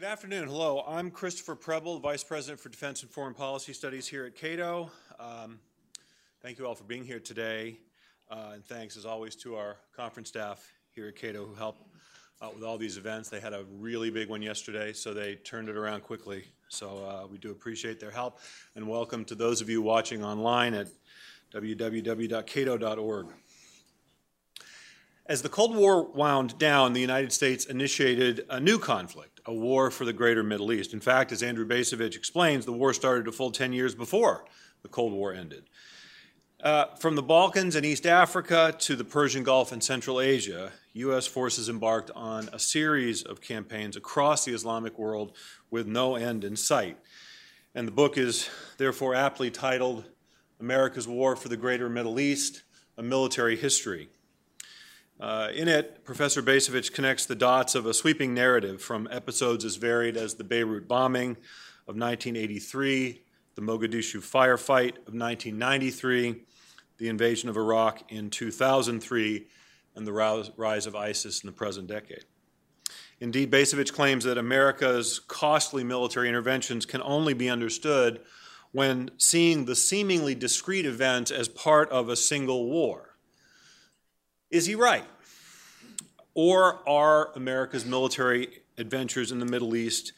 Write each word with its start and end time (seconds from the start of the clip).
Good 0.00 0.06
afternoon. 0.06 0.48
Hello, 0.48 0.82
I'm 0.88 1.10
Christopher 1.10 1.54
Preble, 1.54 1.98
Vice 1.98 2.24
President 2.24 2.58
for 2.58 2.70
Defense 2.70 3.02
and 3.02 3.10
Foreign 3.10 3.34
Policy 3.34 3.74
Studies 3.74 4.08
here 4.08 4.24
at 4.24 4.34
Cato. 4.34 4.90
Um, 5.18 5.58
thank 6.40 6.58
you 6.58 6.66
all 6.66 6.74
for 6.74 6.84
being 6.84 7.04
here 7.04 7.20
today. 7.20 7.76
Uh, 8.30 8.52
and 8.54 8.64
thanks, 8.64 8.96
as 8.96 9.04
always, 9.04 9.36
to 9.36 9.56
our 9.56 9.76
conference 9.94 10.30
staff 10.30 10.72
here 10.94 11.08
at 11.08 11.16
Cato 11.16 11.44
who 11.44 11.54
help 11.54 11.86
out 12.40 12.54
with 12.54 12.64
all 12.64 12.78
these 12.78 12.96
events. 12.96 13.28
They 13.28 13.40
had 13.40 13.52
a 13.52 13.66
really 13.78 14.08
big 14.08 14.30
one 14.30 14.40
yesterday, 14.40 14.94
so 14.94 15.12
they 15.12 15.34
turned 15.34 15.68
it 15.68 15.76
around 15.76 16.00
quickly. 16.00 16.44
So 16.70 17.04
uh, 17.04 17.26
we 17.26 17.36
do 17.36 17.50
appreciate 17.50 18.00
their 18.00 18.10
help. 18.10 18.38
And 18.76 18.88
welcome 18.88 19.26
to 19.26 19.34
those 19.34 19.60
of 19.60 19.68
you 19.68 19.82
watching 19.82 20.24
online 20.24 20.72
at 20.72 20.86
www.cato.org. 21.52 23.26
As 25.30 25.42
the 25.42 25.48
Cold 25.48 25.76
War 25.76 26.02
wound 26.02 26.58
down, 26.58 26.92
the 26.92 27.00
United 27.00 27.32
States 27.32 27.64
initiated 27.66 28.44
a 28.50 28.58
new 28.58 28.80
conflict, 28.80 29.40
a 29.46 29.54
war 29.54 29.92
for 29.92 30.04
the 30.04 30.12
greater 30.12 30.42
Middle 30.42 30.72
East. 30.72 30.92
In 30.92 30.98
fact, 30.98 31.30
as 31.30 31.40
Andrew 31.40 31.64
Bacevich 31.64 32.16
explains, 32.16 32.66
the 32.66 32.72
war 32.72 32.92
started 32.92 33.28
a 33.28 33.32
full 33.32 33.52
10 33.52 33.72
years 33.72 33.94
before 33.94 34.44
the 34.82 34.88
Cold 34.88 35.12
War 35.12 35.32
ended. 35.32 35.70
Uh, 36.60 36.86
from 36.96 37.14
the 37.14 37.22
Balkans 37.22 37.76
and 37.76 37.86
East 37.86 38.06
Africa 38.06 38.74
to 38.80 38.96
the 38.96 39.04
Persian 39.04 39.44
Gulf 39.44 39.70
and 39.70 39.84
Central 39.84 40.20
Asia, 40.20 40.72
U.S. 40.94 41.28
forces 41.28 41.68
embarked 41.68 42.10
on 42.16 42.48
a 42.52 42.58
series 42.58 43.22
of 43.22 43.40
campaigns 43.40 43.96
across 43.96 44.44
the 44.44 44.52
Islamic 44.52 44.98
world 44.98 45.36
with 45.70 45.86
no 45.86 46.16
end 46.16 46.42
in 46.42 46.56
sight. 46.56 46.98
And 47.72 47.86
the 47.86 47.92
book 47.92 48.18
is 48.18 48.50
therefore 48.78 49.14
aptly 49.14 49.52
titled 49.52 50.06
America's 50.58 51.06
War 51.06 51.36
for 51.36 51.48
the 51.48 51.56
Greater 51.56 51.88
Middle 51.88 52.18
East 52.18 52.64
A 52.98 53.02
Military 53.04 53.54
History. 53.54 54.08
Uh, 55.20 55.48
in 55.54 55.68
it, 55.68 56.02
Professor 56.02 56.42
Bacevich 56.42 56.94
connects 56.94 57.26
the 57.26 57.34
dots 57.34 57.74
of 57.74 57.84
a 57.84 57.92
sweeping 57.92 58.32
narrative 58.32 58.80
from 58.80 59.06
episodes 59.10 59.66
as 59.66 59.76
varied 59.76 60.16
as 60.16 60.34
the 60.34 60.44
Beirut 60.44 60.88
bombing 60.88 61.32
of 61.86 61.96
1983, 61.96 63.22
the 63.54 63.60
Mogadishu 63.60 64.20
firefight 64.20 64.96
of 65.06 65.12
1993, 65.12 66.42
the 66.96 67.08
invasion 67.08 67.50
of 67.50 67.58
Iraq 67.58 68.10
in 68.10 68.30
2003, 68.30 69.46
and 69.94 70.06
the 70.06 70.12
rise 70.56 70.86
of 70.86 70.96
ISIS 70.96 71.42
in 71.42 71.48
the 71.48 71.52
present 71.52 71.86
decade. 71.86 72.24
Indeed, 73.20 73.50
Bacevich 73.50 73.92
claims 73.92 74.24
that 74.24 74.38
America's 74.38 75.18
costly 75.18 75.84
military 75.84 76.28
interventions 76.28 76.86
can 76.86 77.02
only 77.02 77.34
be 77.34 77.50
understood 77.50 78.20
when 78.72 79.10
seeing 79.18 79.66
the 79.66 79.76
seemingly 79.76 80.34
discrete 80.34 80.86
events 80.86 81.30
as 81.30 81.48
part 81.48 81.90
of 81.90 82.08
a 82.08 82.16
single 82.16 82.70
war. 82.70 83.09
Is 84.50 84.66
he 84.66 84.74
right? 84.74 85.04
Or 86.34 86.88
are 86.88 87.30
America's 87.36 87.84
military 87.84 88.62
adventures 88.78 89.30
in 89.30 89.38
the 89.38 89.46
Middle 89.46 89.76
East 89.76 90.12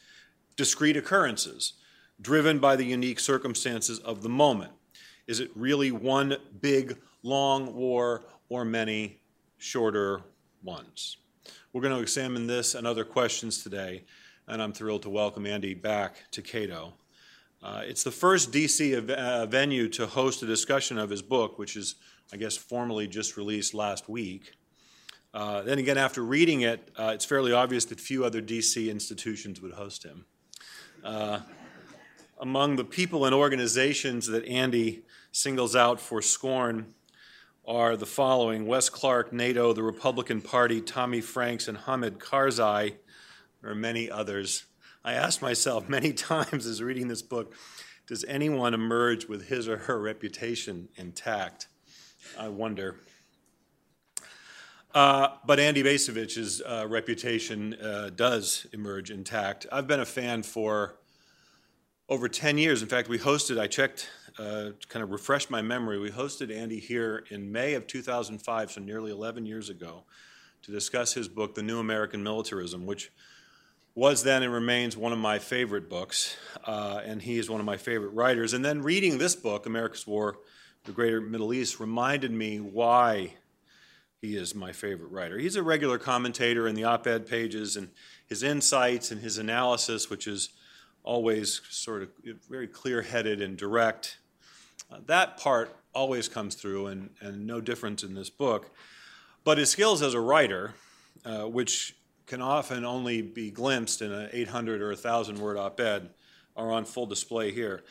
discrete 0.55 0.97
occurrences 0.97 1.73
driven 2.19 2.59
by 2.59 2.75
the 2.75 2.85
unique 2.85 3.19
circumstances 3.19 3.99
of 3.99 4.23
the 4.23 4.29
moment? 4.29 4.71
Is 5.27 5.39
it 5.39 5.51
really 5.55 5.91
one 5.91 6.37
big, 6.61 6.97
long 7.21 7.75
war 7.75 8.23
or 8.49 8.65
many 8.65 9.19
shorter 9.57 10.21
ones? 10.63 11.17
We're 11.71 11.81
going 11.81 11.95
to 11.95 12.01
examine 12.01 12.47
this 12.47 12.73
and 12.73 12.87
other 12.87 13.03
questions 13.03 13.63
today, 13.63 14.03
and 14.47 14.61
I'm 14.61 14.73
thrilled 14.73 15.03
to 15.03 15.09
welcome 15.09 15.45
Andy 15.45 15.75
back 15.75 16.23
to 16.31 16.41
Cato. 16.41 16.93
Uh, 17.61 17.81
it's 17.85 18.03
the 18.03 18.11
first 18.11 18.51
DC 18.51 18.93
ev- 18.93 19.09
uh, 19.09 19.45
venue 19.45 19.87
to 19.89 20.05
host 20.05 20.43
a 20.43 20.45
discussion 20.45 20.97
of 20.97 21.09
his 21.09 21.21
book, 21.21 21.57
which 21.57 21.77
is 21.77 21.95
I 22.31 22.37
guess, 22.37 22.55
formally 22.55 23.07
just 23.07 23.37
released 23.37 23.73
last 23.73 24.07
week. 24.07 24.53
Uh, 25.33 25.63
then 25.63 25.79
again, 25.79 25.97
after 25.97 26.23
reading 26.23 26.61
it, 26.61 26.91
uh, 26.97 27.11
it's 27.13 27.25
fairly 27.25 27.51
obvious 27.51 27.85
that 27.85 27.99
few 27.99 28.23
other 28.23 28.41
DC 28.41 28.89
institutions 28.89 29.61
would 29.61 29.73
host 29.73 30.03
him. 30.03 30.25
Uh, 31.03 31.39
among 32.39 32.75
the 32.75 32.83
people 32.83 33.25
and 33.25 33.33
organizations 33.33 34.27
that 34.27 34.45
Andy 34.45 35.03
singles 35.31 35.75
out 35.75 35.99
for 35.99 36.21
scorn 36.21 36.93
are 37.65 37.95
the 37.95 38.05
following 38.05 38.67
Wes 38.67 38.89
Clark, 38.89 39.33
NATO, 39.33 39.73
the 39.73 39.83
Republican 39.83 40.41
Party, 40.41 40.81
Tommy 40.81 41.21
Franks, 41.21 41.67
and 41.67 41.77
Hamid 41.77 42.19
Karzai. 42.19 42.95
There 43.61 43.71
are 43.71 43.75
many 43.75 44.11
others. 44.11 44.65
I 45.03 45.13
asked 45.13 45.41
myself 45.41 45.89
many 45.89 46.13
times 46.13 46.65
as 46.65 46.81
reading 46.81 47.07
this 47.07 47.21
book 47.21 47.53
does 48.05 48.25
anyone 48.25 48.73
emerge 48.73 49.27
with 49.27 49.47
his 49.47 49.67
or 49.67 49.77
her 49.77 49.99
reputation 49.99 50.89
intact? 50.95 51.67
I 52.39 52.47
wonder. 52.47 52.97
Uh, 54.93 55.29
but 55.45 55.59
Andy 55.59 55.81
Bacevich's 55.81 56.61
uh, 56.61 56.85
reputation 56.87 57.73
uh, 57.75 58.11
does 58.15 58.67
emerge 58.73 59.09
intact. 59.09 59.65
I've 59.71 59.87
been 59.87 60.01
a 60.01 60.05
fan 60.05 60.43
for 60.43 60.95
over 62.09 62.27
10 62.27 62.59
years. 62.59 62.83
In 62.83 62.87
fact, 62.87 63.09
we 63.09 63.17
hosted, 63.17 63.59
I 63.59 63.65
checked, 63.65 64.09
uh, 64.37 64.69
kind 64.89 65.01
of 65.01 65.11
refresh 65.11 65.49
my 65.49 65.63
memory, 65.63 65.97
we 65.97 66.11
hosted 66.11 66.55
Andy 66.55 66.79
here 66.79 67.23
in 67.31 67.51
May 67.51 67.73
of 67.73 67.87
2005, 67.87 68.71
so 68.71 68.81
nearly 68.81 69.11
11 69.11 69.47
years 69.47 69.69
ago, 69.69 70.03
to 70.61 70.71
discuss 70.71 71.13
his 71.13 71.27
book, 71.27 71.55
The 71.55 71.63
New 71.63 71.79
American 71.79 72.21
Militarism, 72.21 72.85
which 72.85 73.11
was 73.95 74.23
then 74.23 74.43
and 74.43 74.51
remains 74.51 74.97
one 74.97 75.11
of 75.11 75.19
my 75.19 75.39
favorite 75.39 75.89
books, 75.89 76.35
uh, 76.65 77.01
and 77.03 77.21
he 77.21 77.37
is 77.37 77.49
one 77.49 77.59
of 77.59 77.65
my 77.65 77.77
favorite 77.77 78.09
writers. 78.09 78.53
And 78.53 78.63
then 78.63 78.81
reading 78.81 79.17
this 79.17 79.35
book, 79.35 79.65
America's 79.65 80.05
War 80.05 80.37
the 80.83 80.91
greater 80.91 81.21
Middle 81.21 81.53
East 81.53 81.79
reminded 81.79 82.31
me 82.31 82.59
why 82.59 83.33
he 84.21 84.35
is 84.35 84.53
my 84.53 84.73
favorite 84.73 85.11
writer. 85.11 85.37
He's 85.37 85.55
a 85.55 85.63
regular 85.63 85.97
commentator 85.97 86.67
in 86.67 86.75
the 86.75 86.83
op 86.83 87.07
ed 87.07 87.25
pages, 87.25 87.77
and 87.77 87.89
his 88.27 88.43
insights 88.43 89.11
and 89.11 89.21
his 89.21 89.37
analysis, 89.37 90.09
which 90.09 90.27
is 90.27 90.49
always 91.03 91.61
sort 91.69 92.03
of 92.03 92.09
very 92.49 92.67
clear 92.67 93.01
headed 93.01 93.41
and 93.41 93.57
direct, 93.57 94.17
uh, 94.91 94.97
that 95.05 95.37
part 95.37 95.75
always 95.93 96.27
comes 96.27 96.55
through, 96.55 96.87
and, 96.87 97.09
and 97.21 97.47
no 97.47 97.61
difference 97.61 98.03
in 98.03 98.13
this 98.13 98.29
book. 98.29 98.69
But 99.43 99.57
his 99.57 99.69
skills 99.69 100.01
as 100.01 100.13
a 100.13 100.19
writer, 100.19 100.73
uh, 101.25 101.43
which 101.43 101.95
can 102.25 102.41
often 102.41 102.83
only 102.85 103.21
be 103.21 103.51
glimpsed 103.51 104.01
in 104.01 104.11
an 104.11 104.29
800 104.31 104.81
or 104.81 104.87
1,000 104.87 105.37
word 105.37 105.57
op 105.57 105.79
ed, 105.79 106.09
are 106.55 106.71
on 106.71 106.85
full 106.85 107.05
display 107.05 107.51
here. 107.51 107.83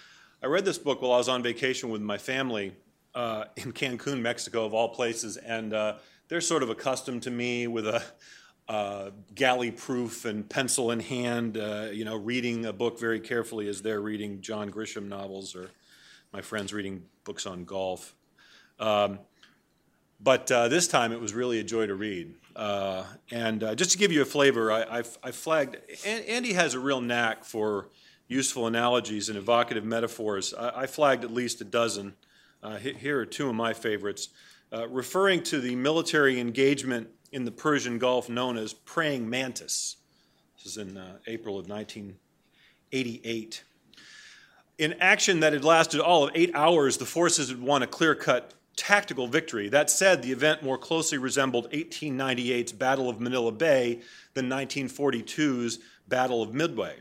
I 0.43 0.47
read 0.47 0.65
this 0.65 0.79
book 0.79 1.03
while 1.03 1.13
I 1.13 1.19
was 1.19 1.29
on 1.29 1.43
vacation 1.43 1.91
with 1.91 2.03
my 2.03 2.19
family 2.19 2.73
uh, 3.15 3.45
in 3.56 3.73
Cancun, 3.73 4.21
Mexico, 4.21 4.65
of 4.65 4.75
all 4.75 4.89
places, 4.89 5.37
and 5.37 5.73
uh, 5.73 5.97
they're 6.28 6.41
sort 6.41 6.62
of 6.62 6.71
accustomed 6.71 7.23
to 7.23 7.31
me 7.31 7.67
with 7.67 7.87
a 7.87 8.03
uh, 8.69 9.11
galley 9.34 9.71
proof 9.71 10.25
and 10.25 10.49
pencil 10.49 10.91
in 10.91 11.00
hand, 11.00 11.56
uh, 11.56 11.89
you 11.93 12.05
know, 12.05 12.17
reading 12.17 12.65
a 12.65 12.73
book 12.73 12.99
very 12.99 13.21
carefully 13.21 13.69
as 13.69 13.83
they're 13.83 14.00
reading 14.00 14.41
John 14.41 14.71
Grisham 14.71 15.09
novels 15.09 15.55
or 15.55 15.71
my 16.33 16.41
friends 16.41 16.73
reading 16.73 17.03
books 17.25 17.45
on 17.45 17.65
golf. 17.65 18.15
Um, 18.78 19.19
but 20.21 20.50
uh, 20.50 20.69
this 20.69 20.87
time 20.87 21.12
it 21.12 21.21
was 21.21 21.34
really 21.34 21.59
a 21.59 21.65
joy 21.65 21.87
to 21.87 21.94
read. 21.94 22.34
Uh, 22.55 23.05
and 23.31 23.61
just 23.77 23.91
to 23.91 23.99
give 23.99 24.12
you 24.12 24.23
a 24.23 24.27
flavor, 24.27 24.71
I, 24.71 24.99
I've, 24.99 25.19
I 25.23 25.33
flagged, 25.33 25.77
Andy 26.06 26.53
has 26.53 26.75
a 26.75 26.81
real 26.81 27.00
knack 27.00 27.44
for 27.44 27.89
useful 28.29 28.67
analogies 28.67 29.29
and 29.29 29.37
evocative 29.37 29.84
metaphors. 29.84 30.55
I, 30.55 30.83
I 30.83 30.87
flagged 30.87 31.25
at 31.25 31.33
least 31.33 31.61
a 31.61 31.65
dozen. 31.65 32.15
Uh, 32.62 32.77
here 32.77 33.19
are 33.19 33.27
two 33.27 33.49
of 33.49 33.55
my 33.55 33.73
favorites. 33.73 34.28
Uh, 34.73 34.89
referring 34.89 35.43
to 35.43 35.61
the 35.61 35.75
military 35.75 36.39
engagement 36.41 37.09
in 37.33 37.45
the 37.45 37.50
Persian 37.50 37.99
Gulf 37.99 38.28
known 38.28 38.56
as 38.56 38.73
Praying 38.73 39.28
Mantis. 39.28 39.97
This 40.56 40.67
is 40.73 40.78
in 40.78 40.97
uh, 40.97 41.19
April 41.27 41.59
of 41.59 41.69
1988. 41.69 43.65
In 44.78 44.95
action 45.00 45.41
that 45.41 45.53
had 45.53 45.65
lasted 45.65 46.00
all 46.00 46.25
of 46.25 46.31
eight 46.34 46.55
hours, 46.55 46.99
the 46.99 47.05
forces 47.05 47.49
had 47.49 47.61
won 47.61 47.83
a 47.83 47.87
clear 47.87 48.15
cut 48.15 48.55
tactical 48.77 49.27
victory. 49.27 49.69
That 49.69 49.91
said, 49.91 50.23
the 50.23 50.33
event 50.33 50.62
more 50.62 50.79
closely 50.79 51.19
resembled 51.19 51.71
1898's 51.73 52.73
Battle 52.73 53.09
of 53.09 53.21
Manila 53.21 53.53
Bay 53.53 54.00
than 54.34 54.49
1942's 54.49 55.79
Battle 56.09 56.43
of 56.43 56.55
Midway. 56.55 56.97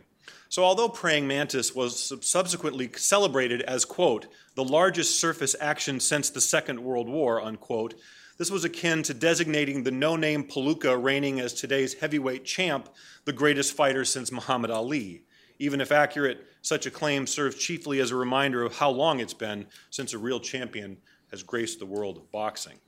So, 0.51 0.65
although 0.65 0.89
praying 0.89 1.29
mantis 1.29 1.73
was 1.73 2.11
subsequently 2.19 2.89
celebrated 2.97 3.61
as, 3.61 3.85
quote, 3.85 4.27
the 4.55 4.65
largest 4.65 5.17
surface 5.17 5.55
action 5.61 6.01
since 6.01 6.29
the 6.29 6.41
Second 6.41 6.83
World 6.83 7.07
War, 7.07 7.41
unquote, 7.41 7.95
this 8.37 8.51
was 8.51 8.65
akin 8.65 9.01
to 9.03 9.13
designating 9.13 9.83
the 9.83 9.91
no 9.91 10.17
name 10.17 10.43
Palooka 10.43 11.01
reigning 11.01 11.39
as 11.39 11.53
today's 11.53 11.93
heavyweight 11.93 12.43
champ 12.43 12.89
the 13.23 13.31
greatest 13.31 13.71
fighter 13.71 14.03
since 14.03 14.29
Muhammad 14.29 14.71
Ali. 14.71 15.23
Even 15.57 15.79
if 15.79 15.89
accurate, 15.89 16.45
such 16.61 16.85
a 16.85 16.91
claim 16.91 17.27
serves 17.27 17.55
chiefly 17.55 18.01
as 18.01 18.11
a 18.11 18.17
reminder 18.17 18.61
of 18.61 18.75
how 18.75 18.89
long 18.89 19.21
it's 19.21 19.33
been 19.33 19.67
since 19.89 20.11
a 20.11 20.17
real 20.17 20.41
champion 20.41 20.97
has 21.29 21.43
graced 21.43 21.79
the 21.79 21.85
world 21.85 22.17
of 22.17 22.29
boxing. 22.29 22.79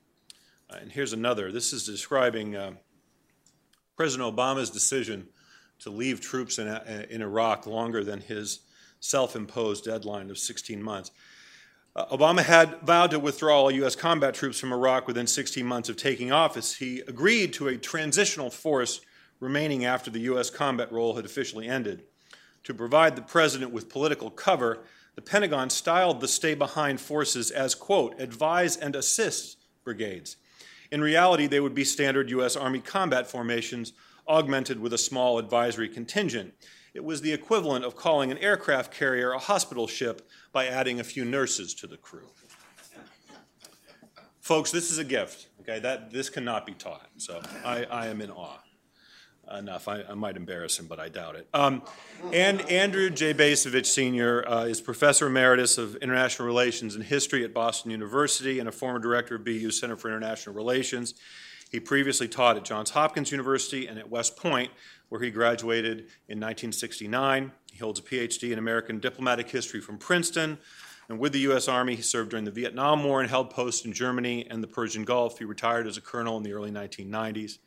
Uh, 0.70 0.80
and 0.82 0.92
here's 0.92 1.14
another. 1.14 1.50
This 1.50 1.72
is 1.72 1.86
describing 1.86 2.58
uh, 2.58 2.74
President 3.96 4.36
Obama's 4.36 4.70
decision 4.70 5.30
to 5.84 5.90
leave 5.90 6.22
troops 6.22 6.60
in, 6.60 6.68
in 7.10 7.22
Iraq 7.22 7.68
longer 7.68 8.04
than 8.04 8.22
his 8.22 8.62
self 9.00 9.36
imposed 9.36 9.84
deadline 9.84 10.30
of 10.30 10.38
16 10.38 10.82
months. 10.82 11.12
Uh, 11.96 12.06
Obama 12.06 12.42
had 12.42 12.80
vowed 12.82 13.12
to 13.12 13.20
withdraw 13.20 13.62
all 13.62 13.72
U.S. 13.72 13.96
combat 13.96 14.34
troops 14.34 14.60
from 14.60 14.74
Iraq 14.74 15.08
within 15.08 15.28
16 15.28 15.66
months 15.66 15.90
of 15.90 15.98
taking 15.98 16.32
office. 16.32 16.76
He 16.76 17.02
agreed 17.02 17.54
to 17.54 17.68
a 17.68 17.78
transitional 17.78 18.50
force 18.50 19.02
remaining 19.40 19.86
after 19.86 20.10
the 20.10 20.22
U.S. 20.22 20.50
combat 20.50 20.92
role 20.92 21.16
had 21.16 21.26
officially 21.26 21.68
ended. 21.68 22.04
To 22.64 22.74
provide 22.74 23.16
the 23.16 23.22
president 23.22 23.72
with 23.72 23.90
political 23.90 24.32
cover, 24.32 24.80
the 25.16 25.22
Pentagon 25.22 25.70
styled 25.70 26.22
the 26.22 26.28
stay 26.28 26.56
behind 26.56 27.00
forces 27.00 27.52
as, 27.52 27.76
quote, 27.76 28.20
advise 28.20 28.78
and 28.78 28.96
assist 28.96 29.58
brigades. 29.84 30.38
In 30.92 31.02
reality, 31.02 31.46
they 31.46 31.60
would 31.60 31.76
be 31.76 31.84
standard 31.84 32.30
U.S. 32.30 32.56
Army 32.56 32.80
combat 32.80 33.28
formations 33.28 33.94
augmented 34.28 34.80
with 34.80 34.94
a 34.94 34.98
small 34.98 35.38
advisory 35.38 35.90
contingent. 35.90 36.54
It 36.94 37.04
was 37.04 37.22
the 37.22 37.34
equivalent 37.34 37.86
of 37.86 37.96
calling 37.96 38.32
an 38.32 38.38
aircraft 38.38 38.94
carrier 38.94 39.32
a 39.32 39.40
hospital 39.40 39.88
ship 39.88 40.30
by 40.52 40.68
adding 40.68 41.00
a 41.00 41.04
few 41.04 41.26
nurses 41.26 41.74
to 41.76 41.88
the 41.88 41.98
crew. 41.98 42.28
Folks, 44.42 44.72
this 44.72 44.92
is 44.92 44.98
a 44.98 45.04
gift. 45.04 45.48
Okay, 45.62 45.80
that 45.80 46.12
this 46.12 46.30
cannot 46.30 46.66
be 46.66 46.74
taught. 46.74 47.08
So 47.18 47.42
I, 47.64 47.86
I 47.86 48.08
am 48.08 48.22
in 48.22 48.30
awe. 48.30 48.60
Enough. 49.58 49.88
I, 49.88 50.04
I, 50.04 50.14
might 50.14 50.38
embarrass 50.38 50.80
him, 50.80 50.88
but 50.88 51.02
I 51.02 51.10
doubt 51.10 51.36
it. 51.36 51.48
Um, 51.54 51.84
and 52.32 52.62
Andrew 52.72 53.10
J. 53.10 53.34
Bacevich 53.34 53.86
Sr. 53.86 54.48
Uh, 54.48 54.64
is 54.64 54.80
Professor 54.80 55.28
Emeritus 55.28 55.78
of 55.78 55.98
International 55.98 56.48
Relations 56.48 56.96
and 56.96 57.04
History 57.04 57.44
at 57.44 57.54
Boston 57.54 57.92
University 57.92 58.60
and 58.60 58.70
a 58.70 58.72
former 58.72 59.00
director 59.00 59.36
of 59.36 59.44
BU 59.44 59.72
Center 59.72 59.98
for 59.98 60.08
International 60.08 60.56
Relations. 60.56 61.14
He 61.74 61.80
previously 61.80 62.28
taught 62.28 62.56
at 62.56 62.66
Johns 62.66 62.92
Hopkins 62.92 63.32
University 63.32 63.88
and 63.88 63.98
at 63.98 64.08
West 64.08 64.38
Point, 64.38 64.72
where 65.10 65.20
he 65.20 65.32
graduated 65.32 66.02
in 66.30 66.40
1969. 66.40 67.52
He 67.72 67.80
holds 67.80 68.00
a 68.00 68.04
PhD 68.04 68.52
in 68.52 68.60
American 68.60 69.00
diplomatic 69.00 69.50
history 69.50 69.82
from 69.82 69.98
Princeton. 69.98 70.60
And 71.10 71.18
with 71.18 71.34
the 71.34 71.40
U.S. 71.40 71.68
Army, 71.68 71.96
he 71.96 72.04
served 72.04 72.30
during 72.30 72.46
the 72.46 72.52
Vietnam 72.52 73.04
War 73.04 73.22
and 73.22 73.30
held 73.30 73.50
posts 73.50 73.86
in 73.86 73.92
Germany 73.92 74.46
and 74.52 74.62
the 74.62 74.68
Persian 74.68 75.04
Gulf. 75.04 75.40
He 75.40 75.46
retired 75.46 75.88
as 75.88 75.98
a 75.98 76.02
colonel 76.02 76.38
in 76.38 76.44
the 76.44 76.54
early 76.54 76.70
1990s. 76.70 77.58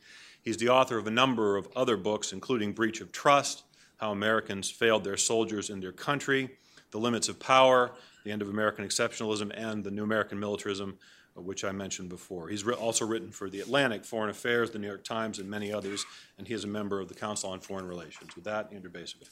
He's 0.41 0.55
the 0.55 0.69
author 0.69 0.97
of 0.97 1.07
a 1.07 1.11
number 1.11 1.57
of 1.57 1.67
other 1.75 1.97
books, 1.97 2.31
including 2.31 2.71
Breach 2.71 3.01
of 3.01 3.11
Trust, 3.11 3.63
How 3.97 4.13
Americans 4.13 4.71
Failed 4.71 5.03
Their 5.03 5.17
Soldiers 5.17 5.69
and 5.69 5.83
Their 5.83 5.91
Country, 5.91 6.49
The 6.91 6.97
Limits 6.97 7.27
of 7.27 7.41
Power, 7.41 7.91
The 8.23 8.31
End 8.31 8.41
of 8.41 8.47
American 8.47 8.85
Exceptionalism, 8.85 9.51
and 9.53 9.83
The 9.83 9.91
New 9.91 10.05
American 10.05 10.39
Militarism, 10.39 10.97
which 11.45 11.63
I 11.63 11.71
mentioned 11.71 12.09
before. 12.09 12.47
He's 12.49 12.67
also 12.67 13.05
written 13.05 13.31
for 13.31 13.49
The 13.49 13.61
Atlantic, 13.61 14.05
Foreign 14.05 14.29
Affairs, 14.29 14.71
The 14.71 14.79
New 14.79 14.87
York 14.87 15.03
Times, 15.03 15.39
and 15.39 15.49
many 15.49 15.71
others, 15.71 16.05
and 16.37 16.47
he 16.47 16.53
is 16.53 16.63
a 16.63 16.67
member 16.67 16.99
of 16.99 17.07
the 17.07 17.15
Council 17.15 17.49
on 17.49 17.59
Foreign 17.59 17.87
Relations. 17.87 18.35
With 18.35 18.45
that, 18.45 18.71
Andrew 18.73 18.91
Bacevich. 18.91 19.27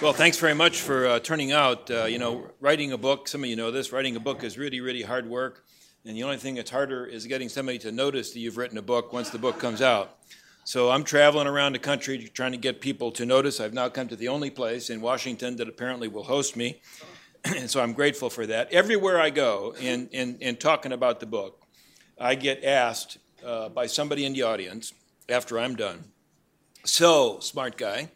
Well, 0.00 0.12
thanks 0.12 0.38
very 0.38 0.54
much 0.54 0.80
for 0.80 1.08
uh, 1.08 1.18
turning 1.18 1.50
out. 1.50 1.90
Uh, 1.90 2.04
you 2.04 2.20
know, 2.20 2.48
writing 2.60 2.92
a 2.92 2.98
book, 2.98 3.26
some 3.26 3.42
of 3.42 3.50
you 3.50 3.56
know 3.56 3.72
this, 3.72 3.90
writing 3.92 4.14
a 4.14 4.20
book 4.20 4.44
is 4.44 4.56
really, 4.56 4.80
really 4.80 5.02
hard 5.02 5.28
work. 5.28 5.64
And 6.04 6.16
the 6.16 6.22
only 6.22 6.36
thing 6.36 6.54
that's 6.54 6.70
harder 6.70 7.04
is 7.04 7.26
getting 7.26 7.48
somebody 7.48 7.78
to 7.80 7.90
notice 7.90 8.30
that 8.30 8.38
you've 8.38 8.56
written 8.56 8.78
a 8.78 8.82
book 8.82 9.12
once 9.12 9.30
the 9.30 9.38
book 9.38 9.58
comes 9.58 9.82
out. 9.82 10.16
So 10.68 10.90
I'm 10.90 11.02
traveling 11.02 11.46
around 11.46 11.72
the 11.72 11.78
country 11.78 12.18
trying 12.34 12.52
to 12.52 12.58
get 12.58 12.82
people 12.82 13.10
to 13.12 13.24
notice. 13.24 13.58
I've 13.58 13.72
now 13.72 13.88
come 13.88 14.06
to 14.08 14.16
the 14.16 14.28
only 14.28 14.50
place 14.50 14.90
in 14.90 15.00
Washington 15.00 15.56
that 15.56 15.66
apparently 15.66 16.08
will 16.08 16.24
host 16.24 16.56
me. 16.56 16.82
and 17.46 17.70
so 17.70 17.80
I'm 17.80 17.94
grateful 17.94 18.28
for 18.28 18.44
that. 18.44 18.70
Everywhere 18.70 19.18
I 19.18 19.30
go 19.30 19.74
in, 19.80 20.08
in, 20.08 20.36
in 20.40 20.56
talking 20.56 20.92
about 20.92 21.20
the 21.20 21.26
book, 21.26 21.66
I 22.20 22.34
get 22.34 22.64
asked 22.64 23.16
uh, 23.42 23.70
by 23.70 23.86
somebody 23.86 24.26
in 24.26 24.34
the 24.34 24.42
audience 24.42 24.92
after 25.26 25.58
I'm 25.58 25.74
done, 25.74 26.04
So, 26.84 27.40
smart 27.40 27.78
guy, 27.78 28.10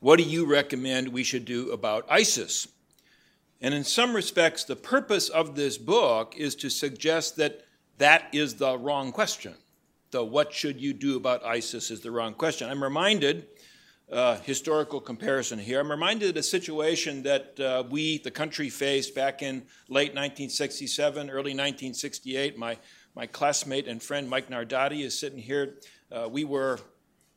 what 0.00 0.16
do 0.16 0.24
you 0.24 0.44
recommend 0.44 1.06
we 1.06 1.22
should 1.22 1.44
do 1.44 1.70
about 1.70 2.04
ISIS? 2.10 2.66
And 3.60 3.72
in 3.72 3.84
some 3.84 4.12
respects, 4.12 4.64
the 4.64 4.74
purpose 4.74 5.28
of 5.28 5.54
this 5.54 5.78
book 5.78 6.34
is 6.36 6.56
to 6.56 6.68
suggest 6.68 7.36
that 7.36 7.64
that 7.98 8.24
is 8.32 8.54
the 8.54 8.76
wrong 8.76 9.12
question. 9.12 9.54
The 10.12 10.22
what 10.22 10.52
should 10.52 10.78
you 10.78 10.92
do 10.92 11.16
about 11.16 11.42
ISIS 11.42 11.90
is 11.90 12.02
the 12.02 12.10
wrong 12.10 12.34
question. 12.34 12.68
I'm 12.68 12.82
reminded, 12.82 13.46
uh, 14.12 14.36
historical 14.40 15.00
comparison 15.00 15.58
here, 15.58 15.80
I'm 15.80 15.90
reminded 15.90 16.28
of 16.28 16.36
a 16.36 16.42
situation 16.42 17.22
that 17.22 17.58
uh, 17.58 17.84
we, 17.88 18.18
the 18.18 18.30
country, 18.30 18.68
faced 18.68 19.14
back 19.14 19.40
in 19.40 19.62
late 19.88 20.10
1967, 20.10 21.30
early 21.30 21.52
1968. 21.52 22.58
My, 22.58 22.76
my 23.16 23.26
classmate 23.26 23.88
and 23.88 24.02
friend 24.02 24.28
Mike 24.28 24.50
Nardati 24.50 25.02
is 25.02 25.18
sitting 25.18 25.38
here. 25.38 25.78
Uh, 26.10 26.28
we 26.30 26.44
were 26.44 26.78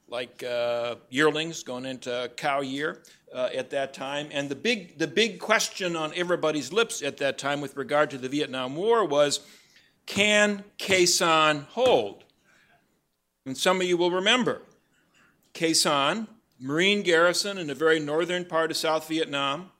like 0.10 0.44
uh, 0.44 0.96
yearlings 1.10 1.64
going 1.64 1.86
into 1.86 2.30
cow 2.36 2.60
year 2.60 3.04
uh, 3.34 3.48
at 3.56 3.70
that 3.70 3.94
time. 3.94 4.28
And 4.34 4.50
the 4.50 4.56
big, 4.56 4.98
the 4.98 5.08
big 5.08 5.40
question 5.40 5.96
on 5.96 6.12
everybody's 6.14 6.74
lips 6.74 7.02
at 7.02 7.16
that 7.18 7.38
time 7.38 7.62
with 7.62 7.78
regard 7.78 8.10
to 8.10 8.18
the 8.18 8.28
Vietnam 8.28 8.76
War 8.76 9.06
was 9.06 9.40
can 10.06 10.66
Sanh 10.78 11.64
hold? 11.68 12.25
And 13.46 13.56
some 13.56 13.80
of 13.80 13.88
you 13.88 13.96
will 13.96 14.12
remember 14.12 14.62
Sanh, 15.54 16.28
Marine 16.60 17.04
garrison 17.04 17.58
in 17.58 17.68
the 17.68 17.76
very 17.76 18.00
northern 18.00 18.46
part 18.46 18.72
of 18.72 18.78
South 18.78 19.08
Vietnam, 19.08 19.72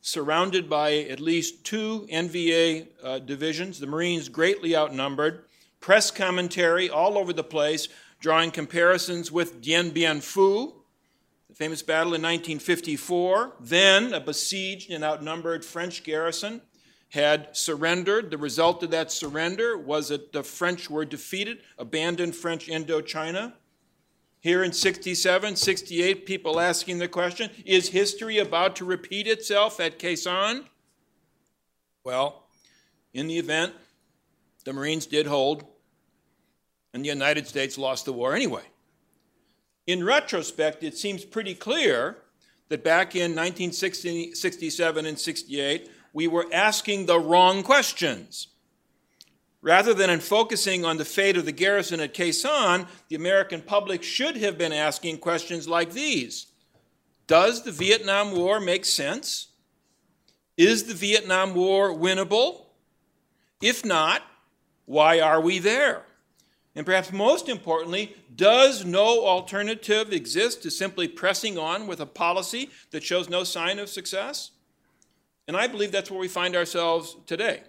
surrounded 0.00 0.70
by 0.70 0.98
at 0.98 1.20
least 1.20 1.64
two 1.64 2.06
NVA 2.12 2.86
uh, 3.02 3.18
divisions, 3.18 3.80
the 3.80 3.86
Marines 3.86 4.28
greatly 4.28 4.76
outnumbered, 4.76 5.44
press 5.80 6.10
commentary 6.10 6.88
all 6.88 7.18
over 7.18 7.32
the 7.32 7.44
place 7.44 7.88
drawing 8.20 8.52
comparisons 8.52 9.32
with 9.32 9.60
Dien 9.60 9.90
Bien 9.90 10.20
Phu, 10.20 10.72
the 11.48 11.54
famous 11.54 11.82
battle 11.82 12.14
in 12.14 12.22
1954. 12.22 13.54
Then 13.60 14.14
a 14.14 14.20
besieged 14.20 14.92
and 14.92 15.02
outnumbered 15.02 15.64
French 15.64 16.04
garrison 16.04 16.60
had 17.12 17.54
surrendered. 17.54 18.30
The 18.30 18.38
result 18.38 18.82
of 18.82 18.90
that 18.90 19.12
surrender 19.12 19.76
was 19.76 20.08
that 20.08 20.32
the 20.32 20.42
French 20.42 20.88
were 20.88 21.04
defeated, 21.04 21.58
abandoned 21.78 22.34
French 22.34 22.68
Indochina. 22.68 23.52
Here 24.40 24.64
in 24.64 24.72
67, 24.72 25.56
68, 25.56 26.24
people 26.24 26.58
asking 26.58 26.98
the 26.98 27.08
question 27.08 27.50
is 27.66 27.90
history 27.90 28.38
about 28.38 28.76
to 28.76 28.86
repeat 28.86 29.26
itself 29.26 29.78
at 29.78 29.98
Sanh? 29.98 30.64
Well, 32.02 32.46
in 33.12 33.26
the 33.26 33.38
event, 33.38 33.74
the 34.64 34.72
Marines 34.72 35.04
did 35.04 35.26
hold 35.26 35.66
and 36.94 37.04
the 37.04 37.10
United 37.10 37.46
States 37.46 37.76
lost 37.76 38.06
the 38.06 38.12
war 38.14 38.34
anyway. 38.34 38.64
In 39.86 40.02
retrospect, 40.02 40.82
it 40.82 40.96
seems 40.96 41.26
pretty 41.26 41.54
clear 41.54 42.16
that 42.70 42.82
back 42.82 43.14
in 43.14 43.36
1967 43.36 45.04
and 45.04 45.18
68, 45.18 45.90
we 46.12 46.26
were 46.26 46.46
asking 46.52 47.06
the 47.06 47.18
wrong 47.18 47.62
questions. 47.62 48.48
Rather 49.60 49.94
than 49.94 50.10
in 50.10 50.20
focusing 50.20 50.84
on 50.84 50.96
the 50.96 51.04
fate 51.04 51.36
of 51.36 51.44
the 51.44 51.52
garrison 51.52 52.00
at 52.00 52.14
Sanh, 52.14 52.86
the 53.08 53.16
American 53.16 53.62
public 53.62 54.02
should 54.02 54.36
have 54.36 54.58
been 54.58 54.72
asking 54.72 55.18
questions 55.18 55.68
like 55.68 55.92
these 55.92 56.48
Does 57.26 57.62
the 57.62 57.72
Vietnam 57.72 58.32
War 58.32 58.60
make 58.60 58.84
sense? 58.84 59.48
Is 60.56 60.84
the 60.84 60.94
Vietnam 60.94 61.54
War 61.54 61.94
winnable? 61.94 62.66
If 63.62 63.84
not, 63.84 64.22
why 64.86 65.20
are 65.20 65.40
we 65.40 65.58
there? 65.58 66.02
And 66.74 66.86
perhaps 66.86 67.12
most 67.12 67.48
importantly, 67.48 68.16
does 68.34 68.84
no 68.84 69.24
alternative 69.26 70.12
exist 70.12 70.62
to 70.62 70.70
simply 70.70 71.06
pressing 71.06 71.58
on 71.58 71.86
with 71.86 72.00
a 72.00 72.06
policy 72.06 72.70
that 72.90 73.02
shows 73.02 73.28
no 73.28 73.44
sign 73.44 73.78
of 73.78 73.88
success? 73.88 74.51
And 75.48 75.56
I 75.56 75.66
believe 75.66 75.92
that's 75.92 76.10
where 76.10 76.20
we 76.20 76.28
find 76.28 76.54
ourselves 76.54 77.16
today. 77.26 77.62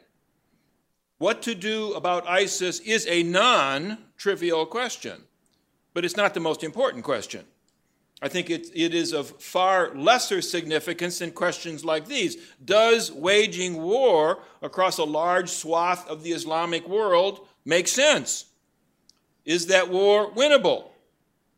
What 1.17 1.41
to 1.43 1.55
do 1.55 1.93
about 1.93 2.27
ISIS 2.27 2.79
is 2.81 3.07
a 3.07 3.23
non 3.23 3.97
trivial 4.17 4.65
question, 4.65 5.23
but 5.93 6.05
it's 6.05 6.17
not 6.17 6.33
the 6.33 6.39
most 6.39 6.63
important 6.63 7.03
question. 7.03 7.45
I 8.21 8.29
think 8.29 8.49
it, 8.49 8.67
it 8.73 8.93
is 8.93 9.11
of 9.11 9.41
far 9.41 9.93
lesser 9.95 10.41
significance 10.41 11.19
than 11.19 11.31
questions 11.31 11.83
like 11.83 12.07
these. 12.07 12.37
Does 12.63 13.11
waging 13.11 13.81
war 13.81 14.43
across 14.61 14.97
a 14.97 15.03
large 15.03 15.49
swath 15.49 16.07
of 16.07 16.23
the 16.23 16.31
Islamic 16.31 16.87
world 16.87 17.47
make 17.65 17.89
sense? 17.89 18.45
Is 19.43 19.67
that 19.67 19.89
war 19.89 20.31
winnable? 20.31 20.89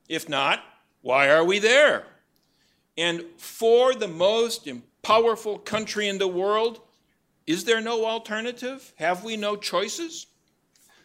If 0.10 0.28
not, 0.28 0.64
why 1.02 1.30
are 1.30 1.44
we 1.44 1.60
there? 1.60 2.08
And 2.98 3.24
for 3.38 3.94
the 3.94 4.08
most 4.08 4.68
powerful 5.06 5.60
country 5.60 6.08
in 6.08 6.18
the 6.18 6.28
world, 6.28 6.82
is 7.46 7.66
there 7.66 7.80
no 7.80 8.06
alternative? 8.06 8.92
Have 8.96 9.24
we 9.24 9.38
no 9.38 9.56
choices? 9.56 10.26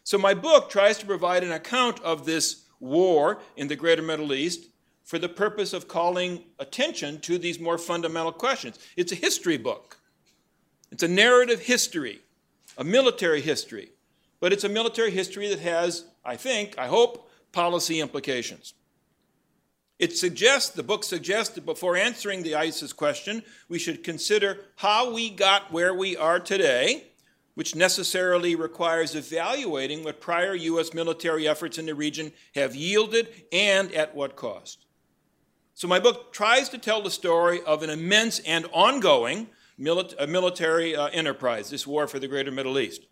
So, 0.05 0.17
my 0.17 0.33
book 0.33 0.71
tries 0.71 0.97
to 0.99 1.07
provide 1.07 1.45
an 1.45 1.53
account 1.53 2.01
of 2.01 2.25
this 2.25 2.65
war 2.81 3.43
in 3.57 3.69
the 3.69 3.77
greater 3.77 4.01
Middle 4.01 4.33
East 4.33 4.71
for 5.05 5.19
the 5.19 5.29
purpose 5.29 5.75
of 5.75 5.87
calling 5.87 6.45
attention 6.59 7.21
to 7.21 7.37
these 7.37 7.61
more 7.61 7.77
fundamental 7.77 8.33
questions. 8.33 8.79
It's 8.97 9.13
a 9.13 9.17
history 9.17 9.59
book, 9.59 9.99
it's 10.91 11.03
a 11.03 11.09
narrative 11.09 11.61
history, 11.61 12.23
a 12.79 12.85
military 12.85 13.43
history, 13.43 13.91
but 14.41 14.51
it's 14.51 14.65
a 14.65 14.71
military 14.71 15.11
history 15.11 15.47
that 15.49 15.61
has 15.61 16.07
I 16.25 16.37
think, 16.37 16.79
I 16.79 16.87
hope, 16.87 17.31
policy 17.53 18.01
implications. 18.01 18.73
It 20.01 20.17
suggests, 20.17 20.71
the 20.71 20.83
book 20.83 21.05
suggests 21.05 21.55
that 21.55 21.67
before 21.67 21.97
answering 21.97 22.43
the 22.43 22.57
ISIS 22.57 22.93
question, 22.93 23.43
we 23.69 23.79
should 23.79 24.03
consider 24.03 24.65
how 24.77 25.13
we 25.13 25.31
got 25.31 25.71
where 25.71 25.95
we 25.95 26.17
are 26.17 26.41
today 26.41 27.11
which 27.61 27.75
necessarily 27.75 28.55
requires 28.55 29.15
evaluating 29.15 30.03
what 30.03 30.19
prior 30.19 30.55
U.S. 30.55 30.95
military 30.95 31.47
efforts 31.47 31.77
in 31.77 31.85
the 31.85 31.95
region 31.95 32.33
have 32.55 32.75
yielded 32.75 33.29
and 33.53 33.93
at 33.93 34.15
what 34.15 34.35
cost. 34.35 34.87
So, 35.75 35.87
my 35.87 35.99
book 35.99 36.33
tries 36.33 36.71
to 36.71 36.79
tell 36.79 37.03
the 37.03 37.11
story 37.11 37.61
of 37.67 37.83
an 37.83 37.91
immense 37.91 38.39
and 38.41 38.67
ongoing 38.73 39.49
military 39.77 40.97
uh, 40.97 41.09
enterprise, 41.09 41.69
this 41.69 41.87
war 41.87 42.07
for 42.07 42.19
the 42.19 42.29
greater 42.29 42.51
Middle 42.51 42.79
East. 42.79 43.07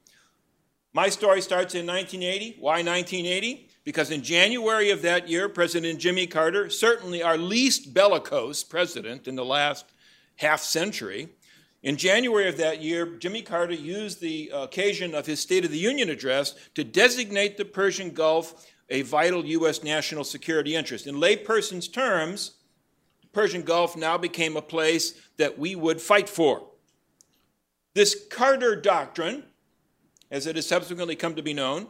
My 0.95 1.11
story 1.11 1.43
starts 1.43 1.75
in 1.75 1.87
1980. 1.87 2.57
Why 2.59 2.83
1980? 2.83 3.68
Because 3.89 4.11
in 4.11 4.23
January 4.23 4.91
of 4.91 5.01
that 5.01 5.31
year, 5.31 5.49
President 5.49 5.99
Jimmy 5.99 6.27
Carter, 6.27 6.69
certainly 6.69 7.23
our 7.23 7.39
least 7.39 7.95
bellicose 7.95 8.63
president 8.63 9.27
in 9.27 9.35
the 9.35 9.47
last 9.47 9.87
half 10.37 10.61
century, 10.61 11.31
in 11.83 11.97
January 11.97 12.51
of 12.51 12.59
that 12.59 12.83
year, 12.83 13.07
Jimmy 13.17 13.41
Carter 13.41 13.73
used 13.73 14.21
the 14.21 14.51
occasion 14.53 15.15
of 15.15 15.25
his 15.25 15.41
State 15.41 15.65
of 15.65 15.71
the 15.71 15.79
Union 15.79 16.11
address 16.11 16.55
to 16.75 16.85
designate 16.85 17.57
the 17.57 17.65
Persian 17.65 18.11
Gulf 18.11 18.67
a 18.91 19.01
vital 19.01 19.43
U.S. 19.47 19.83
national 19.83 20.25
security 20.25 20.77
interest. 20.77 21.07
In 21.07 21.15
layperson's 21.15 21.89
terms, 21.89 22.57
the 23.23 23.29
Persian 23.29 23.63
Gulf 23.63 23.97
now 23.97 24.19
became 24.19 24.59
a 24.59 24.61
place 24.61 25.19
that 25.39 25.59
we 25.59 25.75
would 25.75 26.03
fight 26.03 26.29
for. 26.29 26.69
This 27.95 28.27
Carter 28.31 28.77
Doctrine, 28.77 29.45
as 30.31 30.47
it 30.47 30.57
has 30.57 30.67
subsequently 30.67 31.17
come 31.17 31.37
to 31.37 31.43
be 31.43 31.55
known, 31.55 31.87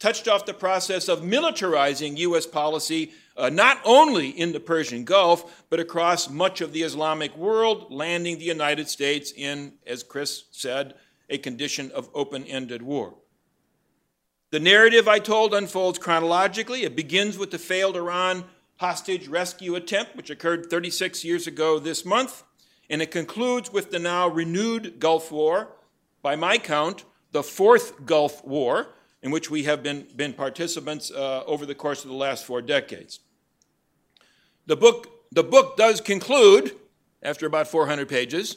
touched 0.00 0.26
off 0.26 0.46
the 0.46 0.54
process 0.54 1.08
of 1.08 1.20
militarizing 1.20 2.16
U.S. 2.18 2.46
policy 2.46 3.12
uh, 3.36 3.48
not 3.50 3.80
only 3.84 4.30
in 4.30 4.52
the 4.52 4.60
Persian 4.60 5.04
Gulf, 5.04 5.64
but 5.70 5.78
across 5.78 6.28
much 6.28 6.60
of 6.60 6.72
the 6.72 6.82
Islamic 6.82 7.36
world, 7.36 7.86
landing 7.90 8.38
the 8.38 8.44
United 8.44 8.88
States 8.88 9.32
in, 9.36 9.74
as 9.86 10.02
Chris 10.02 10.44
said, 10.50 10.94
a 11.28 11.38
condition 11.38 11.90
of 11.92 12.10
open 12.14 12.44
ended 12.44 12.82
war. 12.82 13.14
The 14.50 14.58
narrative 14.58 15.06
I 15.06 15.20
told 15.20 15.54
unfolds 15.54 15.98
chronologically. 15.98 16.82
It 16.82 16.96
begins 16.96 17.38
with 17.38 17.50
the 17.52 17.58
failed 17.58 17.96
Iran 17.96 18.44
hostage 18.76 19.28
rescue 19.28 19.74
attempt, 19.74 20.16
which 20.16 20.30
occurred 20.30 20.68
36 20.68 21.24
years 21.24 21.46
ago 21.46 21.78
this 21.78 22.04
month, 22.04 22.42
and 22.88 23.00
it 23.00 23.10
concludes 23.10 23.72
with 23.72 23.90
the 23.90 23.98
now 23.98 24.26
renewed 24.26 24.98
Gulf 24.98 25.30
War, 25.30 25.68
by 26.22 26.34
my 26.34 26.58
count, 26.58 27.04
the 27.30 27.42
fourth 27.42 28.04
Gulf 28.04 28.44
War, 28.44 28.88
in 29.22 29.30
which 29.30 29.50
we 29.50 29.64
have 29.64 29.82
been, 29.82 30.06
been 30.16 30.32
participants 30.32 31.10
uh, 31.10 31.42
over 31.46 31.66
the 31.66 31.74
course 31.74 32.04
of 32.04 32.10
the 32.10 32.16
last 32.16 32.44
four 32.44 32.62
decades. 32.62 33.20
The 34.66 34.76
book, 34.76 35.08
the 35.32 35.44
book 35.44 35.76
does 35.76 36.00
conclude, 36.00 36.74
after 37.22 37.46
about 37.46 37.68
400 37.68 38.08
pages, 38.08 38.56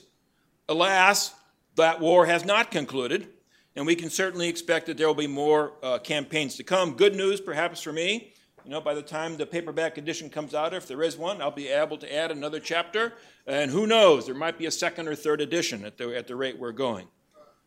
alas, 0.69 1.33
that 1.75 1.99
war 1.99 2.25
has 2.25 2.45
not 2.45 2.71
concluded, 2.71 3.27
and 3.75 3.85
we 3.85 3.95
can 3.95 4.09
certainly 4.09 4.47
expect 4.47 4.85
that 4.85 4.97
there 4.97 5.07
will 5.07 5.15
be 5.15 5.27
more 5.27 5.73
uh, 5.81 5.97
campaigns 5.97 6.55
to 6.55 6.63
come. 6.63 6.95
Good 6.95 7.15
news, 7.15 7.41
perhaps, 7.41 7.81
for 7.81 7.91
me. 7.91 8.33
You 8.63 8.71
know, 8.71 8.79
by 8.79 8.93
the 8.93 9.01
time 9.01 9.35
the 9.35 9.45
paperback 9.45 9.97
edition 9.97 10.29
comes 10.29 10.53
out, 10.53 10.73
if 10.73 10.87
there 10.87 11.03
is 11.03 11.17
one, 11.17 11.41
I'll 11.41 11.51
be 11.51 11.67
able 11.67 11.97
to 11.97 12.15
add 12.15 12.31
another 12.31 12.61
chapter. 12.61 13.13
And 13.45 13.69
who 13.69 13.85
knows, 13.85 14.25
there 14.25 14.35
might 14.35 14.57
be 14.57 14.67
a 14.67 14.71
second 14.71 15.09
or 15.09 15.15
third 15.15 15.41
edition 15.41 15.83
at 15.83 15.97
the, 15.97 16.15
at 16.15 16.27
the 16.27 16.35
rate 16.35 16.57
we're 16.57 16.71
going. 16.71 17.07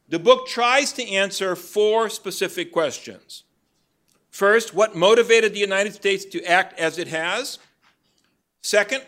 The 0.08 0.18
book 0.18 0.46
tries 0.46 0.92
to 0.94 1.08
answer 1.08 1.56
four 1.56 2.08
specific 2.08 2.72
questions. 2.72 3.42
First, 4.30 4.74
what 4.74 4.94
motivated 4.94 5.52
the 5.52 5.60
United 5.60 5.94
States 5.94 6.24
to 6.26 6.44
act 6.44 6.78
as 6.78 6.98
it 6.98 7.08
has? 7.08 7.58
Second, 8.60 9.02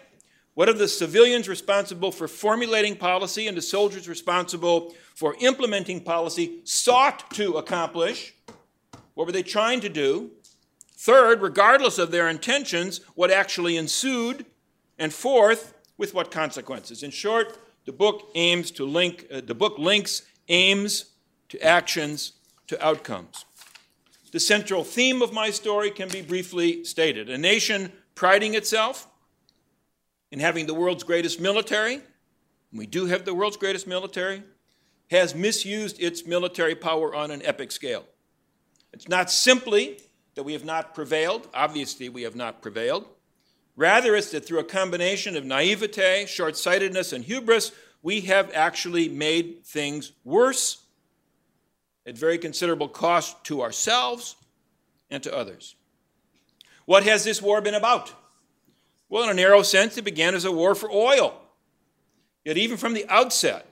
what 0.54 0.68
are 0.68 0.72
the 0.72 0.88
civilians 0.88 1.48
responsible 1.48 2.10
for 2.10 2.26
formulating 2.26 2.96
policy 2.96 3.46
and 3.46 3.56
the 3.56 3.62
soldiers 3.62 4.08
responsible 4.08 4.94
for 5.14 5.36
implementing 5.38 6.00
policy 6.00 6.60
sought 6.64 7.30
to 7.32 7.52
accomplish? 7.58 8.34
What 9.14 9.26
were 9.26 9.32
they 9.32 9.44
trying 9.44 9.80
to 9.82 9.88
do? 9.88 10.32
Third, 10.96 11.42
regardless 11.42 11.98
of 11.98 12.10
their 12.10 12.28
intentions, 12.28 13.02
what 13.14 13.30
actually 13.30 13.76
ensued? 13.76 14.46
And 14.98 15.12
fourth, 15.12 15.74
with 15.96 16.12
what 16.12 16.32
consequences? 16.32 17.04
In 17.04 17.12
short, 17.12 17.56
the 17.84 17.92
book 17.92 18.30
aims 18.34 18.72
to 18.72 18.84
link, 18.84 19.26
uh, 19.32 19.40
the 19.44 19.54
book 19.54 19.78
links 19.78 20.22
aims 20.48 21.06
to 21.48 21.60
actions 21.62 22.32
to 22.66 22.84
outcomes. 22.84 23.44
The 24.32 24.40
central 24.40 24.84
theme 24.84 25.22
of 25.22 25.32
my 25.32 25.50
story 25.50 25.90
can 25.90 26.08
be 26.08 26.20
briefly 26.20 26.84
stated. 26.84 27.30
A 27.30 27.38
nation 27.38 27.92
priding 28.14 28.54
itself 28.54 29.08
in 30.30 30.38
having 30.38 30.66
the 30.66 30.74
world's 30.74 31.04
greatest 31.04 31.40
military, 31.40 32.02
we 32.72 32.86
do 32.86 33.06
have 33.06 33.24
the 33.24 33.34
world's 33.34 33.56
greatest 33.56 33.86
military, 33.86 34.42
has 35.10 35.34
misused 35.34 36.02
its 36.02 36.26
military 36.26 36.74
power 36.74 37.14
on 37.14 37.30
an 37.30 37.40
epic 37.44 37.72
scale. 37.72 38.04
It's 38.92 39.08
not 39.08 39.30
simply 39.30 40.00
that 40.34 40.42
we 40.42 40.52
have 40.52 40.64
not 40.64 40.94
prevailed, 40.94 41.48
obviously, 41.54 42.08
we 42.10 42.22
have 42.22 42.36
not 42.36 42.60
prevailed. 42.60 43.06
Rather, 43.76 44.14
it's 44.14 44.32
that 44.32 44.44
through 44.44 44.58
a 44.58 44.64
combination 44.64 45.36
of 45.36 45.44
naivete, 45.44 46.26
short 46.26 46.56
sightedness, 46.56 47.12
and 47.12 47.24
hubris, 47.24 47.72
we 48.02 48.22
have 48.22 48.50
actually 48.54 49.08
made 49.08 49.64
things 49.64 50.12
worse 50.24 50.84
at 52.06 52.16
very 52.16 52.38
considerable 52.38 52.88
cost 52.88 53.44
to 53.44 53.62
ourselves 53.62 54.36
and 55.10 55.22
to 55.22 55.36
others. 55.36 55.76
What 56.84 57.02
has 57.02 57.24
this 57.24 57.42
war 57.42 57.60
been 57.60 57.74
about? 57.74 58.14
Well, 59.08 59.24
in 59.24 59.30
a 59.30 59.34
narrow 59.34 59.62
sense, 59.62 59.96
it 59.96 60.04
began 60.04 60.34
as 60.34 60.44
a 60.44 60.52
war 60.52 60.74
for 60.74 60.90
oil. 60.90 61.40
Yet, 62.44 62.56
even 62.56 62.76
from 62.76 62.94
the 62.94 63.06
outset, 63.08 63.66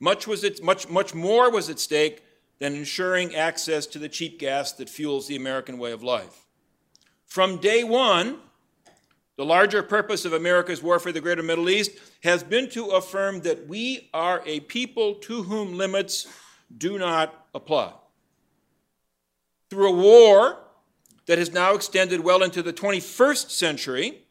much, 0.00 0.26
was 0.26 0.44
it, 0.44 0.62
much, 0.62 0.88
much 0.88 1.14
more 1.14 1.50
was 1.50 1.68
at 1.68 1.78
stake 1.78 2.22
than 2.58 2.74
ensuring 2.74 3.34
access 3.34 3.86
to 3.86 3.98
the 3.98 4.08
cheap 4.08 4.38
gas 4.38 4.72
that 4.72 4.88
fuels 4.88 5.26
the 5.26 5.36
American 5.36 5.78
way 5.78 5.92
of 5.92 6.02
life. 6.02 6.46
From 7.26 7.58
day 7.58 7.84
one, 7.84 8.38
the 9.36 9.44
larger 9.44 9.82
purpose 9.82 10.24
of 10.24 10.32
America's 10.32 10.82
war 10.82 10.98
for 10.98 11.12
the 11.12 11.20
greater 11.20 11.42
Middle 11.42 11.68
East 11.68 11.92
has 12.22 12.42
been 12.42 12.68
to 12.70 12.86
affirm 12.86 13.40
that 13.40 13.68
we 13.68 14.08
are 14.14 14.42
a 14.46 14.60
people 14.60 15.14
to 15.14 15.42
whom 15.42 15.76
limits 15.76 16.26
do 16.76 16.98
not 16.98 17.46
apply. 17.54 17.92
Through 19.68 19.88
a 19.88 19.96
war 19.96 20.58
that 21.26 21.38
has 21.38 21.52
now 21.52 21.74
extended 21.74 22.20
well 22.20 22.42
into 22.42 22.62
the 22.62 22.72
21st 22.72 23.50
century, 23.50 24.22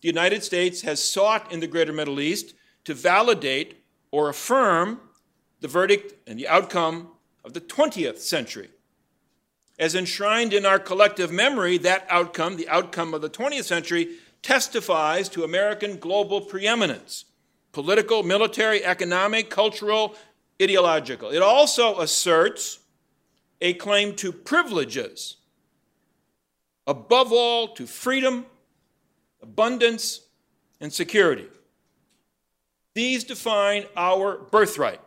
the 0.00 0.08
United 0.08 0.42
States 0.42 0.82
has 0.82 1.02
sought 1.02 1.52
in 1.52 1.60
the 1.60 1.66
greater 1.66 1.92
Middle 1.92 2.20
East 2.20 2.54
to 2.84 2.94
validate 2.94 3.84
or 4.10 4.30
affirm 4.30 5.00
the 5.60 5.68
verdict 5.68 6.14
and 6.26 6.38
the 6.38 6.48
outcome 6.48 7.08
of 7.44 7.52
the 7.52 7.60
20th 7.60 8.18
century. 8.18 8.70
As 9.78 9.94
enshrined 9.94 10.52
in 10.52 10.66
our 10.66 10.78
collective 10.78 11.32
memory, 11.32 11.78
that 11.78 12.06
outcome, 12.08 12.56
the 12.56 12.68
outcome 12.68 13.12
of 13.14 13.22
the 13.22 13.30
20th 13.30 13.64
century, 13.64 14.16
testifies 14.42 15.28
to 15.30 15.44
American 15.44 15.96
global 15.98 16.40
preeminence 16.40 17.26
political, 17.72 18.24
military, 18.24 18.84
economic, 18.84 19.48
cultural, 19.48 20.16
ideological. 20.60 21.30
It 21.30 21.42
also 21.42 22.00
asserts 22.00 22.80
a 23.60 23.74
claim 23.74 24.16
to 24.16 24.32
privileges, 24.32 25.36
above 26.86 27.32
all, 27.32 27.68
to 27.74 27.86
freedom, 27.86 28.46
abundance, 29.42 30.22
and 30.80 30.92
security. 30.92 31.46
These 32.94 33.24
define 33.24 33.84
our 33.96 34.38
birthright, 34.38 35.00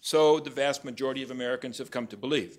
so 0.00 0.40
the 0.40 0.50
vast 0.50 0.84
majority 0.84 1.22
of 1.22 1.30
Americans 1.30 1.78
have 1.78 1.90
come 1.90 2.06
to 2.08 2.16
believe. 2.16 2.58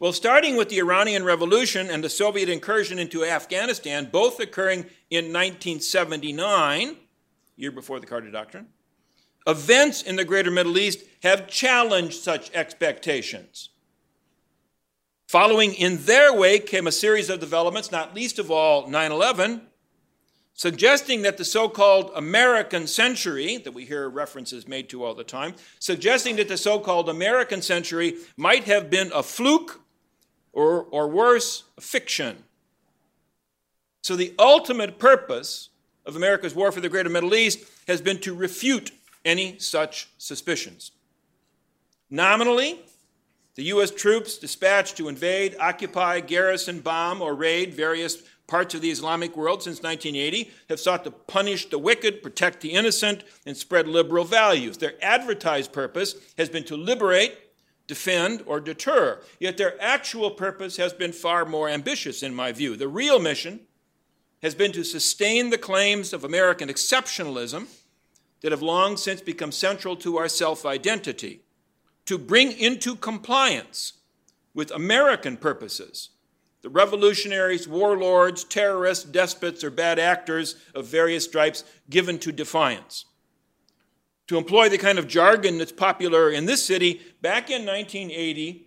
Well, 0.00 0.12
starting 0.12 0.56
with 0.56 0.70
the 0.70 0.80
Iranian 0.80 1.24
Revolution 1.24 1.88
and 1.88 2.02
the 2.02 2.08
Soviet 2.08 2.48
incursion 2.48 2.98
into 2.98 3.24
Afghanistan, 3.24 4.08
both 4.10 4.40
occurring 4.40 4.86
in 5.08 5.26
1979, 5.32 6.96
year 7.56 7.70
before 7.70 8.00
the 8.00 8.06
Carter 8.06 8.30
Doctrine, 8.30 8.66
events 9.46 10.02
in 10.02 10.16
the 10.16 10.24
greater 10.24 10.50
Middle 10.50 10.78
East 10.78 11.04
have 11.22 11.46
challenged 11.46 12.22
such 12.22 12.50
expectations. 12.52 13.68
Following 15.28 15.74
in 15.74 16.04
their 16.04 16.34
wake 16.34 16.66
came 16.66 16.88
a 16.88 16.92
series 16.92 17.30
of 17.30 17.38
developments, 17.38 17.92
not 17.92 18.14
least 18.14 18.40
of 18.40 18.50
all 18.50 18.88
9 18.88 19.12
11, 19.12 19.62
suggesting 20.54 21.22
that 21.22 21.36
the 21.36 21.44
so 21.44 21.68
called 21.68 22.10
American 22.16 22.88
century, 22.88 23.58
that 23.58 23.72
we 23.72 23.84
hear 23.84 24.08
references 24.08 24.66
made 24.66 24.88
to 24.88 25.04
all 25.04 25.14
the 25.14 25.24
time, 25.24 25.54
suggesting 25.78 26.34
that 26.36 26.48
the 26.48 26.56
so 26.56 26.80
called 26.80 27.08
American 27.08 27.62
century 27.62 28.16
might 28.36 28.64
have 28.64 28.90
been 28.90 29.10
a 29.12 29.22
fluke 29.22 29.83
or, 30.54 30.84
or 30.90 31.08
worse, 31.08 31.64
fiction. 31.78 32.44
So, 34.02 34.16
the 34.16 34.34
ultimate 34.38 34.98
purpose 34.98 35.70
of 36.06 36.16
America's 36.16 36.54
war 36.54 36.72
for 36.72 36.80
the 36.80 36.88
greater 36.88 37.10
Middle 37.10 37.34
East 37.34 37.60
has 37.88 38.00
been 38.00 38.18
to 38.20 38.34
refute 38.34 38.90
any 39.24 39.58
such 39.58 40.08
suspicions. 40.18 40.92
Nominally, 42.10 42.80
The 43.56 43.64
U.S. 43.64 43.92
troops 43.92 44.36
dispatched 44.36 44.96
to 44.96 45.08
invade, 45.08 45.56
occupy, 45.60 46.20
garrison, 46.20 46.80
bomb, 46.80 47.22
or 47.22 47.34
raid 47.34 47.72
various 47.72 48.22
parts 48.46 48.74
of 48.74 48.80
the 48.80 48.90
Islamic 48.90 49.36
world 49.36 49.62
since 49.62 49.80
1980 49.82 50.50
have 50.68 50.80
sought 50.80 51.04
to 51.04 51.10
punish 51.10 51.70
the 51.70 51.78
wicked, 51.78 52.22
protect 52.22 52.60
the 52.60 52.72
innocent, 52.72 53.22
and 53.46 53.56
spread 53.56 53.86
liberal 53.86 54.24
values. 54.24 54.76
Their 54.78 54.94
advertised 55.02 55.72
purpose 55.72 56.16
has 56.36 56.48
been 56.48 56.64
to 56.64 56.76
liberate, 56.76 57.38
defend, 57.86 58.42
or 58.46 58.60
deter. 58.60 59.20
Yet 59.38 59.56
their 59.56 59.80
actual 59.80 60.30
purpose 60.30 60.76
has 60.78 60.92
been 60.92 61.12
far 61.12 61.44
more 61.44 61.68
ambitious, 61.68 62.22
in 62.22 62.34
my 62.34 62.52
view. 62.52 62.76
The 62.76 62.88
real 62.88 63.18
mission 63.18 63.60
has 64.42 64.54
been 64.54 64.72
to 64.72 64.84
sustain 64.84 65.50
the 65.50 65.58
claims 65.58 66.12
of 66.12 66.24
American 66.24 66.68
exceptionalism 66.68 67.66
that 68.40 68.52
have 68.52 68.62
long 68.62 68.96
since 68.96 69.20
become 69.20 69.52
central 69.52 69.96
to 69.96 70.16
our 70.18 70.28
self 70.28 70.66
identity, 70.66 71.40
to 72.06 72.18
bring 72.18 72.52
into 72.52 72.96
compliance 72.96 73.94
with 74.54 74.70
American 74.70 75.36
purposes 75.36 76.10
the 76.64 76.70
revolutionaries, 76.70 77.68
warlords, 77.68 78.42
terrorists, 78.42 79.04
despots, 79.04 79.62
or 79.62 79.68
bad 79.68 79.98
actors 79.98 80.56
of 80.74 80.86
various 80.86 81.24
stripes 81.24 81.62
given 81.90 82.18
to 82.18 82.32
defiance. 82.32 83.04
To 84.28 84.38
employ 84.38 84.68
the 84.68 84.78
kind 84.78 84.98
of 84.98 85.06
jargon 85.06 85.58
that's 85.58 85.72
popular 85.72 86.30
in 86.30 86.46
this 86.46 86.64
city, 86.64 87.02
back 87.20 87.50
in 87.50 87.66
1980, 87.66 88.66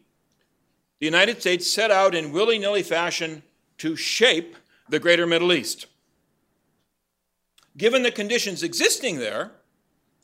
the 0.99 1.05
United 1.05 1.41
States 1.41 1.69
set 1.69 1.91
out 1.91 2.13
in 2.13 2.31
willy 2.31 2.59
nilly 2.59 2.83
fashion 2.83 3.43
to 3.79 3.95
shape 3.95 4.55
the 4.89 4.99
greater 4.99 5.25
Middle 5.25 5.53
East. 5.53 5.87
Given 7.75 8.03
the 8.03 8.11
conditions 8.11 8.63
existing 8.63 9.17
there, 9.17 9.51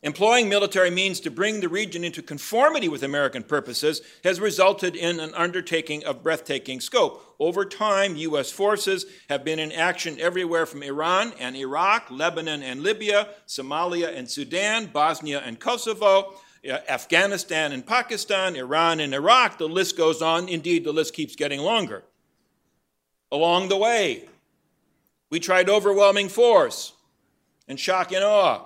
Employing 0.03 0.49
military 0.49 0.89
means 0.89 1.21
to 1.21 1.31
bring 1.31 1.61
the 1.61 1.69
region 1.69 2.03
into 2.03 2.21
conformity 2.21 2.89
with 2.89 3.03
American 3.03 3.41
purposes 3.41 4.01
has 4.25 4.41
resulted 4.41 4.97
in 4.97 5.21
an 5.21 5.33
undertaking 5.33 6.03
of 6.03 6.21
breathtaking 6.21 6.81
scope. 6.81 7.35
Over 7.39 7.63
time, 7.63 8.17
U.S. 8.17 8.51
forces 8.51 9.05
have 9.29 9.45
been 9.45 9.59
in 9.59 9.71
action 9.71 10.19
everywhere 10.19 10.65
from 10.65 10.83
Iran 10.83 11.31
and 11.39 11.55
Iraq, 11.55 12.11
Lebanon 12.11 12.61
and 12.61 12.83
Libya, 12.83 13.29
Somalia 13.47 14.13
and 14.13 14.29
Sudan, 14.29 14.87
Bosnia 14.87 15.39
and 15.39 15.57
Kosovo, 15.57 16.33
uh, 16.69 16.79
Afghanistan 16.89 17.71
and 17.71 17.87
Pakistan, 17.87 18.57
Iran 18.57 18.99
and 18.99 19.13
Iraq. 19.13 19.57
The 19.57 19.69
list 19.69 19.95
goes 19.95 20.21
on. 20.21 20.49
Indeed, 20.49 20.83
the 20.83 20.91
list 20.91 21.13
keeps 21.13 21.37
getting 21.37 21.61
longer. 21.61 22.03
Along 23.31 23.69
the 23.69 23.77
way, 23.77 24.27
we 25.29 25.39
tried 25.39 25.69
overwhelming 25.69 26.27
force 26.27 26.91
and 27.69 27.79
shock 27.79 28.11
and 28.11 28.23
awe. 28.25 28.65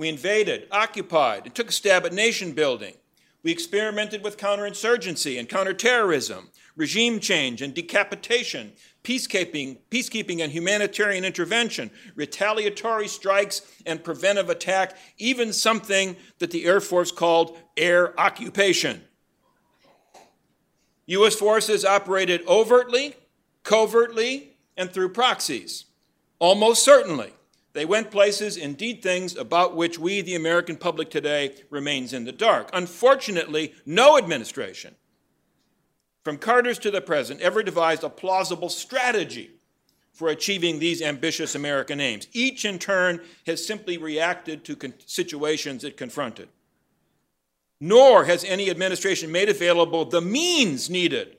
We 0.00 0.08
invaded, 0.08 0.66
occupied, 0.72 1.44
and 1.44 1.54
took 1.54 1.68
a 1.68 1.72
stab 1.72 2.06
at 2.06 2.14
nation 2.14 2.52
building. 2.52 2.94
We 3.42 3.52
experimented 3.52 4.24
with 4.24 4.38
counterinsurgency 4.38 5.38
and 5.38 5.46
counterterrorism, 5.46 6.48
regime 6.74 7.20
change 7.20 7.60
and 7.60 7.74
decapitation, 7.74 8.72
peacekeeping, 9.04 9.76
peacekeeping 9.90 10.42
and 10.42 10.50
humanitarian 10.50 11.22
intervention, 11.22 11.90
retaliatory 12.14 13.08
strikes 13.08 13.60
and 13.84 14.02
preventive 14.02 14.48
attack, 14.48 14.96
even 15.18 15.52
something 15.52 16.16
that 16.38 16.50
the 16.50 16.64
Air 16.64 16.80
Force 16.80 17.12
called 17.12 17.58
air 17.76 18.18
occupation. 18.18 19.02
U.S. 21.04 21.34
forces 21.34 21.84
operated 21.84 22.40
overtly, 22.48 23.16
covertly, 23.64 24.56
and 24.78 24.90
through 24.90 25.10
proxies. 25.10 25.84
Almost 26.38 26.82
certainly, 26.82 27.34
they 27.72 27.84
went 27.84 28.10
places 28.10 28.56
and 28.56 28.76
did 28.76 29.02
things 29.02 29.36
about 29.36 29.76
which 29.76 29.98
we, 29.98 30.20
the 30.20 30.34
American 30.34 30.76
public 30.76 31.10
today, 31.10 31.54
remains 31.70 32.12
in 32.12 32.24
the 32.24 32.32
dark. 32.32 32.68
Unfortunately, 32.72 33.74
no 33.86 34.18
administration, 34.18 34.96
from 36.24 36.36
Carter's 36.36 36.78
to 36.80 36.90
the 36.90 37.00
present, 37.00 37.40
ever 37.40 37.62
devised 37.62 38.04
a 38.04 38.10
plausible 38.10 38.68
strategy 38.68 39.52
for 40.12 40.28
achieving 40.28 40.78
these 40.78 41.00
ambitious 41.00 41.54
American 41.54 42.00
aims. 42.00 42.26
Each, 42.32 42.64
in 42.64 42.78
turn, 42.78 43.20
has 43.46 43.64
simply 43.64 43.96
reacted 43.96 44.64
to 44.64 44.92
situations 45.06 45.84
it 45.84 45.96
confronted. 45.96 46.48
Nor 47.80 48.24
has 48.24 48.44
any 48.44 48.68
administration 48.68 49.32
made 49.32 49.48
available 49.48 50.04
the 50.04 50.20
means 50.20 50.90
needed 50.90 51.38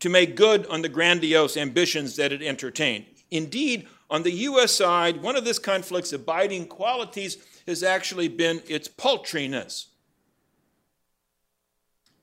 to 0.00 0.10
make 0.10 0.36
good 0.36 0.66
on 0.66 0.82
the 0.82 0.88
grandiose 0.88 1.56
ambitions 1.56 2.16
that 2.16 2.32
it 2.32 2.42
entertained. 2.42 3.06
Indeed, 3.30 3.88
on 4.12 4.22
the 4.22 4.30
U.S. 4.30 4.72
side, 4.72 5.22
one 5.22 5.36
of 5.36 5.46
this 5.46 5.58
conflict's 5.58 6.12
abiding 6.12 6.66
qualities 6.66 7.38
has 7.66 7.82
actually 7.82 8.28
been 8.28 8.60
its 8.68 8.86
paltriness. 8.86 9.86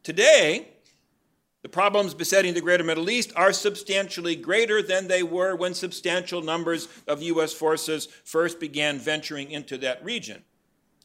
Today, 0.04 0.68
the 1.64 1.70
problems 1.70 2.14
besetting 2.14 2.54
the 2.54 2.62
greater 2.62 2.84
Middle 2.84 3.10
East 3.10 3.34
are 3.36 3.52
substantially 3.52 4.36
greater 4.36 4.84
than 4.84 5.08
they 5.08 5.24
were 5.24 5.56
when 5.56 5.74
substantial 5.74 6.44
numbers 6.44 6.88
of 7.08 7.24
U.S. 7.24 7.54
forces 7.54 8.06
first 8.24 8.60
began 8.60 9.00
venturing 9.00 9.50
into 9.50 9.76
that 9.80 10.06
region. 10.06 10.44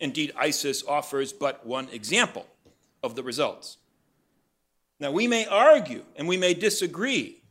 Indeed, 0.00 0.34
ISIS 0.36 0.84
offers 0.86 1.32
but 1.32 1.64
one 1.66 1.88
example 1.92 2.46
of 3.02 3.14
the 3.14 3.22
results. 3.22 3.78
Now, 5.00 5.12
we 5.12 5.28
may 5.28 5.46
argue 5.46 6.04
and 6.16 6.28
we 6.28 6.36
may 6.36 6.52
disagree 6.52 7.43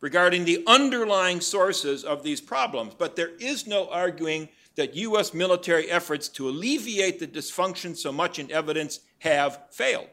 regarding 0.00 0.44
the 0.44 0.62
underlying 0.66 1.40
sources 1.40 2.04
of 2.04 2.22
these 2.22 2.40
problems, 2.40 2.94
but 2.96 3.16
there 3.16 3.32
is 3.40 3.66
no 3.66 3.88
arguing 3.88 4.48
that 4.76 4.94
U.S. 4.94 5.34
military 5.34 5.90
efforts 5.90 6.28
to 6.28 6.48
alleviate 6.48 7.18
the 7.18 7.26
dysfunction 7.26 7.96
so 7.96 8.12
much 8.12 8.38
in 8.38 8.50
evidence 8.52 9.00
have 9.18 9.60
failed. 9.70 10.10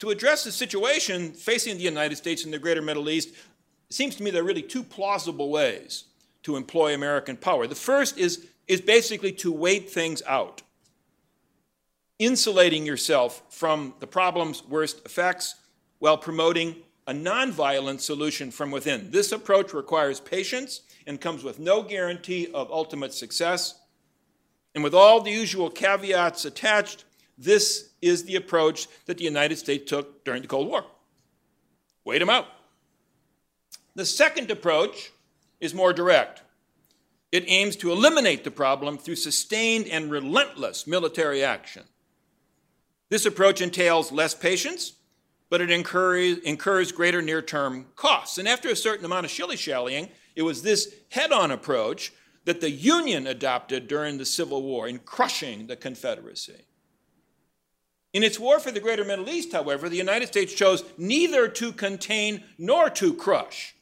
To 0.00 0.10
address 0.10 0.42
the 0.42 0.50
situation 0.50 1.32
facing 1.32 1.76
the 1.76 1.84
United 1.84 2.16
States 2.16 2.44
and 2.44 2.52
the 2.52 2.58
greater 2.58 2.82
Middle 2.82 3.08
East, 3.08 3.28
it 3.28 3.94
seems 3.94 4.16
to 4.16 4.22
me 4.24 4.30
there 4.30 4.42
are 4.42 4.46
really 4.46 4.60
two 4.60 4.82
plausible 4.82 5.50
ways 5.50 6.04
to 6.42 6.56
employ 6.56 6.94
American 6.94 7.36
power. 7.36 7.66
The 7.68 7.76
first 7.76 8.18
is, 8.18 8.46
is 8.66 8.80
basically 8.80 9.32
to 9.32 9.52
wait 9.52 9.88
things 9.88 10.20
out, 10.26 10.62
insulating 12.18 12.84
yourself 12.84 13.42
from 13.50 13.94
the 14.00 14.06
problem's 14.06 14.64
worst 14.66 15.04
effects 15.06 15.54
while 16.00 16.18
promoting 16.18 16.76
a 17.06 17.12
nonviolent 17.12 18.00
solution 18.00 18.50
from 18.50 18.70
within. 18.70 19.10
This 19.10 19.32
approach 19.32 19.74
requires 19.74 20.20
patience 20.20 20.82
and 21.06 21.20
comes 21.20 21.44
with 21.44 21.58
no 21.58 21.82
guarantee 21.82 22.48
of 22.54 22.70
ultimate 22.70 23.12
success. 23.12 23.80
And 24.74 24.82
with 24.82 24.94
all 24.94 25.20
the 25.20 25.30
usual 25.30 25.70
caveats 25.70 26.44
attached, 26.44 27.04
this 27.36 27.90
is 28.00 28.24
the 28.24 28.36
approach 28.36 28.88
that 29.06 29.18
the 29.18 29.24
United 29.24 29.56
States 29.56 29.88
took 29.88 30.24
during 30.24 30.42
the 30.42 30.48
Cold 30.48 30.68
War. 30.68 30.84
Wait 32.04 32.18
them 32.18 32.30
out. 32.30 32.46
The 33.94 34.06
second 34.06 34.50
approach 34.50 35.12
is 35.60 35.74
more 35.74 35.92
direct. 35.92 36.42
It 37.32 37.44
aims 37.46 37.76
to 37.76 37.90
eliminate 37.90 38.44
the 38.44 38.50
problem 38.50 38.96
through 38.96 39.16
sustained 39.16 39.88
and 39.88 40.10
relentless 40.10 40.86
military 40.86 41.42
action. 41.42 41.84
This 43.10 43.26
approach 43.26 43.60
entails 43.60 44.12
less 44.12 44.34
patience 44.34 44.92
but 45.50 45.60
it 45.60 45.70
incurs, 45.70 46.38
incurs 46.38 46.92
greater 46.92 47.22
near 47.22 47.42
term 47.42 47.86
costs. 47.96 48.38
And 48.38 48.48
after 48.48 48.68
a 48.68 48.76
certain 48.76 49.04
amount 49.04 49.26
of 49.26 49.30
shilly 49.30 49.56
shallying, 49.56 50.08
it 50.34 50.42
was 50.42 50.62
this 50.62 50.94
head 51.10 51.32
on 51.32 51.50
approach 51.50 52.12
that 52.44 52.60
the 52.60 52.70
Union 52.70 53.26
adopted 53.26 53.88
during 53.88 54.18
the 54.18 54.24
Civil 54.26 54.62
War 54.62 54.86
in 54.88 54.98
crushing 54.98 55.66
the 55.66 55.76
Confederacy. 55.76 56.66
In 58.12 58.22
its 58.22 58.38
war 58.38 58.60
for 58.60 58.70
the 58.70 58.80
greater 58.80 59.04
Middle 59.04 59.28
East, 59.28 59.52
however, 59.52 59.88
the 59.88 59.96
United 59.96 60.28
States 60.28 60.52
chose 60.52 60.84
neither 60.96 61.48
to 61.48 61.72
contain 61.72 62.44
nor 62.58 62.88
to 62.90 63.12
crush. 63.14 63.74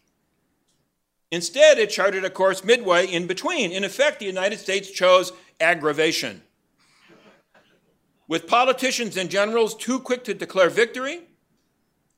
Instead, 1.31 1.79
it 1.79 1.91
charted 1.91 2.25
a 2.25 2.31
course 2.31 2.65
midway 2.65 3.07
in 3.07 3.27
between. 3.27 3.73
In 3.73 3.85
effect, 3.85 4.21
the 4.21 4.27
United 4.27 4.59
States 4.59 4.91
chose 4.91 5.33
aggravation. 5.61 6.43
With 8.29 8.47
politicians 8.47 9.17
and 9.17 9.29
generals 9.29 9.75
too 9.75 9.99
quick 9.99 10.25
to 10.25 10.35
declare 10.35 10.71
victory, 10.71 11.21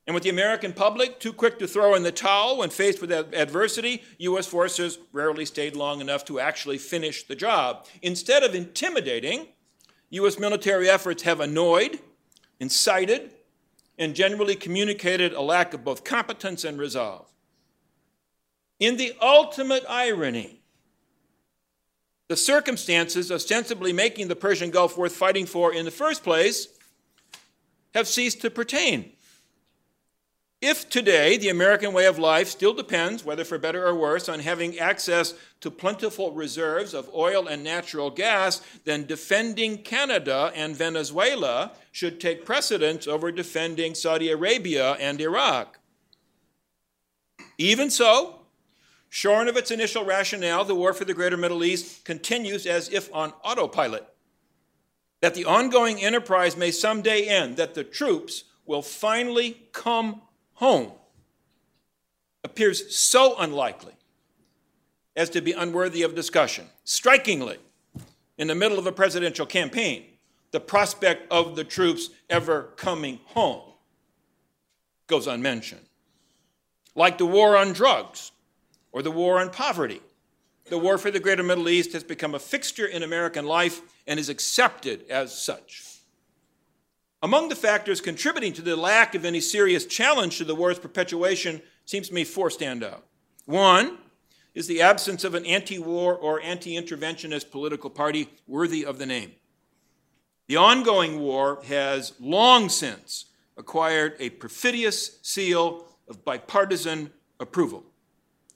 and 0.07 0.13
with 0.13 0.23
the 0.23 0.29
American 0.29 0.71
public 0.71 1.19
too 1.19 1.33
quick 1.33 1.57
to 1.59 1.67
throw 1.67 1.95
in 1.95 2.03
the 2.03 2.11
towel 2.11 2.57
when 2.57 2.69
faced 2.69 3.01
with 3.01 3.11
adversity, 3.11 4.03
U.S. 4.19 4.45
forces 4.45 4.99
rarely 5.11 5.45
stayed 5.45 5.75
long 5.75 5.99
enough 5.99 6.23
to 6.25 6.39
actually 6.39 6.77
finish 6.77 7.23
the 7.23 7.35
job. 7.35 7.87
Instead 8.01 8.43
of 8.43 8.53
intimidating, 8.53 9.47
U.S. 10.11 10.37
military 10.37 10.87
efforts 10.87 11.23
have 11.23 11.39
annoyed, 11.39 11.99
incited, 12.59 13.31
and 13.97 14.13
generally 14.13 14.55
communicated 14.55 15.33
a 15.33 15.41
lack 15.41 15.73
of 15.73 15.83
both 15.83 16.03
competence 16.03 16.63
and 16.63 16.77
resolve. 16.77 17.27
In 18.79 18.97
the 18.97 19.13
ultimate 19.21 19.85
irony, 19.89 20.61
the 22.27 22.37
circumstances 22.37 23.31
ostensibly 23.31 23.93
making 23.93 24.27
the 24.27 24.35
Persian 24.35 24.69
Gulf 24.69 24.97
worth 24.97 25.15
fighting 25.15 25.45
for 25.45 25.73
in 25.73 25.85
the 25.85 25.91
first 25.91 26.23
place 26.23 26.67
have 27.93 28.07
ceased 28.07 28.41
to 28.41 28.51
pertain. 28.51 29.14
If 30.67 30.89
today 30.89 31.37
the 31.37 31.49
American 31.49 31.93
way 31.93 32.07
of 32.07 32.17
life 32.17 32.47
still 32.47 32.73
depends, 32.73 33.23
whether 33.23 33.43
for 33.45 33.59
better 33.59 33.85
or 33.85 33.93
worse, 33.93 34.27
on 34.27 34.39
having 34.39 34.79
access 34.79 35.35
to 35.61 35.69
plentiful 35.69 36.31
reserves 36.31 36.95
of 36.95 37.07
oil 37.13 37.47
and 37.47 37.63
natural 37.63 38.09
gas, 38.09 38.63
then 38.83 39.05
defending 39.05 39.77
Canada 39.77 40.51
and 40.55 40.75
Venezuela 40.75 41.73
should 41.91 42.19
take 42.19 42.45
precedence 42.45 43.05
over 43.07 43.31
defending 43.31 43.93
Saudi 43.93 44.31
Arabia 44.31 44.93
and 44.93 45.21
Iraq. 45.21 45.77
Even 47.59 47.91
so, 47.91 48.39
shorn 49.07 49.47
of 49.47 49.57
its 49.57 49.69
initial 49.69 50.03
rationale, 50.03 50.65
the 50.65 50.73
war 50.73 50.93
for 50.93 51.05
the 51.05 51.13
greater 51.13 51.37
Middle 51.37 51.63
East 51.63 52.03
continues 52.05 52.65
as 52.65 52.89
if 52.89 53.13
on 53.13 53.33
autopilot. 53.43 54.07
That 55.21 55.35
the 55.35 55.45
ongoing 55.45 56.01
enterprise 56.01 56.57
may 56.57 56.71
someday 56.71 57.27
end, 57.27 57.55
that 57.57 57.75
the 57.75 57.83
troops 57.83 58.45
will 58.65 58.81
finally 58.81 59.67
come 59.71 60.23
home, 60.55 60.91
appears 62.43 62.95
so 62.95 63.35
unlikely 63.39 63.93
as 65.15 65.29
to 65.31 65.41
be 65.41 65.51
unworthy 65.51 66.01
of 66.01 66.15
discussion. 66.15 66.65
Strikingly, 66.83 67.57
in 68.37 68.47
the 68.47 68.55
middle 68.55 68.77
of 68.77 68.85
a 68.85 68.91
presidential 68.91 69.45
campaign, 69.45 70.03
the 70.51 70.59
prospect 70.59 71.31
of 71.31 71.55
the 71.55 71.63
troops 71.63 72.09
ever 72.29 72.73
coming 72.75 73.19
home 73.25 73.73
goes 75.07 75.27
unmentioned. 75.27 75.85
Like 76.95 77.17
the 77.17 77.25
war 77.25 77.57
on 77.57 77.73
drugs 77.73 78.31
or 78.91 79.01
the 79.01 79.11
war 79.11 79.39
on 79.39 79.49
poverty, 79.49 80.01
the 80.69 80.77
war 80.77 80.97
for 80.97 81.11
the 81.11 81.19
greater 81.19 81.43
Middle 81.43 81.69
East 81.69 81.93
has 81.93 82.03
become 82.03 82.35
a 82.35 82.39
fixture 82.39 82.85
in 82.85 83.03
American 83.03 83.45
life 83.45 83.81
and 84.07 84.19
is 84.19 84.29
accepted 84.29 85.05
as 85.09 85.37
such. 85.37 85.94
Among 87.25 87.49
the 87.49 87.55
factors 87.55 88.01
contributing 88.01 88.53
to 88.53 88.61
the 88.61 88.75
lack 88.75 89.15
of 89.15 89.25
any 89.25 89.39
serious 89.41 89.87
challenge 89.87 90.37
to 90.37 90.43
the 90.43 90.53
war's 90.53 90.77
perpetuation 90.77 91.59
seems 91.83 92.09
to 92.09 92.13
me 92.13 92.23
four 92.23 92.51
stand 92.51 92.83
out. 92.83 93.03
One 93.45 93.97
is 94.53 94.67
the 94.67 94.83
absence 94.83 95.23
of 95.23 95.33
an 95.33 95.43
anti 95.43 95.79
war 95.79 96.15
or 96.15 96.39
anti 96.39 96.79
interventionist 96.79 97.49
political 97.49 97.89
party 97.89 98.29
worthy 98.45 98.85
of 98.85 98.99
the 98.99 99.07
name. 99.07 99.31
The 100.45 100.57
ongoing 100.57 101.19
war 101.19 101.63
has 101.65 102.13
long 102.19 102.69
since 102.69 103.25
acquired 103.57 104.17
a 104.19 104.29
perfidious 104.29 105.17
seal 105.23 105.87
of 106.07 106.23
bipartisan 106.23 107.09
approval. 107.39 107.85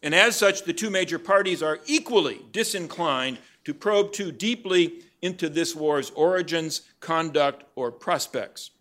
And 0.03 0.13
as 0.13 0.35
such, 0.35 0.61
the 0.61 0.73
two 0.73 0.91
major 0.91 1.17
parties 1.17 1.63
are 1.63 1.79
equally 1.87 2.41
disinclined 2.51 3.39
to 3.65 3.73
probe 3.73 4.13
too 4.13 4.31
deeply 4.31 5.01
into 5.23 5.49
this 5.49 5.75
war's 5.75 6.11
origins, 6.11 6.83
conduct, 6.99 7.63
or 7.75 7.91
prospects. 7.91 8.71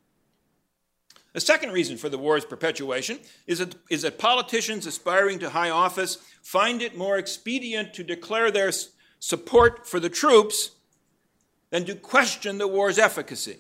A 1.35 1.41
second 1.41 1.73
reason 1.73 1.97
for 1.97 2.09
the 2.09 2.19
war's 2.19 2.45
perpetuation 2.45 3.19
is 3.47 3.59
that, 3.59 3.75
is 3.91 4.03
that 4.03 4.19
politicians 4.19 4.87
aspiring 4.87 5.39
to 5.39 5.51
high 5.51 5.71
office 5.71 6.19
find 6.43 6.83
it 6.83 6.97
more 6.97 7.19
expedient 7.19 7.95
to 7.95 8.03
declare 8.03 8.51
their 8.51 8.73
support 9.21 9.87
for 9.87 10.01
the 10.01 10.09
troops 10.09 10.73
than 11.71 11.85
to 11.85 11.95
question 11.95 12.59
the 12.59 12.67
war's 12.67 12.99
efficacy. 12.99 13.59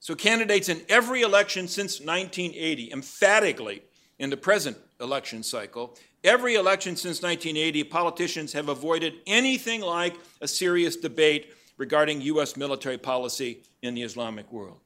So, 0.00 0.14
candidates 0.14 0.68
in 0.68 0.82
every 0.88 1.22
election 1.22 1.66
since 1.66 1.98
1980, 1.98 2.92
emphatically 2.92 3.82
in 4.18 4.30
the 4.30 4.36
present 4.36 4.76
election 5.00 5.42
cycle, 5.42 5.96
every 6.22 6.54
election 6.54 6.94
since 6.94 7.22
1980, 7.22 7.84
politicians 7.84 8.52
have 8.52 8.68
avoided 8.68 9.14
anything 9.26 9.80
like 9.80 10.14
a 10.40 10.46
serious 10.46 10.94
debate 10.96 11.52
regarding 11.76 12.20
U.S. 12.22 12.56
military 12.56 12.98
policy 12.98 13.62
in 13.82 13.94
the 13.94 14.02
Islamic 14.02 14.50
world. 14.52 14.78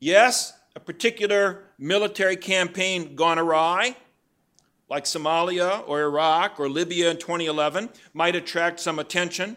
Yes, 0.00 0.52
a 0.74 0.80
particular 0.80 1.64
military 1.78 2.36
campaign 2.36 3.14
gone 3.14 3.38
awry, 3.38 3.96
like 4.88 5.04
Somalia 5.04 5.82
or 5.86 6.02
Iraq 6.02 6.58
or 6.58 6.68
Libya 6.68 7.10
in 7.10 7.18
2011, 7.18 7.88
might 8.12 8.36
attract 8.36 8.80
some 8.80 8.98
attention, 8.98 9.56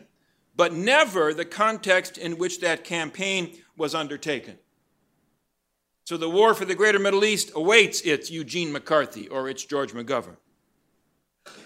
but 0.55 0.73
never 0.73 1.33
the 1.33 1.45
context 1.45 2.17
in 2.17 2.37
which 2.37 2.59
that 2.61 2.83
campaign 2.83 3.57
was 3.77 3.93
undertaken. 3.93 4.57
So 6.05 6.17
the 6.17 6.29
war 6.29 6.53
for 6.53 6.65
the 6.65 6.75
greater 6.75 6.99
Middle 6.99 7.25
East 7.25 7.51
awaits 7.55 8.01
its 8.01 8.29
Eugene 8.29 8.71
McCarthy 8.71 9.27
or 9.27 9.49
its 9.49 9.65
George 9.65 9.93
McGovern. 9.93 10.37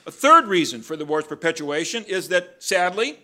A 0.05 0.11
third 0.11 0.47
reason 0.47 0.81
for 0.81 0.95
the 0.95 1.05
war's 1.05 1.27
perpetuation 1.27 2.05
is 2.05 2.29
that, 2.29 2.55
sadly, 2.63 3.19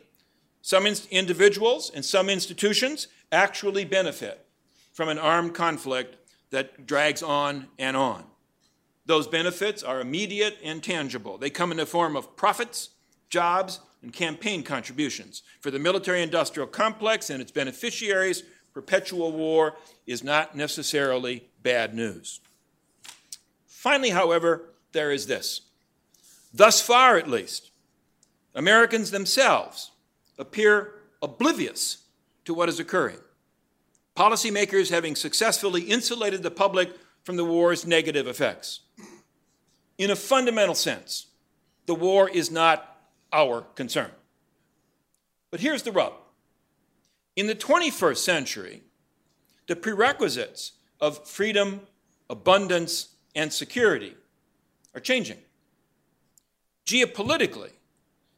some 0.66 0.88
individuals 1.12 1.92
and 1.94 2.04
some 2.04 2.28
institutions 2.28 3.08
actually 3.32 3.86
benefit 3.86 4.48
from 4.94 5.10
an 5.10 5.20
armed 5.20 5.54
conflict 5.54 6.16
that 6.50 6.88
drags 6.88 7.22
on 7.22 7.68
and 7.78 7.96
on. 7.96 8.24
Those 9.06 9.28
benefits 9.28 9.84
are 9.84 10.00
immediate 10.00 10.58
and 10.64 10.84
tangible. 10.84 11.38
They 11.38 11.52
come 11.52 11.70
in 11.70 11.78
the 11.78 11.86
form 11.86 12.16
of 12.16 12.36
profits, 12.36 12.90
jobs, 13.30 13.80
and 14.02 14.12
campaign 14.12 14.64
contributions. 14.64 15.44
For 15.62 15.70
the 15.70 15.78
military 15.78 16.24
industrial 16.24 16.68
complex 16.68 17.30
and 17.30 17.44
its 17.44 17.52
beneficiaries, 17.52 18.42
perpetual 18.74 19.34
war 19.34 19.76
is 20.08 20.24
not 20.24 20.56
necessarily 20.56 21.44
bad 21.62 21.94
news. 21.94 22.40
Finally, 23.68 24.10
however, 24.10 24.70
there 24.94 25.12
is 25.12 25.28
this. 25.28 25.62
Thus 26.52 26.82
far, 26.82 27.18
at 27.18 27.30
least, 27.30 27.70
Americans 28.56 29.12
themselves 29.12 29.92
appear 30.38 30.94
oblivious 31.22 32.04
to 32.46 32.54
what 32.54 32.70
is 32.70 32.80
occurring. 32.80 33.18
Policymakers 34.16 34.90
having 34.90 35.16
successfully 35.16 35.84
insulated 35.84 36.44
the 36.44 36.52
public 36.52 36.92
from 37.24 37.36
the 37.36 37.46
war's 37.46 37.86
negative 37.86 38.28
effects. 38.28 38.82
In 39.98 40.12
a 40.12 40.16
fundamental 40.16 40.76
sense, 40.76 41.28
the 41.86 41.96
war 41.96 42.30
is 42.30 42.52
not 42.52 42.98
our 43.34 43.62
concern. 43.76 44.12
But 45.52 45.60
here's 45.60 45.84
the 45.84 45.92
rub 45.92 46.14
in 47.36 47.48
the 47.48 47.56
21st 47.56 48.18
century, 48.18 48.84
the 49.68 49.76
prerequisites 49.76 50.74
of 51.02 51.28
freedom, 51.28 51.82
abundance, 52.30 53.16
and 53.36 53.52
security 53.52 54.16
are 54.94 55.02
changing. 55.02 55.38
Geopolitically, 56.86 57.72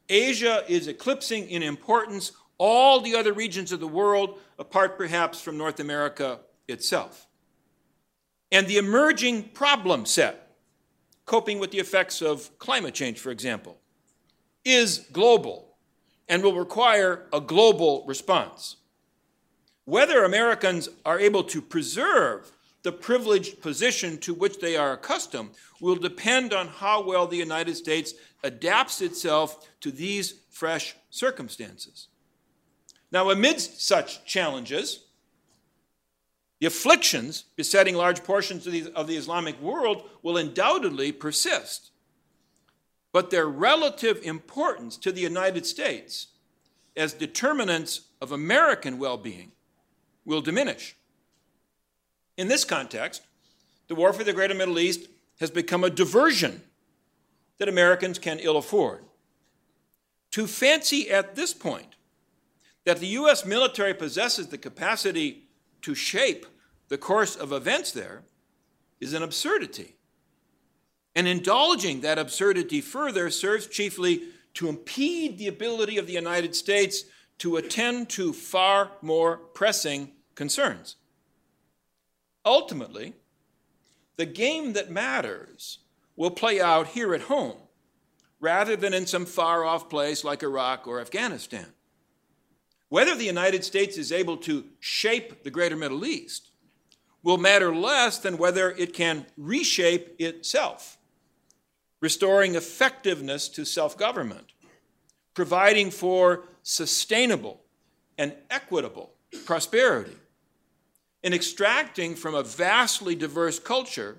Asia 0.08 0.64
is 0.68 0.88
eclipsing 0.88 1.48
in 1.48 1.62
importance 1.62 2.32
all 2.58 3.00
the 3.00 3.14
other 3.14 3.32
regions 3.32 3.70
of 3.70 3.80
the 3.80 3.88
world, 3.88 4.38
apart 4.58 4.98
perhaps 4.98 5.40
from 5.40 5.56
North 5.56 5.78
America 5.78 6.40
itself. 6.66 7.26
And 8.50 8.66
the 8.66 8.78
emerging 8.78 9.50
problem 9.50 10.06
set, 10.06 10.56
coping 11.24 11.58
with 11.58 11.70
the 11.70 11.78
effects 11.78 12.20
of 12.20 12.58
climate 12.58 12.94
change, 12.94 13.18
for 13.20 13.30
example, 13.30 13.78
is 14.64 15.06
global 15.12 15.76
and 16.28 16.42
will 16.42 16.54
require 16.54 17.26
a 17.32 17.40
global 17.40 18.04
response. 18.06 18.76
Whether 19.84 20.24
Americans 20.24 20.88
are 21.04 21.20
able 21.20 21.44
to 21.44 21.62
preserve 21.62 22.52
the 22.82 22.92
privileged 22.92 23.60
position 23.60 24.18
to 24.18 24.34
which 24.34 24.58
they 24.58 24.76
are 24.76 24.92
accustomed 24.92 25.50
will 25.80 25.96
depend 25.96 26.52
on 26.52 26.68
how 26.68 27.02
well 27.02 27.26
the 27.26 27.36
United 27.36 27.76
States 27.76 28.14
adapts 28.42 29.00
itself 29.00 29.68
to 29.80 29.90
these 29.90 30.40
fresh 30.50 30.96
circumstances. 31.10 32.08
Now, 33.10 33.30
amidst 33.30 33.86
such 33.86 34.24
challenges, 34.24 35.04
the 36.60 36.66
afflictions 36.66 37.44
besetting 37.56 37.94
large 37.94 38.24
portions 38.24 38.66
of 38.66 38.72
the, 38.72 38.92
of 38.94 39.06
the 39.06 39.16
Islamic 39.16 39.60
world 39.60 40.08
will 40.22 40.36
undoubtedly 40.36 41.12
persist. 41.12 41.90
But 43.12 43.30
their 43.30 43.46
relative 43.46 44.20
importance 44.22 44.96
to 44.98 45.12
the 45.12 45.20
United 45.20 45.64
States 45.64 46.28
as 46.96 47.12
determinants 47.12 48.02
of 48.20 48.32
American 48.32 48.98
well 48.98 49.16
being 49.16 49.52
will 50.24 50.40
diminish. 50.40 50.96
In 52.36 52.48
this 52.48 52.64
context, 52.64 53.22
the 53.86 53.94
war 53.94 54.12
for 54.12 54.24
the 54.24 54.32
greater 54.32 54.54
Middle 54.54 54.78
East 54.78 55.08
has 55.40 55.50
become 55.50 55.84
a 55.84 55.90
diversion 55.90 56.62
that 57.58 57.68
Americans 57.68 58.18
can 58.18 58.38
ill 58.38 58.56
afford. 58.56 59.04
To 60.32 60.46
fancy 60.46 61.10
at 61.10 61.34
this 61.34 61.54
point 61.54 61.96
that 62.84 63.00
the 63.00 63.06
U.S. 63.08 63.44
military 63.44 63.94
possesses 63.94 64.48
the 64.48 64.58
capacity 64.58 65.48
to 65.82 65.94
shape 65.94 66.46
the 66.88 66.98
course 66.98 67.36
of 67.36 67.52
events 67.52 67.92
there 67.92 68.22
is 69.00 69.12
an 69.12 69.22
absurdity. 69.22 69.96
And 71.14 71.26
indulging 71.26 72.00
that 72.00 72.18
absurdity 72.18 72.80
further 72.80 73.30
serves 73.30 73.66
chiefly 73.66 74.22
to 74.54 74.68
impede 74.68 75.38
the 75.38 75.48
ability 75.48 75.98
of 75.98 76.06
the 76.06 76.12
United 76.12 76.54
States 76.54 77.04
to 77.38 77.56
attend 77.56 78.08
to 78.10 78.32
far 78.32 78.92
more 79.02 79.36
pressing 79.36 80.12
concerns. 80.34 80.96
Ultimately, 82.44 83.14
the 84.18 84.26
game 84.26 84.74
that 84.74 84.90
matters 84.90 85.78
will 86.16 86.30
play 86.30 86.60
out 86.60 86.88
here 86.88 87.14
at 87.14 87.22
home 87.22 87.56
rather 88.40 88.76
than 88.76 88.92
in 88.92 89.06
some 89.06 89.24
far 89.24 89.64
off 89.64 89.88
place 89.88 90.24
like 90.24 90.42
Iraq 90.42 90.86
or 90.86 91.00
Afghanistan. 91.00 91.66
Whether 92.88 93.14
the 93.14 93.24
United 93.24 93.64
States 93.64 93.96
is 93.96 94.12
able 94.12 94.36
to 94.38 94.64
shape 94.80 95.44
the 95.44 95.50
greater 95.50 95.76
Middle 95.76 96.04
East 96.04 96.50
will 97.22 97.38
matter 97.38 97.74
less 97.74 98.18
than 98.18 98.38
whether 98.38 98.70
it 98.72 98.92
can 98.92 99.26
reshape 99.36 100.20
itself, 100.20 100.98
restoring 102.00 102.54
effectiveness 102.54 103.48
to 103.50 103.64
self 103.64 103.96
government, 103.96 104.52
providing 105.34 105.90
for 105.90 106.44
sustainable 106.62 107.60
and 108.16 108.34
equitable 108.50 109.12
prosperity, 109.44 110.16
in 111.22 111.32
extracting 111.32 112.14
from 112.14 112.34
a 112.34 112.42
vastly 112.42 113.14
diverse 113.14 113.58
culture 113.58 114.16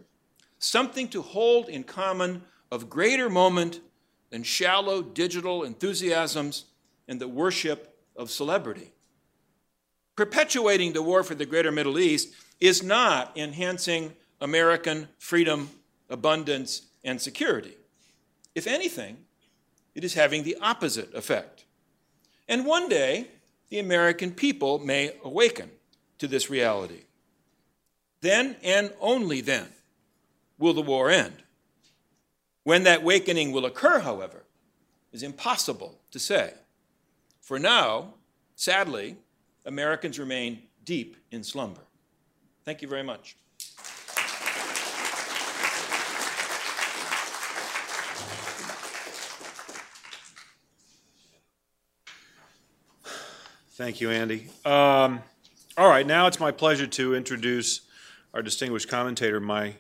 something 0.59 1.07
to 1.07 1.21
hold 1.21 1.69
in 1.69 1.83
common 1.83 2.43
of 2.71 2.89
greater 2.89 3.29
moment 3.29 3.79
than 4.29 4.43
shallow 4.43 5.01
digital 5.01 5.63
enthusiasms 5.63 6.65
and 7.07 7.19
the 7.19 7.27
worship 7.27 7.95
of 8.15 8.29
celebrity. 8.29 8.91
Perpetuating 10.15 10.93
the 10.93 11.01
war 11.01 11.23
for 11.23 11.33
the 11.33 11.45
greater 11.45 11.71
Middle 11.71 11.97
East 11.97 12.33
is 12.59 12.83
not 12.83 13.35
enhancing 13.37 14.13
American 14.41 15.07
freedom, 15.17 15.69
abundance, 16.09 16.83
and 17.03 17.21
security. 17.21 17.77
If 18.53 18.67
anything, 18.67 19.17
it 19.95 20.03
is 20.03 20.13
having 20.13 20.43
the 20.43 20.57
opposite 20.61 21.13
effect. 21.13 21.65
And 22.47 22.65
one 22.65 22.89
day, 22.89 23.27
the 23.69 23.79
American 23.79 24.31
people 24.31 24.79
may 24.79 25.13
awaken 25.23 25.71
to 26.19 26.27
this 26.27 26.49
reality. 26.49 27.01
Then 28.21 28.57
and 28.63 28.93
only 28.99 29.41
then 29.41 29.67
will 30.57 30.73
the 30.73 30.81
war 30.81 31.09
end. 31.09 31.33
When 32.63 32.83
that 32.83 33.01
awakening 33.01 33.51
will 33.51 33.65
occur, 33.65 33.99
however, 33.99 34.43
is 35.11 35.23
impossible 35.23 35.99
to 36.11 36.19
say. 36.19 36.53
For 37.41 37.57
now, 37.57 38.13
sadly, 38.55 39.17
Americans 39.65 40.19
remain 40.19 40.63
deep 40.83 41.15
in 41.31 41.43
slumber. 41.43 41.81
Thank 42.65 42.81
you 42.81 42.87
very 42.87 43.03
much. 43.03 43.37
Thank 53.79 54.01
you, 54.01 54.09
Andy. 54.09 54.49
Um, 54.65 55.21
all 55.77 55.87
right, 55.87 56.05
now 56.05 56.27
it's 56.27 56.39
my 56.39 56.51
pleasure 56.51 56.87
to 56.87 57.15
introduce 57.15 57.81
our 58.33 58.41
distinguished 58.41 58.87
commentator, 58.87 59.39
my 59.39 59.75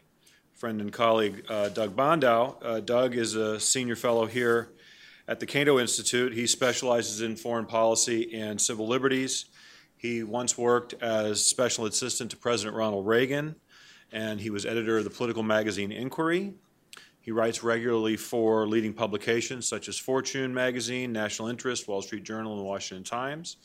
friend 0.53 0.81
and 0.81 0.93
colleague, 0.93 1.43
uh, 1.49 1.69
Doug 1.69 1.95
Bandow. 1.95 2.55
Uh, 2.61 2.79
Doug 2.79 3.15
is 3.15 3.35
a 3.35 3.59
senior 3.59 3.95
fellow 3.95 4.25
here 4.25 4.69
at 5.27 5.39
the 5.39 5.45
Cato 5.45 5.79
Institute. 5.79 6.33
He 6.33 6.47
specializes 6.47 7.21
in 7.21 7.35
foreign 7.35 7.65
policy 7.65 8.33
and 8.33 8.61
civil 8.61 8.87
liberties. 8.87 9.45
He 9.97 10.23
once 10.23 10.57
worked 10.57 10.93
as 11.01 11.45
special 11.45 11.85
assistant 11.85 12.31
to 12.31 12.37
President 12.37 12.77
Ronald 12.77 13.05
Reagan, 13.05 13.55
and 14.11 14.39
he 14.39 14.49
was 14.49 14.65
editor 14.65 14.99
of 14.99 15.03
the 15.03 15.09
political 15.09 15.43
magazine 15.43 15.91
Inquiry. 15.91 16.53
He 17.19 17.31
writes 17.31 17.63
regularly 17.63 18.15
for 18.15 18.67
leading 18.67 18.93
publications 18.93 19.67
such 19.67 19.89
as 19.89 19.97
Fortune 19.97 20.53
magazine, 20.53 21.11
National 21.11 21.49
Interest, 21.49 21.87
Wall 21.87 22.01
Street 22.01 22.23
Journal, 22.23 22.53
and 22.53 22.61
the 22.61 22.65
Washington 22.65 23.03
Times 23.03 23.57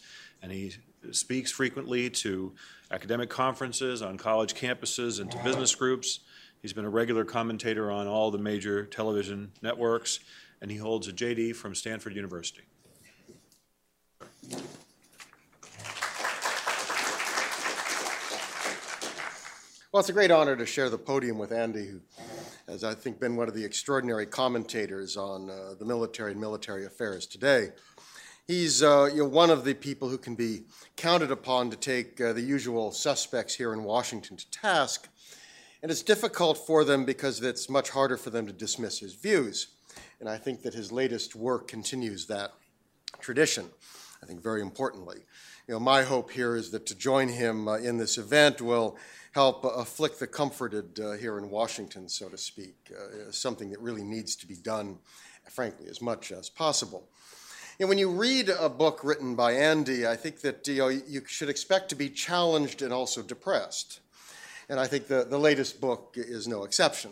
and 0.45 0.53
he 0.53 0.73
speaks 1.13 1.51
frequently 1.51 2.11
to 2.11 2.55
academic 2.91 3.31
conferences, 3.31 4.03
on 4.03 4.17
college 4.17 4.55
campuses, 4.55 5.21
and 5.21 5.31
to 5.31 5.39
business 5.39 5.75
groups. 5.75 6.21
He's 6.63 6.73
been 6.73 6.85
a 6.85 6.91
regular 6.91 7.25
commentator 7.25 7.91
on 7.91 8.07
all 8.07 8.31
the 8.31 8.39
major 8.39 8.87
television 8.87 9.53
networks, 9.63 10.21
and 10.61 10.71
he 10.71 10.77
holds 10.77 11.09
a 11.09 11.13
JD 11.13 11.57
from 11.57 11.75
Stanford 11.75 12.15
University. 12.15 12.63
Well, 19.95 20.01
it's 20.01 20.09
a 20.09 20.13
great 20.13 20.33
honor 20.33 20.57
to 20.57 20.67
share 20.67 20.91
the 20.91 20.99
podium 20.99 21.39
with 21.39 21.53
Andy, 21.53 21.87
who 21.87 22.01
has, 22.67 22.83
I 22.83 22.95
think, 22.95 23.21
been 23.21 23.37
one 23.37 23.47
of 23.47 23.55
the 23.55 23.65
extraordinary 23.65 24.27
commentators 24.27 25.17
on 25.17 25.49
uh, 25.49 25.75
the 25.79 25.85
military 25.85 26.33
and 26.33 26.41
military 26.41 26.85
affairs 26.85 27.27
today. 27.27 27.69
He's 28.47 28.83
uh, 28.83 29.09
you 29.11 29.23
know, 29.23 29.29
one 29.29 29.49
of 29.49 29.65
the 29.65 29.73
people 29.73 30.11
who 30.11 30.19
can 30.19 30.35
be 30.35 30.65
counted 30.97 31.31
upon 31.31 31.71
to 31.71 31.77
take 31.77 32.21
uh, 32.21 32.35
the 32.35 32.43
usual 32.43 32.93
suspects 32.93 33.55
here 33.55 33.73
in 33.73 33.85
Washington 33.85 34.37
to 34.37 34.51
task. 34.51 35.09
And 35.83 35.91
it's 35.91 36.03
difficult 36.03 36.59
for 36.59 36.85
them 36.85 37.07
because 37.07 37.41
it's 37.41 37.71
much 37.71 37.89
harder 37.89 38.19
for 38.19 38.29
them 38.29 38.47
to 38.47 38.53
dismiss 38.53 38.99
his 38.99 39.15
views. 39.15 39.69
And 40.21 40.29
I 40.29 40.37
think 40.37 40.61
that 40.63 40.75
his 40.75 40.93
latest 40.93 41.35
work 41.35 41.69
continues 41.69 42.27
that 42.27 42.53
tradition, 43.19 43.71
I 44.23 44.27
think 44.27 44.43
very 44.43 44.61
importantly. 44.61 45.25
You 45.67 45.75
know, 45.75 45.81
my 45.81 46.03
hope 46.03 46.31
here 46.31 46.55
is 46.55 46.71
that 46.73 46.85
to 46.87 46.95
join 46.95 47.29
him 47.29 47.67
uh, 47.67 47.77
in 47.77 47.97
this 47.97 48.19
event 48.19 48.61
will 48.61 48.99
help 49.33 49.65
uh, 49.65 49.69
afflict 49.69 50.21
the 50.21 50.27
comforted 50.27 51.01
uh, 51.01 51.13
here 51.13 51.39
in 51.39 51.49
Washington, 51.49 52.11
so 52.11 52.29
to 52.29 52.37
speak, 52.37 52.77
uh, 52.93 53.31
something 53.31 53.71
that 53.71 53.81
really 53.81 54.05
needs 54.05 54.37
to 54.37 54.47
be 54.47 54.57
done, 54.57 54.99
frankly, 55.49 55.87
as 55.89 56.03
much 56.03 56.31
as 56.31 56.51
possible. 56.51 57.09
And 57.81 57.89
when 57.89 57.99
you 57.99 58.09
read 58.09 58.49
a 58.49 58.69
book 58.69 59.01
written 59.03 59.35
by 59.35 59.53
Andy, 59.53 60.07
I 60.07 60.15
think 60.15 60.43
that 60.43 60.67
you, 60.69 60.79
know, 60.79 60.89
you 60.89 61.23
should 61.27 61.49
expect 61.49 61.89
to 61.89 61.97
be 61.97 62.09
challenged 62.09 62.83
and 62.83 62.93
also 62.93 63.21
depressed. 63.21 63.99
And 64.69 64.79
I 64.79 64.87
think 64.87 65.09
the, 65.09 65.27
the 65.29 65.39
latest 65.39 65.81
book 65.81 66.15
is 66.17 66.47
no 66.47 66.63
exception. 66.63 67.11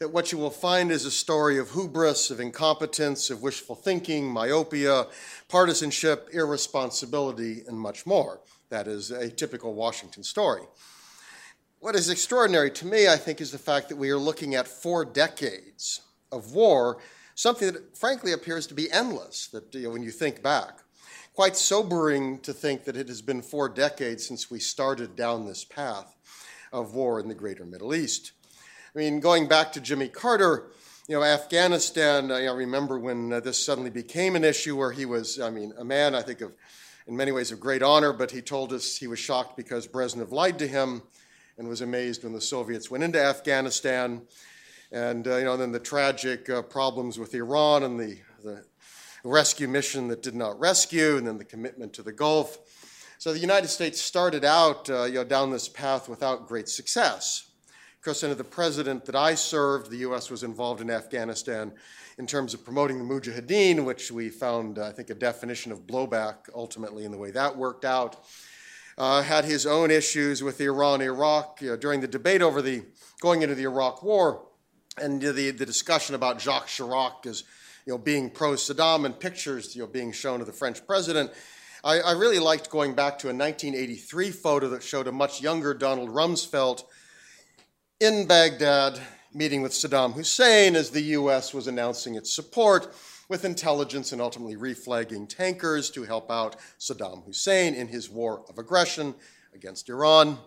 That 0.00 0.10
what 0.10 0.30
you 0.30 0.36
will 0.36 0.50
find 0.50 0.92
is 0.92 1.06
a 1.06 1.10
story 1.10 1.58
of 1.58 1.70
hubris, 1.70 2.30
of 2.30 2.40
incompetence, 2.40 3.30
of 3.30 3.42
wishful 3.42 3.74
thinking, 3.74 4.30
myopia, 4.30 5.06
partisanship, 5.48 6.28
irresponsibility, 6.32 7.62
and 7.66 7.80
much 7.80 8.04
more. 8.04 8.40
That 8.68 8.88
is 8.88 9.10
a 9.10 9.30
typical 9.30 9.72
Washington 9.74 10.22
story. 10.24 10.62
What 11.80 11.96
is 11.96 12.10
extraordinary 12.10 12.70
to 12.72 12.86
me, 12.86 13.08
I 13.08 13.16
think, 13.16 13.40
is 13.40 13.50
the 13.50 13.58
fact 13.58 13.88
that 13.88 13.96
we 13.96 14.10
are 14.10 14.18
looking 14.18 14.54
at 14.54 14.68
four 14.68 15.04
decades 15.04 16.02
of 16.30 16.52
war 16.52 16.98
something 17.42 17.72
that 17.72 17.98
frankly 17.98 18.30
appears 18.30 18.68
to 18.68 18.74
be 18.74 18.90
endless 18.92 19.48
that 19.48 19.74
you 19.74 19.82
know, 19.82 19.90
when 19.90 20.02
you 20.02 20.12
think 20.12 20.42
back. 20.42 20.78
Quite 21.34 21.56
sobering 21.56 22.38
to 22.40 22.52
think 22.52 22.84
that 22.84 22.96
it 22.96 23.08
has 23.08 23.20
been 23.20 23.42
four 23.42 23.68
decades 23.68 24.24
since 24.24 24.48
we 24.48 24.60
started 24.60 25.16
down 25.16 25.44
this 25.44 25.64
path 25.64 26.16
of 26.72 26.94
war 26.94 27.18
in 27.18 27.26
the 27.26 27.34
greater 27.34 27.64
Middle 27.64 27.96
East. 27.96 28.30
I 28.94 28.98
mean, 28.98 29.18
going 29.18 29.48
back 29.48 29.72
to 29.72 29.80
Jimmy 29.80 30.08
Carter, 30.08 30.70
you 31.08 31.16
know, 31.16 31.24
Afghanistan, 31.24 32.30
I 32.30 32.44
remember 32.44 32.96
when 32.96 33.32
uh, 33.32 33.40
this 33.40 33.64
suddenly 33.64 33.90
became 33.90 34.36
an 34.36 34.44
issue 34.44 34.76
where 34.76 34.92
he 34.92 35.04
was, 35.04 35.40
I 35.40 35.50
mean, 35.50 35.72
a 35.76 35.84
man, 35.84 36.14
I 36.14 36.22
think, 36.22 36.42
of 36.42 36.52
in 37.08 37.16
many 37.16 37.32
ways 37.32 37.50
of 37.50 37.58
great 37.58 37.82
honor, 37.82 38.12
but 38.12 38.30
he 38.30 38.40
told 38.40 38.72
us 38.72 38.98
he 38.98 39.08
was 39.08 39.18
shocked 39.18 39.56
because 39.56 39.88
Brezhnev 39.88 40.30
lied 40.30 40.60
to 40.60 40.68
him 40.68 41.02
and 41.58 41.66
was 41.66 41.80
amazed 41.80 42.22
when 42.22 42.34
the 42.34 42.40
Soviets 42.40 42.88
went 42.88 43.02
into 43.02 43.20
Afghanistan 43.20 44.22
and 44.92 45.26
uh, 45.26 45.36
you 45.36 45.44
know 45.44 45.56
then 45.56 45.72
the 45.72 45.80
tragic 45.80 46.48
uh, 46.50 46.62
problems 46.62 47.18
with 47.18 47.34
Iran 47.34 47.82
and 47.82 47.98
the, 47.98 48.18
the 48.44 48.62
rescue 49.24 49.66
mission 49.66 50.08
that 50.08 50.22
did 50.22 50.34
not 50.34 50.58
rescue, 50.60 51.16
and 51.16 51.26
then 51.26 51.38
the 51.38 51.44
commitment 51.44 51.94
to 51.94 52.02
the 52.02 52.12
Gulf. 52.12 52.58
So 53.18 53.32
the 53.32 53.38
United 53.38 53.68
States 53.68 54.00
started 54.00 54.44
out 54.44 54.90
uh, 54.90 55.04
you 55.04 55.14
know, 55.14 55.24
down 55.24 55.50
this 55.50 55.68
path 55.68 56.08
without 56.08 56.46
great 56.46 56.68
success. 56.68 57.48
Of 57.96 58.04
course, 58.04 58.24
under 58.24 58.34
the 58.34 58.44
president 58.44 59.04
that 59.04 59.14
I 59.14 59.36
served, 59.36 59.90
the 59.90 59.98
U.S. 59.98 60.28
was 60.28 60.42
involved 60.42 60.80
in 60.80 60.90
Afghanistan 60.90 61.72
in 62.18 62.26
terms 62.26 62.52
of 62.52 62.64
promoting 62.64 62.98
the 62.98 63.04
Mujahideen, 63.04 63.84
which 63.84 64.10
we 64.10 64.28
found, 64.28 64.78
I 64.78 64.90
think, 64.90 65.08
a 65.08 65.14
definition 65.14 65.70
of 65.70 65.86
blowback 65.86 66.48
ultimately 66.54 67.04
in 67.04 67.12
the 67.12 67.16
way 67.16 67.30
that 67.30 67.56
worked 67.56 67.84
out. 67.84 68.24
Uh, 68.98 69.22
had 69.22 69.44
his 69.44 69.64
own 69.66 69.90
issues 69.90 70.42
with 70.42 70.60
Iran, 70.60 71.00
Iraq 71.00 71.62
you 71.62 71.70
know, 71.70 71.76
during 71.76 72.00
the 72.00 72.08
debate 72.08 72.42
over 72.42 72.60
the 72.60 72.82
going 73.20 73.40
into 73.40 73.54
the 73.54 73.62
Iraq 73.62 74.02
War 74.02 74.42
and 74.98 75.20
the, 75.20 75.50
the 75.50 75.66
discussion 75.66 76.14
about 76.14 76.40
Jacques 76.40 76.68
Chirac 76.68 77.26
as 77.26 77.44
you 77.86 77.92
know, 77.92 77.98
being 77.98 78.30
pro 78.30 78.52
Saddam 78.52 79.06
and 79.06 79.18
pictures 79.18 79.74
you 79.74 79.82
know, 79.82 79.88
being 79.88 80.12
shown 80.12 80.40
of 80.40 80.46
the 80.46 80.52
French 80.52 80.86
president. 80.86 81.32
I, 81.84 81.98
I, 82.00 82.12
really 82.12 82.38
liked 82.38 82.70
going 82.70 82.94
back 82.94 83.18
to 83.20 83.26
a 83.28 83.34
1983 83.34 84.30
photo 84.30 84.68
that 84.68 84.84
showed 84.84 85.08
a 85.08 85.12
much 85.12 85.40
younger 85.40 85.74
Donald 85.74 86.10
Rumsfeld 86.10 86.84
in 87.98 88.26
Baghdad 88.26 89.00
meeting 89.34 89.62
with 89.62 89.72
Saddam 89.72 90.12
Hussein 90.12 90.76
as 90.76 90.90
the 90.90 91.00
U.S. 91.00 91.52
was 91.52 91.66
announcing 91.66 92.14
its 92.14 92.32
support 92.32 92.94
with 93.28 93.44
intelligence 93.44 94.12
and 94.12 94.20
ultimately 94.20 94.56
reflagging 94.56 95.28
tankers 95.28 95.90
to 95.90 96.04
help 96.04 96.30
out 96.30 96.56
Saddam 96.78 97.24
Hussein 97.24 97.74
in 97.74 97.88
his 97.88 98.08
war 98.10 98.44
of 98.48 98.58
aggression 98.58 99.14
against 99.54 99.88
Iran. 99.88 100.38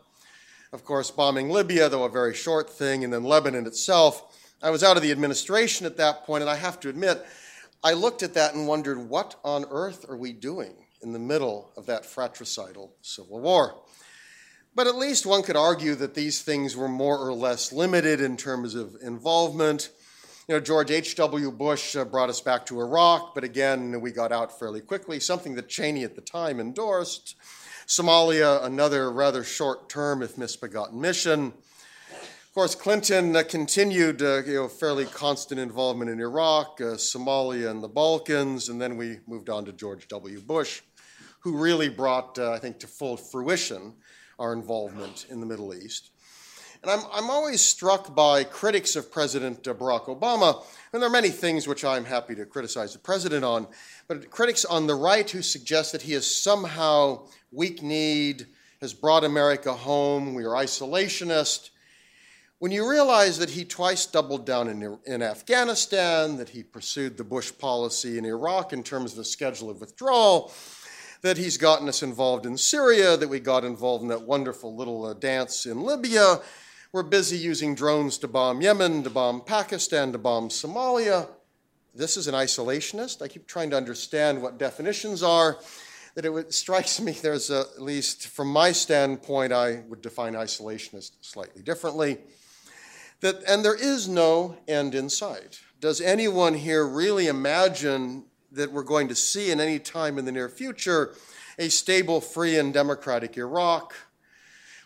Of 0.75 0.83
course, 0.83 1.09
bombing 1.09 1.49
Libya, 1.49 1.87
though 1.87 2.03
a 2.03 2.09
very 2.09 2.33
short 2.33 2.69
thing, 2.69 3.05
and 3.05 3.13
then 3.13 3.23
Lebanon 3.23 3.65
itself 3.65 4.35
I 4.61 4.71
was 4.71 4.83
out 4.83 4.97
of 4.97 5.03
the 5.03 5.11
administration 5.13 5.85
at 5.85 5.95
that 5.95 6.25
point, 6.25 6.41
and 6.41 6.49
I 6.49 6.57
have 6.57 6.81
to 6.81 6.89
admit, 6.89 7.25
I 7.81 7.93
looked 7.93 8.23
at 8.23 8.33
that 8.33 8.55
and 8.55 8.67
wondered, 8.67 8.97
what 8.97 9.35
on 9.45 9.63
earth 9.69 10.05
are 10.09 10.17
we 10.17 10.33
doing 10.33 10.75
in 11.01 11.13
the 11.13 11.19
middle 11.19 11.71
of 11.77 11.85
that 11.85 12.05
fratricidal 12.05 12.93
civil 13.01 13.39
war? 13.39 13.83
But 14.75 14.87
at 14.87 14.97
least 14.97 15.25
one 15.25 15.43
could 15.43 15.55
argue 15.55 15.95
that 15.95 16.13
these 16.13 16.41
things 16.41 16.75
were 16.75 16.89
more 16.89 17.19
or 17.19 17.33
less 17.33 17.71
limited 17.71 18.19
in 18.19 18.35
terms 18.35 18.75
of 18.75 18.97
involvement. 19.01 19.91
You 20.49 20.55
know, 20.55 20.59
George 20.59 20.91
H.W. 20.91 21.51
Bush 21.51 21.95
uh, 21.95 22.03
brought 22.03 22.29
us 22.29 22.41
back 22.41 22.65
to 22.65 22.81
Iraq, 22.81 23.33
but 23.33 23.45
again, 23.45 24.01
we 24.01 24.11
got 24.11 24.33
out 24.33 24.59
fairly 24.59 24.81
quickly, 24.81 25.21
something 25.21 25.55
that 25.55 25.69
Cheney 25.69 26.03
at 26.03 26.15
the 26.15 26.21
time 26.21 26.59
endorsed. 26.59 27.35
Somalia, 27.87 28.63
another 28.63 29.11
rather 29.11 29.43
short 29.43 29.89
term, 29.89 30.23
if 30.23 30.37
misbegotten 30.39 30.99
mission. 30.99 31.53
Of 32.09 32.53
course, 32.53 32.73
Clinton 32.73 33.35
uh, 33.35 33.43
continued 33.43 34.23
uh, 34.23 34.43
you 34.43 34.55
know, 34.55 34.67
fairly 34.67 35.05
constant 35.05 35.59
involvement 35.59 36.09
in 36.09 36.19
Iraq, 36.19 36.79
uh, 36.81 36.95
Somalia, 36.95 37.69
and 37.69 37.83
the 37.83 37.87
Balkans, 37.87 38.69
and 38.69 38.81
then 38.81 38.97
we 38.97 39.19
moved 39.27 39.49
on 39.49 39.65
to 39.65 39.71
George 39.71 40.07
W. 40.07 40.41
Bush, 40.41 40.81
who 41.41 41.57
really 41.57 41.89
brought, 41.89 42.39
uh, 42.39 42.53
I 42.53 42.59
think, 42.59 42.79
to 42.79 42.87
full 42.87 43.17
fruition 43.17 43.93
our 44.39 44.51
involvement 44.51 45.27
in 45.29 45.39
the 45.39 45.45
Middle 45.45 45.75
East. 45.75 46.09
And 46.81 46.91
I'm, 46.91 47.01
I'm 47.11 47.29
always 47.29 47.61
struck 47.61 48.15
by 48.15 48.43
critics 48.43 48.95
of 48.95 49.11
President 49.11 49.63
Barack 49.63 50.05
Obama, 50.05 50.63
and 50.91 51.01
there 51.01 51.09
are 51.09 51.11
many 51.11 51.29
things 51.29 51.67
which 51.67 51.83
I'm 51.83 52.05
happy 52.05 52.35
to 52.35 52.45
criticize 52.45 52.93
the 52.93 52.99
president 52.99 53.43
on, 53.43 53.67
but 54.07 54.29
critics 54.29 54.65
on 54.65 54.87
the 54.87 54.95
right 54.95 55.29
who 55.29 55.41
suggest 55.41 55.91
that 55.91 56.03
he 56.03 56.13
has 56.13 56.29
somehow 56.29 57.25
weak 57.55 57.81
kneed, 57.81 58.47
has 58.81 58.93
brought 58.93 59.23
America 59.23 59.73
home, 59.73 60.33
we 60.33 60.43
are 60.43 60.53
isolationist. 60.53 61.69
When 62.59 62.71
you 62.71 62.89
realize 62.89 63.37
that 63.39 63.49
he 63.49 63.65
twice 63.65 64.05
doubled 64.05 64.45
down 64.45 64.67
in, 64.67 64.97
in 65.05 65.21
Afghanistan, 65.21 66.37
that 66.37 66.49
he 66.49 66.63
pursued 66.63 67.17
the 67.17 67.23
Bush 67.23 67.51
policy 67.57 68.17
in 68.17 68.25
Iraq 68.25 68.73
in 68.73 68.83
terms 68.83 69.11
of 69.11 69.17
the 69.17 69.25
schedule 69.25 69.69
of 69.69 69.81
withdrawal, 69.81 70.51
that 71.21 71.37
he's 71.37 71.57
gotten 71.57 71.89
us 71.89 72.03
involved 72.03 72.45
in 72.45 72.57
Syria, 72.57 73.17
that 73.17 73.27
we 73.27 73.39
got 73.39 73.63
involved 73.63 74.03
in 74.03 74.09
that 74.09 74.21
wonderful 74.21 74.75
little 74.75 75.05
uh, 75.05 75.13
dance 75.13 75.65
in 75.65 75.81
Libya, 75.81 76.39
we're 76.95 77.03
busy 77.03 77.37
using 77.37 77.75
drones 77.75 78.17
to 78.19 78.27
bomb 78.29 78.61
Yemen, 78.61 79.03
to 79.03 79.09
bomb 79.09 79.41
Pakistan, 79.41 80.13
to 80.13 80.17
bomb 80.17 80.47
Somalia. 80.47 81.27
This 81.93 82.15
is 82.15 82.27
an 82.27 82.35
isolationist. 82.35 83.21
I 83.21 83.27
keep 83.27 83.47
trying 83.47 83.69
to 83.71 83.75
understand 83.75 84.41
what 84.41 84.57
definitions 84.57 85.21
are. 85.21 85.57
That 86.15 86.23
it 86.25 86.53
strikes 86.53 87.01
me 87.01 87.11
there's 87.11 87.49
a, 87.49 87.65
at 87.75 87.81
least 87.81 88.27
from 88.29 88.47
my 88.47 88.71
standpoint, 88.71 89.51
I 89.51 89.83
would 89.89 90.01
define 90.01 90.33
isolationist 90.33 91.11
slightly 91.19 91.61
differently. 91.61 92.19
That, 93.19 93.43
and 93.47 93.65
there 93.65 93.75
is 93.75 94.07
no 94.07 94.57
end 94.67 94.95
in 94.95 95.09
sight. 95.09 95.59
Does 95.81 95.99
anyone 95.99 96.53
here 96.53 96.87
really 96.87 97.27
imagine 97.27 98.25
that 98.53 98.71
we're 98.71 98.83
going 98.83 99.09
to 99.09 99.15
see 99.15 99.51
in 99.51 99.59
any 99.59 99.77
time 99.77 100.17
in 100.17 100.23
the 100.23 100.31
near 100.31 100.47
future 100.47 101.15
a 101.59 101.69
stable, 101.69 102.21
free, 102.21 102.57
and 102.57 102.73
democratic 102.73 103.37
Iraq, 103.37 103.93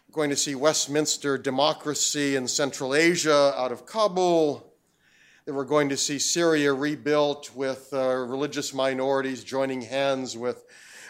We're 0.07 0.13
going 0.13 0.31
to 0.31 0.35
see 0.35 0.55
Westminster 0.55 1.37
democracy 1.37 2.35
in 2.35 2.47
Central 2.47 2.95
Asia 2.95 3.53
out 3.55 3.71
of 3.71 3.85
Kabul, 3.85 4.73
that 5.45 5.53
we're 5.53 5.63
going 5.63 5.89
to 5.89 5.97
see 5.97 6.17
Syria 6.17 6.73
rebuilt 6.73 7.51
with 7.53 7.89
uh, 7.93 8.15
religious 8.15 8.73
minorities 8.73 9.43
joining 9.43 9.81
hands 9.81 10.35
with 10.35 10.65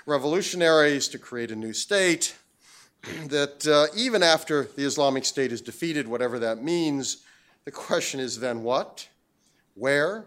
revolutionaries 0.10 1.08
to 1.10 1.20
create 1.20 1.52
a 1.52 1.56
new 1.56 1.74
state, 1.74 2.36
that 3.28 3.66
uh, 3.68 3.88
even 3.96 4.24
after 4.24 4.64
the 4.76 4.84
Islamic 4.84 5.24
State 5.24 5.52
is 5.52 5.62
defeated, 5.62 6.08
whatever 6.08 6.40
that 6.40 6.62
means, 6.64 7.24
the 7.66 7.72
question 7.72 8.20
is 8.20 8.40
then 8.40 8.64
what? 8.64 9.08
Where? 9.76 10.26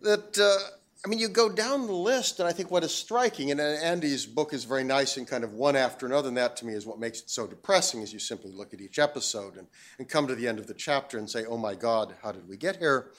That 0.00 0.38
uh, 0.38 0.76
I 1.04 1.10
mean, 1.10 1.18
you 1.18 1.28
go 1.28 1.50
down 1.50 1.86
the 1.86 1.92
list, 1.92 2.40
and 2.40 2.48
I 2.48 2.52
think 2.52 2.70
what 2.70 2.82
is 2.82 2.94
striking, 2.94 3.50
and 3.50 3.60
Andy's 3.60 4.24
book 4.24 4.54
is 4.54 4.64
very 4.64 4.84
nice 4.84 5.18
and 5.18 5.28
kind 5.28 5.44
of 5.44 5.52
one 5.52 5.76
after 5.76 6.06
another, 6.06 6.28
and 6.28 6.36
that 6.38 6.56
to 6.58 6.66
me 6.66 6.72
is 6.72 6.86
what 6.86 6.98
makes 6.98 7.20
it 7.20 7.28
so 7.28 7.46
depressing, 7.46 8.00
is 8.00 8.10
you 8.10 8.18
simply 8.18 8.50
look 8.52 8.72
at 8.72 8.80
each 8.80 8.98
episode 8.98 9.58
and, 9.58 9.66
and 9.98 10.08
come 10.08 10.26
to 10.26 10.34
the 10.34 10.48
end 10.48 10.58
of 10.58 10.66
the 10.66 10.72
chapter 10.72 11.18
and 11.18 11.28
say, 11.28 11.44
oh 11.44 11.58
my 11.58 11.74
God, 11.74 12.14
how 12.22 12.32
did 12.32 12.48
we 12.48 12.56
get 12.56 12.76
here? 12.76 13.10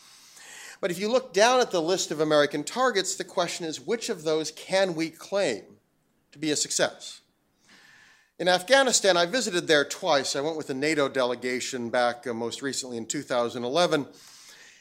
But 0.82 0.92
if 0.92 1.00
you 1.00 1.10
look 1.10 1.34
down 1.34 1.60
at 1.60 1.72
the 1.72 1.82
list 1.82 2.12
of 2.12 2.20
American 2.20 2.64
targets, 2.64 3.16
the 3.16 3.24
question 3.24 3.66
is, 3.66 3.80
which 3.80 4.10
of 4.10 4.24
those 4.24 4.52
can 4.52 4.96
we 4.96 5.10
claim 5.10 5.64
to 6.32 6.40
be 6.40 6.52
a 6.52 6.56
success? 6.56 7.22
In 8.38 8.50
Afghanistan, 8.50 9.16
I 9.16 9.26
visited 9.26 9.68
there 9.68 9.86
twice. 9.86 10.36
I 10.36 10.42
went 10.42 10.58
with 10.58 10.70
a 10.70 10.74
NATO 10.74 11.08
delegation 11.08 11.90
back 11.90 12.28
uh, 12.28 12.34
most 12.34 12.62
recently 12.62 12.98
in 12.98 13.06
2011. 13.06 14.06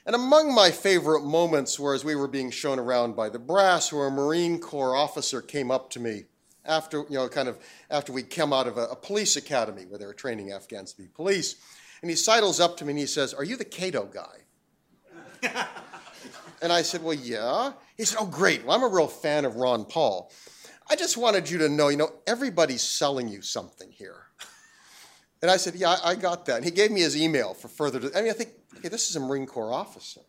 And 0.07 0.15
among 0.17 0.53
my 0.53 0.71
favorite 0.73 1.23
moments 1.23 1.79
were 1.79 1.95
as 1.95 2.05
we 2.05 2.17
were 2.17 2.27
being 2.27 2.51
shown 2.51 2.81
around 2.81 3.15
by 3.15 3.29
the 3.29 3.39
brass, 3.39 3.93
where 3.93 4.09
a 4.09 4.11
Marine 4.11 4.59
Corps 4.59 4.97
officer 4.97 5.41
came 5.41 5.71
up 5.71 5.89
to 5.91 6.01
me 6.01 6.25
after, 6.65 7.05
you 7.09 7.17
know, 7.17 7.29
kind 7.29 7.49
of 7.49 7.59
after 7.91 8.13
we'd 8.13 8.29
come 8.29 8.53
out 8.53 8.67
of 8.67 8.77
a, 8.77 8.87
a 8.87 8.97
police 8.97 9.37
academy 9.37 9.85
where 9.87 9.99
they 9.99 10.07
were 10.07 10.15
training 10.15 10.51
Afghans 10.51 10.93
to 10.93 11.03
be 11.03 11.09
police. 11.09 11.55
And 12.03 12.11
he 12.11 12.17
sidles 12.17 12.59
up 12.59 12.77
to 12.79 12.85
me 12.85 12.91
and 12.91 12.99
he 12.99 13.07
says, 13.07 13.33
Are 13.33 13.45
you 13.45 13.57
the 13.57 13.65
Cato 13.65 14.05
guy? 14.05 14.41
and 16.65 16.73
I 16.73 16.81
said, 16.81 17.05
Well, 17.05 17.15
yeah. 17.15 17.73
He 17.97 18.05
said, 18.05 18.19
Oh, 18.21 18.27
great. 18.27 18.65
Well, 18.65 18.75
I'm 18.75 18.83
a 18.83 18.89
real 18.89 19.07
fan 19.07 19.45
of 19.45 19.57
Ron 19.57 19.85
Paul. 19.85 20.33
I 20.89 20.97
just 20.97 21.17
wanted 21.17 21.49
you 21.49 21.59
to 21.59 21.69
know, 21.69 21.89
you 21.89 21.97
know, 21.99 22.11
everybody's 22.27 22.83
selling 22.83 23.29
you 23.29 23.43
something 23.43 23.91
here. 23.91 24.27
And 25.43 25.51
I 25.51 25.59
said, 25.59 25.75
Yeah, 25.75 25.97
I 26.03 26.15
got 26.15 26.47
that. 26.47 26.57
And 26.57 26.65
he 26.65 26.71
gave 26.71 26.91
me 26.91 27.03
his 27.03 27.17
email 27.17 27.53
for 27.53 27.69
further. 27.69 28.11
I 28.17 28.23
mean, 28.23 28.31
I 28.31 28.33
think 28.33 28.51
okay, 28.79 28.89
this 28.89 29.11
is 29.11 29.17
a 29.17 29.21
Marine 29.21 29.47
Corps 29.47 29.73
officer. 29.73 30.23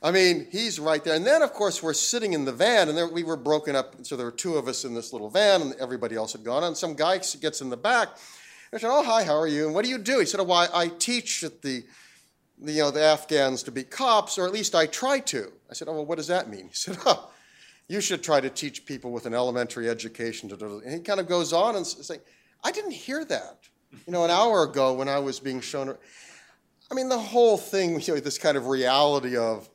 I 0.00 0.12
mean, 0.12 0.46
he's 0.52 0.78
right 0.78 1.02
there. 1.02 1.16
And 1.16 1.26
then, 1.26 1.42
of 1.42 1.52
course, 1.52 1.82
we're 1.82 1.92
sitting 1.92 2.32
in 2.32 2.44
the 2.44 2.52
van, 2.52 2.88
and 2.88 2.96
there, 2.96 3.08
we 3.08 3.24
were 3.24 3.36
broken 3.36 3.74
up. 3.74 3.96
So 4.06 4.16
there 4.16 4.26
were 4.26 4.32
two 4.32 4.54
of 4.54 4.68
us 4.68 4.84
in 4.84 4.94
this 4.94 5.12
little 5.12 5.28
van, 5.28 5.60
and 5.60 5.74
everybody 5.80 6.14
else 6.14 6.32
had 6.34 6.44
gone. 6.44 6.62
And 6.62 6.76
some 6.76 6.94
guy 6.94 7.18
gets 7.40 7.60
in 7.60 7.68
the 7.68 7.76
back. 7.76 8.10
I 8.72 8.78
said, 8.78 8.90
"Oh, 8.90 9.02
hi, 9.02 9.24
how 9.24 9.36
are 9.36 9.48
you? 9.48 9.66
And 9.66 9.74
what 9.74 9.84
do 9.84 9.90
you 9.90 9.98
do?" 9.98 10.20
He 10.20 10.26
said, 10.26 10.38
"Oh, 10.38 10.44
well, 10.44 10.68
I, 10.72 10.86
teach 10.86 11.42
at 11.42 11.62
the, 11.62 11.82
you 12.60 12.82
know, 12.82 12.90
the 12.90 13.02
Afghans 13.02 13.62
to 13.64 13.70
be 13.70 13.84
cops, 13.84 14.38
or 14.38 14.46
at 14.46 14.52
least 14.52 14.74
I 14.74 14.86
try 14.86 15.20
to." 15.20 15.52
I 15.70 15.74
said, 15.74 15.88
"Oh, 15.88 15.92
well, 15.92 16.06
what 16.06 16.16
does 16.18 16.26
that 16.28 16.48
mean?" 16.48 16.68
He 16.68 16.74
said, 16.74 16.98
"Oh, 17.06 17.30
you 17.88 18.00
should 18.00 18.22
try 18.22 18.40
to 18.40 18.50
teach 18.50 18.86
people 18.86 19.10
with 19.12 19.26
an 19.26 19.34
elementary 19.34 19.88
education." 19.88 20.50
And 20.50 20.92
he 20.92 21.00
kind 21.00 21.20
of 21.20 21.28
goes 21.28 21.52
on 21.52 21.76
and 21.76 21.86
say, 21.86 22.20
"I 22.64 22.72
didn't 22.72 22.92
hear 22.92 23.24
that, 23.24 23.58
you 24.06 24.12
know, 24.12 24.24
an 24.24 24.30
hour 24.30 24.62
ago 24.64 24.92
when 24.92 25.08
I 25.08 25.18
was 25.18 25.40
being 25.40 25.60
shown." 25.60 25.96
I 26.90 26.94
mean, 26.94 27.08
the 27.08 27.18
whole 27.18 27.58
thing, 27.58 28.00
you 28.00 28.14
know, 28.14 28.20
this 28.20 28.38
kind 28.38 28.56
of 28.56 28.66
reality 28.66 29.36
of 29.36 29.68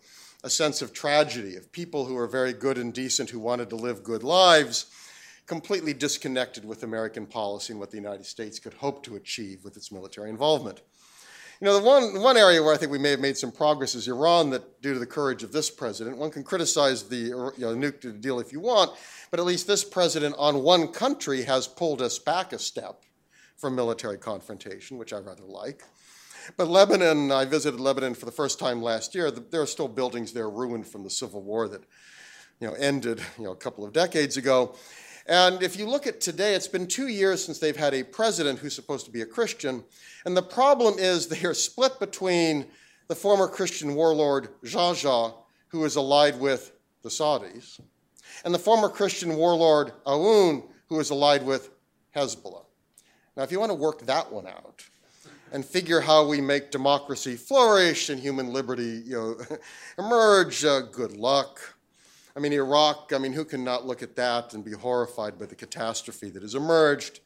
a 0.44 0.50
sense 0.50 0.82
of 0.82 0.92
tragedy, 0.92 1.56
of 1.56 1.72
people 1.72 2.06
who 2.06 2.18
are 2.18 2.28
very 2.28 2.52
good 2.54 2.78
and 2.78 2.94
decent 2.94 3.30
who 3.30 3.40
wanted 3.40 3.70
to 3.70 3.78
live 3.78 4.04
good 4.04 4.24
lives, 4.24 4.88
completely 5.46 5.94
disconnected 5.94 6.66
with 6.66 6.84
American 6.84 7.26
policy 7.26 7.74
and 7.74 7.80
what 7.80 7.92
the 7.92 7.98
United 7.98 8.26
States 8.26 8.60
could 8.60 8.74
hope 8.74 9.04
to 9.04 9.16
achieve 9.16 9.64
with 9.64 9.78
its 9.78 9.92
military 9.92 10.30
involvement. 10.30 10.82
You 11.62 11.66
know, 11.66 11.80
the 11.80 11.86
one, 11.86 12.22
one 12.22 12.36
area 12.36 12.62
where 12.62 12.74
I 12.74 12.78
think 12.78 12.92
we 12.92 12.98
may 12.98 13.12
have 13.12 13.20
made 13.20 13.38
some 13.38 13.52
progress 13.52 13.96
is 13.96 14.08
Iran, 14.08 14.50
that 14.50 14.82
due 14.82 14.94
to 14.94 15.00
the 15.00 15.06
courage 15.06 15.44
of 15.44 15.52
this 15.52 15.70
president, 15.70 16.18
one 16.18 16.32
can 16.32 16.44
criticize 16.44 17.04
the 17.04 17.18
you 17.18 17.54
know, 17.58 17.76
nuclear 17.76 18.12
deal 18.12 18.40
if 18.40 18.52
you 18.52 18.60
want, 18.60 18.92
but 19.32 19.40
at 19.40 19.46
least 19.46 19.68
this 19.68 19.84
president 19.84 20.36
on 20.38 20.64
one 20.64 20.88
country 20.88 21.44
has 21.44 21.68
pulled 21.68 22.02
us 22.02 22.20
back 22.20 22.54
a 22.54 22.60
step 22.60 23.04
from 23.56 23.76
military 23.76 24.18
confrontation, 24.18 24.98
which 24.98 25.14
I 25.14 25.20
rather 25.20 25.46
like. 25.46 25.84
But 26.58 26.68
Lebanon, 26.68 27.32
I 27.32 27.46
visited 27.46 27.80
Lebanon 27.80 28.16
for 28.16 28.26
the 28.26 28.32
first 28.32 28.60
time 28.60 28.82
last 28.82 29.16
year. 29.16 29.32
There 29.32 29.62
are 29.62 29.68
still 29.68 29.88
buildings 29.88 30.34
there 30.34 30.50
ruined 30.50 30.88
from 30.88 31.04
the 31.04 31.10
civil 31.10 31.42
war 31.42 31.70
that 31.70 31.84
you 32.60 32.68
know, 32.68 32.74
ended 32.74 33.22
you 33.38 33.46
know, 33.46 33.52
a 33.52 33.56
couple 33.56 33.86
of 33.86 33.94
decades 33.94 34.38
ago. 34.38 34.76
And 35.26 35.64
if 35.64 35.78
you 35.78 35.88
look 35.88 36.06
at 36.06 36.20
today, 36.20 36.54
it's 36.54 36.68
been 36.68 36.88
two 36.88 37.08
years 37.08 37.44
since 37.44 37.60
they've 37.60 37.76
had 37.76 37.94
a 37.94 38.04
president 38.04 38.60
who's 38.60 38.76
supposed 38.76 39.06
to 39.06 39.12
be 39.12 39.22
a 39.22 39.26
Christian. 39.26 39.84
And 40.26 40.36
the 40.36 40.42
problem 40.44 40.96
is 40.98 41.28
they 41.30 41.46
are 41.46 41.54
split 41.54 42.00
between 42.00 42.66
the 43.08 43.16
former 43.16 43.48
Christian 43.48 43.96
warlord 43.96 44.50
Geagea, 44.64 45.34
who 45.68 45.86
is 45.86 45.96
allied 45.96 46.40
with 46.40 46.74
the 47.02 47.10
Saudis, 47.10 47.80
and 48.46 48.54
the 48.54 48.60
former 48.60 48.90
Christian 48.90 49.36
warlord 49.36 49.92
Aoun, 50.06 50.64
who 50.88 51.00
is 51.00 51.10
allied 51.10 51.46
with 51.46 51.70
Hezbollah. 52.16 52.66
Now, 53.36 53.44
if 53.44 53.52
you 53.52 53.60
want 53.60 53.72
to 53.72 53.76
work 53.76 54.06
that 54.06 54.32
one 54.32 54.48
out, 54.48 54.86
and 55.54 55.64
figure 55.64 56.02
how 56.02 56.26
we 56.28 56.42
make 56.42 56.72
democracy 56.72 57.36
flourish 57.36 58.10
and 58.10 58.20
human 58.20 58.52
liberty 58.52 59.04
you 59.06 59.16
know, 59.16 59.58
emerge, 60.04 60.66
uh, 60.66 60.82
good 60.82 61.16
luck. 61.16 61.76
I 62.36 62.40
mean, 62.40 62.54
Iraq, 62.54 63.12
I 63.14 63.20
mean, 63.20 63.34
who 63.34 63.46
can 63.46 63.64
not 63.64 63.86
look 63.86 64.02
at 64.02 64.16
that 64.16 64.54
and 64.54 64.66
be 64.66 64.72
horrified 64.72 65.38
by 65.38 65.46
the 65.46 65.56
catastrophe 65.56 66.30
that 66.32 66.42
has 66.42 66.56
emerged? 66.56 67.20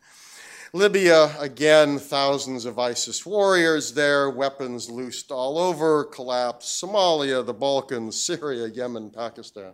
Libya, 0.73 1.33
again, 1.39 1.97
thousands 1.97 2.65
of 2.65 2.77
ISIS 2.77 3.25
warriors 3.25 3.93
there, 3.93 4.29
weapons 4.29 4.89
loosed 4.89 5.31
all 5.31 5.57
over, 5.57 6.03
collapse. 6.03 6.81
Somalia, 6.81 7.45
the 7.45 7.53
Balkans, 7.53 8.19
Syria, 8.19 8.67
Yemen, 8.67 9.09
Pakistan. 9.09 9.71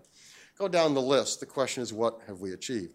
Go 0.55 0.67
down 0.67 0.93
the 0.93 1.01
list. 1.01 1.39
The 1.39 1.47
question 1.47 1.81
is, 1.81 1.91
what 1.91 2.19
have 2.27 2.39
we 2.39 2.53
achieved? 2.53 2.93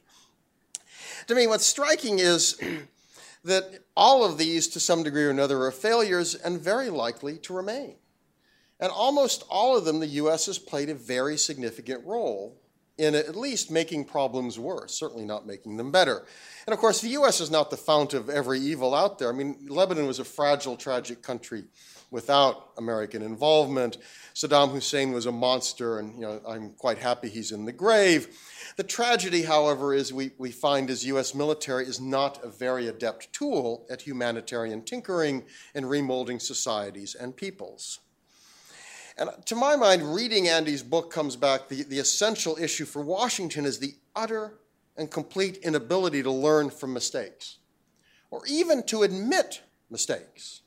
To 1.27 1.35
me, 1.35 1.48
what's 1.48 1.66
striking 1.66 2.20
is 2.20 2.57
that 3.44 3.81
all 3.96 4.24
of 4.24 4.38
these, 4.38 4.68
to 4.68 4.81
some 4.81 5.03
degree 5.03 5.24
or 5.24 5.31
another, 5.31 5.61
are 5.62 5.72
failures 5.72 6.37
and 6.37 6.61
very 6.61 6.90
likely 6.90 7.37
to 7.38 7.53
remain. 7.53 7.96
And 8.80 8.92
almost 8.92 9.44
all 9.48 9.76
of 9.76 9.84
them, 9.84 10.00
the 10.00 10.06
U.S. 10.06 10.46
has 10.46 10.58
played 10.58 10.88
a 10.88 10.94
very 10.94 11.36
significant 11.36 12.04
role 12.04 12.56
in 12.98 13.14
at 13.14 13.36
least 13.36 13.70
making 13.70 14.04
problems 14.04 14.58
worse, 14.58 14.92
certainly 14.92 15.24
not 15.24 15.46
making 15.46 15.76
them 15.76 15.92
better. 15.92 16.24
And 16.66 16.74
of 16.74 16.81
course, 16.81 17.00
the 17.00 17.10
U.S. 17.10 17.40
is 17.40 17.50
not 17.50 17.70
the 17.70 17.76
fount 17.76 18.12
of 18.12 18.29
every 18.29 18.58
evil 18.58 18.94
out 18.94 19.18
there. 19.18 19.29
I 19.29 19.33
mean, 19.33 19.56
Lebanon 19.68 20.06
was 20.06 20.18
a 20.18 20.24
fragile, 20.24 20.76
tragic 20.76 21.22
country 21.22 21.64
without 22.10 22.70
American 22.76 23.22
involvement. 23.22 23.98
Saddam 24.35 24.72
Hussein 24.72 25.12
was 25.12 25.26
a 25.26 25.33
monster, 25.33 26.00
and 26.00 26.14
you 26.14 26.22
know, 26.22 26.40
I'm 26.46 26.70
quite 26.70 26.98
happy 26.98 27.29
he's 27.29 27.52
in 27.52 27.64
the 27.64 27.72
grave. 27.72 28.37
The 28.76 28.83
tragedy, 28.83 29.42
however, 29.42 29.94
is 29.94 30.12
we, 30.12 30.33
we 30.38 30.50
find 30.50 30.90
as 30.90 31.06
U.S. 31.06 31.35
military 31.35 31.85
is 31.85 32.00
not 32.00 32.42
a 32.44 32.48
very 32.48 32.88
adept 32.88 33.33
tool 33.33 33.87
at 33.90 34.02
humanitarian 34.02 34.83
tinkering 34.83 35.44
and 35.74 35.87
remolding 35.87 36.40
societies 36.40 37.14
and 37.14 37.37
peoples. 37.37 38.00
And 39.19 39.31
to 39.46 39.56
my 39.56 39.75
mind, 39.75 40.14
reading 40.14 40.46
Andy's 40.46 40.83
book 40.83 41.10
comes 41.10 41.35
back, 41.35 41.69
the, 41.69 41.83
the 41.83 41.98
essential 41.98 42.56
issue 42.56 42.85
for 42.85 43.02
Washington 43.02 43.66
is 43.66 43.81
the 43.81 43.94
utter 44.14 44.54
and 44.96 45.10
complete 45.10 45.56
inability 45.58 46.23
to 46.23 46.31
learn 46.31 46.71
from 46.71 46.92
mistakes, 46.92 47.58
or 48.31 48.42
even 48.48 48.85
to 48.85 49.02
admit 49.02 49.62
mistakes. 49.90 50.62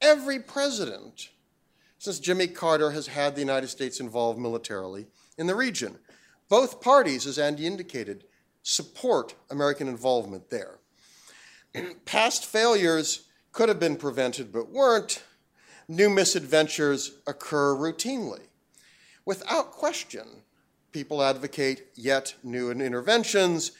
Every 0.00 0.40
president 0.40 1.30
since 1.98 2.18
Jimmy 2.18 2.48
Carter 2.48 2.90
has 2.90 3.06
had 3.06 3.34
the 3.34 3.40
United 3.40 3.68
States 3.68 4.00
involved 4.00 4.38
militarily 4.38 5.06
in 5.38 5.46
the 5.46 5.54
region. 5.54 5.98
Both 6.48 6.80
parties, 6.80 7.26
as 7.26 7.38
Andy 7.38 7.66
indicated, 7.66 8.24
support 8.62 9.34
American 9.50 9.88
involvement 9.88 10.50
there. 10.50 10.78
Past 12.04 12.44
failures 12.44 13.28
could 13.52 13.68
have 13.68 13.80
been 13.80 13.96
prevented 13.96 14.52
but 14.52 14.68
weren't. 14.68 15.22
New 15.88 16.10
misadventures 16.10 17.12
occur 17.26 17.74
routinely. 17.74 18.40
Without 19.24 19.70
question, 19.70 20.26
people 20.90 21.22
advocate 21.22 21.86
yet 21.94 22.34
new 22.42 22.70
interventions. 22.70 23.72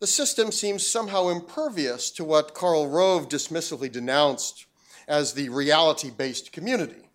The 0.00 0.06
system 0.08 0.50
seems 0.50 0.84
somehow 0.84 1.28
impervious 1.28 2.10
to 2.12 2.24
what 2.24 2.54
Karl 2.54 2.88
Rove 2.88 3.28
dismissively 3.28 3.90
denounced 3.90 4.66
as 5.06 5.34
the 5.34 5.48
reality 5.50 6.10
based 6.10 6.52
community. 6.52 7.10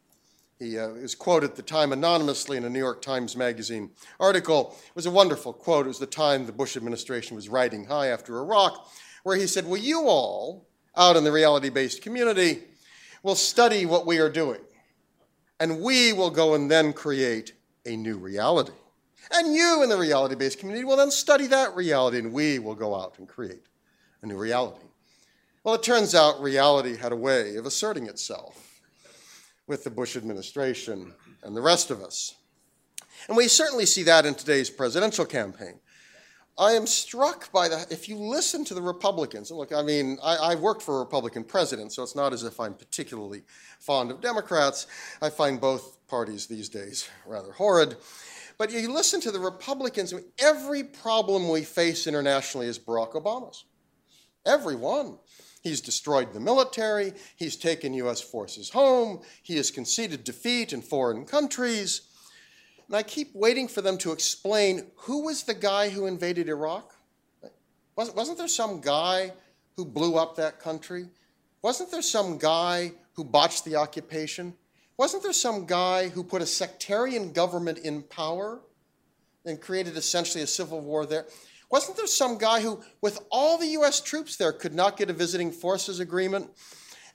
He 0.59 0.79
uh, 0.79 0.89
was 0.89 1.15
quoted 1.15 1.51
at 1.51 1.55
the 1.57 1.61
time 1.61 1.91
anonymously 1.91 2.55
in 2.55 2.63
a 2.63 2.69
New 2.69 2.79
York 2.79 3.01
Times 3.01 3.35
Magazine 3.35 3.91
article. 4.19 4.77
It 4.87 4.95
was 4.95 5.05
a 5.05 5.11
wonderful 5.11 5.51
quote. 5.51 5.85
It 5.85 5.89
was 5.89 5.99
the 5.99 6.05
time 6.05 6.45
the 6.45 6.53
Bush 6.53 6.77
administration 6.77 7.35
was 7.35 7.49
riding 7.49 7.85
high 7.85 8.07
after 8.07 8.37
Iraq, 8.37 8.89
where 9.23 9.35
he 9.35 9.47
said, 9.47 9.65
Well, 9.65 9.81
you 9.81 10.03
all 10.03 10.67
out 10.95 11.17
in 11.17 11.25
the 11.25 11.31
reality 11.33 11.69
based 11.69 12.01
community 12.01 12.63
will 13.25 13.35
study 13.35 13.87
what 13.87 14.05
we 14.05 14.19
are 14.19 14.29
doing, 14.29 14.61
and 15.59 15.81
we 15.81 16.13
will 16.13 16.29
go 16.29 16.53
and 16.53 16.69
then 16.69 16.93
create 16.93 17.53
a 17.87 17.95
new 17.95 18.17
reality. 18.17 18.71
And 19.33 19.55
you 19.55 19.81
in 19.81 19.89
the 19.89 19.97
reality 19.97 20.35
based 20.35 20.59
community 20.59 20.85
will 20.85 20.95
then 20.95 21.09
study 21.09 21.47
that 21.47 21.75
reality, 21.75 22.19
and 22.19 22.31
we 22.31 22.59
will 22.59 22.75
go 22.75 22.93
out 22.93 23.17
and 23.17 23.27
create 23.27 23.63
a 24.21 24.27
new 24.27 24.37
reality. 24.37 24.85
Well, 25.63 25.73
it 25.73 25.81
turns 25.81 26.13
out 26.13 26.39
reality 26.39 26.95
had 26.95 27.11
a 27.11 27.15
way 27.15 27.55
of 27.55 27.65
asserting 27.65 28.05
itself 28.05 28.79
with 29.65 29.83
the 29.83 29.89
Bush 29.89 30.15
administration 30.15 31.11
and 31.41 31.57
the 31.57 31.63
rest 31.63 31.89
of 31.89 32.03
us. 32.03 32.35
And 33.27 33.35
we 33.35 33.47
certainly 33.47 33.87
see 33.87 34.03
that 34.03 34.27
in 34.27 34.35
today's 34.35 34.69
presidential 34.69 35.25
campaign. 35.25 35.79
I 36.57 36.71
am 36.71 36.87
struck 36.87 37.51
by 37.51 37.67
the, 37.67 37.85
if 37.89 38.07
you 38.07 38.17
listen 38.17 38.63
to 38.65 38.73
the 38.73 38.81
Republicans, 38.81 39.51
and 39.51 39.59
look, 39.59 39.73
I 39.73 39.81
mean, 39.81 40.17
I, 40.23 40.51
have 40.51 40.61
worked 40.61 40.81
for 40.81 40.97
a 40.97 40.99
Republican 40.99 41.43
president, 41.43 41.91
so 41.91 42.01
it's 42.01 42.15
not 42.15 42.31
as 42.31 42.43
if 42.43 42.61
I'm 42.61 42.73
particularly 42.73 43.43
fond 43.79 44.09
of 44.09 44.21
Democrats. 44.21 44.87
I 45.21 45.29
find 45.29 45.59
both 45.59 45.97
parties 46.07 46.47
these 46.47 46.69
days 46.69 47.09
rather 47.25 47.51
horrid. 47.51 47.97
But 48.57 48.71
you 48.71 48.89
listen 48.89 49.19
to 49.21 49.31
the 49.31 49.39
Republicans, 49.39 50.13
every 50.39 50.83
problem 50.83 51.49
we 51.49 51.63
face 51.63 52.07
internationally 52.07 52.67
is 52.67 52.79
Barack 52.79 53.13
Obama's. 53.13 53.65
Every 54.45 54.77
one. 54.77 55.17
He's 55.61 55.81
destroyed 55.81 56.31
the 56.31 56.39
military. 56.39 57.13
He's 57.35 57.57
taken 57.57 57.93
U.S. 57.95 58.21
forces 58.21 58.69
home. 58.69 59.21
He 59.43 59.57
has 59.57 59.71
conceded 59.71 60.23
defeat 60.23 60.71
in 60.71 60.81
foreign 60.81 61.25
countries. 61.25 62.01
And 62.87 62.95
I 62.95 63.03
keep 63.03 63.33
waiting 63.33 63.67
for 63.67 63.81
them 63.81 63.97
to 63.99 64.11
explain 64.11 64.91
who 64.95 65.23
was 65.25 65.43
the 65.43 65.53
guy 65.53 65.89
who 65.89 66.05
invaded 66.05 66.49
Iraq? 66.49 66.93
Wasn't 67.95 68.37
there 68.37 68.47
some 68.47 68.81
guy 68.81 69.31
who 69.75 69.85
blew 69.85 70.17
up 70.17 70.35
that 70.35 70.59
country? 70.59 71.07
Wasn't 71.61 71.89
there 71.89 72.01
some 72.01 72.37
guy 72.37 72.91
who 73.13 73.23
botched 73.23 73.65
the 73.65 73.75
occupation? 73.75 74.53
Wasn't 74.97 75.23
there 75.23 75.33
some 75.33 75.65
guy 75.65 76.09
who 76.09 76.23
put 76.23 76.41
a 76.41 76.45
sectarian 76.45 77.31
government 77.31 77.79
in 77.79 78.03
power 78.03 78.61
and 79.45 79.59
created 79.59 79.97
essentially 79.97 80.43
a 80.43 80.47
civil 80.47 80.79
war 80.79 81.05
there? 81.05 81.25
Wasn't 81.71 81.97
there 81.97 82.07
some 82.07 82.37
guy 82.37 82.61
who, 82.61 82.81
with 83.01 83.19
all 83.31 83.57
the 83.57 83.67
US 83.79 83.99
troops 83.99 84.35
there, 84.37 84.53
could 84.53 84.75
not 84.75 84.97
get 84.97 85.09
a 85.09 85.13
visiting 85.13 85.51
forces 85.51 85.99
agreement 85.99 86.49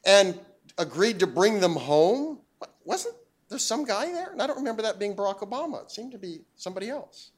and 0.04 0.38
agreed 0.76 1.20
to 1.20 1.26
bring 1.26 1.60
them 1.60 1.76
home? 1.76 2.40
Wasn't 2.84 3.14
there 3.50 3.58
some 3.58 3.84
guy 3.84 4.06
there? 4.06 4.32
And 4.32 4.40
I 4.40 4.46
don't 4.46 4.56
remember 4.56 4.82
that 4.82 4.98
being 4.98 5.14
Barack 5.14 5.40
Obama. 5.40 5.82
It 5.82 5.90
seemed 5.90 6.12
to 6.12 6.18
be 6.18 6.40
somebody 6.56 6.88
else. 6.88 7.32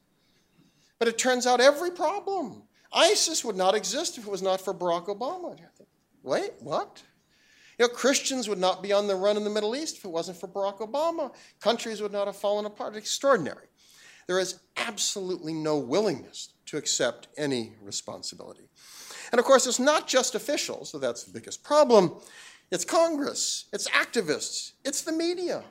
But 0.99 1.07
it 1.07 1.17
turns 1.17 1.45
out 1.45 1.59
every 1.59 1.91
problem. 1.91 2.63
ISIS 2.93 3.43
would 3.43 3.57
not 3.57 3.75
exist 3.75 4.17
if 4.17 4.25
it 4.25 4.29
was 4.29 4.41
not 4.41 4.61
for 4.61 4.73
Barack 4.73 5.07
Obama. 5.07 5.57
Wait, 6.21 6.51
what? 6.59 7.03
You 7.77 7.87
know, 7.87 7.93
Christians 7.93 8.47
would 8.47 8.59
not 8.59 8.83
be 8.83 8.93
on 8.93 9.07
the 9.07 9.15
run 9.15 9.35
in 9.35 9.43
the 9.43 9.49
Middle 9.49 9.75
East 9.75 9.97
if 9.97 10.05
it 10.05 10.11
wasn't 10.11 10.37
for 10.37 10.47
Barack 10.47 10.79
Obama. 10.79 11.33
Countries 11.59 12.01
would 12.01 12.11
not 12.11 12.27
have 12.27 12.37
fallen 12.37 12.65
apart. 12.65 12.95
Extraordinary. 12.95 13.65
There 14.27 14.39
is 14.39 14.59
absolutely 14.77 15.53
no 15.53 15.77
willingness 15.77 16.53
to 16.67 16.77
accept 16.77 17.27
any 17.37 17.73
responsibility. 17.81 18.69
And 19.31 19.39
of 19.39 19.45
course, 19.45 19.65
it's 19.65 19.79
not 19.79 20.07
just 20.07 20.35
officials, 20.35 20.91
so 20.91 20.99
that's 20.99 21.23
the 21.23 21.31
biggest 21.31 21.63
problem. 21.63 22.15
It's 22.71 22.85
Congress, 22.85 23.65
it's 23.73 23.89
activists, 23.89 24.73
it's 24.85 25.01
the 25.01 25.11
media. 25.11 25.63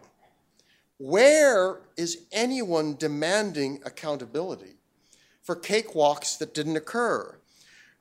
Where 1.05 1.80
is 1.96 2.26
anyone 2.30 2.94
demanding 2.94 3.80
accountability 3.84 4.76
for 5.42 5.57
cakewalks 5.57 6.38
that 6.38 6.55
didn't 6.55 6.76
occur? 6.76 7.40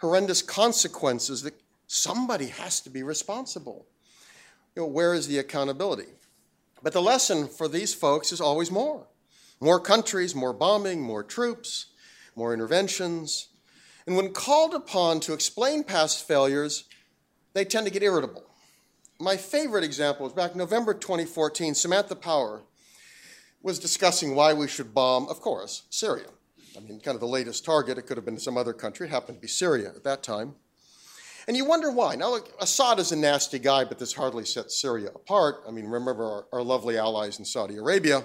Horrendous 0.02 0.43
consequences 0.43 1.41
that 1.41 1.60
somebody 1.88 2.49
has 2.49 2.80
to 2.82 2.91
be 2.91 3.02
responsible. 3.02 3.88
You 4.76 4.84
know, 4.84 4.88
where 4.88 5.16
is 5.16 5.28
the 5.28 5.39
accountability? 5.39 6.10
But 6.84 6.93
the 6.93 7.02
lesson 7.02 7.47
for 7.47 7.68
these 7.68 7.91
folks 7.91 8.32
is 8.32 8.39
always 8.39 8.70
more. 8.70 9.08
More 9.60 9.80
countries, 9.80 10.36
more 10.36 10.54
bombing, 10.54 11.02
more 11.02 11.24
troops, 11.24 11.88
more 12.36 12.54
interventions. 12.54 13.47
And 14.06 14.16
when 14.16 14.32
called 14.32 14.76
upon 14.76 15.22
to 15.22 15.34
explain 15.34 15.84
past 15.84 16.28
failures, 16.28 16.84
they 17.54 17.66
tend 17.66 17.88
to 17.88 17.91
get 17.91 18.04
irritable. 18.04 18.43
My 19.20 19.38
favorite 19.38 19.84
example 19.84 20.28
is 20.28 20.34
back 20.34 20.56
November 20.56 20.93
2014, 20.93 21.74
Samantha 21.74 22.16
Power 22.16 22.62
was 23.64 23.80
discussing 23.80 24.36
why 24.36 24.53
we 24.53 24.68
should 24.68 24.93
bomb, 24.93 25.28
of 25.30 25.41
course, 25.41 25.84
Syria. 25.89 26.28
I 26.76 26.80
mean, 26.80 26.99
kind 26.99 27.16
of 27.16 27.22
the 27.22 27.28
latest 27.28 27.66
target. 27.66 27.97
It 27.97 28.03
could 28.03 28.18
have 28.18 28.26
been 28.26 28.39
some 28.39 28.57
other 28.57 28.74
country. 28.74 29.07
It 29.07 29.12
happened 29.12 29.38
to 29.38 29.41
be 29.41 29.47
Syria 29.47 29.89
at 29.89 30.03
that 30.03 30.24
time. 30.24 30.55
And 31.47 31.57
you 31.57 31.66
wonder 31.66 31.91
why. 31.91 32.16
Now, 32.16 32.32
look, 32.32 32.53
Assad 32.62 32.99
is 32.99 33.12
a 33.12 33.16
nasty 33.16 33.59
guy, 33.59 33.84
but 33.84 33.99
this 33.99 34.14
hardly 34.14 34.45
sets 34.45 34.80
Syria 34.80 35.09
apart. 35.14 35.64
I 35.68 35.72
mean, 35.72 35.86
remember 35.86 36.24
our, 36.24 36.45
our 36.53 36.64
lovely 36.64 36.97
allies 36.97 37.39
in 37.39 37.45
Saudi 37.45 37.78
Arabia 37.78 38.24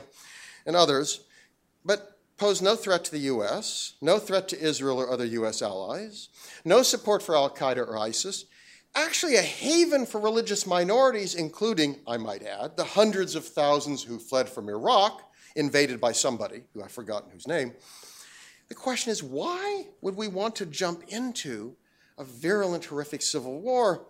and 0.66 0.76
others. 0.76 1.20
But 1.84 2.18
pose 2.36 2.60
no 2.60 2.76
threat 2.76 3.04
to 3.04 3.12
the 3.12 3.20
U.S., 3.20 3.94
no 4.02 4.18
threat 4.18 4.48
to 4.48 4.60
Israel 4.60 5.00
or 5.00 5.10
other 5.10 5.24
U.S. 5.24 5.62
allies, 5.62 6.28
no 6.64 6.82
support 6.82 7.22
for 7.22 7.34
Al 7.34 7.50
Qaeda 7.50 7.78
or 7.78 7.96
ISIS, 7.96 8.44
actually 8.94 9.36
a 9.36 9.42
haven 9.42 10.04
for 10.04 10.20
religious 10.20 10.66
minorities, 10.66 11.34
including, 11.34 12.00
I 12.06 12.16
might 12.16 12.42
add, 12.42 12.76
the 12.76 12.84
hundreds 12.84 13.34
of 13.34 13.46
thousands 13.46 14.02
who 14.02 14.18
fled 14.18 14.48
from 14.48 14.68
Iraq, 14.68 15.22
invaded 15.56 16.00
by 16.00 16.12
somebody 16.12 16.62
who 16.72 16.82
I've 16.82 16.92
forgotten 16.92 17.30
whose 17.30 17.48
name. 17.48 17.72
The 18.68 18.74
question 18.74 19.10
is 19.10 19.22
why 19.22 19.86
would 20.00 20.16
we 20.16 20.28
want 20.28 20.56
to 20.56 20.66
jump 20.66 21.02
into 21.08 21.76
a 22.18 22.24
virulent, 22.24 22.84
horrific 22.84 23.22
civil 23.22 23.60
war? 23.60 24.06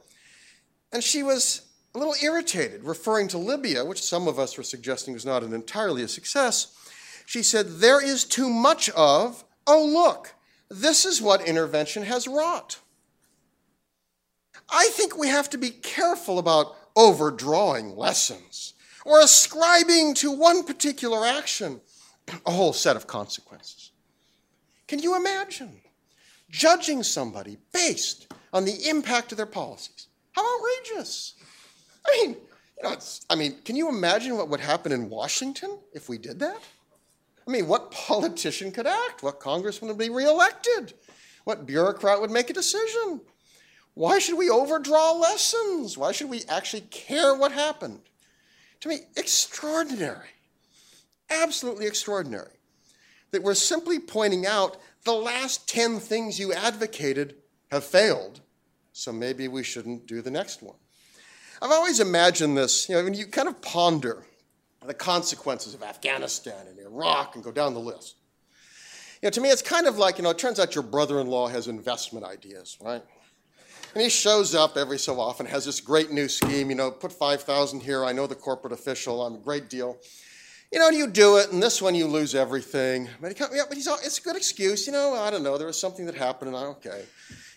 And 0.92 1.02
she 1.02 1.22
was 1.22 1.62
a 1.94 1.98
little 1.98 2.14
irritated, 2.22 2.84
referring 2.84 3.28
to 3.28 3.38
Libya, 3.38 3.84
which 3.84 4.02
some 4.02 4.28
of 4.28 4.38
us 4.38 4.56
were 4.56 4.62
suggesting 4.62 5.14
was 5.14 5.24
not 5.24 5.42
an 5.42 5.52
entirely 5.54 6.02
a 6.02 6.08
success 6.08 6.76
she 7.26 7.42
said, 7.42 7.80
There 7.80 8.02
is 8.02 8.24
too 8.24 8.48
much 8.48 8.88
of, 8.90 9.44
oh, 9.66 9.84
look, 9.84 10.34
this 10.70 11.04
is 11.04 11.20
what 11.20 11.46
intervention 11.46 12.04
has 12.04 12.28
wrought. 12.28 12.78
I 14.70 14.88
think 14.92 15.18
we 15.18 15.28
have 15.28 15.50
to 15.50 15.58
be 15.58 15.70
careful 15.70 16.38
about 16.38 16.76
overdrawing 16.94 17.96
lessons 17.96 18.74
or 19.06 19.20
ascribing 19.20 20.14
to 20.14 20.32
one 20.32 20.64
particular 20.64 21.24
action 21.24 21.80
a 22.44 22.50
whole 22.50 22.72
set 22.72 22.96
of 22.96 23.06
consequences. 23.06 23.92
Can 24.88 24.98
you 24.98 25.16
imagine 25.16 25.80
judging 26.50 27.04
somebody 27.04 27.56
based 27.72 28.26
on 28.52 28.64
the 28.64 28.88
impact 28.88 29.30
of 29.30 29.36
their 29.36 29.46
policies? 29.46 30.08
How 30.32 30.42
outrageous! 30.58 31.34
I 32.04 32.20
mean, 32.20 32.36
you 32.76 32.82
know, 32.82 32.96
I 33.30 33.36
mean, 33.36 33.56
can 33.64 33.76
you 33.76 33.88
imagine 33.88 34.36
what 34.36 34.48
would 34.48 34.60
happen 34.60 34.90
in 34.90 35.08
Washington 35.08 35.78
if 35.92 36.08
we 36.08 36.18
did 36.18 36.40
that? 36.40 36.60
I 37.46 37.50
mean, 37.50 37.68
what 37.68 37.92
politician 37.92 38.72
could 38.72 38.88
act? 38.88 39.22
What 39.22 39.38
congressman 39.38 39.88
would 39.88 39.98
be 39.98 40.10
reelected? 40.10 40.94
What 41.44 41.64
bureaucrat 41.64 42.20
would 42.20 42.32
make 42.32 42.50
a 42.50 42.54
decision? 42.54 43.20
Why 43.94 44.18
should 44.18 44.36
we 44.36 44.50
overdraw 44.50 45.12
lessons? 45.12 45.96
Why 45.96 46.10
should 46.10 46.28
we 46.28 46.42
actually 46.48 46.82
care 46.82 47.36
what 47.36 47.52
happened? 47.52 48.00
To 48.80 48.88
me, 48.88 49.00
extraordinary. 49.16 50.28
Absolutely 51.30 51.86
extraordinary. 51.86 52.52
That 53.30 53.42
we're 53.42 53.54
simply 53.54 53.98
pointing 53.98 54.46
out 54.46 54.76
the 55.04 55.12
last 55.12 55.68
10 55.68 55.98
things 55.98 56.38
you 56.38 56.52
advocated 56.52 57.36
have 57.70 57.84
failed, 57.84 58.40
so 58.92 59.12
maybe 59.12 59.48
we 59.48 59.62
shouldn't 59.62 60.06
do 60.06 60.22
the 60.22 60.30
next 60.30 60.62
one. 60.62 60.76
I've 61.60 61.70
always 61.72 62.00
imagined 62.00 62.56
this, 62.56 62.88
you 62.88 62.94
know, 62.94 63.04
when 63.04 63.14
you 63.14 63.26
kind 63.26 63.48
of 63.48 63.60
ponder 63.62 64.24
the 64.86 64.94
consequences 64.94 65.74
of 65.74 65.82
Afghanistan 65.82 66.66
and 66.68 66.78
Iraq 66.78 67.34
and 67.34 67.42
go 67.42 67.50
down 67.50 67.74
the 67.74 67.80
list. 67.80 68.16
You 69.22 69.26
know, 69.26 69.30
to 69.30 69.40
me, 69.40 69.48
it's 69.48 69.62
kind 69.62 69.86
of 69.86 69.98
like, 69.98 70.18
you 70.18 70.24
know, 70.24 70.30
it 70.30 70.38
turns 70.38 70.60
out 70.60 70.74
your 70.74 70.84
brother 70.84 71.20
in 71.20 71.26
law 71.26 71.48
has 71.48 71.66
investment 71.66 72.24
ideas, 72.24 72.76
right? 72.80 73.02
And 73.96 74.02
he 74.02 74.10
shows 74.10 74.54
up 74.54 74.76
every 74.76 74.98
so 74.98 75.18
often, 75.18 75.46
has 75.46 75.64
this 75.64 75.80
great 75.80 76.10
new 76.10 76.28
scheme, 76.28 76.68
you 76.68 76.76
know, 76.76 76.90
put 76.90 77.14
5,000 77.14 77.80
here, 77.80 78.04
I 78.04 78.12
know 78.12 78.26
the 78.26 78.34
corporate 78.34 78.74
official, 78.74 79.24
I'm 79.24 79.36
a 79.36 79.38
great 79.38 79.70
deal. 79.70 79.96
You 80.70 80.80
know, 80.80 80.88
and 80.88 80.96
you 80.98 81.06
do 81.06 81.38
it, 81.38 81.50
and 81.50 81.62
this 81.62 81.80
one 81.80 81.94
you 81.94 82.06
lose 82.06 82.34
everything. 82.34 83.08
But, 83.22 83.28
he 83.28 83.34
come, 83.34 83.48
yeah, 83.54 83.62
but 83.66 83.74
he's 83.74 83.88
all, 83.88 83.96
it's 84.02 84.18
a 84.18 84.20
good 84.20 84.36
excuse, 84.36 84.86
you 84.86 84.92
know, 84.92 85.14
I 85.14 85.30
don't 85.30 85.42
know, 85.42 85.56
there 85.56 85.66
was 85.66 85.80
something 85.80 86.04
that 86.04 86.14
happened, 86.14 86.48
and 86.48 86.58
I, 86.58 86.66
okay. 86.72 87.04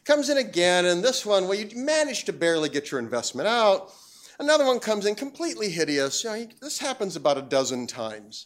Comes 0.05 0.29
in 0.29 0.37
again, 0.37 0.85
and 0.85 1.03
this 1.03 1.25
one, 1.25 1.43
well, 1.49 1.55
you 1.55 1.75
managed 1.75 2.25
to 2.27 2.31
barely 2.31 2.69
get 2.69 2.89
your 2.89 3.01
investment 3.01 3.49
out. 3.49 3.91
Another 4.39 4.65
one 4.65 4.79
comes 4.79 5.05
in 5.05 5.15
completely 5.15 5.69
hideous. 5.69 6.23
You 6.23 6.29
know, 6.29 6.35
he, 6.37 6.47
this 6.61 6.79
happens 6.79 7.17
about 7.17 7.37
a 7.37 7.41
dozen 7.41 7.85
times. 7.85 8.45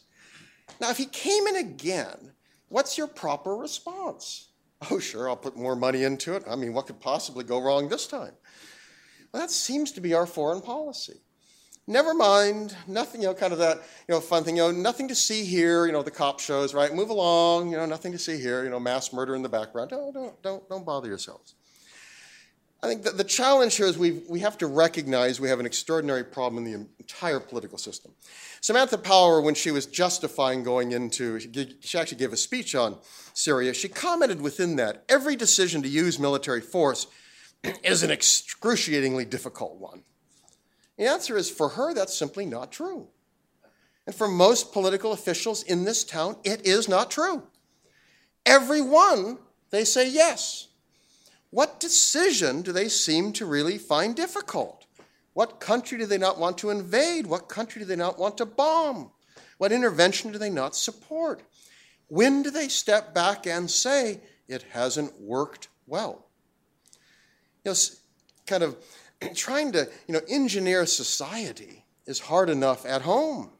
Now, 0.80 0.90
if 0.90 0.96
he 0.96 1.06
came 1.06 1.46
in 1.46 1.54
again, 1.54 2.32
what's 2.70 2.98
your 2.98 3.06
proper 3.06 3.54
response? 3.54 4.48
Oh, 4.90 4.98
sure, 4.98 5.28
I'll 5.28 5.36
put 5.36 5.56
more 5.56 5.76
money 5.76 6.04
into 6.04 6.34
it. 6.34 6.44
I 6.48 6.56
mean, 6.56 6.74
what 6.74 6.86
could 6.86 7.00
possibly 7.00 7.44
go 7.44 7.60
wrong 7.60 7.88
this 7.88 8.06
time? 8.06 8.32
Well, 9.32 9.40
that 9.40 9.50
seems 9.50 9.92
to 9.92 10.00
be 10.00 10.14
our 10.14 10.26
foreign 10.26 10.60
policy. 10.60 11.20
Never 11.86 12.14
mind, 12.14 12.74
nothing, 12.86 13.20
you 13.20 13.26
know, 13.26 13.34
kind 13.34 13.52
of 13.52 13.58
that, 13.58 13.76
you 14.08 14.14
know, 14.14 14.20
fun 14.20 14.42
thing, 14.42 14.56
you 14.56 14.62
know, 14.62 14.70
nothing 14.70 15.08
to 15.08 15.14
see 15.14 15.44
here, 15.44 15.84
you 15.84 15.92
know, 15.92 16.02
the 16.02 16.10
cop 16.10 16.40
shows, 16.40 16.72
right? 16.72 16.94
Move 16.94 17.10
along, 17.10 17.70
you 17.70 17.76
know, 17.76 17.84
nothing 17.84 18.12
to 18.12 18.18
see 18.18 18.38
here, 18.38 18.64
you 18.64 18.70
know, 18.70 18.80
mass 18.80 19.12
murder 19.12 19.34
in 19.34 19.42
the 19.42 19.48
background. 19.48 19.90
Don't, 19.90 20.14
don't, 20.14 20.42
don't, 20.42 20.68
don't 20.68 20.86
bother 20.86 21.08
yourselves. 21.08 21.54
I 22.84 22.86
think 22.86 23.02
the 23.02 23.24
challenge 23.24 23.76
here 23.76 23.86
is 23.86 23.96
we 23.96 24.20
we 24.28 24.40
have 24.40 24.58
to 24.58 24.66
recognize 24.66 25.40
we 25.40 25.48
have 25.48 25.58
an 25.58 25.64
extraordinary 25.64 26.22
problem 26.22 26.66
in 26.66 26.70
the 26.70 26.86
entire 26.98 27.40
political 27.40 27.78
system. 27.78 28.12
Samantha 28.60 28.98
Power, 28.98 29.40
when 29.40 29.54
she 29.54 29.70
was 29.70 29.86
justifying 29.86 30.62
going 30.62 30.92
into, 30.92 31.40
she 31.80 31.98
actually 31.98 32.18
gave 32.18 32.34
a 32.34 32.36
speech 32.36 32.74
on 32.74 32.98
Syria, 33.32 33.72
she 33.72 33.88
commented 33.88 34.42
within 34.42 34.76
that 34.76 35.02
every 35.08 35.34
decision 35.34 35.80
to 35.80 35.88
use 35.88 36.18
military 36.18 36.60
force 36.60 37.06
is 37.82 38.02
an 38.02 38.10
excruciatingly 38.10 39.24
difficult 39.24 39.76
one. 39.76 40.02
The 40.98 41.06
answer 41.06 41.38
is 41.38 41.50
for 41.50 41.70
her, 41.70 41.94
that's 41.94 42.14
simply 42.14 42.44
not 42.44 42.70
true. 42.70 43.08
And 44.06 44.14
for 44.14 44.28
most 44.28 44.74
political 44.74 45.12
officials 45.12 45.62
in 45.62 45.84
this 45.84 46.04
town, 46.04 46.36
it 46.44 46.66
is 46.66 46.86
not 46.86 47.10
true. 47.10 47.44
Every 48.44 48.82
one, 48.82 49.38
they 49.70 49.86
say 49.86 50.06
yes. 50.06 50.68
What 51.54 51.78
decision 51.78 52.62
do 52.62 52.72
they 52.72 52.88
seem 52.88 53.32
to 53.34 53.46
really 53.46 53.78
find 53.78 54.16
difficult? 54.16 54.86
What 55.34 55.60
country 55.60 55.96
do 55.96 56.04
they 56.04 56.18
not 56.18 56.36
want 56.36 56.58
to 56.58 56.70
invade? 56.70 57.28
What 57.28 57.48
country 57.48 57.78
do 57.78 57.86
they 57.86 57.94
not 57.94 58.18
want 58.18 58.38
to 58.38 58.44
bomb? 58.44 59.12
What 59.58 59.70
intervention 59.70 60.32
do 60.32 60.38
they 60.38 60.50
not 60.50 60.74
support? 60.74 61.44
When 62.08 62.42
do 62.42 62.50
they 62.50 62.66
step 62.66 63.14
back 63.14 63.46
and 63.46 63.70
say, 63.70 64.18
it 64.48 64.64
hasn't 64.72 65.20
worked 65.20 65.68
well? 65.86 66.26
You 67.64 67.70
know, 67.70 67.76
kind 68.48 68.64
of 68.64 68.76
trying 69.36 69.70
to 69.72 69.88
you 70.08 70.14
know, 70.14 70.22
engineer 70.28 70.86
society 70.86 71.84
is 72.04 72.18
hard 72.18 72.50
enough 72.50 72.84
at 72.84 73.02
home, 73.02 73.52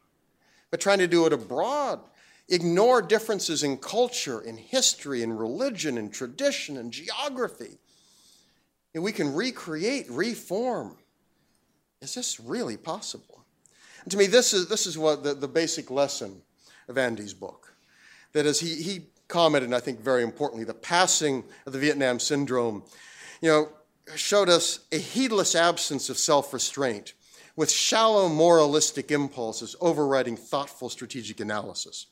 but 0.69 0.81
trying 0.81 0.99
to 0.99 1.07
do 1.07 1.25
it 1.27 1.31
abroad, 1.31 2.01
ignore 2.49 3.01
differences 3.01 3.63
in 3.63 3.77
culture, 3.77 4.41
in 4.41 4.57
history, 4.57 5.23
in 5.23 5.31
religion, 5.31 5.97
in 5.97 6.09
tradition, 6.09 6.75
in 6.75 6.91
geography, 6.91 7.77
and 8.95 9.03
we 9.03 9.11
can 9.11 9.35
recreate, 9.35 10.09
reform. 10.09 10.95
Is 12.01 12.15
this 12.15 12.39
really 12.39 12.77
possible? 12.77 13.43
And 14.01 14.11
to 14.11 14.17
me, 14.17 14.25
this 14.25 14.53
is, 14.53 14.69
this 14.69 14.87
is 14.87 14.97
what 14.97 15.21
the, 15.21 15.33
the 15.33 15.49
basic 15.49 15.91
lesson 15.91 16.41
of 16.87 16.97
Andy's 16.97 17.33
book. 17.33 17.75
That 18.31 18.45
as 18.45 18.59
he, 18.59 18.81
he 18.81 19.07
commented, 19.27 19.73
I 19.73 19.81
think 19.81 19.99
very 19.99 20.23
importantly, 20.23 20.63
the 20.63 20.73
passing 20.73 21.43
of 21.65 21.73
the 21.73 21.79
Vietnam 21.79 22.19
syndrome, 22.19 22.83
you 23.41 23.49
know, 23.49 23.69
showed 24.15 24.47
us 24.47 24.79
a 24.91 24.97
heedless 24.97 25.55
absence 25.55 26.09
of 26.09 26.17
self 26.17 26.53
restraint 26.53 27.13
with 27.57 27.71
shallow 27.71 28.29
moralistic 28.29 29.11
impulses 29.11 29.75
overriding 29.81 30.37
thoughtful 30.37 30.89
strategic 30.89 31.39
analysis. 31.41 32.05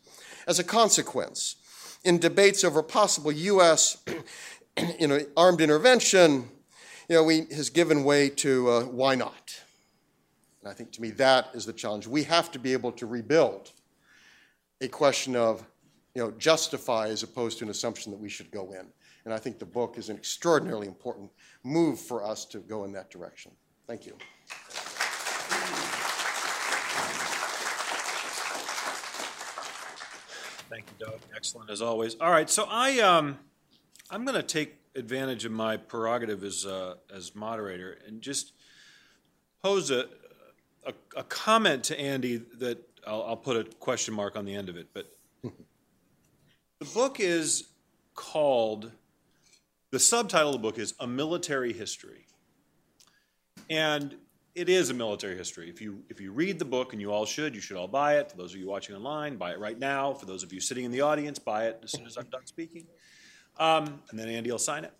As 0.48 0.60
a 0.60 0.64
consequence, 0.64 1.56
in 2.04 2.18
debates 2.18 2.64
over 2.66 2.84
possible 2.84 3.32
U.S. 3.32 4.04
you 5.00 5.08
know, 5.08 5.20
armed 5.38 5.62
intervention, 5.62 6.50
you 7.10 7.16
know, 7.16 7.24
we, 7.24 7.46
has 7.52 7.70
given 7.70 8.04
way 8.04 8.30
to 8.30 8.70
uh, 8.70 8.84
why 8.84 9.16
not? 9.16 9.62
And 10.62 10.72
I 10.72 10.74
think 10.74 10.92
to 10.94 11.02
me 11.02 11.12
that 11.12 11.50
is 11.54 11.66
the 11.66 11.74
challenge. 11.74 12.08
We 12.08 12.24
have 12.24 12.52
to 12.52 12.60
be 12.60 12.74
able 12.74 12.92
to 12.94 13.06
rebuild 13.06 13.72
a 14.82 14.88
question 14.88 15.36
of, 15.36 15.66
you 16.16 16.24
know, 16.24 16.32
justify 16.32 17.10
as 17.10 17.24
opposed 17.24 17.58
to 17.60 17.66
an 17.66 17.72
assumption 17.72 18.12
that 18.12 18.20
we 18.20 18.30
should 18.30 18.52
go 18.52 18.72
in. 18.72 18.88
And 19.26 19.34
I 19.34 19.38
think 19.38 19.60
the 19.60 19.66
book 19.66 19.98
is 19.98 20.10
an 20.10 20.18
extraordinarily 20.18 20.88
important 20.88 21.32
move 21.64 22.00
for 22.00 22.24
us 22.26 22.46
to 22.46 22.60
go 22.60 22.84
in 22.84 22.92
that 22.94 23.10
direction. 23.10 23.52
Thank 23.88 24.06
you. 24.06 24.18
Thank 30.70 30.86
you, 30.88 31.06
Doug. 31.06 31.20
Excellent 31.36 31.70
as 31.70 31.82
always. 31.82 32.16
All 32.20 32.32
right, 32.32 32.50
so 32.50 32.66
I 32.70 33.00
um, 33.00 33.38
I'm 34.14 34.26
going 34.26 34.36
to 34.36 34.44
take 34.44 34.76
advantage 34.96 35.44
of 35.44 35.52
my 35.52 35.76
prerogative 35.76 36.44
as, 36.44 36.68
uh, 36.68 36.98
as 37.12 37.34
moderator 37.34 37.98
and 38.06 38.22
just 38.22 38.54
pose 39.64 39.90
a, 39.90 40.06
a, 40.86 40.94
a 41.18 41.24
comment 41.24 41.86
to 41.86 42.00
Andy 42.00 42.38
that 42.60 42.78
I'll, 43.08 43.24
I'll, 43.24 43.36
put 43.36 43.58
a 43.58 43.64
question 43.78 44.14
mark 44.14 44.36
on 44.36 44.46
the 44.46 44.54
end 44.54 44.70
of 44.70 44.78
it. 44.78 44.90
But 44.94 45.12
the 45.42 46.86
book 46.94 47.20
is 47.20 47.70
called, 48.14 48.92
the 49.90 49.98
subtitle 49.98 50.50
of 50.50 50.62
the 50.62 50.68
book 50.68 50.78
is 50.78 50.94
A 51.00 51.08
Military 51.08 51.74
History. 51.74 52.28
And 53.68 54.14
it 54.54 54.70
is 54.70 54.92
a 54.92 54.94
military 54.94 55.36
history. 55.36 55.72
If 55.72 55.82
you, 55.82 56.04
if 56.10 56.22
you 56.22 56.32
read 56.32 56.60
the 56.60 56.66
book, 56.66 56.94
and 56.94 57.02
you 57.02 57.12
all 57.12 57.26
should, 57.26 57.56
you 57.56 57.62
should 57.62 57.78
all 57.78 57.88
buy 57.88 58.18
it. 58.18 58.30
For 58.30 58.38
those 58.38 58.54
of 58.54 58.60
you 58.60 58.68
watching 58.68 58.96
online, 58.96 59.38
buy 59.38 59.54
it 59.54 59.60
right 59.60 59.80
now. 59.80 60.14
For 60.14 60.28
those 60.28 60.44
of 60.44 60.54
you 60.54 60.60
sitting 60.60 60.86
in 60.86 60.92
the 60.92 61.02
audience, 61.02 61.40
buy 61.40 61.66
it 61.66 61.80
as 61.84 61.94
soon 61.94 62.06
as 62.06 62.16
I'm 62.16 62.26
done 62.26 62.46
speaking. 62.46 62.86
Um, 63.58 64.02
and 64.10 64.20
then 64.20 64.30
Andy 64.30 64.52
will 64.52 64.60
sign 64.60 64.84
it. 64.84 64.94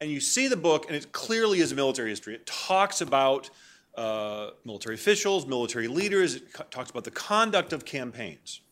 And 0.00 0.10
you 0.10 0.20
see 0.20 0.48
the 0.48 0.56
book, 0.56 0.86
and 0.86 0.96
it 0.96 1.12
clearly 1.12 1.60
is 1.60 1.72
military 1.72 2.10
history. 2.10 2.34
It 2.34 2.44
talks 2.46 3.00
about 3.00 3.50
uh, 3.96 4.50
military 4.64 4.96
officials, 4.96 5.46
military 5.46 5.86
leaders, 5.86 6.36
it 6.36 6.42
talks 6.70 6.90
about 6.90 7.04
the 7.04 7.10
conduct 7.10 7.72
of 7.72 7.84
campaigns. 7.84 8.62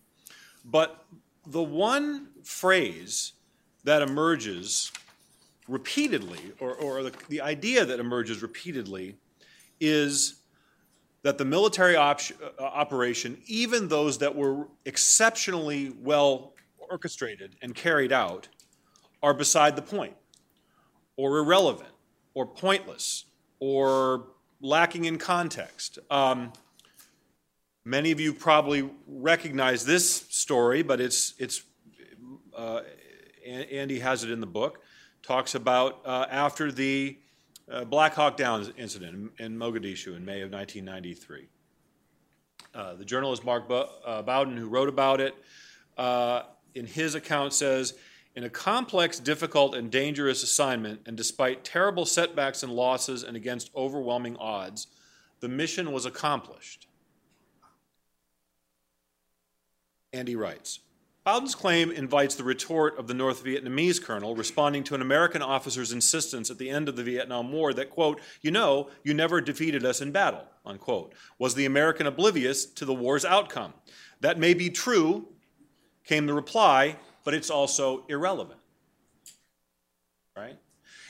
But 0.65 1.05
the 1.47 1.63
one 1.63 2.29
phrase 2.43 3.33
that 3.85 4.03
emerges 4.03 4.91
repeatedly, 5.69 6.41
or, 6.59 6.75
or 6.75 7.03
the, 7.05 7.13
the 7.29 7.41
idea 7.41 7.85
that 7.85 8.01
emerges 8.01 8.43
repeatedly, 8.43 9.17
is 9.79 10.41
that 11.23 11.39
the 11.39 11.45
military 11.45 11.97
op- 11.97 12.21
uh, 12.43 12.63
operation, 12.63 13.41
even 13.47 13.89
those 13.89 14.19
that 14.19 14.35
were 14.35 14.67
exceptionally 14.85 15.93
well 16.01 16.55
orchestrated 16.91 17.57
and 17.63 17.75
carried 17.75 18.13
out 18.13 18.49
are 19.23 19.35
beside 19.35 19.77
the 19.77 19.83
point, 19.83 20.15
or 21.17 21.39
irrelevant, 21.39 21.91
or 22.35 22.47
pointless, 22.47 23.25
or 23.61 24.27
lacking 24.61 25.05
in 25.05 25.19
context. 25.19 25.99
Um, 26.11 26.53
many 27.85 28.11
of 28.11 28.21
you 28.21 28.33
probably 28.33 28.91
recognize 29.07 29.85
this 29.85 30.27
story, 30.31 30.83
but 30.83 31.01
it's, 31.01 31.35
it's 31.39 31.63
uh, 32.57 32.81
Andy 33.47 33.99
has 34.01 34.25
it 34.25 34.31
in 34.31 34.41
the 34.41 34.47
book. 34.47 34.83
Talks 35.23 35.55
about 35.55 36.01
uh, 36.05 36.27
after 36.31 36.73
the 36.73 37.19
uh, 37.71 37.85
Black 37.85 38.15
Hawk 38.15 38.37
Down 38.37 38.73
incident 38.77 39.33
in, 39.39 39.45
in, 39.45 39.59
Mogadishu 39.59 40.17
in 40.17 40.25
May 40.25 40.41
of 40.41 40.51
1993. 40.51 41.49
Uh, 42.75 42.95
the 42.95 43.05
journalist 43.05 43.45
Mark 43.45 43.65
uh, 43.71 44.23
Bowden, 44.23 44.57
who 44.57 44.69
wrote 44.69 44.89
about 44.89 45.21
it, 45.21 45.35
uh, 45.99 46.43
in 46.75 46.87
his 46.87 47.15
account 47.15 47.53
says, 47.53 47.95
in 48.37 48.45
a 48.45 48.51
complex, 48.51 49.19
difficult, 49.19 49.75
and 49.75 49.91
dangerous 49.91 50.43
assignment, 50.43 51.01
and 51.07 51.17
despite 51.17 51.65
terrible 51.65 52.07
setbacks 52.07 52.63
and 52.63 52.73
losses 52.73 53.23
and 53.25 53.37
against 53.37 53.71
overwhelming 53.75 54.37
odds, 54.37 54.87
the 55.41 55.49
mission 55.49 55.93
was 55.93 56.07
accomplished. 56.07 56.87
And 60.13 60.29
he 60.29 60.37
writes 60.37 60.81
Bowden's 61.25 61.55
claim 61.55 61.91
invites 61.91 62.35
the 62.35 62.45
retort 62.45 62.99
of 62.99 63.07
the 63.07 63.15
North 63.15 63.45
Vietnamese 63.45 64.03
colonel 64.03 64.35
responding 64.35 64.83
to 64.85 64.95
an 64.95 65.03
American 65.03 65.43
officer's 65.43 65.93
insistence 65.93 66.51
at 66.51 66.59
the 66.59 66.71
end 66.71 66.89
of 66.89 66.97
the 66.97 67.03
Vietnam 67.03 67.53
War 67.53 67.75
that, 67.75 67.91
quote, 67.91 68.21
you 68.41 68.51
know, 68.51 68.89
you 69.05 69.13
never 69.13 69.41
defeated 69.41 69.85
us 69.85 70.01
in 70.01 70.13
battle, 70.13 70.45
unquote. 70.65 71.15
Was 71.39 71.55
the 71.55 71.67
American 71.67 72.07
oblivious 72.07 72.65
to 72.65 72.85
the 72.85 72.95
war's 72.95 73.25
outcome? 73.25 73.75
That 74.21 74.39
may 74.39 74.55
be 74.55 74.71
true, 74.71 75.29
came 76.05 76.27
the 76.27 76.35
reply, 76.35 76.97
but 77.25 77.35
it's 77.35 77.51
also 77.51 78.05
irrelevant. 78.09 78.61
Right? 80.37 80.59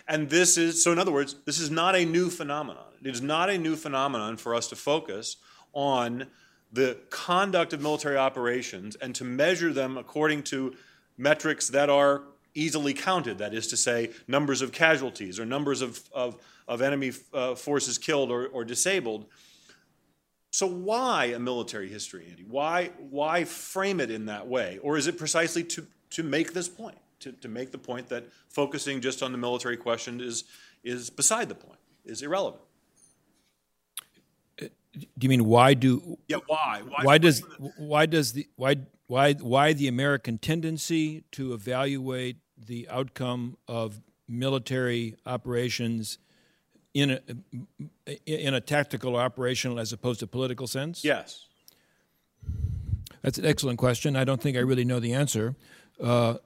And 0.08 0.28
this 0.28 0.58
is, 0.58 0.82
so 0.82 0.92
in 0.92 0.98
other 0.98 1.12
words, 1.12 1.36
this 1.44 1.60
is 1.60 1.70
not 1.70 1.94
a 1.94 2.04
new 2.04 2.30
phenomenon. 2.30 2.84
It 3.02 3.14
is 3.14 3.22
not 3.22 3.48
a 3.48 3.56
new 3.56 3.76
phenomenon 3.76 4.36
for 4.36 4.54
us 4.54 4.68
to 4.68 4.76
focus 4.76 5.36
on 5.72 6.26
the 6.72 6.98
conduct 7.10 7.72
of 7.72 7.80
military 7.80 8.16
operations 8.16 8.96
and 8.96 9.14
to 9.14 9.24
measure 9.24 9.72
them 9.72 9.96
according 9.96 10.42
to 10.44 10.74
metrics 11.16 11.68
that 11.68 11.90
are 11.90 12.22
easily 12.54 12.94
counted, 12.94 13.38
that 13.38 13.54
is 13.54 13.68
to 13.68 13.76
say, 13.76 14.10
numbers 14.26 14.62
of 14.62 14.72
casualties 14.72 15.38
or 15.38 15.46
numbers 15.46 15.82
of, 15.82 16.00
of, 16.12 16.36
of 16.66 16.82
enemy 16.82 17.12
uh, 17.32 17.54
forces 17.54 17.98
killed 17.98 18.30
or, 18.30 18.46
or 18.48 18.64
disabled. 18.64 19.26
So 20.50 20.66
why 20.66 21.26
a 21.26 21.38
military 21.38 21.88
history, 21.88 22.26
Andy? 22.28 22.44
Why, 22.48 22.90
why 22.98 23.44
frame 23.44 24.00
it 24.00 24.10
in 24.10 24.26
that 24.26 24.48
way? 24.48 24.78
Or 24.82 24.96
is 24.96 25.06
it 25.06 25.16
precisely 25.16 25.62
to, 25.64 25.86
to 26.10 26.22
make 26.22 26.52
this 26.52 26.68
point, 26.68 26.98
to, 27.20 27.32
to 27.32 27.48
make 27.48 27.70
the 27.70 27.78
point 27.78 28.08
that 28.08 28.24
focusing 28.48 29.00
just 29.00 29.22
on 29.22 29.30
the 29.32 29.38
military 29.38 29.76
question 29.76 30.20
is, 30.20 30.44
is 30.82 31.08
beside 31.08 31.48
the 31.48 31.54
point, 31.54 31.78
is 32.04 32.22
irrelevant? 32.22 32.62
Do 34.92 34.98
you 35.20 35.28
mean 35.28 35.44
why 35.44 35.74
do 35.74 36.18
Yeah, 36.26 36.38
why? 36.46 36.82
why 37.02 37.18
does 37.18 37.44
why 37.76 38.06
does 38.06 38.32
the 38.32 38.48
why 38.56 38.76
why 39.06 39.34
why 39.34 39.72
the 39.72 39.86
American 39.86 40.36
tendency 40.36 41.22
to 41.32 41.52
evaluate 41.52 42.38
the 42.58 42.88
outcome 42.90 43.56
of 43.68 44.00
military 44.28 45.14
operations 45.26 46.18
in 46.94 47.10
a 47.10 47.20
in 48.26 48.54
a 48.54 48.60
tactical 48.60 49.16
or 49.16 49.20
operational 49.20 49.78
as 49.78 49.92
opposed 49.92 50.20
to 50.20 50.26
political 50.26 50.66
sense? 50.66 51.04
Yes. 51.04 51.46
That's 53.22 53.38
an 53.38 53.44
excellent 53.44 53.78
question. 53.78 54.16
I 54.16 54.24
don't 54.24 54.40
think 54.40 54.56
I 54.56 54.60
really 54.60 54.84
know 54.84 54.98
the 54.98 55.12
answer, 55.12 55.54
uh, 56.02 56.38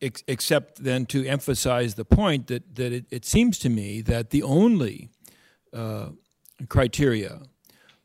ex- 0.00 0.22
except 0.26 0.84
then 0.84 1.06
to 1.06 1.26
emphasize 1.26 1.94
the 1.94 2.04
point 2.04 2.48
that 2.48 2.74
that 2.76 2.92
it, 2.92 3.06
it 3.10 3.24
seems 3.24 3.58
to 3.60 3.68
me 3.68 4.02
that 4.02 4.30
the 4.30 4.42
only 4.42 5.08
uh, 5.72 6.10
criteria 6.68 7.40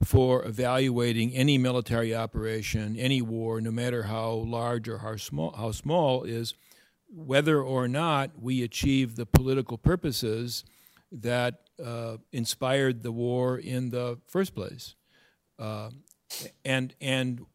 for 0.03 0.45
evaluating 0.45 1.33
any 1.33 1.57
military 1.57 2.15
operation, 2.15 2.95
any 2.97 3.21
war, 3.21 3.59
no 3.59 3.71
matter 3.71 4.03
how 4.03 4.31
large 4.31 4.87
or 4.87 4.99
how 4.99 5.17
small, 5.17 5.51
how 5.53 5.71
small, 5.71 6.23
is 6.23 6.53
whether 7.09 7.61
or 7.61 7.87
not 7.87 8.31
we 8.39 8.63
achieve 8.63 9.15
the 9.15 9.25
political 9.25 9.77
purposes 9.77 10.63
that 11.11 11.61
uh, 11.83 12.17
inspired 12.31 13.03
the 13.03 13.11
war 13.11 13.57
in 13.57 13.89
the 13.89 14.19
first 14.27 14.55
place. 14.55 14.95
Uh, 15.59 15.89
and 16.65 16.93
and 16.99 17.45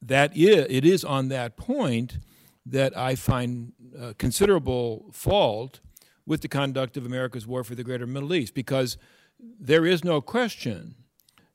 that 0.00 0.36
is, 0.36 0.66
it 0.68 0.84
is 0.84 1.04
on 1.04 1.28
that 1.28 1.56
point 1.56 2.18
that 2.66 2.96
I 2.96 3.14
find 3.14 3.72
uh, 3.98 4.12
considerable 4.18 5.10
fault 5.12 5.80
with 6.26 6.40
the 6.40 6.48
conduct 6.48 6.96
of 6.96 7.04
America's 7.04 7.46
war 7.46 7.64
for 7.64 7.74
the 7.74 7.84
greater 7.84 8.06
Middle 8.06 8.34
East 8.34 8.54
because 8.54 8.96
there 9.38 9.84
is 9.84 10.04
no 10.04 10.20
question 10.20 10.94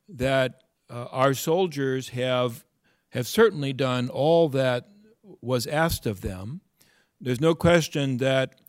that 0.10 0.64
uh, 0.90 1.06
our 1.12 1.34
soldiers 1.34 2.10
have 2.10 2.66
have 3.12 3.28
certainly 3.28 3.74
done 3.74 4.10
all 4.10 4.50
that 4.50 4.90
was 5.42 5.66
asked 5.66 6.06
of 6.06 6.22
them. 6.22 6.62
There's 7.20 7.42
no 7.42 7.56
question 7.56 8.18
that 8.18 8.60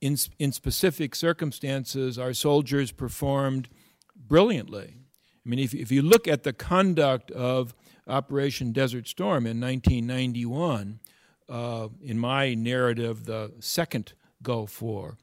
in 0.00 0.16
in 0.38 0.52
specific 0.52 1.14
circumstances 1.14 2.18
our 2.18 2.32
soldiers 2.32 2.92
performed 2.92 3.68
brilliantly. 4.16 4.96
I 5.44 5.48
mean, 5.48 5.58
if 5.58 5.74
if 5.74 5.90
you 5.90 6.02
look 6.02 6.28
at 6.28 6.42
the 6.42 6.52
conduct 6.52 7.30
of 7.30 7.74
Operation 8.06 8.72
Desert 8.72 9.06
Storm 9.06 9.46
in 9.46 9.60
1991, 9.60 11.00
uh, 11.48 11.88
in 12.02 12.18
my 12.18 12.54
narrative, 12.54 13.24
the 13.24 13.52
second 13.60 14.12
Gulf 14.42 14.80
War, 14.80 15.18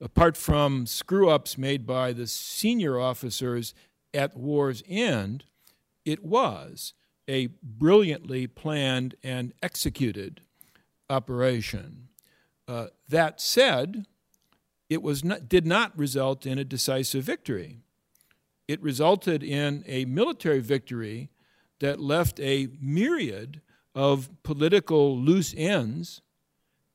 apart 0.00 0.36
from 0.36 0.86
screw 0.86 1.28
ups 1.28 1.58
made 1.58 1.86
by 1.86 2.12
the 2.12 2.26
senior 2.26 2.98
officers 2.98 3.74
at 4.14 4.36
war's 4.36 4.82
end, 4.88 5.44
it 6.04 6.24
was 6.24 6.94
a 7.28 7.48
brilliantly 7.62 8.46
planned 8.46 9.14
and 9.22 9.52
executed 9.62 10.40
operation. 11.08 12.08
Uh, 12.66 12.86
that 13.08 13.40
said, 13.40 14.06
it 14.90 15.02
was 15.02 15.24
not, 15.24 15.48
did 15.48 15.66
not 15.66 15.96
result 15.96 16.44
in 16.44 16.58
a 16.58 16.64
decisive 16.64 17.24
victory. 17.24 17.78
It 18.66 18.82
resulted 18.82 19.42
in 19.42 19.84
a 19.86 20.04
military 20.04 20.60
victory 20.60 21.30
that 21.78 22.00
left 22.00 22.38
a 22.40 22.68
myriad 22.80 23.62
of 23.94 24.28
political 24.42 25.16
loose 25.16 25.54
ends 25.56 26.20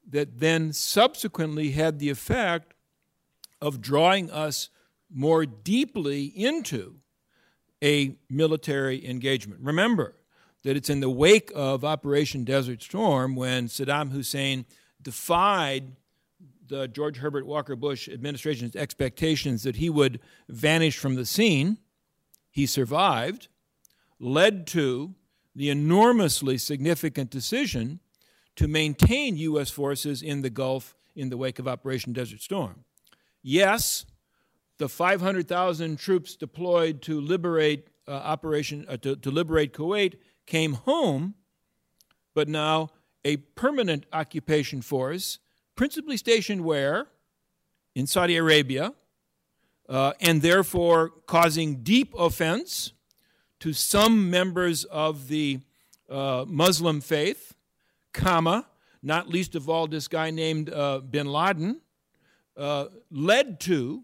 that 0.07 0.39
then 0.39 0.73
subsequently 0.73 1.71
had 1.71 1.97
the 1.97 2.09
effect 2.09 2.73
of 3.61 3.81
drawing 3.81 4.29
us 4.29 4.69
more 5.09 5.45
deeply 5.45 6.25
into 6.25 6.95
a 7.83 8.17
military 8.29 9.07
engagement. 9.07 9.61
Remember 9.61 10.15
that 10.63 10.75
it's 10.75 10.89
in 10.89 10.99
the 10.99 11.09
wake 11.09 11.51
of 11.55 11.85
Operation 11.85 12.43
Desert 12.43 12.83
Storm 12.83 13.35
when 13.35 13.67
Saddam 13.67 14.11
Hussein 14.11 14.65
defied 15.01 15.95
the 16.67 16.87
George 16.87 17.17
Herbert 17.17 17.45
Walker 17.45 17.75
Bush 17.75 18.07
administration's 18.07 18.75
expectations 18.75 19.63
that 19.63 19.77
he 19.77 19.89
would 19.89 20.19
vanish 20.49 20.97
from 20.97 21.15
the 21.15 21.25
scene. 21.25 21.77
He 22.49 22.65
survived, 22.65 23.47
led 24.19 24.65
to 24.67 25.15
the 25.55 25.69
enormously 25.69 26.57
significant 26.57 27.29
decision 27.29 27.99
to 28.55 28.67
maintain 28.67 29.37
U.S. 29.37 29.69
forces 29.69 30.21
in 30.21 30.41
the 30.41 30.49
Gulf 30.49 30.95
in 31.15 31.29
the 31.29 31.37
wake 31.37 31.59
of 31.59 31.67
Operation 31.67 32.13
Desert 32.13 32.41
Storm. 32.41 32.85
Yes, 33.41 34.05
the 34.77 34.89
500,000 34.89 35.97
troops 35.97 36.35
deployed 36.35 37.01
to 37.03 37.21
liberate 37.21 37.87
uh, 38.07 38.11
operation 38.11 38.85
uh, 38.87 38.97
to, 38.97 39.15
to 39.15 39.31
liberate 39.31 39.73
Kuwait 39.73 40.15
came 40.45 40.73
home, 40.73 41.35
but 42.33 42.47
now 42.47 42.89
a 43.23 43.37
permanent 43.37 44.05
occupation 44.13 44.81
force, 44.81 45.39
principally 45.75 46.17
stationed 46.17 46.63
where? 46.63 47.07
In 47.95 48.07
Saudi 48.07 48.35
Arabia, 48.35 48.93
uh, 49.87 50.13
and 50.19 50.41
therefore 50.41 51.09
causing 51.27 51.83
deep 51.83 52.13
offense 52.17 52.91
to 53.59 53.71
some 53.71 54.29
members 54.29 54.83
of 54.85 55.27
the 55.27 55.59
uh, 56.09 56.45
Muslim 56.47 56.99
faith, 57.01 57.55
comma, 58.13 58.67
not 59.01 59.29
least 59.29 59.55
of 59.55 59.69
all 59.69 59.87
this 59.87 60.07
guy 60.07 60.29
named 60.29 60.69
uh, 60.69 60.99
bin 60.99 61.27
Laden, 61.27 61.79
uh, 62.57 62.85
led 63.11 63.59
to 63.61 64.03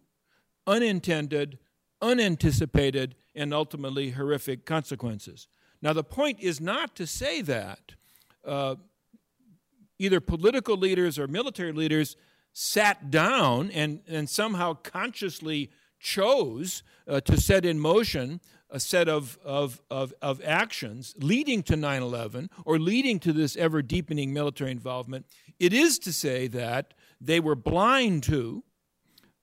unintended, 0.68 1.58
unanticipated, 2.02 3.16
and 3.36 3.54
ultimately 3.54 4.12
horrific 4.12 4.66
consequences. 4.66 5.48
Now, 5.82 5.94
the 5.94 6.04
point 6.04 6.40
is 6.40 6.62
not 6.62 6.96
to 6.96 7.08
say 7.08 7.42
that 7.42 7.94
uh, 8.46 8.76
either 10.02 10.20
political 10.20 10.76
leaders 10.76 11.20
or 11.20 11.28
military 11.28 11.72
leaders 11.72 12.18
sat 12.54 13.12
down 13.12 13.70
and, 13.70 14.02
and 14.08 14.28
somehow 14.28 14.74
consciously 14.74 15.70
chose 16.00 16.82
uh, 17.08 17.22
to 17.22 17.40
set 17.40 17.66
in 17.66 17.80
motion 17.80 18.42
a 18.72 18.80
set 18.80 19.08
of, 19.08 19.38
of, 19.46 19.82
of, 19.92 20.14
of 20.22 20.42
actions 20.44 21.14
leading 21.20 21.62
to 21.62 21.76
9 21.76 22.02
11 22.02 22.50
or 22.66 22.80
leading 22.80 23.20
to 23.20 23.32
this 23.32 23.56
ever 23.58 23.82
deepening 23.82 24.34
military 24.34 24.72
involvement. 24.72 25.26
It 25.60 25.72
is 25.72 26.00
to 26.00 26.12
say 26.12 26.48
that 26.48 26.94
they 27.20 27.40
were 27.40 27.56
blind 27.56 28.24
to 28.24 28.64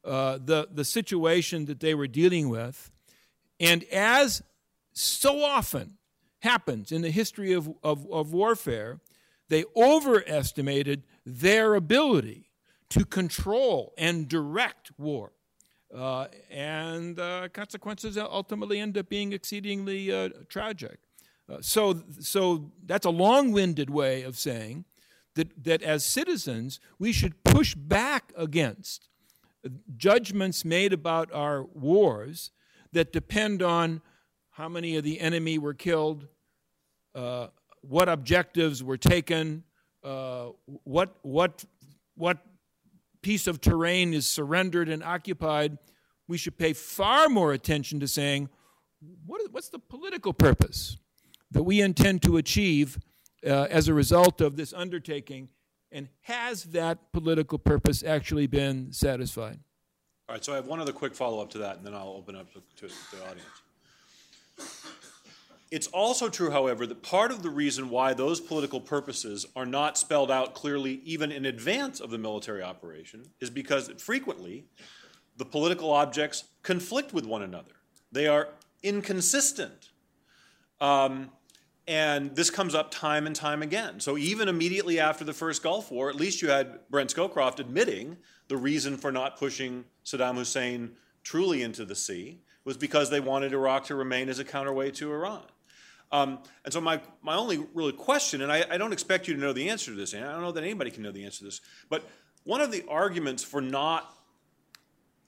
uh, 0.04 0.38
the, 0.42 0.68
the 0.72 0.84
situation 0.84 1.66
that 1.66 1.80
they 1.80 1.94
were 1.94 2.08
dealing 2.08 2.48
with. 2.48 2.90
And 3.60 3.84
as 3.84 4.42
so 4.92 5.44
often 5.44 5.98
happens 6.40 6.90
in 6.90 7.02
the 7.02 7.10
history 7.10 7.52
of, 7.52 7.68
of, 7.84 8.10
of 8.10 8.32
warfare, 8.32 9.00
they 9.48 9.64
overestimated 9.76 11.04
their 11.24 11.74
ability 11.74 12.50
to 12.90 13.04
control 13.04 13.92
and 13.98 14.28
direct 14.28 14.90
war. 14.98 15.32
Uh, 15.94 16.26
and 16.50 17.18
uh, 17.18 17.48
consequences 17.52 18.18
ultimately 18.18 18.78
end 18.78 18.96
up 18.98 19.08
being 19.08 19.32
exceedingly 19.32 20.12
uh, 20.12 20.28
tragic. 20.48 20.98
Uh, 21.50 21.56
so, 21.60 22.02
so 22.20 22.70
that's 22.84 23.06
a 23.06 23.10
long-winded 23.10 23.88
way 23.88 24.22
of 24.22 24.36
saying 24.36 24.84
that, 25.34 25.64
that 25.64 25.82
as 25.82 26.04
citizens 26.04 26.78
we 26.98 27.10
should 27.10 27.42
push 27.42 27.74
back 27.74 28.32
against 28.36 29.08
judgments 29.96 30.64
made 30.64 30.92
about 30.92 31.32
our 31.32 31.64
wars 31.64 32.50
that 32.92 33.12
depend 33.12 33.62
on 33.62 34.00
how 34.50 34.68
many 34.68 34.96
of 34.96 35.04
the 35.04 35.20
enemy 35.20 35.58
were 35.58 35.74
killed, 35.74 36.26
uh, 37.14 37.48
what 37.82 38.08
objectives 38.08 38.82
were 38.82 38.96
taken, 38.96 39.64
uh, 40.04 40.48
what 40.84 41.16
what 41.22 41.64
what 42.14 42.38
piece 43.22 43.46
of 43.46 43.60
terrain 43.60 44.14
is 44.14 44.26
surrendered 44.26 44.88
and 44.88 45.02
occupied, 45.02 45.78
we 46.26 46.38
should 46.38 46.56
pay 46.58 46.72
far 46.72 47.28
more 47.28 47.52
attention 47.52 48.00
to 48.00 48.08
saying, 48.08 48.48
what 49.26 49.40
is, 49.40 49.48
what's 49.50 49.68
the 49.68 49.78
political 49.78 50.32
purpose 50.32 50.96
that 51.50 51.62
we 51.62 51.80
intend 51.80 52.22
to 52.22 52.36
achieve 52.36 52.98
uh, 53.44 53.66
as 53.70 53.88
a 53.88 53.94
result 53.94 54.40
of 54.40 54.56
this 54.56 54.72
undertaking, 54.72 55.48
and 55.90 56.08
has 56.22 56.64
that 56.64 57.12
political 57.12 57.58
purpose 57.58 58.02
actually 58.02 58.46
been 58.46 58.92
satisfied? 58.92 59.58
All 60.28 60.34
right, 60.34 60.44
so 60.44 60.52
I 60.52 60.56
have 60.56 60.66
one 60.66 60.80
other 60.80 60.92
quick 60.92 61.14
follow 61.14 61.40
up 61.40 61.50
to 61.50 61.58
that, 61.58 61.78
and 61.78 61.86
then 61.86 61.94
I'll 61.94 62.14
open 62.16 62.36
up 62.36 62.52
to, 62.52 62.60
to 62.88 62.94
the 63.16 63.24
audience. 63.24 63.46
It's 65.70 65.86
also 65.88 66.28
true, 66.30 66.50
however, 66.50 66.86
that 66.86 67.02
part 67.02 67.30
of 67.30 67.42
the 67.42 67.50
reason 67.50 67.90
why 67.90 68.14
those 68.14 68.40
political 68.40 68.80
purposes 68.80 69.44
are 69.54 69.66
not 69.66 69.98
spelled 69.98 70.30
out 70.30 70.54
clearly, 70.54 71.00
even 71.04 71.30
in 71.30 71.44
advance 71.44 72.00
of 72.00 72.10
the 72.10 72.18
military 72.18 72.62
operation, 72.62 73.24
is 73.40 73.50
because 73.50 73.90
frequently 73.98 74.64
the 75.36 75.44
political 75.44 75.92
objects 75.92 76.44
conflict 76.62 77.12
with 77.12 77.26
one 77.26 77.42
another. 77.42 77.72
They 78.10 78.26
are 78.26 78.48
inconsistent. 78.82 79.90
Um, 80.80 81.30
and 81.86 82.34
this 82.36 82.50
comes 82.50 82.74
up 82.74 82.90
time 82.90 83.26
and 83.26 83.34
time 83.34 83.62
again. 83.62 84.00
So 84.00 84.16
even 84.18 84.48
immediately 84.48 85.00
after 85.00 85.24
the 85.24 85.32
first 85.32 85.62
Gulf 85.62 85.90
War, 85.90 86.08
at 86.08 86.16
least 86.16 86.42
you 86.42 86.50
had 86.50 86.80
Brent 86.90 87.14
Scowcroft 87.14 87.60
admitting 87.60 88.18
the 88.48 88.56
reason 88.56 88.96
for 88.96 89.10
not 89.10 89.38
pushing 89.38 89.84
Saddam 90.04 90.36
Hussein 90.36 90.92
truly 91.22 91.62
into 91.62 91.84
the 91.84 91.94
sea 91.94 92.40
was 92.64 92.76
because 92.76 93.08
they 93.10 93.20
wanted 93.20 93.52
Iraq 93.52 93.84
to 93.84 93.94
remain 93.94 94.28
as 94.28 94.38
a 94.38 94.44
counterweight 94.44 94.94
to 94.96 95.10
Iran. 95.10 95.44
Um, 96.10 96.38
and 96.64 96.72
so 96.72 96.80
my, 96.80 97.00
my 97.22 97.36
only 97.36 97.58
really 97.74 97.92
question, 97.92 98.40
and 98.40 98.50
I, 98.50 98.64
I, 98.70 98.78
don't 98.78 98.94
expect 98.94 99.28
you 99.28 99.34
to 99.34 99.40
know 99.40 99.52
the 99.52 99.68
answer 99.68 99.90
to 99.90 99.96
this, 99.96 100.14
and 100.14 100.24
I 100.24 100.32
don't 100.32 100.40
know 100.40 100.52
that 100.52 100.64
anybody 100.64 100.90
can 100.90 101.02
know 101.02 101.12
the 101.12 101.24
answer 101.24 101.40
to 101.40 101.44
this, 101.44 101.60
but 101.90 102.08
one 102.44 102.62
of 102.62 102.72
the 102.72 102.82
arguments 102.88 103.44
for 103.44 103.60
not 103.60 104.10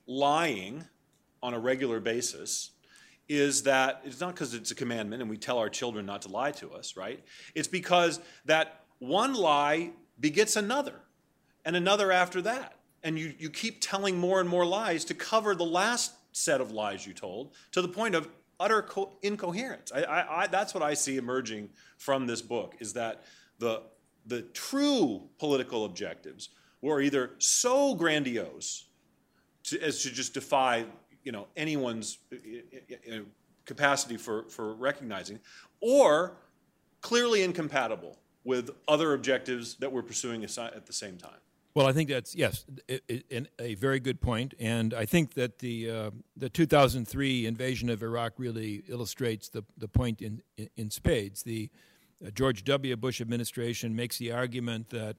lying 0.06 0.84
on 1.42 1.52
a 1.52 1.58
regular 1.58 2.00
basis 2.00 2.70
is 3.28 3.62
that 3.62 4.00
it's 4.04 4.20
not 4.20 4.34
because 4.34 4.54
it's 4.54 4.70
a 4.70 4.74
commandment 4.74 5.22
and 5.22 5.30
we 5.30 5.36
tell 5.36 5.58
our 5.58 5.68
children 5.68 6.04
not 6.04 6.22
to 6.22 6.28
lie 6.28 6.50
to 6.50 6.72
us, 6.72 6.96
right? 6.96 7.22
It's 7.54 7.68
because 7.68 8.18
that 8.46 8.84
one 8.98 9.34
lie 9.34 9.90
begets 10.18 10.56
another 10.56 10.94
and 11.64 11.76
another 11.76 12.10
after 12.10 12.42
that. 12.42 12.76
And 13.02 13.18
you, 13.18 13.32
you 13.38 13.48
keep 13.48 13.80
telling 13.80 14.18
more 14.18 14.40
and 14.40 14.48
more 14.48 14.66
lies 14.66 15.04
to 15.06 15.14
cover 15.14 15.54
the 15.54 15.64
last 15.64 16.12
set 16.32 16.60
of 16.60 16.72
lies 16.72 17.06
you 17.06 17.12
told 17.12 17.54
to 17.72 17.82
the 17.82 17.88
point 17.88 18.14
of 18.14 18.28
utter 18.60 18.82
co- 18.82 19.10
incoherence. 19.22 19.90
I, 19.92 20.02
I, 20.02 20.42
I, 20.42 20.46
that's 20.46 20.74
what 20.74 20.82
I 20.82 20.94
see 20.94 21.16
emerging 21.16 21.70
from 21.96 22.26
this 22.26 22.42
book 22.42 22.76
is 22.78 22.92
that 22.92 23.24
the, 23.58 23.82
the 24.26 24.42
true 24.42 25.22
political 25.38 25.84
objectives 25.84 26.50
were 26.80 27.00
either 27.00 27.32
so 27.38 27.94
grandiose 27.94 28.86
to, 29.64 29.82
as 29.82 30.02
to 30.02 30.10
just 30.10 30.34
defy 30.34 30.86
you 31.24 31.32
know, 31.32 31.46
anyone's 31.56 32.18
uh, 32.32 32.36
uh, 32.36 33.16
uh, 33.16 33.20
capacity 33.64 34.16
for, 34.16 34.44
for 34.48 34.74
recognizing, 34.74 35.38
or 35.80 36.36
clearly 37.00 37.42
incompatible 37.42 38.16
with 38.44 38.70
other 38.88 39.14
objectives 39.14 39.74
that 39.76 39.92
we're 39.92 40.02
pursuing 40.02 40.42
at 40.42 40.86
the 40.86 40.92
same 40.92 41.16
time. 41.16 41.38
Well, 41.72 41.86
I 41.86 41.92
think 41.92 42.08
that's 42.08 42.34
yes, 42.34 42.66
a 43.60 43.74
very 43.76 44.00
good 44.00 44.20
point, 44.20 44.54
and 44.58 44.92
I 44.92 45.06
think 45.06 45.34
that 45.34 45.60
the 45.60 45.90
uh, 45.90 46.10
the 46.36 46.48
2003 46.48 47.46
invasion 47.46 47.88
of 47.90 48.02
Iraq 48.02 48.32
really 48.38 48.82
illustrates 48.88 49.48
the 49.48 49.62
the 49.78 49.86
point 49.86 50.20
in 50.20 50.42
in 50.76 50.90
spades. 50.90 51.44
The 51.44 51.70
uh, 52.24 52.30
George 52.30 52.64
W. 52.64 52.96
Bush 52.96 53.20
administration 53.20 53.94
makes 53.94 54.18
the 54.18 54.32
argument 54.32 54.90
that 54.90 55.16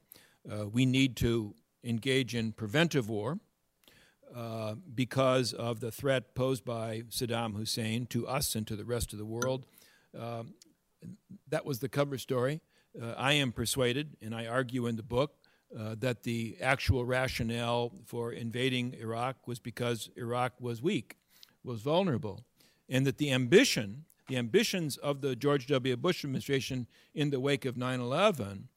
uh, 0.52 0.68
we 0.68 0.86
need 0.86 1.16
to 1.18 1.56
engage 1.86 2.36
in 2.36 2.52
preventive 2.52 3.08
war 3.08 3.39
uh, 4.36 4.76
because 4.93 5.54
of 5.54 5.80
the 5.80 5.91
threat 5.91 6.36
posed 6.36 6.66
by 6.66 7.04
Saddam 7.10 7.56
Hussein 7.56 8.06
to 8.08 8.28
us 8.28 8.56
and 8.56 8.68
to 8.68 8.76
the 8.76 8.86
rest 8.86 9.14
of 9.14 9.20
the 9.20 9.26
world. 9.26 9.66
Um, 10.18 10.56
that 11.47 11.66
was 11.66 11.80
the 11.80 11.89
cover 11.89 12.18
story. 12.18 12.62
Uh, 13.02 13.14
I 13.18 13.34
am 13.34 13.54
persuaded, 13.54 14.18
and 14.22 14.36
I 14.36 14.47
argue 14.47 14.86
in 14.88 14.97
the 14.97 15.04
book, 15.04 15.36
uh, 15.78 15.95
that 15.99 16.24
the 16.24 16.57
actual 16.61 17.05
rationale 17.05 17.91
for 18.05 18.32
invading 18.32 18.93
Iraq 18.99 19.47
was 19.47 19.59
because 19.59 20.09
Iraq 20.15 20.53
was 20.59 20.82
weak, 20.82 21.17
was 21.63 21.82
vulnerable, 21.82 22.43
and 22.89 23.05
that 23.05 23.17
the 23.17 23.32
ambition, 23.32 24.05
the 24.28 24.38
ambitions 24.38 24.97
of 24.97 25.22
the 25.22 25.36
George 25.36 25.67
W. 25.67 25.95
Bush 25.95 26.24
administration 26.24 26.88
in 27.13 27.30
the 27.30 27.39
wake 27.39 27.65
of 27.65 27.78
9 27.78 27.99
11 27.99 28.67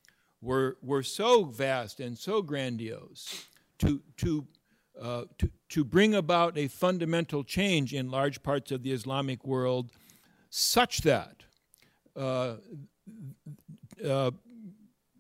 were, 0.40 0.76
were 0.82 1.03
so 1.03 1.45
vast 1.45 2.01
and 2.01 2.18
so 2.18 2.42
grandiose 2.42 3.47
to, 3.78 4.03
to, 4.18 4.47
uh, 5.01 5.24
to, 5.38 5.51
to 5.70 5.84
bring 5.84 6.14
about 6.14 6.57
a 6.57 6.68
fundamental 6.68 7.42
change 7.42 7.92
in 7.92 8.11
large 8.11 8.42
parts 8.42 8.70
of 8.70 8.82
the 8.82 8.92
Islamic 8.92 9.45
world 9.45 9.90
such 10.51 10.99
that 10.99 11.42
uh, 12.16 12.55
uh, 14.05 14.30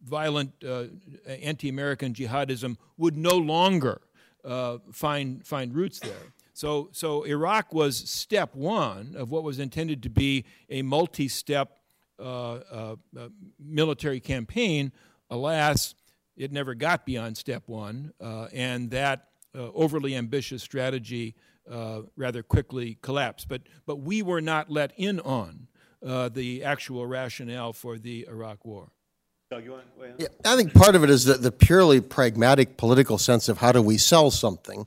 violent 0.04 0.52
uh, 0.66 0.84
anti-American 1.26 2.12
jihadism 2.14 2.76
would 2.96 3.16
no 3.16 3.36
longer 3.36 4.00
uh, 4.44 4.78
find 4.92 5.46
find 5.46 5.74
roots 5.74 5.98
there. 5.98 6.32
So, 6.52 6.88
so 6.92 7.24
Iraq 7.24 7.74
was 7.74 7.96
step 8.08 8.54
one 8.54 9.14
of 9.16 9.30
what 9.30 9.42
was 9.42 9.58
intended 9.58 10.02
to 10.04 10.10
be 10.10 10.44
a 10.68 10.82
multi-step 10.82 11.78
uh, 12.20 12.22
uh, 12.22 12.96
uh 13.18 13.28
military 13.58 14.20
campaign. 14.20 14.92
Alas, 15.30 15.94
it 16.36 16.52
never 16.52 16.74
got 16.74 17.06
beyond 17.06 17.36
step 17.36 17.64
one, 17.66 18.12
uh, 18.20 18.46
and 18.52 18.90
that 18.90 19.28
overly 19.54 20.14
ambitious 20.14 20.62
strategy 20.62 21.34
rather 22.16 22.42
quickly 22.42 22.98
collapsed. 23.02 23.48
But, 23.48 23.62
but 23.86 23.96
we 23.96 24.20
were 24.22 24.40
not 24.40 24.70
let 24.70 24.92
in 24.96 25.20
on 25.20 25.68
the 26.02 26.62
actual 26.64 27.06
rationale 27.06 27.72
for 27.72 27.98
the 27.98 28.26
Iraq 28.28 28.64
War. 28.64 28.90
Doug, 29.54 29.64
you 29.64 29.70
want 29.70 29.94
to 29.94 30.00
weigh 30.00 30.08
in? 30.08 30.14
Yeah, 30.18 30.26
I 30.44 30.56
think 30.56 30.74
part 30.74 30.96
of 30.96 31.04
it 31.04 31.10
is 31.10 31.26
the, 31.26 31.34
the 31.34 31.52
purely 31.52 32.00
pragmatic 32.00 32.76
political 32.76 33.18
sense 33.18 33.48
of 33.48 33.58
how 33.58 33.70
do 33.70 33.80
we 33.80 33.98
sell 33.98 34.32
something, 34.32 34.84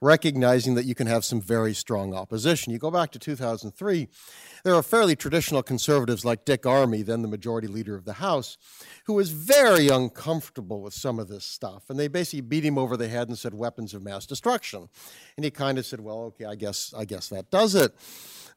recognizing 0.00 0.76
that 0.76 0.84
you 0.84 0.94
can 0.94 1.08
have 1.08 1.24
some 1.24 1.40
very 1.40 1.74
strong 1.74 2.14
opposition. 2.14 2.72
You 2.72 2.78
go 2.78 2.92
back 2.92 3.10
to 3.12 3.18
2003, 3.18 4.06
there 4.62 4.76
are 4.76 4.82
fairly 4.84 5.16
traditional 5.16 5.60
conservatives 5.60 6.24
like 6.24 6.44
Dick 6.44 6.62
Armey, 6.62 7.04
then 7.04 7.22
the 7.22 7.28
majority 7.28 7.66
leader 7.66 7.96
of 7.96 8.04
the 8.04 8.12
House, 8.12 8.58
who 9.06 9.14
was 9.14 9.30
very 9.30 9.88
uncomfortable 9.88 10.82
with 10.82 10.94
some 10.94 11.18
of 11.18 11.26
this 11.26 11.44
stuff. 11.44 11.90
And 11.90 11.98
they 11.98 12.06
basically 12.06 12.42
beat 12.42 12.64
him 12.64 12.78
over 12.78 12.96
the 12.96 13.08
head 13.08 13.26
and 13.26 13.36
said 13.36 13.54
weapons 13.54 13.92
of 13.92 14.04
mass 14.04 14.24
destruction. 14.24 14.88
And 15.36 15.44
he 15.44 15.50
kind 15.50 15.78
of 15.78 15.86
said, 15.86 15.98
well, 15.98 16.20
okay, 16.26 16.44
I 16.44 16.54
guess, 16.54 16.94
I 16.96 17.06
guess 17.06 17.28
that 17.30 17.50
does 17.50 17.74
it 17.74 17.92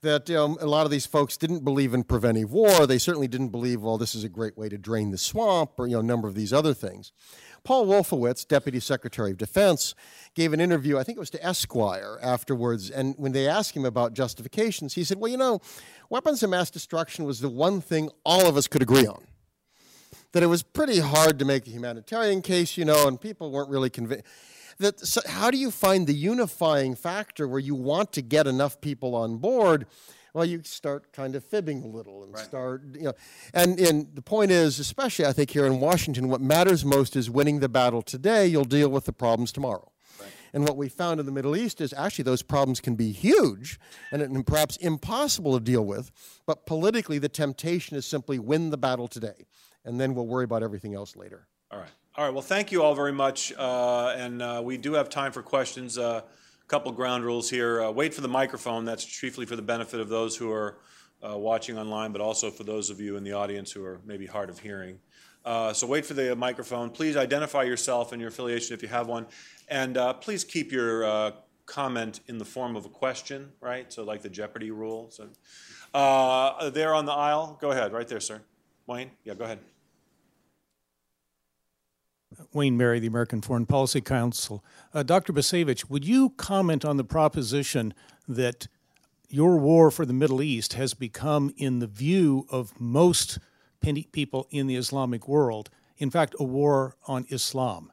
that 0.02 0.30
um, 0.32 0.58
a 0.62 0.66
lot 0.66 0.86
of 0.86 0.91
these 0.91 1.06
folks 1.06 1.36
didn't 1.36 1.64
believe 1.64 1.93
in 1.93 2.04
preventive 2.04 2.52
war. 2.52 2.88
They 2.88 2.97
certainly 2.97 3.28
didn't 3.28 3.50
believe, 3.50 3.82
well, 3.82 3.97
this 3.97 4.16
is 4.16 4.24
a 4.24 4.30
great 4.30 4.58
way 4.58 4.70
to 4.70 4.78
drain 4.78 5.12
the 5.12 5.18
swamp, 5.18 5.72
or 5.78 5.88
you 5.88 5.93
know, 5.93 6.00
a 6.00 6.04
number 6.04 6.28
of 6.28 6.36
these 6.36 6.54
other 6.54 6.74
things. 6.74 7.12
Paul 7.64 7.86
Wolfowitz, 7.88 8.47
Deputy 8.47 8.80
Secretary 8.80 9.32
of 9.32 9.38
Defense, 9.38 9.93
gave 10.34 10.54
an 10.54 10.62
interview, 10.62 10.97
I 10.97 11.04
think 11.04 11.18
it 11.18 11.20
was 11.20 11.30
to 11.32 11.45
Esquire 11.45 12.18
afterwards, 12.22 12.89
and 12.89 13.16
when 13.18 13.34
they 13.34 13.47
asked 13.47 13.76
him 13.76 13.86
about 13.86 14.14
justifications, 14.14 14.93
he 14.93 15.04
said, 15.04 15.20
well, 15.20 15.30
you 15.30 15.38
know, 15.38 15.60
weapons 16.10 16.41
of 16.41 16.50
mass 16.50 16.72
destruction 16.72 17.26
was 17.26 17.41
the 17.41 17.50
one 17.50 17.82
thing 17.82 18.10
all 18.24 18.47
of 18.47 18.56
us 18.56 18.68
could 18.68 18.82
agree 18.82 19.06
on. 19.06 19.26
That 20.32 20.43
it 20.43 20.47
was 20.47 20.64
pretty 20.64 21.00
hard 21.00 21.39
to 21.39 21.45
make 21.45 21.68
a 21.68 21.72
humanitarian 21.72 22.41
case, 22.41 22.78
you 22.78 22.86
know, 22.86 23.08
and 23.08 23.20
people 23.20 23.52
weren't 23.52 23.70
really 23.70 23.89
convinced 23.89 24.24
that 24.80 24.99
so 24.99 25.21
how 25.25 25.51
do 25.51 25.57
you 25.57 25.71
find 25.71 26.07
the 26.07 26.13
unifying 26.13 26.95
factor 26.95 27.47
where 27.47 27.59
you 27.59 27.75
want 27.75 28.11
to 28.13 28.21
get 28.21 28.47
enough 28.47 28.82
people 28.82 29.15
on 29.15 29.38
board? 29.38 29.86
Well, 30.34 30.45
you 30.45 30.61
start 30.63 31.11
kind 31.11 31.36
of 31.36 31.43
fibbing 31.43 31.84
a 31.84 31.88
little 31.88 32.23
and 32.23 32.34
right. 32.34 32.45
start, 32.45 32.84
you 32.93 33.05
know. 33.05 33.13
And, 33.53 33.80
and 33.80 34.07
the 34.13 34.21
point 34.21 34.51
is, 34.51 34.77
especially 34.77 35.25
I 35.25 35.34
think 35.34 35.49
here 35.49 35.65
in 35.65 35.80
Washington, 35.80 36.30
what 36.30 36.39
matters 36.39 36.86
most 36.86 37.15
is 37.15 37.32
winning 37.32 37.59
the 37.59 37.69
battle 37.69 38.03
today. 38.03 38.45
You'll 38.45 38.63
deal 38.63 38.89
with 38.89 39.05
the 39.05 39.13
problems 39.13 39.51
tomorrow. 39.51 39.91
And 40.53 40.63
what 40.63 40.77
we 40.77 40.89
found 40.89 41.19
in 41.19 41.25
the 41.25 41.32
Middle 41.32 41.55
East 41.55 41.82
is 41.82 41.93
actually 41.93 42.23
those 42.23 42.41
problems 42.41 42.80
can 42.80 42.95
be 42.95 43.11
huge 43.11 43.80
and, 44.11 44.21
and 44.21 44.45
perhaps 44.45 44.77
impossible 44.77 45.53
to 45.53 45.63
deal 45.63 45.86
with. 45.86 46.11
But 46.45 46.65
politically, 46.65 47.19
the 47.19 47.30
temptation 47.30 47.95
is 47.95 48.05
simply 48.05 48.39
win 48.39 48.69
the 48.69 48.77
battle 48.77 49.07
today, 49.07 49.45
and 49.86 49.99
then 49.99 50.15
we'll 50.15 50.27
worry 50.27 50.45
about 50.45 50.63
everything 50.63 50.95
else 50.95 51.15
later. 51.15 51.47
All 51.71 51.80
right. 51.80 51.89
All 52.16 52.26
right, 52.26 52.34
well, 52.34 52.41
thank 52.41 52.72
you 52.72 52.82
all 52.82 52.95
very 52.95 53.14
much. 53.14 53.53
Uh, 53.55 54.16
and 54.18 54.41
uh, 54.41 54.62
we 54.66 54.78
do 54.78 54.93
have 54.93 55.10
time 55.10 55.32
for 55.32 55.43
questions. 55.43 55.97
A 55.97 56.03
uh, 56.03 56.22
couple 56.68 56.91
ground 56.91 57.24
rules 57.24 57.51
here. 57.51 57.84
Uh, 57.84 57.91
wait 57.91 58.16
for 58.16 58.22
the 58.22 58.28
microphone. 58.28 58.84
That's 58.84 59.05
chiefly 59.05 59.45
for 59.45 59.55
the 59.55 59.62
benefit 59.62 59.99
of 59.99 60.10
those 60.10 60.36
who 60.36 60.51
are 60.51 60.80
uh, 61.24 61.38
watching 61.38 61.78
online, 61.78 62.12
but 62.12 62.20
also 62.20 62.49
for 62.49 62.64
those 62.64 62.89
of 62.89 62.99
you 62.99 63.16
in 63.16 63.24
the 63.24 63.34
audience 63.34 63.72
who 63.72 63.86
are 63.86 64.01
maybe 64.05 64.26
hard 64.26 64.49
of 64.49 64.57
hearing. 64.57 64.97
Uh, 65.45 65.72
so 65.72 65.86
wait 65.86 66.03
for 66.03 66.16
the 66.16 66.36
microphone. 66.36 66.89
Please 66.89 67.16
identify 67.16 67.62
yourself 67.62 68.12
and 68.12 68.20
your 68.20 68.30
affiliation 68.30 68.74
if 68.74 68.82
you 68.82 68.89
have 68.89 69.07
one. 69.07 69.28
And 69.68 69.95
please 70.20 70.43
keep 70.43 70.72
your 70.72 71.34
comment 71.68 72.22
in 72.28 72.39
the 72.39 72.45
form 72.45 72.76
of 72.76 72.86
a 72.86 72.89
question, 72.89 73.51
right? 73.62 73.93
So, 73.93 74.03
like 74.03 74.24
the 74.24 74.30
Jeopardy 74.30 74.72
rule. 74.72 75.12
So, 75.12 75.30
there 76.72 76.95
on 76.95 77.05
the 77.05 77.14
aisle, 77.14 77.60
go 77.62 77.70
ahead, 77.70 77.93
right 77.93 78.07
there, 78.07 78.20
sir. 78.20 78.41
Wayne, 78.88 79.12
yeah, 79.24 79.36
go 79.36 79.45
ahead. 79.45 79.60
Wayne 82.53 82.77
Merry, 82.77 82.99
the 82.99 83.07
American 83.07 83.41
Foreign 83.41 83.65
Policy 83.65 84.01
Council. 84.01 84.63
Uh, 84.93 85.03
Dr. 85.03 85.34
Bacevich, 85.34 85.89
would 85.89 86.05
you 86.05 86.32
comment 86.32 86.86
on 86.86 86.97
the 86.97 87.03
proposition 87.03 87.93
that 88.27 88.67
your 89.27 89.57
war 89.57 89.91
for 89.91 90.05
the 90.05 90.13
Middle 90.13 90.41
East 90.41 90.73
has 90.73 90.93
become, 90.93 91.53
in 91.57 91.80
the 91.80 91.88
view 91.88 92.45
of 92.49 92.80
most 92.80 93.39
people 94.11 94.47
in 94.49 94.67
the 94.67 94.75
Islamic 94.75 95.27
world, 95.27 95.69
in 95.97 96.09
fact, 96.09 96.36
a 96.39 96.43
war 96.43 96.95
on 97.07 97.25
Islam? 97.30 97.91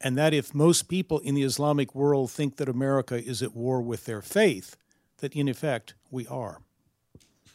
And 0.00 0.18
that 0.18 0.34
if 0.34 0.54
most 0.54 0.88
people 0.88 1.20
in 1.20 1.34
the 1.34 1.44
Islamic 1.44 1.94
world 1.94 2.30
think 2.30 2.56
that 2.56 2.68
America 2.68 3.22
is 3.22 3.42
at 3.42 3.54
war 3.54 3.80
with 3.80 4.04
their 4.04 4.20
faith, 4.20 4.76
that 5.18 5.34
in 5.34 5.48
effect 5.48 5.94
we 6.10 6.26
are. 6.26 6.60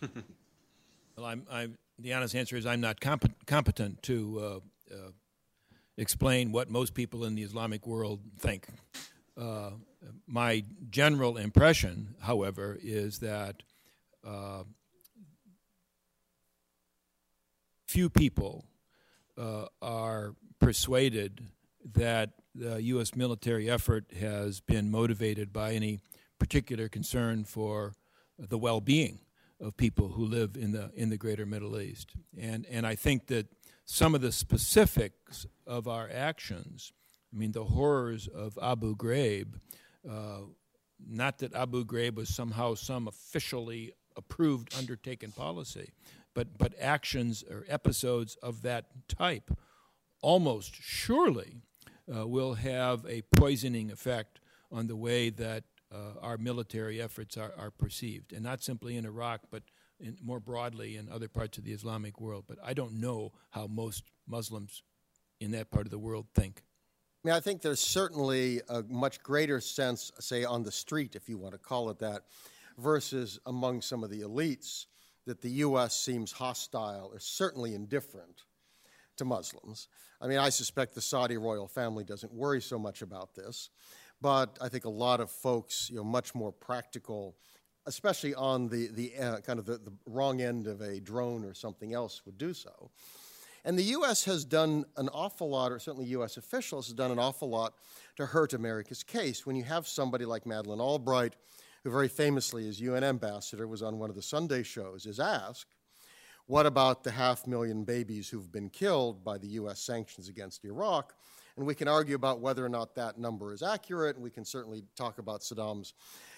Well, 1.18 1.26
I'm, 1.26 1.48
I'm, 1.52 1.78
the 1.98 2.14
honest 2.14 2.36
answer 2.36 2.56
is 2.56 2.68
I'm 2.68 2.80
not 2.80 3.02
comp- 3.02 3.48
competent 3.48 4.04
to 4.04 4.40
uh, 4.40 4.94
uh, 4.94 5.12
explain 5.98 6.52
what 6.52 6.70
most 6.70 6.94
people 6.94 7.26
in 7.26 7.36
the 7.36 7.44
Islamic 7.44 7.86
world 7.88 8.22
think. 8.40 8.68
Uh, 9.36 9.72
my 10.28 10.64
general 10.90 11.38
impression, 11.38 12.16
however, 12.22 12.78
is 12.82 13.20
that 13.20 13.64
uh, 14.26 14.64
few 17.88 18.10
people 18.10 18.66
uh, 19.38 19.66
are 19.82 20.36
persuaded 20.60 21.42
that 21.94 22.32
the 22.54 22.82
U.S. 22.84 23.16
military 23.16 23.70
effort 23.70 24.06
has 24.20 24.60
been 24.60 24.90
motivated 24.90 25.54
by 25.54 25.74
any 25.74 26.00
particular 26.40 26.90
concern 26.90 27.44
for 27.44 27.94
the 28.38 28.58
well-being 28.58 29.20
of 29.60 29.78
people 29.78 30.10
who 30.10 30.26
live 30.26 30.56
in 30.56 30.72
the 30.72 30.92
in 30.96 31.10
the 31.10 31.18
greater 31.18 31.46
Middle 31.46 31.80
East. 31.80 32.14
And 32.40 32.66
and 32.70 32.86
I 32.86 32.96
think 32.96 33.28
that 33.28 33.48
some 33.88 34.14
of 34.14 34.20
the 34.22 34.34
specifics 34.34 35.48
of 35.66 35.88
our 35.88 36.10
actions, 36.14 36.92
I 37.34 37.38
mean 37.38 37.54
the 37.54 37.64
horrors 37.64 38.28
of 38.28 38.60
Abu 38.62 38.96
Ghraib, 38.98 39.54
uh, 40.08 40.42
not 41.08 41.40
that 41.40 41.56
Abu 41.56 41.86
Ghraib 41.86 42.16
was 42.16 42.28
somehow 42.28 42.76
some 42.76 43.08
officially 43.08 43.94
approved 44.18 44.76
undertaken 44.78 45.32
policy, 45.32 45.94
but 46.34 46.58
but 46.58 46.74
actions 46.80 47.46
or 47.50 47.66
episodes 47.70 48.36
of 48.44 48.62
that 48.64 48.88
type 49.08 49.52
almost 50.22 50.76
surely 50.76 51.62
uh, 52.14 52.28
will 52.28 52.56
have 52.56 53.06
a 53.08 53.22
poisoning 53.38 53.90
effect 53.90 54.42
on 54.70 54.88
the 54.88 54.98
way 54.98 55.30
that 55.30 55.64
uh, 55.94 56.20
our 56.22 56.38
military 56.38 57.02
efforts 57.02 57.38
are, 57.38 57.54
are 57.58 57.72
perceived, 57.72 58.34
and 58.34 58.44
not 58.44 58.62
simply 58.62 58.98
in 58.98 59.06
Iraq, 59.06 59.42
but 59.50 59.64
in, 60.00 60.18
more 60.22 60.40
broadly 60.40 60.98
in 60.98 61.10
other 61.10 61.28
parts 61.28 61.58
of 61.58 61.64
the 61.64 61.72
Islamic 61.72 62.20
world. 62.20 62.46
But 62.48 62.58
I 62.64 62.74
don't 62.74 63.00
know 63.00 63.34
how 63.52 63.68
most 63.68 64.04
Muslims 64.28 64.84
in 65.40 65.52
that 65.52 65.72
part 65.72 65.86
of 65.86 65.92
the 65.92 66.00
world 66.00 66.28
think. 66.34 66.64
I 67.24 67.28
mean, 67.28 67.36
I 67.36 67.40
think 67.40 67.62
there's 67.62 67.80
certainly 67.80 68.62
a 68.70 68.84
much 68.84 69.22
greater 69.22 69.60
sense, 69.60 70.12
say, 70.20 70.44
on 70.44 70.64
the 70.64 70.72
street, 70.72 71.16
if 71.16 71.28
you 71.28 71.38
want 71.38 71.54
to 71.54 71.60
call 71.60 71.90
it 71.90 72.00
that, 72.00 72.24
versus 72.78 73.40
among 73.46 73.82
some 73.82 74.04
of 74.04 74.10
the 74.10 74.22
elites, 74.22 74.86
that 75.26 75.42
the 75.42 75.50
U.S. 75.50 76.00
seems 76.00 76.32
hostile 76.32 77.10
or 77.12 77.20
certainly 77.20 77.76
indifferent 77.76 78.44
to 79.18 79.26
Muslims. 79.26 79.90
I 80.22 80.28
mean, 80.28 80.38
I 80.38 80.50
suspect 80.50 80.96
the 80.96 81.02
Saudi 81.02 81.38
royal 81.38 81.68
family 81.68 82.04
doesn't 82.04 82.34
worry 82.34 82.62
so 82.62 82.80
much 82.80 83.02
about 83.02 83.36
this, 83.36 83.70
but 84.22 84.58
I 84.62 84.70
think 84.70 84.86
a 84.86 84.90
lot 84.90 85.20
of 85.20 85.30
folks, 85.30 85.90
you 85.90 85.98
know, 85.98 86.04
much 86.04 86.34
more 86.34 86.52
practical, 86.52 87.36
especially 87.88 88.36
on 88.36 88.68
the, 88.68 88.88
the 88.88 89.16
uh, 89.18 89.38
kind 89.40 89.58
of 89.58 89.66
the, 89.66 89.78
the 89.78 89.94
wrong 90.06 90.42
end 90.42 90.68
of 90.68 90.82
a 90.82 91.00
drone 91.00 91.44
or 91.44 91.54
something 91.54 91.94
else, 91.94 92.22
would 92.26 92.38
do 92.38 92.54
so. 92.54 92.92
And 93.66 93.78
the 93.78 93.84
U.S. 93.84 94.26
has 94.26 94.46
done 94.46 94.86
an 94.98 95.10
awful 95.10 95.50
lot, 95.50 95.72
or 95.72 95.80
certainly 95.80 96.08
U.S. 96.10 96.38
officials 96.38 96.88
have 96.88 96.98
done 96.98 97.12
an 97.12 97.20
awful 97.20 97.50
lot 97.50 97.74
to 98.18 98.26
hurt 98.26 98.54
America's 98.54 99.04
case. 99.04 99.46
When 99.46 99.56
you 99.56 99.64
have 99.64 99.88
somebody 99.88 100.26
like 100.26 100.46
Madeleine 100.46 100.80
Albright, 100.80 101.36
who 101.84 101.92
very 101.92 102.08
famously, 102.08 102.68
as 102.68 102.80
UN 102.80 103.04
ambassador, 103.04 103.68
was 103.68 103.82
on 103.82 104.00
one 104.00 104.10
of 104.10 104.16
the 104.16 104.22
Sunday 104.22 104.64
shows, 104.64 105.06
is 105.06 105.20
asked, 105.20 105.68
what 106.46 106.66
about 106.66 107.04
the 107.04 107.12
half 107.12 107.46
million 107.46 107.84
babies 107.84 108.30
who've 108.30 108.52
been 108.52 108.70
killed 108.70 109.24
by 109.24 109.38
the 109.38 109.48
U.S. 109.48 109.82
sanctions 109.82 110.30
against 110.30 110.64
Iraq? 110.64 111.14
And 111.58 111.66
we 111.66 111.76
can 111.76 111.88
argue 111.88 112.16
about 112.16 112.40
whether 112.40 112.64
or 112.64 112.70
not 112.70 112.96
that 112.96 113.18
number 113.18 113.52
is 113.52 113.64
accurate, 113.64 114.16
and 114.16 114.24
we 114.24 114.30
can 114.30 114.46
certainly 114.46 114.84
talk 114.96 115.18
about 115.18 115.42
Saddam's 115.42 115.94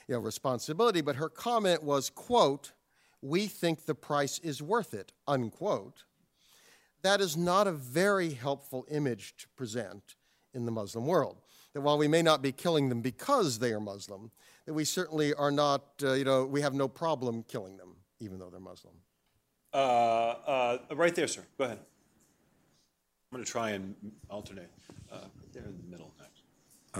you 0.09 0.15
know, 0.15 0.19
responsibility. 0.19 1.01
But 1.01 1.17
her 1.17 1.29
comment 1.29 1.83
was, 1.83 2.09
quote, 2.09 2.71
we 3.21 3.45
think 3.45 3.85
the 3.85 3.93
price 3.93 4.39
is 4.39 4.61
worth 4.61 4.93
it, 4.93 5.13
unquote. 5.27 6.03
That 7.03 7.21
is 7.21 7.37
not 7.37 7.67
a 7.67 7.71
very 7.71 8.31
helpful 8.31 8.85
image 8.89 9.35
to 9.37 9.47
present 9.49 10.15
in 10.53 10.65
the 10.65 10.71
Muslim 10.71 11.05
world. 11.05 11.37
That 11.73 11.81
while 11.81 11.97
we 11.97 12.07
may 12.07 12.23
not 12.23 12.41
be 12.41 12.51
killing 12.51 12.89
them 12.89 13.01
because 13.01 13.59
they 13.59 13.71
are 13.71 13.79
Muslim, 13.79 14.31
that 14.65 14.73
we 14.73 14.83
certainly 14.83 15.33
are 15.35 15.51
not, 15.51 15.83
uh, 16.03 16.13
you 16.13 16.25
know, 16.25 16.43
we 16.43 16.61
have 16.61 16.73
no 16.73 16.87
problem 16.87 17.43
killing 17.43 17.77
them, 17.77 17.95
even 18.19 18.39
though 18.39 18.49
they're 18.49 18.59
Muslim. 18.59 18.95
Uh, 19.71 19.77
uh, 19.77 20.77
right 20.95 21.13
there, 21.13 21.27
sir. 21.27 21.43
Go 21.59 21.65
ahead. 21.65 21.77
I'm 23.31 23.35
going 23.35 23.45
to 23.45 23.51
try 23.51 23.71
and 23.71 23.93
alternate. 24.27 24.71
Uh, 25.11 25.19
there 25.53 25.63
in 25.63 25.77
the 25.83 25.91
middle. 25.91 26.11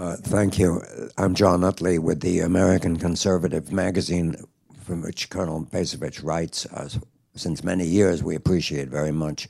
Uh, 0.00 0.16
thank 0.16 0.58
you. 0.58 0.82
I'm 1.18 1.34
John 1.34 1.62
Utley 1.62 1.98
with 1.98 2.20
the 2.22 2.40
American 2.40 2.96
Conservative 2.96 3.70
magazine, 3.70 4.34
from 4.82 5.02
which 5.02 5.28
Colonel 5.28 5.66
Bacevich 5.66 6.24
writes 6.24 6.64
uh, 6.64 6.88
since 7.34 7.62
many 7.62 7.84
years. 7.84 8.24
We 8.24 8.34
appreciate 8.34 8.88
very 8.88 9.12
much. 9.12 9.46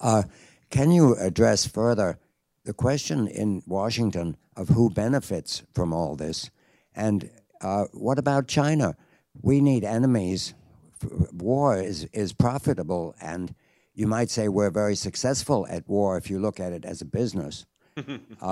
Uh, 0.00 0.24
can 0.68 0.90
you 0.90 1.14
address 1.14 1.64
further 1.64 2.18
the 2.64 2.72
question 2.72 3.28
in 3.28 3.62
Washington 3.68 4.36
of 4.56 4.70
who 4.70 4.90
benefits 4.90 5.62
from 5.74 5.92
all 5.92 6.16
this? 6.16 6.50
And 6.96 7.30
uh, 7.60 7.84
what 7.92 8.18
about 8.18 8.48
China? 8.48 8.96
We 9.42 9.60
need 9.60 9.84
enemies 9.84 10.54
war 11.32 11.80
is, 11.80 12.02
is 12.06 12.32
profitable, 12.32 13.14
and 13.20 13.54
you 13.94 14.08
might 14.08 14.30
say 14.30 14.48
we're 14.48 14.70
very 14.70 14.96
successful 14.96 15.68
at 15.70 15.88
war 15.88 16.18
if 16.18 16.28
you 16.28 16.40
look 16.40 16.58
at 16.58 16.72
it 16.72 16.84
as 16.84 17.00
a 17.00 17.04
business. 17.04 17.64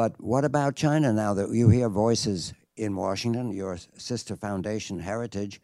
but 0.00 0.18
what 0.18 0.46
about 0.46 0.76
China 0.76 1.12
now 1.12 1.34
that 1.34 1.50
you 1.50 1.68
hear 1.68 1.90
voices 1.90 2.54
in 2.74 2.96
Washington, 2.96 3.52
your 3.52 3.76
sister 3.98 4.34
foundation, 4.34 4.98
Heritage, 4.98 5.60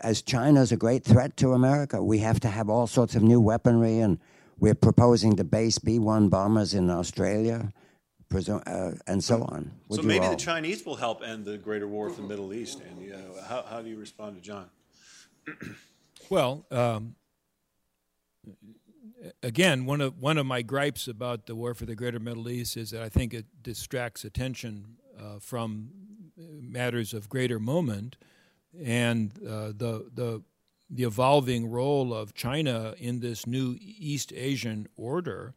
as 0.00 0.22
China 0.22 0.60
is 0.60 0.72
a 0.72 0.76
great 0.76 1.04
threat 1.04 1.36
to 1.36 1.52
America? 1.52 2.02
We 2.02 2.18
have 2.18 2.40
to 2.40 2.48
have 2.48 2.68
all 2.68 2.88
sorts 2.88 3.14
of 3.14 3.22
new 3.22 3.40
weaponry, 3.40 4.00
and 4.00 4.18
we're 4.58 4.74
proposing 4.74 5.36
to 5.36 5.44
base 5.44 5.78
B 5.78 6.00
1 6.00 6.28
bombers 6.28 6.74
in 6.74 6.90
Australia. 6.90 7.72
Uh, 8.34 8.90
and 9.06 9.22
so 9.22 9.44
on. 9.44 9.70
Would 9.88 10.00
so 10.00 10.02
maybe 10.02 10.24
all... 10.24 10.32
the 10.32 10.36
Chinese 10.36 10.84
will 10.84 10.96
help 10.96 11.22
end 11.22 11.44
the 11.44 11.56
greater 11.56 11.86
war 11.86 12.10
for 12.10 12.22
the 12.22 12.26
Middle 12.26 12.52
East. 12.52 12.80
And 12.80 13.12
uh, 13.12 13.42
how, 13.44 13.62
how 13.62 13.82
do 13.82 13.88
you 13.88 13.96
respond 13.96 14.34
to 14.34 14.42
John? 14.42 14.68
well, 16.28 16.66
um, 16.72 17.14
again, 19.42 19.86
one 19.86 20.00
of 20.00 20.18
one 20.18 20.38
of 20.38 20.46
my 20.46 20.62
gripes 20.62 21.08
about 21.08 21.46
the 21.46 21.54
war 21.54 21.74
for 21.74 21.86
the 21.86 21.94
Greater 21.94 22.18
Middle 22.18 22.48
East 22.48 22.76
is 22.76 22.90
that 22.90 23.02
I 23.02 23.08
think 23.08 23.34
it 23.34 23.46
distracts 23.62 24.24
attention 24.24 24.96
uh, 25.18 25.38
from 25.40 25.90
matters 26.36 27.14
of 27.14 27.28
greater 27.28 27.58
moment, 27.58 28.16
and 28.84 29.32
uh, 29.42 29.68
the 29.68 30.10
the 30.12 30.42
the 30.88 31.02
evolving 31.02 31.68
role 31.68 32.14
of 32.14 32.34
China 32.34 32.94
in 32.98 33.20
this 33.20 33.46
new 33.46 33.76
East 33.80 34.32
Asian 34.34 34.86
order 34.96 35.54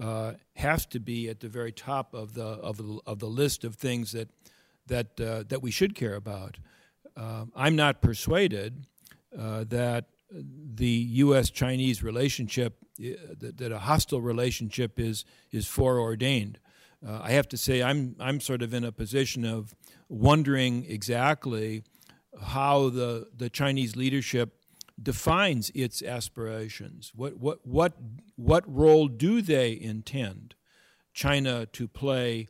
uh, 0.00 0.32
has 0.56 0.86
to 0.86 1.00
be 1.00 1.28
at 1.28 1.40
the 1.40 1.48
very 1.48 1.72
top 1.72 2.14
of 2.14 2.34
the 2.34 2.44
of 2.44 2.76
the, 2.76 3.00
of 3.06 3.18
the 3.18 3.26
list 3.26 3.64
of 3.64 3.74
things 3.74 4.12
that 4.12 4.28
that 4.86 5.20
uh, 5.20 5.44
that 5.48 5.62
we 5.62 5.70
should 5.70 5.94
care 5.94 6.14
about. 6.14 6.58
Uh, 7.16 7.46
I'm 7.54 7.76
not 7.76 8.00
persuaded 8.00 8.86
uh, 9.36 9.64
that 9.68 10.06
the 10.32 10.86
U.S. 10.86 11.50
Chinese 11.50 12.02
relationship, 12.02 12.76
that, 13.38 13.58
that, 13.58 13.72
a 13.72 13.78
hostile 13.78 14.20
relationship 14.20 14.98
is, 14.98 15.24
is 15.50 15.66
foreordained. 15.66 16.58
Uh, 17.06 17.20
I 17.22 17.30
have 17.32 17.48
to 17.48 17.56
say, 17.56 17.82
I'm, 17.82 18.16
I'm 18.20 18.40
sort 18.40 18.62
of 18.62 18.74
in 18.74 18.84
a 18.84 18.92
position 18.92 19.44
of 19.44 19.74
wondering 20.08 20.84
exactly 20.86 21.82
how 22.42 22.90
the, 22.90 23.28
the 23.34 23.48
Chinese 23.48 23.96
leadership 23.96 24.54
defines 25.02 25.70
its 25.74 26.02
aspirations. 26.02 27.12
What, 27.14 27.38
what, 27.38 27.66
what, 27.66 27.94
what 28.36 28.64
role 28.66 29.08
do 29.08 29.40
they 29.40 29.78
intend 29.80 30.54
China 31.14 31.66
to 31.66 31.88
play 31.88 32.48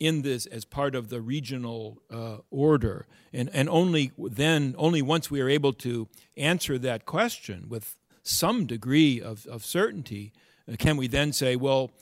in 0.00 0.22
this 0.22 0.46
as 0.46 0.64
part 0.64 0.94
of 0.94 1.08
the 1.08 1.20
regional 1.20 1.98
uh, 2.10 2.38
order. 2.50 3.06
And, 3.32 3.48
and 3.52 3.68
only 3.68 4.12
then, 4.18 4.74
only 4.76 5.02
once 5.02 5.30
we 5.30 5.40
are 5.40 5.48
able 5.48 5.72
to 5.74 6.08
answer 6.36 6.78
that 6.78 7.06
question 7.06 7.66
with 7.68 7.96
some 8.24 8.66
degree 8.66 9.20
of, 9.20 9.46
of 9.46 9.64
certainty, 9.64 10.32
uh, 10.70 10.74
can 10.76 10.96
we 10.96 11.06
then 11.06 11.32
say, 11.32 11.54
well, 11.54 11.92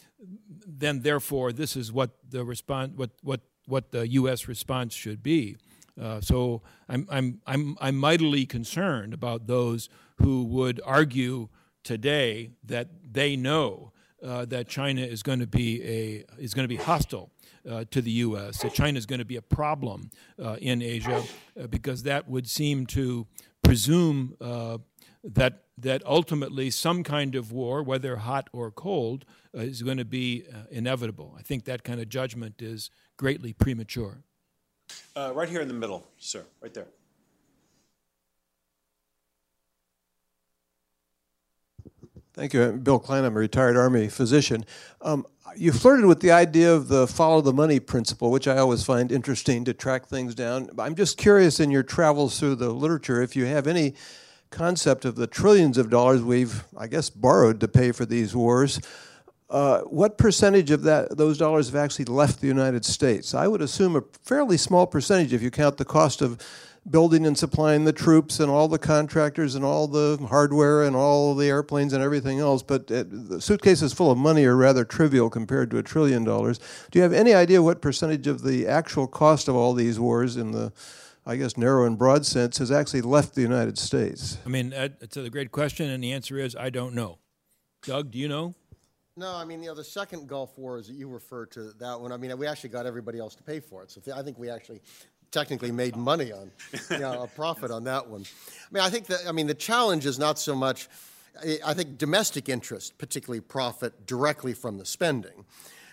then 0.66 1.00
therefore 1.02 1.52
this 1.52 1.76
is 1.76 1.92
what 1.92 2.10
the 2.30 2.44
response, 2.44 2.92
what, 2.96 3.10
what, 3.22 3.40
what 3.66 3.90
the 3.90 4.08
U.S. 4.08 4.48
response 4.48 4.94
should 4.94 5.22
be. 5.22 5.56
Uh, 6.00 6.20
so 6.20 6.62
I'm, 6.88 7.06
I'm, 7.10 7.40
I'm, 7.46 7.76
I'm 7.80 7.96
mightily 7.96 8.46
concerned 8.46 9.12
about 9.12 9.46
those 9.46 9.90
who 10.16 10.44
would 10.44 10.80
argue 10.84 11.48
today 11.82 12.50
that 12.64 12.88
they 13.12 13.36
know 13.36 13.92
uh, 14.22 14.44
that 14.46 14.68
China 14.68 15.02
is 15.02 15.22
going 15.22 15.40
to 15.40 15.46
be 15.46 15.82
a 15.82 16.24
is 16.38 16.54
going 16.54 16.64
to 16.64 16.68
be 16.68 16.76
hostile 16.76 17.30
uh, 17.68 17.84
to 17.90 18.00
the 18.00 18.10
U.S. 18.10 18.62
That 18.62 18.72
China 18.72 18.96
is 18.96 19.06
going 19.06 19.18
to 19.18 19.24
be 19.24 19.36
a 19.36 19.42
problem 19.42 20.10
uh, 20.42 20.56
in 20.60 20.80
Asia 20.80 21.22
uh, 21.60 21.66
because 21.66 22.04
that 22.04 22.28
would 22.28 22.48
seem 22.48 22.86
to 22.86 23.26
presume 23.62 24.36
uh, 24.40 24.78
that 25.24 25.64
that 25.78 26.02
ultimately 26.04 26.70
some 26.70 27.02
kind 27.02 27.34
of 27.34 27.50
war, 27.50 27.82
whether 27.82 28.16
hot 28.16 28.48
or 28.52 28.70
cold, 28.70 29.24
uh, 29.56 29.60
is 29.60 29.82
going 29.82 29.98
to 29.98 30.04
be 30.04 30.44
inevitable. 30.70 31.34
I 31.38 31.42
think 31.42 31.64
that 31.64 31.82
kind 31.82 32.00
of 32.00 32.08
judgment 32.08 32.60
is 32.60 32.90
greatly 33.16 33.52
premature. 33.52 34.22
right 35.16 35.48
here 35.48 35.60
in 35.60 35.68
the 35.68 35.74
middle, 35.74 36.06
sir, 36.18 36.44
right 36.60 36.74
there. 36.74 36.86
Thank 42.34 42.54
you. 42.54 42.62
I'm 42.62 42.80
Bill 42.80 42.98
Klein. 42.98 43.24
I'm 43.24 43.36
a 43.36 43.40
retired 43.40 43.76
Army 43.76 44.08
physician. 44.08 44.64
Um, 45.02 45.26
you 45.54 45.70
flirted 45.70 46.06
with 46.06 46.20
the 46.20 46.30
idea 46.30 46.72
of 46.72 46.88
the 46.88 47.06
follow 47.06 47.42
the 47.42 47.52
money 47.52 47.78
principle, 47.78 48.30
which 48.30 48.48
I 48.48 48.56
always 48.56 48.82
find 48.84 49.12
interesting 49.12 49.66
to 49.66 49.74
track 49.74 50.06
things 50.06 50.34
down. 50.34 50.70
I'm 50.78 50.94
just 50.94 51.18
curious 51.18 51.60
in 51.60 51.70
your 51.70 51.82
travels 51.82 52.40
through 52.40 52.54
the 52.54 52.70
literature 52.70 53.20
if 53.20 53.36
you 53.36 53.44
have 53.44 53.66
any 53.66 53.94
concept 54.52 55.04
of 55.04 55.16
the 55.16 55.26
trillions 55.26 55.78
of 55.78 55.90
dollars 55.90 56.22
we've, 56.22 56.64
I 56.76 56.86
guess, 56.86 57.10
borrowed 57.10 57.58
to 57.60 57.68
pay 57.68 57.90
for 57.90 58.04
these 58.04 58.36
wars. 58.36 58.80
Uh, 59.50 59.80
what 59.80 60.16
percentage 60.16 60.70
of 60.70 60.82
that 60.82 61.16
those 61.16 61.36
dollars 61.36 61.66
have 61.66 61.76
actually 61.76 62.06
left 62.06 62.40
the 62.40 62.46
United 62.46 62.84
States? 62.84 63.34
I 63.34 63.48
would 63.48 63.60
assume 63.60 63.96
a 63.96 64.02
fairly 64.22 64.56
small 64.56 64.86
percentage 64.86 65.32
if 65.32 65.42
you 65.42 65.50
count 65.50 65.76
the 65.76 65.84
cost 65.84 66.22
of 66.22 66.40
building 66.88 67.26
and 67.26 67.38
supplying 67.38 67.84
the 67.84 67.92
troops 67.92 68.40
and 68.40 68.50
all 68.50 68.66
the 68.66 68.78
contractors 68.78 69.54
and 69.54 69.64
all 69.64 69.86
the 69.86 70.18
hardware 70.28 70.82
and 70.82 70.96
all 70.96 71.34
the 71.34 71.46
airplanes 71.46 71.92
and 71.92 72.02
everything 72.02 72.40
else. 72.40 72.62
But 72.62 72.90
it, 72.90 73.28
the 73.28 73.40
suitcases 73.40 73.92
full 73.92 74.10
of 74.10 74.18
money 74.18 74.44
are 74.44 74.56
rather 74.56 74.84
trivial 74.84 75.30
compared 75.30 75.70
to 75.70 75.78
a 75.78 75.82
trillion 75.82 76.24
dollars. 76.24 76.58
Do 76.90 76.98
you 76.98 77.02
have 77.02 77.12
any 77.12 77.34
idea 77.34 77.62
what 77.62 77.82
percentage 77.82 78.26
of 78.26 78.42
the 78.42 78.66
actual 78.66 79.06
cost 79.06 79.48
of 79.48 79.54
all 79.54 79.74
these 79.74 80.00
wars 80.00 80.36
in 80.36 80.52
the 80.52 80.72
I 81.24 81.36
guess, 81.36 81.56
narrow 81.56 81.86
and 81.86 81.96
broad 81.96 82.26
sense, 82.26 82.58
has 82.58 82.70
actually 82.70 83.02
left 83.02 83.34
the 83.34 83.42
United 83.42 83.78
States? 83.78 84.38
I 84.44 84.48
mean, 84.48 84.72
uh, 84.72 84.88
it's 85.00 85.16
a 85.16 85.30
great 85.30 85.52
question, 85.52 85.88
and 85.88 86.02
the 86.02 86.12
answer 86.12 86.38
is 86.38 86.56
I 86.56 86.70
don't 86.70 86.94
know. 86.94 87.18
Doug, 87.82 88.10
do 88.10 88.18
you 88.18 88.28
know? 88.28 88.54
No, 89.16 89.34
I 89.34 89.44
mean, 89.44 89.62
you 89.62 89.68
know, 89.68 89.74
the 89.74 89.84
second 89.84 90.26
Gulf 90.26 90.56
War, 90.56 90.78
as 90.78 90.90
you 90.90 91.06
refer 91.08 91.44
to 91.46 91.72
that 91.78 92.00
one, 92.00 92.12
I 92.12 92.16
mean, 92.16 92.36
we 92.38 92.46
actually 92.46 92.70
got 92.70 92.86
everybody 92.86 93.18
else 93.18 93.34
to 93.34 93.42
pay 93.42 93.60
for 93.60 93.82
it. 93.82 93.90
So 93.90 94.00
I 94.14 94.22
think 94.22 94.38
we 94.38 94.48
actually 94.48 94.80
technically 95.30 95.70
made 95.70 95.96
money 95.96 96.32
on, 96.32 96.50
you 96.90 96.98
know, 96.98 97.22
a 97.22 97.26
profit 97.26 97.70
on 97.70 97.84
that 97.84 98.08
one. 98.08 98.22
I 98.22 98.74
mean, 98.74 98.82
I 98.82 98.90
think 98.90 99.06
that, 99.06 99.20
I 99.28 99.32
mean, 99.32 99.46
the 99.46 99.54
challenge 99.54 100.06
is 100.06 100.18
not 100.18 100.38
so 100.38 100.54
much, 100.54 100.88
I 101.64 101.74
think 101.74 101.98
domestic 101.98 102.48
interest, 102.48 102.96
particularly 102.98 103.40
profit 103.40 104.06
directly 104.06 104.54
from 104.54 104.78
the 104.78 104.86
spending. 104.86 105.44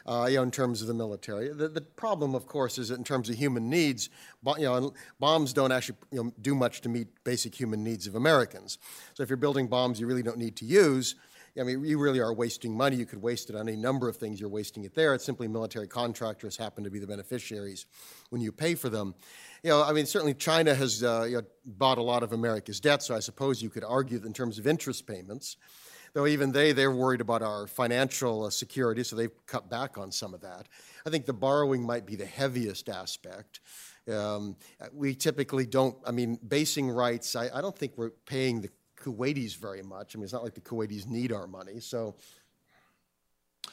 Uh, 0.09 0.25
you 0.25 0.37
know, 0.37 0.41
in 0.41 0.49
terms 0.49 0.81
of 0.81 0.87
the 0.87 0.93
military. 0.93 1.49
The, 1.49 1.67
the, 1.67 1.81
problem, 1.81 2.33
of 2.33 2.47
course, 2.47 2.79
is 2.79 2.89
that 2.89 2.97
in 2.97 3.03
terms 3.03 3.29
of 3.29 3.35
human 3.35 3.69
needs, 3.69 4.09
you 4.57 4.63
know, 4.63 4.91
bombs 5.19 5.53
don't 5.53 5.71
actually 5.71 5.97
you 6.11 6.23
know, 6.23 6.33
do 6.41 6.55
much 6.55 6.81
to 6.81 6.89
meet 6.89 7.09
basic 7.23 7.53
human 7.53 7.83
needs 7.83 8.07
of 8.07 8.15
Americans. 8.15 8.79
So 9.13 9.21
if 9.21 9.29
you're 9.29 9.37
building 9.37 9.67
bombs 9.67 9.99
you 9.99 10.07
really 10.07 10.23
don't 10.23 10.39
need 10.39 10.55
to 10.55 10.65
use, 10.65 11.13
I 11.59 11.63
mean, 11.63 11.83
you 11.83 11.99
really 11.99 12.19
are 12.19 12.33
wasting 12.33 12.75
money. 12.75 12.95
You 12.95 13.05
could 13.05 13.21
waste 13.21 13.49
it 13.49 13.55
on 13.55 13.67
any 13.67 13.77
number 13.77 14.07
of 14.07 14.17
things. 14.17 14.39
You're 14.39 14.49
wasting 14.49 14.83
it 14.83 14.95
there. 14.95 15.13
It's 15.13 15.25
simply 15.25 15.47
military 15.47 15.87
contractors 15.87 16.55
happen 16.57 16.83
to 16.83 16.89
be 16.89 16.99
the 16.99 17.07
beneficiaries 17.07 17.85
when 18.29 18.41
you 18.41 18.51
pay 18.51 18.75
for 18.75 18.89
them. 18.89 19.15
You 19.63 19.71
know, 19.71 19.83
I 19.83 19.91
mean, 19.93 20.05
certainly 20.05 20.33
China 20.33 20.73
has 20.73 21.03
uh, 21.03 21.25
you 21.29 21.37
know, 21.37 21.43
bought 21.65 21.97
a 21.97 22.03
lot 22.03 22.23
of 22.23 22.33
America's 22.33 22.79
debt, 22.79 23.03
so 23.03 23.15
I 23.15 23.19
suppose 23.19 23.61
you 23.61 23.69
could 23.69 23.83
argue 23.83 24.19
that 24.19 24.27
in 24.27 24.33
terms 24.33 24.57
of 24.57 24.67
interest 24.67 25.05
payments, 25.05 25.57
though 26.13 26.27
even 26.27 26.51
they, 26.51 26.71
they're 26.71 26.91
worried 26.91 27.21
about 27.21 27.41
our 27.41 27.67
financial 27.67 28.45
uh, 28.45 28.49
security, 28.49 29.03
so 29.03 29.15
they've 29.15 29.45
cut 29.45 29.69
back 29.69 29.97
on 29.97 30.11
some 30.11 30.33
of 30.33 30.41
that. 30.41 30.67
I 31.05 31.09
think 31.09 31.25
the 31.25 31.33
borrowing 31.33 31.83
might 31.83 32.05
be 32.05 32.15
the 32.15 32.25
heaviest 32.25 32.89
aspect. 32.89 33.59
Um, 34.11 34.55
we 34.93 35.13
typically 35.13 35.65
don't, 35.65 35.95
I 36.05 36.11
mean, 36.11 36.39
basing 36.47 36.89
rights, 36.89 37.35
I, 37.35 37.49
I 37.53 37.61
don't 37.61 37.77
think 37.77 37.93
we're 37.97 38.11
paying 38.25 38.61
the 38.61 38.69
Kuwaitis 39.01 39.55
very 39.57 39.81
much. 39.81 40.15
I 40.15 40.17
mean, 40.17 40.23
it's 40.23 40.33
not 40.33 40.43
like 40.43 40.55
the 40.55 40.61
Kuwaitis 40.61 41.07
need 41.07 41.31
our 41.31 41.47
money. 41.47 41.79
So, 41.79 42.15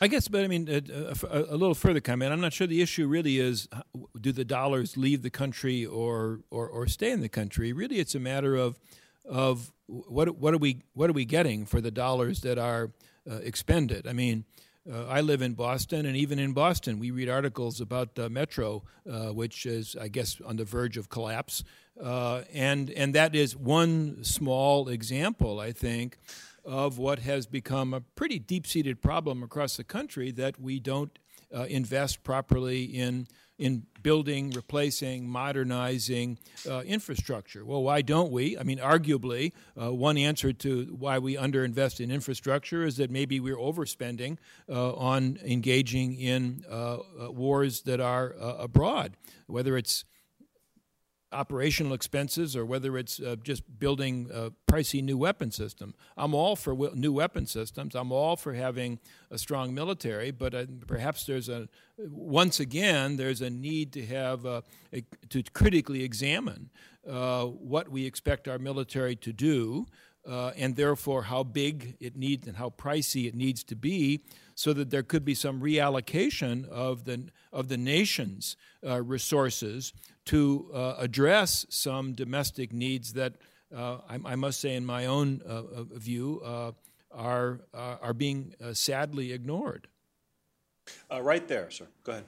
I 0.01 0.09
guess, 0.09 0.29
but 0.29 0.45
I 0.45 0.49
mean, 0.49 0.69
a, 0.69 0.83
a, 1.31 1.55
a, 1.55 1.57
little 1.57 1.75
further 1.75 2.01
comment. 2.01 2.33
I'm 2.33 2.41
not 2.41 2.53
sure 2.53 2.67
the 2.67 2.83
issue 2.83 3.07
really 3.07 3.39
is 3.39 3.67
do 4.21 4.31
the 4.31 4.45
dollars 4.45 4.97
leave 4.97 5.23
the 5.23 5.31
country 5.31 5.87
or, 5.87 6.41
or, 6.51 6.69
or 6.69 6.87
stay 6.87 7.11
in 7.11 7.21
the 7.21 7.31
country. 7.31 7.73
Really, 7.73 7.99
it's 7.99 8.15
a 8.15 8.21
matter 8.21 8.57
of 8.57 8.79
of 9.29 9.73
what 9.87 10.37
what 10.37 10.55
are 10.55 10.59
we 10.59 10.83
what 10.95 11.11
are 11.11 11.15
we 11.15 11.25
getting 11.25 11.67
for 11.67 11.81
the 11.81 11.91
dollars 11.91 12.41
that 12.41 12.59
are 12.59 12.93
uh, 13.31 13.37
expended. 13.37 14.07
I 14.07 14.13
mean, 14.13 14.45
uh, 14.91 15.07
I 15.07 15.21
live 15.21 15.43
in 15.43 15.55
Boston, 15.55 16.07
and 16.07 16.17
even 16.17 16.39
in 16.39 16.53
Boston, 16.53 17.01
we 17.01 17.11
read 17.11 17.29
articles 17.29 17.81
about 17.81 18.15
the 18.15 18.31
metro, 18.31 18.85
uh, 19.11 19.29
which 19.29 19.67
is, 19.67 19.97
I 20.01 20.07
guess, 20.09 20.41
on 20.41 20.57
the 20.57 20.65
verge 20.65 20.97
of 20.97 21.09
collapse. 21.09 21.65
Uh, 22.01 22.43
and, 22.53 22.91
and 22.91 23.15
that 23.15 23.35
is 23.35 23.57
one 23.57 24.23
small 24.23 24.89
example, 24.89 25.59
I 25.59 25.73
think, 25.73 26.19
of 26.65 26.99
what 26.99 27.21
has 27.21 27.47
become 27.47 27.95
a 27.95 28.01
pretty 28.01 28.39
deep 28.39 28.67
seated 28.67 29.03
problem 29.03 29.43
across 29.43 29.77
the 29.77 29.85
country 29.85 30.31
that 30.33 30.61
we 30.61 30.79
don't 30.79 31.19
uh, 31.55 31.63
invest 31.63 32.23
properly 32.23 32.85
in 32.85 33.27
in 33.59 33.87
building, 34.03 34.51
replacing, 34.51 35.29
modernizing 35.29 36.39
uh, 36.69 36.81
infrastructure. 36.83 37.65
Well, 37.65 37.83
why 37.83 38.03
don't 38.03 38.31
we? 38.31 38.57
I 38.59 38.63
mean, 38.63 38.79
arguably, 38.79 39.53
uh, 39.81 39.93
one 39.93 40.19
answer 40.19 40.53
to 40.53 40.97
why 40.99 41.19
we 41.19 41.37
underinvest 41.37 42.01
in 42.01 42.11
infrastructure 42.11 42.85
is 42.85 42.97
that 42.99 43.11
maybe 43.11 43.41
we're 43.41 43.57
overspending 43.57 44.39
uh, 44.69 44.93
on 44.95 45.39
engaging 45.45 46.15
in 46.15 46.65
uh, 46.71 46.99
uh, 46.99 47.33
wars 47.33 47.83
that 47.83 48.01
are 48.01 48.37
uh, 48.41 48.57
abroad, 48.59 49.17
whether 49.47 49.77
it's 49.77 50.05
operational 51.33 51.93
expenses 51.93 52.57
or 52.57 52.65
whether 52.65 52.97
it's 52.97 53.21
uh, 53.21 53.37
just 53.43 53.79
building 53.79 54.31
a 54.33 54.51
pricey 54.71 55.03
new 55.03 55.19
weapon 55.19 55.51
system. 55.51 55.95
I'm 56.17 56.35
all 56.35 56.57
for 56.57 56.73
w- 56.73 56.93
new 56.95 57.13
weapon 57.13 57.47
systems. 57.47 57.95
I'm 57.95 58.13
all 58.13 58.37
for 58.37 58.55
having 58.55 59.01
a 59.31 59.39
strong 59.39 59.75
military, 59.75 60.31
but 60.31 60.55
uh, 60.55 60.67
perhaps 60.87 61.25
there's 61.25 61.49
a 61.49 61.69
once 61.99 62.61
again 62.61 63.17
there's 63.17 63.41
a 63.41 63.51
need 63.51 63.93
to 63.95 64.07
have 64.07 64.45
a, 64.45 64.63
to 65.31 65.43
critically 65.53 66.05
examine 66.05 66.71
uh, 67.09 67.45
what 67.45 67.89
we 67.89 68.07
expect 68.07 68.47
our 68.49 68.59
military 68.59 69.17
to 69.17 69.33
do. 69.33 69.87
Uh, 70.29 70.51
and 70.57 70.75
therefore, 70.75 71.23
how 71.23 71.45
big 71.45 71.97
it 72.01 72.17
needs 72.17 72.49
and 72.49 72.57
how 72.57 72.69
pricey 72.69 73.29
it 73.29 73.35
needs 73.37 73.63
to 73.63 73.77
be, 73.77 74.25
so 74.57 74.73
that 74.73 74.91
there 74.91 75.05
could 75.05 75.25
be 75.25 75.37
some 75.37 75.61
reallocation 75.61 76.69
of 76.69 77.05
the 77.05 77.29
of 77.53 77.69
the 77.69 77.77
nation's 77.77 78.57
uh, 78.85 79.01
resources 79.01 79.93
to 80.27 80.71
uh, 80.75 80.95
address 80.99 81.67
some 81.69 82.13
domestic 82.13 82.73
needs 82.73 83.15
that 83.15 83.35
uh, 83.75 83.99
I, 84.09 84.19
I, 84.25 84.35
must 84.37 84.61
say, 84.61 84.75
in 84.75 84.85
my 84.87 85.07
own 85.07 85.43
uh, 85.45 85.51
uh 85.51 85.85
view, 85.95 86.41
uh, 86.45 86.73
are 87.11 87.61
uh, 87.75 87.97
are 88.01 88.15
being 88.15 88.55
sadly 88.73 89.33
ignored. 89.33 89.89
right 91.21 91.47
there, 91.49 91.71
sir. 91.71 91.87
Go 92.05 92.23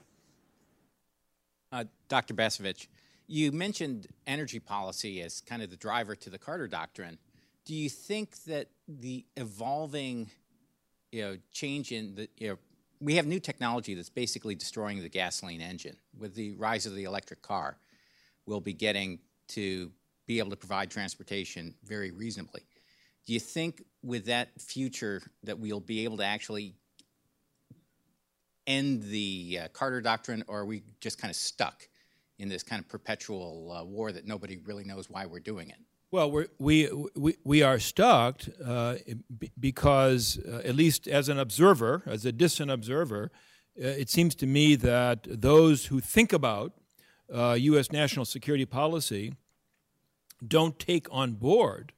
ahead. 1.71 1.89
Dr. 2.07 2.33
Bacevich, 2.33 2.87
you 3.27 3.51
mentioned 3.51 4.07
energy 4.25 4.59
policy 4.59 5.21
as 5.21 5.41
kind 5.41 5.61
of 5.61 5.69
the 5.69 5.77
driver 5.77 6.15
to 6.15 6.29
the 6.29 6.39
Carter 6.39 6.67
Doctrine. 6.67 7.19
Do 7.65 7.75
you 7.75 7.87
think 7.89 8.43
that 8.45 8.67
the 8.87 9.23
evolving, 9.37 10.31
you 11.11 11.21
know, 11.21 11.37
change 11.51 11.91
in 11.91 12.15
the 12.15 12.29
you 12.37 12.47
know, 12.49 12.57
we 12.99 13.15
have 13.15 13.27
new 13.27 13.39
technology 13.39 13.93
that's 13.93 14.09
basically 14.09 14.55
destroying 14.55 15.01
the 15.01 15.09
gasoline 15.09 15.61
engine 15.61 15.95
with 16.17 16.35
the 16.35 16.53
rise 16.53 16.85
of 16.85 16.95
the 16.95 17.03
electric 17.03 17.41
car 17.41 17.77
will 18.49 18.59
be 18.59 18.73
getting 18.73 19.19
to 19.47 19.91
be 20.27 20.39
able 20.39 20.49
to 20.49 20.57
provide 20.57 20.89
transportation 20.89 21.73
very 21.85 22.11
reasonably. 22.11 22.61
Do 23.25 23.33
you 23.33 23.39
think 23.39 23.83
with 24.03 24.25
that 24.25 24.49
future 24.59 25.21
that 25.43 25.59
we'll 25.59 25.79
be 25.79 26.03
able 26.03 26.17
to 26.17 26.25
actually 26.25 26.75
end 28.65 29.03
the 29.03 29.59
uh, 29.61 29.67
Carter 29.69 30.01
Doctrine, 30.01 30.43
or 30.47 30.59
are 30.59 30.65
we 30.65 30.83
just 30.99 31.19
kind 31.21 31.29
of 31.29 31.35
stuck 31.35 31.87
in 32.39 32.49
this 32.49 32.63
kind 32.63 32.81
of 32.81 32.87
perpetual 32.89 33.71
uh, 33.71 33.83
war 33.83 34.11
that 34.11 34.25
nobody 34.25 34.57
really 34.57 34.83
knows 34.83 35.09
why 35.09 35.25
we're 35.25 35.39
doing 35.39 35.69
it? 35.69 35.77
Well, 36.11 36.31
we're, 36.31 36.47
we 36.57 36.89
we 37.15 37.35
we 37.43 37.61
are 37.61 37.77
stuck 37.77 38.41
uh, 38.65 38.95
because, 39.59 40.39
uh, 40.39 40.61
at 40.65 40.75
least 40.75 41.07
as 41.07 41.29
an 41.29 41.37
observer, 41.37 42.01
as 42.07 42.25
a 42.25 42.31
distant 42.31 42.71
observer, 42.71 43.31
uh, 43.79 43.87
it 43.87 44.09
seems 44.09 44.33
to 44.35 44.47
me 44.47 44.75
that 44.75 45.27
those 45.29 45.85
who 45.85 45.99
think 45.99 46.33
about 46.33 46.73
uh, 47.33 47.53
U.S. 47.59 47.91
national 47.91 48.25
security 48.25 48.65
policy 48.65 49.33
don't 50.45 50.79
take 50.79 51.07
on 51.11 51.33
board, 51.33 51.93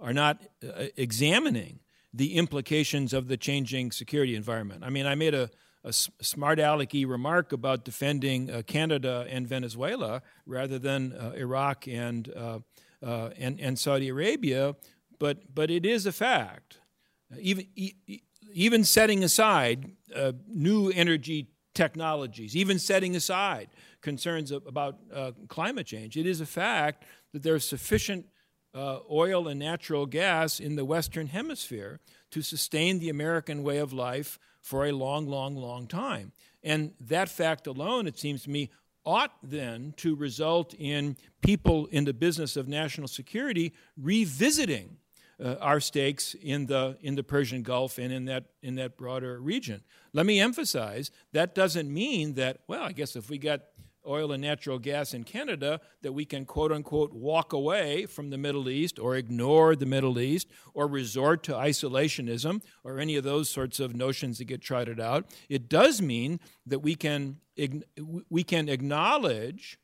are 0.00 0.12
not 0.12 0.42
uh, 0.64 0.84
examining 0.96 1.80
the 2.12 2.34
implications 2.34 3.12
of 3.12 3.28
the 3.28 3.36
changing 3.36 3.92
security 3.92 4.34
environment. 4.34 4.82
I 4.84 4.90
mean, 4.90 5.06
I 5.06 5.14
made 5.14 5.34
a, 5.34 5.50
a 5.84 5.92
smart 5.92 6.58
alecky 6.58 7.08
remark 7.08 7.52
about 7.52 7.84
defending 7.84 8.50
uh, 8.50 8.62
Canada 8.66 9.26
and 9.30 9.46
Venezuela 9.46 10.22
rather 10.46 10.78
than 10.78 11.12
uh, 11.12 11.32
Iraq 11.36 11.88
and, 11.88 12.32
uh, 12.36 12.58
uh, 13.02 13.30
and, 13.38 13.60
and 13.60 13.78
Saudi 13.78 14.08
Arabia, 14.08 14.74
but, 15.18 15.54
but 15.54 15.70
it 15.70 15.86
is 15.86 16.04
a 16.06 16.12
fact. 16.12 16.78
Even, 17.38 17.66
even 18.52 18.84
setting 18.84 19.24
aside 19.24 19.92
new 20.46 20.90
energy 20.90 21.48
technologies, 21.74 22.54
even 22.54 22.78
setting 22.78 23.16
aside 23.16 23.68
concerns 24.02 24.50
about 24.50 24.98
uh, 25.14 25.32
climate 25.48 25.86
change. 25.86 26.16
It 26.16 26.26
is 26.26 26.40
a 26.40 26.46
fact 26.46 27.04
that 27.32 27.42
there's 27.42 27.66
sufficient 27.66 28.26
uh, 28.74 28.98
oil 29.10 29.48
and 29.48 29.58
natural 29.58 30.06
gas 30.06 30.60
in 30.60 30.76
the 30.76 30.84
Western 30.84 31.28
Hemisphere 31.28 32.00
to 32.30 32.42
sustain 32.42 32.98
the 32.98 33.08
American 33.08 33.62
way 33.62 33.78
of 33.78 33.92
life 33.92 34.38
for 34.60 34.86
a 34.86 34.92
long, 34.92 35.26
long, 35.26 35.56
long 35.56 35.86
time. 35.86 36.32
And 36.62 36.92
that 37.00 37.28
fact 37.28 37.66
alone, 37.66 38.06
it 38.06 38.18
seems 38.18 38.44
to 38.44 38.50
me, 38.50 38.70
ought 39.04 39.32
then 39.42 39.94
to 39.96 40.14
result 40.14 40.74
in 40.74 41.16
people 41.42 41.86
in 41.86 42.04
the 42.04 42.12
business 42.12 42.56
of 42.56 42.68
national 42.68 43.08
security 43.08 43.72
revisiting 43.96 44.96
uh, 45.42 45.56
our 45.60 45.80
stakes 45.80 46.34
in 46.40 46.66
the 46.66 46.96
in 47.00 47.16
the 47.16 47.22
Persian 47.24 47.62
Gulf 47.62 47.98
and 47.98 48.12
in 48.12 48.26
that 48.26 48.44
in 48.62 48.76
that 48.76 48.96
broader 48.96 49.40
region. 49.40 49.82
Let 50.12 50.24
me 50.24 50.40
emphasize 50.40 51.10
that 51.32 51.54
doesn't 51.54 51.92
mean 51.92 52.34
that 52.34 52.58
well, 52.68 52.84
I 52.84 52.92
guess 52.92 53.16
if 53.16 53.28
we 53.28 53.38
got 53.38 53.62
oil 54.06 54.32
and 54.32 54.42
natural 54.42 54.78
gas 54.78 55.14
in 55.14 55.24
Canada 55.24 55.80
that 56.02 56.12
we 56.12 56.24
can 56.24 56.44
quote 56.44 56.72
unquote 56.72 57.12
walk 57.12 57.52
away 57.52 58.06
from 58.06 58.30
the 58.30 58.38
Middle 58.38 58.68
East 58.68 58.98
or 58.98 59.16
ignore 59.16 59.76
the 59.76 59.86
Middle 59.86 60.18
East 60.18 60.48
or 60.74 60.86
resort 60.86 61.42
to 61.44 61.52
isolationism 61.52 62.62
or 62.84 62.98
any 62.98 63.16
of 63.16 63.24
those 63.24 63.48
sorts 63.48 63.80
of 63.80 63.94
notions 63.94 64.38
that 64.38 64.44
get 64.44 64.60
trotted 64.60 65.00
out. 65.00 65.26
It 65.48 65.68
does 65.68 66.02
mean 66.02 66.40
that 66.66 66.80
we 66.80 66.94
can 66.94 67.38
we 68.28 68.42
can 68.42 68.68
acknowledge 68.68 69.78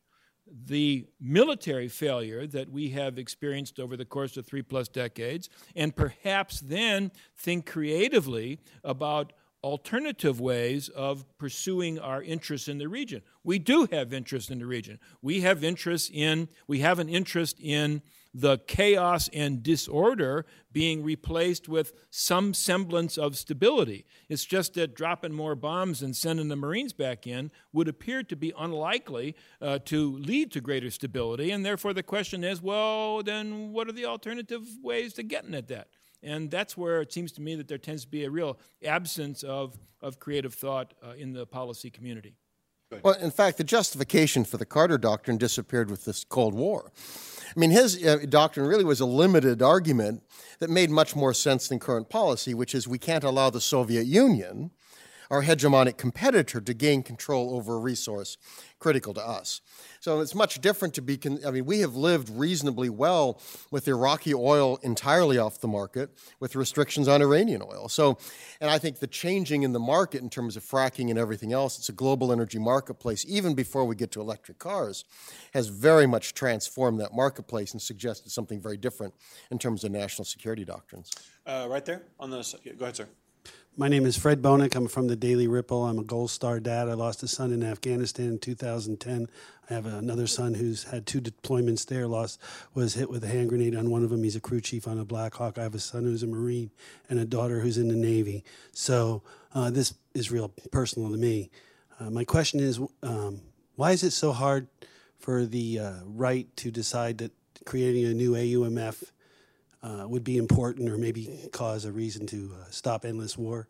the 0.50 1.06
military 1.20 1.88
failure 1.88 2.46
that 2.46 2.70
we 2.70 2.90
have 2.90 3.18
experienced 3.18 3.78
over 3.78 3.96
the 3.96 4.04
course 4.04 4.36
of 4.36 4.46
three 4.46 4.62
plus 4.62 4.88
decades, 4.88 5.48
and 5.76 5.94
perhaps 5.94 6.60
then 6.60 7.10
think 7.36 7.66
creatively 7.66 8.58
about 8.84 9.32
alternative 9.62 10.40
ways 10.40 10.88
of 10.88 11.24
pursuing 11.36 11.98
our 11.98 12.22
interests 12.22 12.68
in 12.68 12.78
the 12.78 12.88
region. 12.88 13.22
We 13.42 13.58
do 13.58 13.88
have 13.90 14.12
interest 14.12 14.50
in 14.50 14.60
the 14.60 14.66
region. 14.66 14.98
We 15.20 15.40
have 15.40 15.64
interest 15.64 16.10
in 16.12 16.48
we 16.66 16.80
have 16.80 16.98
an 16.98 17.08
interest 17.08 17.58
in 17.60 18.02
the 18.34 18.58
chaos 18.58 19.28
and 19.32 19.62
disorder 19.62 20.44
being 20.70 21.02
replaced 21.02 21.68
with 21.68 21.92
some 22.10 22.52
semblance 22.54 23.16
of 23.16 23.36
stability. 23.36 24.04
It's 24.28 24.44
just 24.44 24.74
that 24.74 24.94
dropping 24.94 25.32
more 25.32 25.54
bombs 25.54 26.02
and 26.02 26.14
sending 26.14 26.48
the 26.48 26.56
Marines 26.56 26.92
back 26.92 27.26
in 27.26 27.50
would 27.72 27.88
appear 27.88 28.22
to 28.24 28.36
be 28.36 28.52
unlikely 28.56 29.34
uh, 29.60 29.78
to 29.86 30.18
lead 30.18 30.52
to 30.52 30.60
greater 30.60 30.90
stability. 30.90 31.50
And 31.50 31.64
therefore, 31.64 31.94
the 31.94 32.02
question 32.02 32.44
is 32.44 32.62
well, 32.62 33.22
then 33.22 33.72
what 33.72 33.88
are 33.88 33.92
the 33.92 34.04
alternative 34.04 34.66
ways 34.82 35.14
to 35.14 35.22
getting 35.22 35.54
at 35.54 35.68
that? 35.68 35.88
And 36.22 36.50
that's 36.50 36.76
where 36.76 37.00
it 37.00 37.12
seems 37.12 37.32
to 37.32 37.40
me 37.40 37.54
that 37.54 37.68
there 37.68 37.78
tends 37.78 38.04
to 38.04 38.10
be 38.10 38.24
a 38.24 38.30
real 38.30 38.58
absence 38.84 39.42
of, 39.42 39.78
of 40.00 40.18
creative 40.18 40.54
thought 40.54 40.94
uh, 41.02 41.12
in 41.12 41.32
the 41.32 41.46
policy 41.46 41.90
community. 41.90 42.34
Well, 43.02 43.14
in 43.14 43.30
fact, 43.30 43.58
the 43.58 43.64
justification 43.64 44.44
for 44.44 44.56
the 44.56 44.64
Carter 44.64 44.96
Doctrine 44.96 45.36
disappeared 45.36 45.90
with 45.90 46.06
this 46.06 46.24
Cold 46.24 46.54
War. 46.54 46.90
I 47.54 47.60
mean, 47.60 47.70
his 47.70 48.02
uh, 48.04 48.18
doctrine 48.28 48.66
really 48.66 48.84
was 48.84 49.00
a 49.00 49.06
limited 49.06 49.60
argument 49.62 50.22
that 50.58 50.70
made 50.70 50.90
much 50.90 51.14
more 51.14 51.34
sense 51.34 51.68
than 51.68 51.78
current 51.78 52.08
policy, 52.08 52.54
which 52.54 52.74
is 52.74 52.88
we 52.88 52.98
can't 52.98 53.24
allow 53.24 53.50
the 53.50 53.60
Soviet 53.60 54.06
Union, 54.06 54.70
our 55.30 55.42
hegemonic 55.42 55.96
competitor, 55.96 56.60
to 56.60 56.74
gain 56.74 57.02
control 57.02 57.54
over 57.54 57.76
a 57.76 57.78
resource 57.78 58.36
critical 58.78 59.12
to 59.14 59.20
us. 59.20 59.60
So 60.00 60.20
it's 60.20 60.34
much 60.34 60.60
different 60.60 60.94
to 60.94 61.02
be, 61.02 61.16
con- 61.16 61.40
I 61.44 61.50
mean, 61.50 61.64
we 61.64 61.80
have 61.80 61.96
lived 61.96 62.30
reasonably 62.30 62.88
well 62.88 63.40
with 63.70 63.88
Iraqi 63.88 64.32
oil 64.32 64.78
entirely 64.82 65.38
off 65.38 65.60
the 65.60 65.68
market 65.68 66.10
with 66.40 66.54
restrictions 66.54 67.08
on 67.08 67.20
Iranian 67.20 67.62
oil. 67.62 67.88
So, 67.88 68.18
and 68.60 68.70
I 68.70 68.78
think 68.78 69.00
the 69.00 69.06
changing 69.06 69.64
in 69.64 69.72
the 69.72 69.80
market 69.80 70.22
in 70.22 70.30
terms 70.30 70.56
of 70.56 70.64
fracking 70.64 71.10
and 71.10 71.18
everything 71.18 71.52
else, 71.52 71.78
it's 71.78 71.88
a 71.88 71.92
global 71.92 72.32
energy 72.32 72.58
marketplace, 72.58 73.24
even 73.28 73.54
before 73.54 73.84
we 73.84 73.96
get 73.96 74.12
to 74.12 74.20
electric 74.20 74.58
cars, 74.58 75.04
has 75.52 75.68
very 75.68 76.06
much 76.06 76.34
transformed 76.34 77.00
that 77.00 77.12
marketplace 77.12 77.72
and 77.72 77.82
suggested 77.82 78.30
something 78.30 78.60
very 78.60 78.76
different 78.76 79.14
in 79.50 79.58
terms 79.58 79.82
of 79.82 79.90
national 79.90 80.24
security 80.24 80.64
doctrines. 80.64 81.10
Uh, 81.44 81.66
right 81.68 81.84
there 81.84 82.02
on 82.20 82.30
the, 82.30 82.58
go 82.78 82.84
ahead, 82.84 82.96
sir. 82.96 83.08
My 83.76 83.86
name 83.86 84.06
is 84.06 84.18
Fred 84.18 84.42
Bonek. 84.42 84.74
I'm 84.74 84.88
from 84.88 85.06
the 85.06 85.14
Daily 85.14 85.46
Ripple. 85.46 85.84
I'm 85.84 86.00
a 86.00 86.02
Gold 86.02 86.30
Star 86.30 86.58
dad. 86.58 86.88
I 86.88 86.94
lost 86.94 87.22
a 87.22 87.28
son 87.28 87.52
in 87.52 87.62
Afghanistan 87.62 88.26
in 88.26 88.38
2010. 88.40 89.28
I 89.70 89.74
have 89.74 89.86
another 89.86 90.26
son 90.26 90.54
who's 90.54 90.82
had 90.82 91.06
two 91.06 91.20
deployments 91.20 91.86
there. 91.86 92.08
Lost 92.08 92.40
was 92.74 92.94
hit 92.94 93.08
with 93.08 93.22
a 93.22 93.28
hand 93.28 93.50
grenade 93.50 93.76
on 93.76 93.88
one 93.88 94.02
of 94.02 94.10
them. 94.10 94.24
He's 94.24 94.34
a 94.34 94.40
crew 94.40 94.60
chief 94.60 94.88
on 94.88 94.98
a 94.98 95.04
Black 95.04 95.34
Hawk. 95.34 95.58
I 95.58 95.62
have 95.62 95.76
a 95.76 95.78
son 95.78 96.02
who's 96.02 96.24
a 96.24 96.26
Marine 96.26 96.72
and 97.08 97.20
a 97.20 97.24
daughter 97.24 97.60
who's 97.60 97.78
in 97.78 97.86
the 97.86 97.94
Navy. 97.94 98.42
So 98.72 99.22
uh, 99.54 99.70
this 99.70 99.94
is 100.12 100.32
real 100.32 100.48
personal 100.72 101.10
to 101.10 101.16
me. 101.16 101.48
Uh, 102.00 102.10
my 102.10 102.24
question 102.24 102.58
is, 102.58 102.80
um, 103.04 103.42
why 103.76 103.92
is 103.92 104.02
it 104.02 104.10
so 104.10 104.32
hard 104.32 104.66
for 105.20 105.46
the 105.46 105.78
uh, 105.78 105.92
right 106.04 106.48
to 106.56 106.72
decide 106.72 107.18
that 107.18 107.30
creating 107.64 108.06
a 108.06 108.14
new 108.14 108.32
AUMF 108.32 109.04
uh, 109.82 110.04
would 110.08 110.24
be 110.24 110.36
important 110.36 110.88
or 110.88 110.98
maybe 110.98 111.48
cause 111.52 111.84
a 111.84 111.92
reason 111.92 112.26
to 112.26 112.52
uh, 112.60 112.64
stop 112.70 113.04
endless 113.04 113.36
war? 113.36 113.68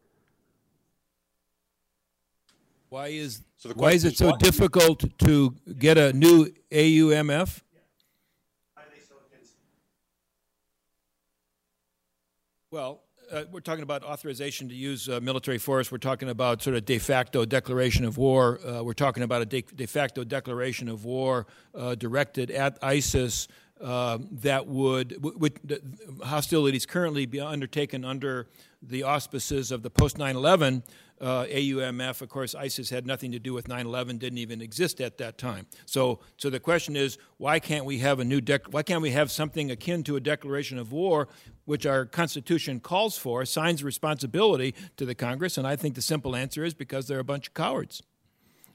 Why 2.88 3.08
is 3.08 3.42
so 3.58 3.70
why 3.70 3.92
is 3.92 4.04
it 4.04 4.16
so 4.16 4.30
why? 4.30 4.38
difficult 4.38 5.04
to 5.18 5.54
get 5.78 5.98
a 5.98 6.12
new 6.12 6.46
AUMF? 6.70 7.60
Well, 12.70 13.02
uh, 13.32 13.44
we're 13.50 13.60
talking 13.60 13.82
about 13.82 14.02
authorization 14.02 14.68
to 14.68 14.74
use 14.74 15.08
uh, 15.08 15.20
military 15.20 15.58
force. 15.58 15.90
We're 15.90 15.98
talking 15.98 16.28
about 16.28 16.62
sort 16.62 16.76
of 16.76 16.84
de 16.84 16.98
facto 16.98 17.44
declaration 17.44 18.04
of 18.04 18.18
war. 18.18 18.60
Uh, 18.64 18.82
we're 18.82 18.92
talking 18.92 19.22
about 19.22 19.42
a 19.42 19.46
de, 19.46 19.62
de 19.62 19.86
facto 19.86 20.24
declaration 20.24 20.88
of 20.88 21.04
war 21.04 21.46
uh, 21.74 21.94
directed 21.94 22.50
at 22.50 22.78
ISIS 22.82 23.48
uh, 23.80 24.18
that 24.30 24.66
would, 24.66 25.22
would 25.22 25.82
hostilities 26.22 26.86
currently 26.86 27.26
be 27.26 27.40
undertaken 27.40 28.04
under 28.04 28.48
the 28.82 29.02
auspices 29.02 29.70
of 29.70 29.82
the 29.82 29.90
post 29.90 30.18
9 30.18 30.36
11 30.36 30.82
uh, 31.20 31.44
AUMF. 31.44 32.22
Of 32.22 32.28
course, 32.28 32.54
ISIS 32.54 32.90
had 32.90 33.06
nothing 33.06 33.32
to 33.32 33.38
do 33.38 33.52
with 33.52 33.68
9 33.68 33.86
11, 33.86 34.18
didn't 34.18 34.38
even 34.38 34.60
exist 34.60 35.00
at 35.00 35.18
that 35.18 35.38
time. 35.38 35.66
So, 35.86 36.20
so 36.36 36.50
the 36.50 36.60
question 36.60 36.96
is 36.96 37.18
why 37.38 37.58
can't 37.58 37.84
we 37.84 37.98
have 37.98 38.20
a 38.20 38.24
new 38.24 38.40
dec- 38.40 38.72
why 38.72 38.82
can't 38.82 39.02
we 39.02 39.10
have 39.10 39.30
something 39.30 39.70
akin 39.70 40.02
to 40.04 40.16
a 40.16 40.20
declaration 40.20 40.78
of 40.78 40.92
war, 40.92 41.28
which 41.64 41.86
our 41.86 42.04
Constitution 42.04 42.80
calls 42.80 43.18
for, 43.18 43.42
assigns 43.42 43.82
responsibility 43.82 44.74
to 44.96 45.04
the 45.04 45.14
Congress? 45.14 45.58
And 45.58 45.66
I 45.66 45.76
think 45.76 45.94
the 45.94 46.02
simple 46.02 46.36
answer 46.36 46.64
is 46.64 46.74
because 46.74 47.08
they're 47.08 47.18
a 47.18 47.24
bunch 47.24 47.48
of 47.48 47.54
cowards. 47.54 48.02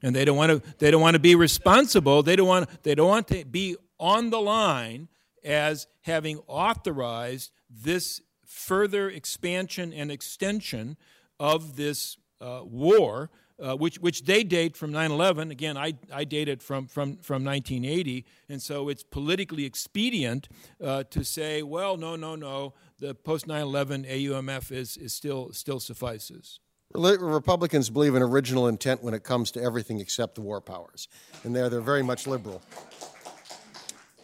And 0.02 0.14
they 0.14 0.26
don't 0.26 0.36
want 0.36 0.52
to. 0.52 0.74
They 0.80 0.92
don't 0.92 1.02
want 1.02 1.14
to 1.14 1.20
be 1.20 1.34
responsible. 1.34 2.24
They 2.24 2.36
don't 2.36 2.48
want. 2.48 2.84
They 2.84 2.94
don't 2.94 3.08
want 3.08 3.30
to 3.30 3.46
be 3.46 3.78
on 4.04 4.32
the 4.32 4.42
line 4.42 5.08
as 5.46 5.88
having 6.02 6.40
authorized 6.46 7.52
this 7.70 8.22
further 8.46 9.10
expansion 9.10 9.94
and 9.94 10.12
extension 10.12 10.98
of 11.40 11.78
this 11.78 12.18
uh, 12.42 12.60
war, 12.66 13.30
uh, 13.62 13.78
which, 13.78 14.00
which 14.00 14.26
they 14.26 14.44
date 14.44 14.76
from 14.76 14.92
9 14.92 15.10
11. 15.10 15.52
Again, 15.52 15.78
I, 15.78 15.94
I 16.12 16.26
date 16.26 16.50
it 16.50 16.62
from, 16.62 16.88
from, 16.88 17.16
from 17.16 17.46
1980. 17.46 18.26
And 18.50 18.62
so 18.62 18.90
it's 18.90 19.04
politically 19.04 19.64
expedient 19.64 20.50
uh, 20.84 21.04
to 21.04 21.24
say, 21.24 21.64
well, 21.64 21.96
no, 21.96 22.18
no, 22.18 22.36
no, 22.36 22.74
the 23.00 23.16
post 23.16 23.48
9 23.48 23.62
11 23.62 24.04
AUMF 24.04 24.70
is, 24.70 24.98
is 24.98 25.14
still, 25.14 25.54
still 25.54 25.80
suffices. 25.80 26.60
Republicans 26.94 27.90
believe 27.90 28.16
in 28.16 28.22
original 28.22 28.68
intent 28.68 29.02
when 29.02 29.14
it 29.14 29.24
comes 29.24 29.50
to 29.52 29.62
everything 29.62 30.02
except 30.02 30.36
the 30.36 30.42
war 30.42 30.60
powers. 30.60 31.08
And 31.46 31.56
there, 31.56 31.70
they're 31.70 31.80
very 31.80 32.04
much 32.04 32.28
liberal. 32.28 32.62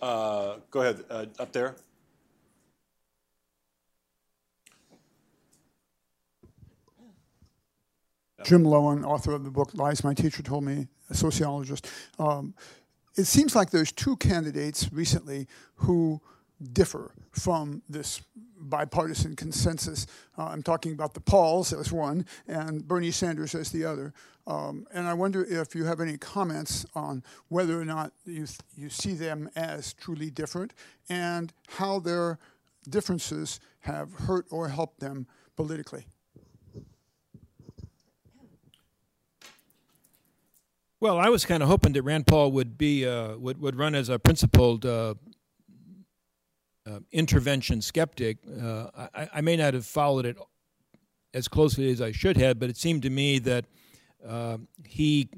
Uh, 0.01 0.55
go 0.71 0.81
ahead, 0.81 1.03
uh, 1.09 1.25
up 1.39 1.51
there. 1.51 1.75
Jim 8.45 8.63
Loewen, 8.63 9.03
author 9.05 9.33
of 9.33 9.43
the 9.43 9.51
book 9.51 9.71
Lies 9.73 10.03
My 10.03 10.13
Teacher 10.13 10.41
Told 10.41 10.63
Me, 10.63 10.87
a 11.09 11.13
sociologist. 11.13 11.87
Um, 12.17 12.53
it 13.17 13.25
seems 13.25 13.55
like 13.55 13.69
there's 13.69 13.91
two 13.91 14.15
candidates 14.15 14.91
recently 14.93 15.47
who 15.75 16.21
differ 16.73 17.11
from 17.31 17.81
this 17.89 18.21
bipartisan 18.59 19.35
consensus. 19.35 20.05
Uh, 20.37 20.45
I'm 20.45 20.63
talking 20.63 20.91
about 20.91 21.13
the 21.13 21.21
Pauls 21.21 21.71
as 21.73 21.91
one 21.91 22.25
and 22.47 22.87
Bernie 22.87 23.11
Sanders 23.11 23.55
as 23.55 23.71
the 23.71 23.85
other. 23.85 24.13
Um, 24.47 24.87
and 24.91 25.07
I 25.07 25.13
wonder 25.13 25.43
if 25.45 25.75
you 25.75 25.85
have 25.85 26.01
any 26.01 26.17
comments 26.17 26.85
on 26.95 27.23
whether 27.49 27.79
or 27.79 27.85
not 27.85 28.13
you, 28.25 28.47
you 28.75 28.89
see 28.89 29.13
them 29.13 29.49
as 29.55 29.93
truly 29.93 30.29
different 30.29 30.73
and 31.07 31.53
how 31.67 31.99
their 31.99 32.39
differences 32.89 33.59
have 33.81 34.11
hurt 34.13 34.45
or 34.49 34.69
helped 34.69 34.99
them 34.99 35.27
politically. 35.55 36.07
Well, 41.01 41.17
I 41.17 41.29
was 41.29 41.45
kind 41.45 41.63
of 41.63 41.69
hoping 41.69 41.93
that 41.93 42.01
Rand 42.01 42.27
Paul 42.27 42.51
would 42.51 42.77
be 42.77 43.05
uh, 43.07 43.37
would 43.37 43.61
would 43.61 43.77
run 43.77 43.95
as 43.95 44.09
a 44.09 44.19
principled 44.19 44.85
uh, 44.85 45.13
uh, 46.89 46.99
intervention 47.11 47.81
skeptic. 47.81 48.37
Uh, 48.61 48.87
I, 49.13 49.29
I, 49.35 49.41
may 49.41 49.55
not 49.55 49.73
have 49.73 49.85
followed 49.85 50.25
it 50.25 50.37
as 51.33 51.47
closely 51.47 51.91
as 51.91 52.01
I 52.01 52.11
should 52.11 52.37
have, 52.37 52.59
but 52.59 52.69
it 52.69 52.77
seemed 52.77 53.03
to 53.03 53.09
me 53.09 53.39
that 53.39 53.65
uh, 54.27 54.57
he 54.85 55.29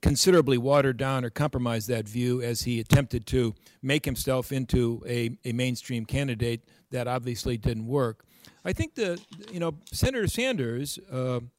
considerably 0.00 0.58
watered 0.58 0.96
down 0.96 1.24
or 1.24 1.30
compromised 1.30 1.88
that 1.88 2.08
view 2.08 2.42
as 2.42 2.62
he 2.62 2.80
attempted 2.80 3.26
to 3.28 3.54
make 3.80 4.04
himself 4.04 4.50
into 4.50 5.00
a, 5.06 5.38
a 5.44 5.52
mainstream 5.52 6.04
candidate. 6.04 6.62
That 6.90 7.06
obviously 7.06 7.56
didn't 7.56 7.86
work. 7.86 8.24
I 8.64 8.72
think 8.72 8.94
the 8.94 9.20
you 9.52 9.60
know 9.60 9.74
Senator 9.92 10.26
Sanders. 10.26 10.98
Um, 11.12 11.50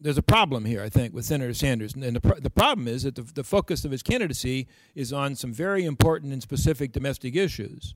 there's 0.00 0.18
a 0.18 0.22
problem 0.22 0.64
here, 0.64 0.82
I 0.82 0.88
think, 0.88 1.12
with 1.12 1.24
Senator 1.24 1.54
Sanders. 1.54 1.94
And 1.94 2.16
the, 2.16 2.36
the 2.40 2.50
problem 2.50 2.86
is 2.86 3.02
that 3.02 3.16
the, 3.16 3.22
the 3.22 3.44
focus 3.44 3.84
of 3.84 3.90
his 3.90 4.02
candidacy 4.02 4.68
is 4.94 5.12
on 5.12 5.34
some 5.34 5.52
very 5.52 5.84
important 5.84 6.32
and 6.32 6.42
specific 6.42 6.92
domestic 6.92 7.34
issues, 7.34 7.94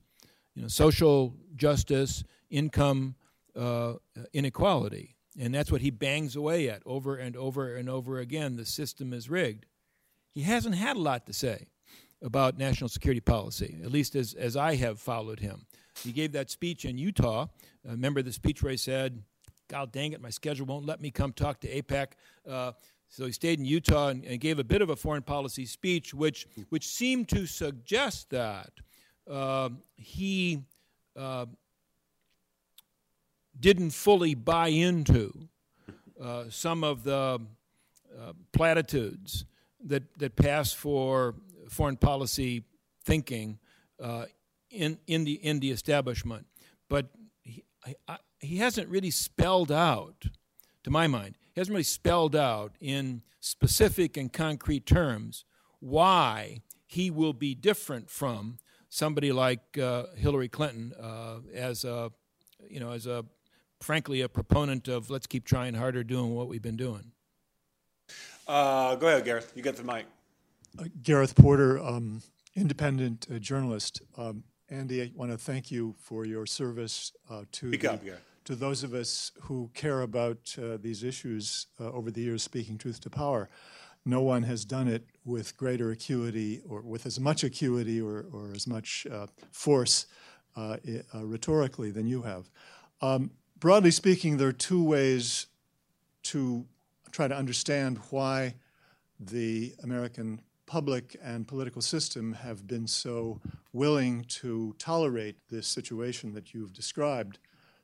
you 0.53 0.61
know, 0.61 0.67
social 0.67 1.35
justice, 1.55 2.23
income 2.49 3.15
uh, 3.55 3.93
inequality. 4.33 5.15
And 5.39 5.53
that's 5.53 5.71
what 5.71 5.81
he 5.81 5.89
bangs 5.89 6.35
away 6.35 6.69
at 6.69 6.83
over 6.85 7.15
and 7.15 7.35
over 7.35 7.75
and 7.75 7.89
over 7.89 8.19
again. 8.19 8.55
The 8.55 8.65
system 8.65 9.13
is 9.13 9.29
rigged. 9.29 9.65
He 10.31 10.41
hasn't 10.41 10.75
had 10.75 10.97
a 10.97 11.01
lot 11.01 11.25
to 11.27 11.33
say 11.33 11.67
about 12.21 12.57
national 12.57 12.89
security 12.89 13.21
policy, 13.21 13.77
at 13.83 13.91
least 13.91 14.15
as, 14.15 14.33
as 14.33 14.55
I 14.55 14.75
have 14.75 14.99
followed 14.99 15.39
him. 15.39 15.65
He 16.03 16.11
gave 16.11 16.31
that 16.33 16.49
speech 16.49 16.85
in 16.85 16.97
Utah. 16.97 17.43
Uh, 17.87 17.91
remember 17.91 18.21
the 18.21 18.31
speech 18.31 18.61
where 18.63 18.71
he 18.71 18.77
said, 18.77 19.23
God 19.67 19.91
dang 19.91 20.13
it, 20.13 20.21
my 20.21 20.29
schedule 20.29 20.65
won't 20.65 20.85
let 20.85 21.01
me 21.01 21.11
come 21.11 21.33
talk 21.33 21.59
to 21.61 21.67
AIPAC. 21.67 22.07
Uh, 22.47 22.73
so 23.09 23.25
he 23.25 23.31
stayed 23.31 23.59
in 23.59 23.65
Utah 23.65 24.07
and, 24.07 24.25
and, 24.25 24.39
gave 24.39 24.59
a 24.59 24.63
bit 24.63 24.81
of 24.81 24.89
a 24.89 24.95
foreign 24.95 25.21
policy 25.21 25.65
speech, 25.65 26.13
which, 26.13 26.47
which 26.69 26.87
seemed 26.87 27.29
to 27.29 27.45
suggest 27.45 28.31
that 28.31 28.71
uh, 29.29 29.69
he 29.95 30.63
uh, 31.15 31.45
didn't 33.59 33.91
fully 33.91 34.33
buy 34.33 34.69
into 34.69 35.31
uh, 36.19 36.45
some 36.49 36.83
of 36.83 37.03
the 37.03 37.39
uh, 38.19 38.33
platitudes 38.51 39.45
that, 39.83 40.03
that 40.17 40.35
pass 40.35 40.73
for 40.73 41.35
foreign 41.69 41.97
policy 41.97 42.63
thinking 43.03 43.59
uh, 44.01 44.25
in, 44.69 44.97
in, 45.07 45.23
the, 45.23 45.33
in 45.33 45.59
the 45.59 45.71
establishment. 45.71 46.45
But 46.89 47.07
he, 47.41 47.63
I, 48.07 48.17
he 48.43 48.57
hasn't 48.57 48.89
really 48.89 49.11
spelled 49.11 49.71
out, 49.71 50.25
to 50.83 50.89
my 50.89 51.07
mind, 51.07 51.35
he 51.53 51.59
hasn't 51.59 51.73
really 51.73 51.83
spelled 51.83 52.35
out 52.35 52.73
in 52.79 53.21
specific 53.39 54.17
and 54.17 54.31
concrete 54.31 54.85
terms 54.85 55.45
why 55.79 56.61
he 56.85 57.09
will 57.09 57.33
be 57.33 57.55
different 57.55 58.09
from 58.09 58.57
somebody 58.89 59.31
like 59.31 59.77
uh, 59.77 60.03
Hillary 60.15 60.49
Clinton 60.49 60.93
uh, 60.99 61.39
as 61.53 61.83
a, 61.83 62.11
you 62.69 62.79
know, 62.79 62.91
as 62.91 63.07
a, 63.07 63.25
frankly, 63.81 64.21
a 64.21 64.29
proponent 64.29 64.87
of 64.87 65.09
let's 65.09 65.27
keep 65.27 65.45
trying 65.45 65.73
harder 65.73 66.03
doing 66.03 66.35
what 66.35 66.47
we've 66.47 66.61
been 66.61 66.77
doing. 66.77 67.11
Uh, 68.47 68.95
go 68.95 69.07
ahead, 69.07 69.25
Gareth. 69.25 69.51
You 69.55 69.63
get 69.63 69.77
the 69.77 69.83
mic. 69.83 70.05
Uh, 70.77 70.85
Gareth 71.01 71.35
Porter, 71.35 71.79
um, 71.79 72.21
independent 72.55 73.27
uh, 73.33 73.39
journalist. 73.39 74.01
Um, 74.17 74.43
Andy, 74.69 75.01
I 75.01 75.11
want 75.15 75.31
to 75.31 75.37
thank 75.37 75.71
you 75.71 75.95
for 75.99 76.25
your 76.25 76.45
service 76.45 77.11
uh, 77.29 77.43
to 77.53 77.67
Speak 77.69 77.81
the, 77.81 77.93
up, 77.93 78.01
yeah. 78.03 78.13
To 78.45 78.55
those 78.55 78.83
of 78.83 78.93
us 78.93 79.31
who 79.43 79.69
care 79.73 80.01
about 80.01 80.55
uh, 80.57 80.77
these 80.81 81.03
issues 81.03 81.67
uh, 81.79 81.91
over 81.91 82.11
the 82.11 82.21
years, 82.21 82.43
speaking 82.43 82.77
truth 82.77 82.99
to 83.01 83.09
power. 83.09 83.49
No 84.05 84.21
one 84.21 84.43
has 84.43 84.65
done 84.65 84.87
it 84.87 85.05
with 85.23 85.55
greater 85.55 85.91
acuity 85.91 86.61
or 86.67 86.81
with 86.81 87.05
as 87.05 87.19
much 87.19 87.43
acuity 87.43 88.01
or, 88.01 88.25
or 88.33 88.51
as 88.53 88.67
much 88.67 89.07
uh, 89.11 89.27
force 89.51 90.07
uh, 90.57 90.77
uh, 91.15 91.25
rhetorically 91.25 91.91
than 91.91 92.05
you 92.05 92.21
have. 92.23 92.49
Um, 93.01 93.31
broadly 93.59 93.91
speaking, 93.91 94.37
there 94.37 94.49
are 94.49 94.53
two 94.53 94.83
ways 94.83 95.47
to 96.23 96.65
try 97.11 97.27
to 97.27 97.35
understand 97.35 97.99
why 98.09 98.55
the 99.19 99.73
American 99.83 100.41
public 100.65 101.15
and 101.23 101.47
political 101.47 101.81
system 101.81 102.33
have 102.33 102.67
been 102.67 102.87
so 102.87 103.39
willing 103.71 104.25
to 104.27 104.75
tolerate 104.79 105.35
this 105.49 105.67
situation 105.67 106.33
that 106.33 106.53
you've 106.53 106.73
described 106.73 107.39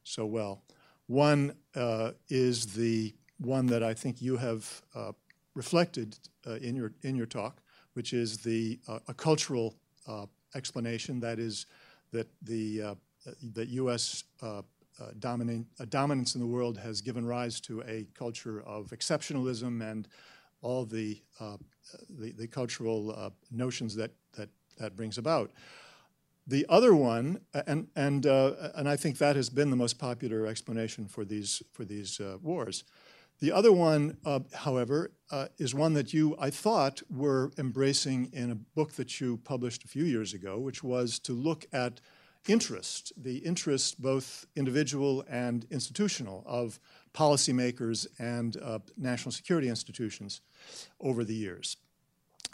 so 0.10 0.26
well. 0.26 0.64
One 1.08 1.56
uh, 1.76 2.12
is 2.30 2.66
the 2.66 3.14
one 3.38 3.68
that 3.68 3.84
I 3.84 3.94
think 3.94 4.22
you 4.22 4.38
have 4.38 4.82
uh, 4.96 5.12
reflected 5.54 6.18
uh, 6.46 6.56
in 6.56 6.76
your 6.76 6.92
in 7.04 7.16
your 7.16 7.26
talk, 7.26 7.62
which 7.94 8.14
is 8.14 8.38
the 8.38 8.80
uh, 8.88 9.00
a 9.08 9.14
cultural 9.14 9.76
uh, 10.08 10.26
explanation 10.56 11.20
that 11.20 11.40
is 11.40 11.66
that 12.12 12.28
the 12.42 12.82
uh, 12.82 12.96
that 13.54 13.70
U.S. 13.70 14.24
Dominant, 15.20 15.66
dominance 15.90 16.36
in 16.36 16.42
the 16.42 16.48
world 16.48 16.78
has 16.78 17.00
given 17.00 17.26
rise 17.26 17.62
to 17.62 17.82
a 17.84 18.06
culture 18.14 18.62
of 18.64 18.88
exceptionalism 18.88 19.82
and 19.82 20.10
all 20.62 20.86
the 20.86 21.22
the, 22.10 22.34
the 22.34 22.48
cultural 22.48 23.32
notions 23.50 23.96
that, 23.96 24.12
that 24.36 24.50
that 24.78 24.98
brings 24.98 25.18
about. 25.18 25.52
The 26.50 26.66
other 26.68 26.96
one, 26.96 27.42
and, 27.54 27.90
and, 27.96 28.26
uh, 28.26 28.72
and 28.74 28.90
I 28.90 28.96
think 28.96 29.20
that 29.20 29.36
has 29.36 29.52
been 29.52 29.70
the 29.70 29.76
most 29.76 30.00
popular 30.00 30.48
explanation 30.48 31.08
for 31.08 31.24
these, 31.24 31.62
for 31.74 31.86
these 31.86 32.20
uh, 32.20 32.38
wars. 32.42 32.84
The 33.40 33.52
other 33.52 33.72
one, 33.72 34.18
uh, 34.26 34.40
however, 34.56 35.12
uh, 35.30 35.50
is 35.60 35.76
one 35.76 35.94
that 35.94 36.12
you, 36.12 36.36
I 36.40 36.50
thought, 36.50 37.04
were 37.08 37.52
embracing 37.60 38.32
in 38.34 38.50
a 38.50 38.56
book 38.56 38.94
that 38.94 39.22
you 39.22 39.38
published 39.44 39.84
a 39.84 39.88
few 39.88 40.06
years 40.06 40.34
ago, 40.34 40.58
which 40.58 40.84
was 40.84 41.20
to 41.20 41.34
look 41.34 41.68
at 41.72 42.02
interest, 42.48 43.14
the 43.16 43.38
interest, 43.38 44.02
both 44.02 44.48
individual 44.56 45.24
and 45.30 45.68
institutional, 45.70 46.44
of 46.48 46.80
policymakers 47.14 48.08
and 48.18 48.58
uh, 48.58 48.80
national 48.98 49.34
security 49.34 49.70
institutions 49.70 50.42
over 51.00 51.24
the 51.24 51.36
years. 51.36 51.78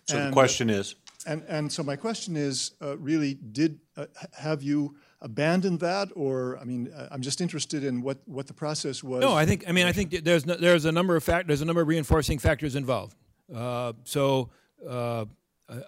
So 0.10 0.18
and, 0.18 0.28
the 0.28 0.34
question 0.34 0.70
is? 0.70 0.96
And, 1.26 1.44
and 1.48 1.72
so 1.72 1.84
my 1.84 1.96
question 1.96 2.36
is 2.36 2.72
uh, 2.82 2.98
really, 2.98 3.34
did 3.34 3.80
uh, 3.98 4.06
have 4.38 4.62
you 4.62 4.96
abandoned 5.22 5.80
that, 5.80 6.10
or 6.16 6.58
I 6.60 6.66
mean, 6.66 6.92
uh, 6.96 7.08
I'm 7.12 7.22
just 7.22 7.42
interested 7.42 7.84
in 7.84 8.02
what, 8.02 8.20
what 8.26 8.48
the 8.48 8.54
process 8.54 9.04
was. 9.04 9.22
No, 9.22 9.34
I 9.34 9.46
think 9.46 9.66
I 9.68 9.72
mean 9.72 9.88
I 9.88 9.92
think 9.92 10.12
there's 10.24 10.46
no, 10.46 10.56
there's 10.56 10.86
a 10.86 10.92
number 10.92 11.16
of 11.16 11.24
fact 11.24 11.48
there's 11.48 11.62
a 11.62 11.66
number 11.66 11.82
of 11.82 11.88
reinforcing 11.88 12.40
factors 12.40 12.76
involved. 12.76 13.16
Uh, 13.54 13.94
so 14.04 14.50
uh, 14.88 15.26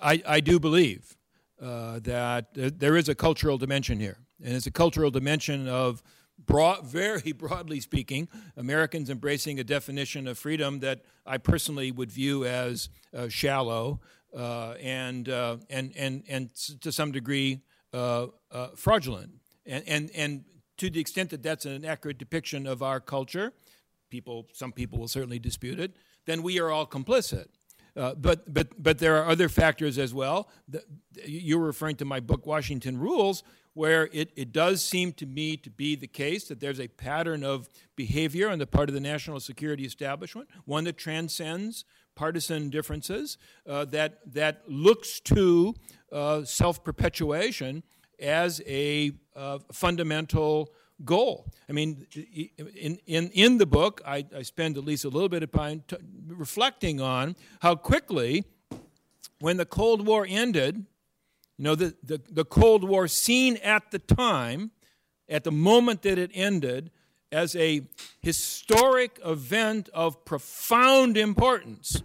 I 0.02 0.22
I 0.26 0.40
do 0.40 0.60
believe 0.60 1.16
uh, 1.62 2.00
that 2.00 2.48
there 2.54 2.98
is 2.98 3.10
a 3.10 3.16
cultural 3.16 3.58
dimension 3.58 4.00
here, 4.00 4.18
and 4.44 4.56
it's 4.56 4.68
a 4.68 4.72
cultural 4.72 5.12
dimension 5.12 5.68
of 5.68 6.02
broad, 6.46 6.86
very 6.88 7.32
broadly 7.32 7.80
speaking, 7.80 8.28
Americans 8.56 9.10
embracing 9.10 9.60
a 9.60 9.64
definition 9.64 10.28
of 10.28 10.38
freedom 10.38 10.80
that 10.80 11.02
I 11.26 11.38
personally 11.38 11.92
would 11.92 12.12
view 12.12 12.46
as 12.46 12.90
uh, 13.16 13.28
shallow 13.28 14.00
and, 14.80 15.30
uh, 15.30 15.58
and, 15.70 15.94
and, 15.98 16.24
and 16.28 16.54
to 16.82 16.92
some 16.92 17.12
degree 17.12 17.62
uh, 17.94 18.28
uh, 18.52 18.68
fraudulent. 18.76 19.32
And, 19.66 19.84
and, 19.88 20.12
and 20.16 20.44
to 20.78 20.90
the 20.90 21.00
extent 21.00 21.32
that 21.32 21.42
that's 21.42 21.66
an 21.66 21.84
accurate 21.86 22.18
depiction 22.18 22.68
of 22.68 22.84
our 22.84 23.00
culture, 23.00 23.54
people, 24.10 24.48
some 24.54 24.72
people 24.72 25.00
will 25.00 25.08
certainly 25.08 25.40
dispute 25.40 25.80
it, 25.80 25.96
then 26.26 26.44
we 26.44 26.60
are 26.60 26.70
all 26.70 26.86
complicit. 26.86 27.48
Uh, 27.96 28.14
but, 28.14 28.54
but, 28.54 28.68
but 28.78 29.00
there 29.00 29.18
are 29.18 29.28
other 29.28 29.50
factors 29.50 29.98
as 29.98 30.14
well. 30.14 30.50
You 31.26 31.58
were 31.58 31.66
referring 31.66 31.96
to 31.96 32.06
my 32.06 32.20
book, 32.20 32.46
Washington 32.46 33.00
Rules, 33.00 33.42
where 33.74 34.08
it, 34.12 34.32
it 34.36 34.52
does 34.52 34.84
seem 34.84 35.14
to 35.14 35.26
me 35.26 35.58
to 35.58 35.70
be 35.72 35.96
the 35.96 36.08
case 36.08 36.48
that 36.48 36.60
there's 36.60 36.80
a 36.80 36.88
pattern 36.88 37.44
of 37.44 37.70
behavior 37.96 38.50
on 38.50 38.60
the 38.60 38.68
part 38.68 38.90
of 38.90 38.94
the 38.94 39.02
national 39.02 39.40
security 39.40 39.84
establishment, 39.84 40.48
one 40.66 40.84
that 40.84 40.98
transcends 40.98 41.86
partisan 42.18 42.70
differences, 42.70 43.38
uh, 43.70 43.86
that, 43.86 44.20
that 44.34 44.64
looks 44.68 45.20
to 45.22 45.74
uh, 46.12 46.44
self 46.44 46.84
perpetuation 46.84 47.84
as 48.20 48.62
a 48.68 49.12
uh, 49.36 49.60
fundamental 49.72 50.74
goal. 51.06 51.48
I 51.70 51.74
mean, 51.74 52.08
in, 52.76 53.00
in, 53.06 53.30
in 53.30 53.58
the 53.60 53.66
book, 53.66 54.02
I, 54.06 54.26
I 54.36 54.42
spend 54.42 54.78
at 54.78 54.84
least 54.84 55.06
a 55.06 55.10
little 55.10 55.30
bit 55.30 55.44
of 55.44 55.52
time 55.52 55.84
t- 55.88 55.98
reflecting 56.28 57.00
on 57.00 57.36
how 57.62 57.76
quickly, 57.76 58.46
when 59.40 59.58
the 59.58 59.66
Cold 59.66 60.06
War 60.06 60.26
ended, 60.28 60.86
you 61.58 61.64
know, 61.64 61.76
the, 61.76 61.96
the, 62.04 62.20
the 62.30 62.46
Cold 62.46 62.84
War 62.84 63.08
seen 63.08 63.58
at 63.58 63.92
the 63.92 64.00
time, 64.00 64.72
at 65.30 65.44
the 65.44 65.52
moment 65.52 66.02
that 66.02 66.18
it 66.18 66.32
ended, 66.34 66.90
as 67.32 67.56
a 67.56 67.82
historic 68.22 69.20
event 69.26 69.90
of 69.94 70.24
profound 70.26 71.18
importance, 71.18 72.02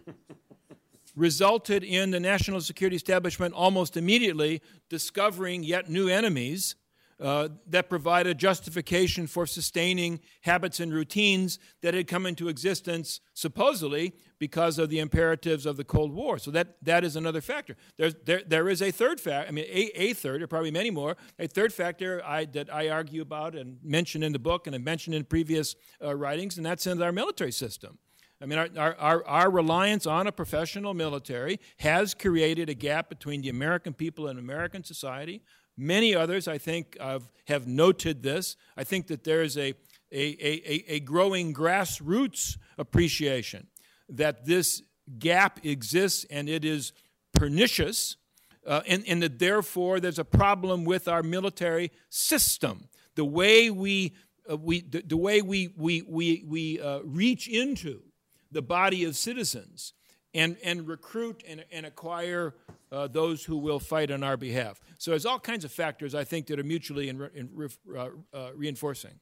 resulted 1.15 1.85
in 1.85 2.11
the 2.11 2.20
national 2.20 2.61
security 2.61 2.97
establishment 2.97 3.55
almost 3.55 3.97
immediately 3.97 4.62
discovering 4.89 5.62
yet 5.62 5.89
new 5.89 6.09
enemies 6.09 6.74
uh, 7.23 7.49
that 7.69 7.89
provided 7.89 8.36
justification 8.36 9.27
for 9.27 9.47
sustaining 9.47 10.19
habits 10.40 10.81
and 10.81 10.93
routines 10.93 11.59
that 11.81 11.94
had 11.94 12.09
come 12.09 12.27
into 12.27 12.49
existence 12.49 13.20
supposedly 13.32 14.12
because 14.40 14.77
of 14.78 14.90
the 14.90 14.99
imperatives 14.99 15.65
of 15.65 15.77
the 15.77 15.85
Cold 15.85 16.12
War. 16.12 16.36
So 16.36 16.51
that, 16.51 16.77
that 16.82 17.05
is 17.05 17.15
another 17.15 17.40
factor. 17.40 17.77
There's, 17.97 18.15
there, 18.24 18.43
there 18.44 18.69
is 18.69 18.82
a 18.82 18.90
third 18.90 19.20
factor, 19.20 19.49
I 19.49 19.53
mean, 19.53 19.66
a, 19.66 20.01
a 20.01 20.12
third, 20.15 20.43
or 20.43 20.49
probably 20.49 20.73
many 20.73 20.90
more, 20.90 21.16
a 21.39 21.47
third 21.47 21.73
factor 21.73 22.20
I, 22.27 22.44
that 22.47 22.74
I 22.74 22.89
argue 22.89 23.23
about 23.23 23.55
and 23.55 23.78
mention 23.85 24.24
in 24.24 24.32
the 24.32 24.40
book 24.40 24.66
and 24.66 24.74
I 24.74 24.78
mentioned 24.78 25.15
in 25.15 25.24
previous 25.24 25.77
uh, 26.03 26.15
writings, 26.16 26.57
and 26.57 26.66
that's 26.66 26.89
in 26.89 27.01
our 27.01 27.12
military 27.12 27.53
system. 27.53 27.99
I 28.43 28.47
mean, 28.47 28.59
our, 28.59 28.97
our, 28.99 29.24
our, 29.24 29.51
reliance 29.51 30.05
on 30.05 30.27
a 30.27 30.32
professional 30.32 30.94
military 30.94 31.61
has 31.77 32.12
created 32.12 32.69
a 32.69 32.74
gap 32.74 33.09
between 33.09 33.40
the 33.40 33.49
American 33.49 33.94
people 33.94 34.27
and 34.27 34.36
American 34.36 34.82
society. 34.82 35.43
Many 35.77 36.15
others, 36.15 36.49
I 36.49 36.59
think, 36.59 36.99
have, 37.01 37.31
have 37.47 37.66
noted 37.66 38.23
this. 38.23 38.57
I 38.77 38.85
think 38.85 39.07
that 39.09 39.24
there 39.24 39.43
is 39.43 39.57
a, 39.57 39.74
a, 40.11 40.24
a, 40.47 40.85
a 40.94 41.01
growing 41.01 41.55
grassroots 41.55 42.59
appreciation 42.77 43.69
that 44.09 44.44
this 44.44 44.82
gap 45.19 45.65
exists 45.65 46.27
and 46.31 46.49
it 46.49 46.65
is 46.65 46.93
pernicious, 47.32 48.16
uh, 48.66 48.82
and, 48.86 49.05
and 49.09 49.23
that 49.23 49.39
therefore 49.39 50.01
there's 50.01 50.19
a 50.19 50.24
problem 50.24 50.85
with 50.85 51.09
our 51.09 51.23
military 51.23 51.90
system. 52.11 52.89
The 53.15 53.24
way 53.24 53.70
we, 53.70 54.15
uh, 54.51 54.57
we, 54.57 54.82
the, 54.82 55.03
the, 55.03 55.16
way 55.16 55.43
we, 55.43 55.73
we, 55.77 56.03
we, 56.03 56.44
we 56.47 56.81
uh, 56.81 57.01
reach 57.05 57.49
into 57.49 58.03
the 58.51 58.62
body 58.62 59.05
of 59.05 59.16
citizens 59.16 59.94
and, 60.34 60.56
and 60.64 60.88
recruit 60.88 61.42
and, 61.46 61.64
and 61.70 61.86
acquire 61.86 62.54
uh, 62.90 63.06
those 63.09 63.44
who 63.44 63.56
will 63.56 63.80
fight 63.80 64.10
on 64.10 64.22
our 64.22 64.36
behalf. 64.36 64.80
So 64.98 65.10
there's 65.10 65.26
all 65.26 65.38
kinds 65.38 65.64
of 65.64 65.72
factors 65.72 66.14
I 66.14 66.24
think 66.24 66.46
that 66.46 66.59
are 66.59 66.64
mutually 66.64 67.09
in, 67.09 67.28
in, 67.34 67.68
uh, 67.96 68.09
uh, 68.32 68.50
reinforcing. 68.54 69.18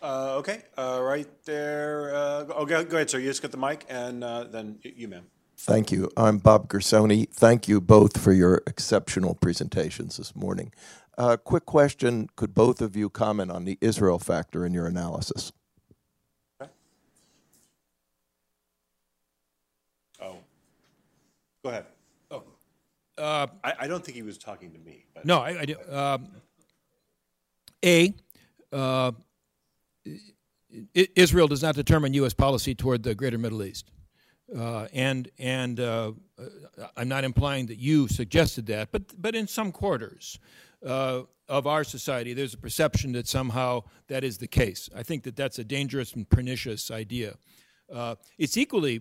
Uh, 0.00 0.36
okay, 0.36 0.62
uh, 0.76 1.00
right 1.02 1.28
there. 1.44 2.14
Uh, 2.14 2.44
oh, 2.54 2.64
go, 2.64 2.84
go, 2.84 2.96
ahead, 2.96 3.10
sir. 3.10 3.18
You 3.18 3.26
just 3.26 3.42
get 3.42 3.50
the 3.50 3.56
mic, 3.56 3.84
and 3.88 4.22
then 4.22 4.78
you, 4.82 5.08
ma'am. 5.08 5.26
Thank 5.56 5.90
you. 5.90 6.08
I'm 6.16 6.38
Bob 6.38 6.68
Gersoni. 6.68 7.28
Thank 7.28 7.66
you 7.66 7.80
both 7.80 8.20
for 8.20 8.32
your 8.32 8.62
exceptional 8.66 9.34
presentations 9.34 10.16
this 10.16 10.36
morning. 10.36 10.72
quick 11.42 11.66
question 11.66 12.28
Could 12.36 12.54
both 12.54 12.80
of 12.80 12.94
you 12.94 13.10
comment 13.10 13.50
on 13.50 13.64
the 13.64 13.76
Israel 13.80 14.20
factor 14.20 14.64
in 14.64 14.72
your 14.72 14.86
analysis? 14.86 15.52
Okay. 16.62 16.70
Oh, 20.22 20.36
go 21.68 21.72
ahead. 21.72 21.86
Uh, 23.18 23.48
I, 23.64 23.74
I, 23.80 23.86
don't 23.88 24.04
think 24.04 24.14
he 24.14 24.22
was 24.22 24.38
talking 24.38 24.70
to 24.70 24.78
me. 24.78 25.04
But. 25.12 25.24
No, 25.24 25.40
I, 25.40 25.60
I 25.60 25.64
do. 25.64 25.74
Um, 25.90 26.28
a, 27.84 28.14
uh, 28.72 29.10
Israel 30.94 31.48
does 31.48 31.62
not 31.62 31.74
determine 31.74 32.14
U.S. 32.14 32.32
policy 32.32 32.76
toward 32.76 33.02
the 33.02 33.16
greater 33.16 33.36
Middle 33.36 33.64
East. 33.64 33.90
Uh, 34.56 34.86
and 34.92 35.28
and 35.38 35.80
uh, 35.80 36.12
I'm 36.96 37.08
not 37.08 37.24
implying 37.24 37.66
that 37.66 37.78
you 37.78 38.08
suggested 38.08 38.66
that, 38.66 38.92
but 38.92 39.20
but 39.20 39.34
in 39.34 39.46
some 39.46 39.72
quarters 39.72 40.38
uh, 40.86 41.22
of 41.48 41.66
our 41.66 41.84
society, 41.84 42.34
there's 42.34 42.54
a 42.54 42.58
perception 42.58 43.12
that 43.12 43.26
somehow 43.26 43.82
that 44.06 44.24
is 44.24 44.38
the 44.38 44.48
case. 44.48 44.88
I 44.96 45.02
think 45.02 45.24
that 45.24 45.36
that's 45.36 45.58
a 45.58 45.64
dangerous 45.64 46.14
and 46.14 46.26
pernicious 46.28 46.90
idea. 46.90 47.34
Uh, 47.92 48.14
it's 48.38 48.56
equally 48.56 49.00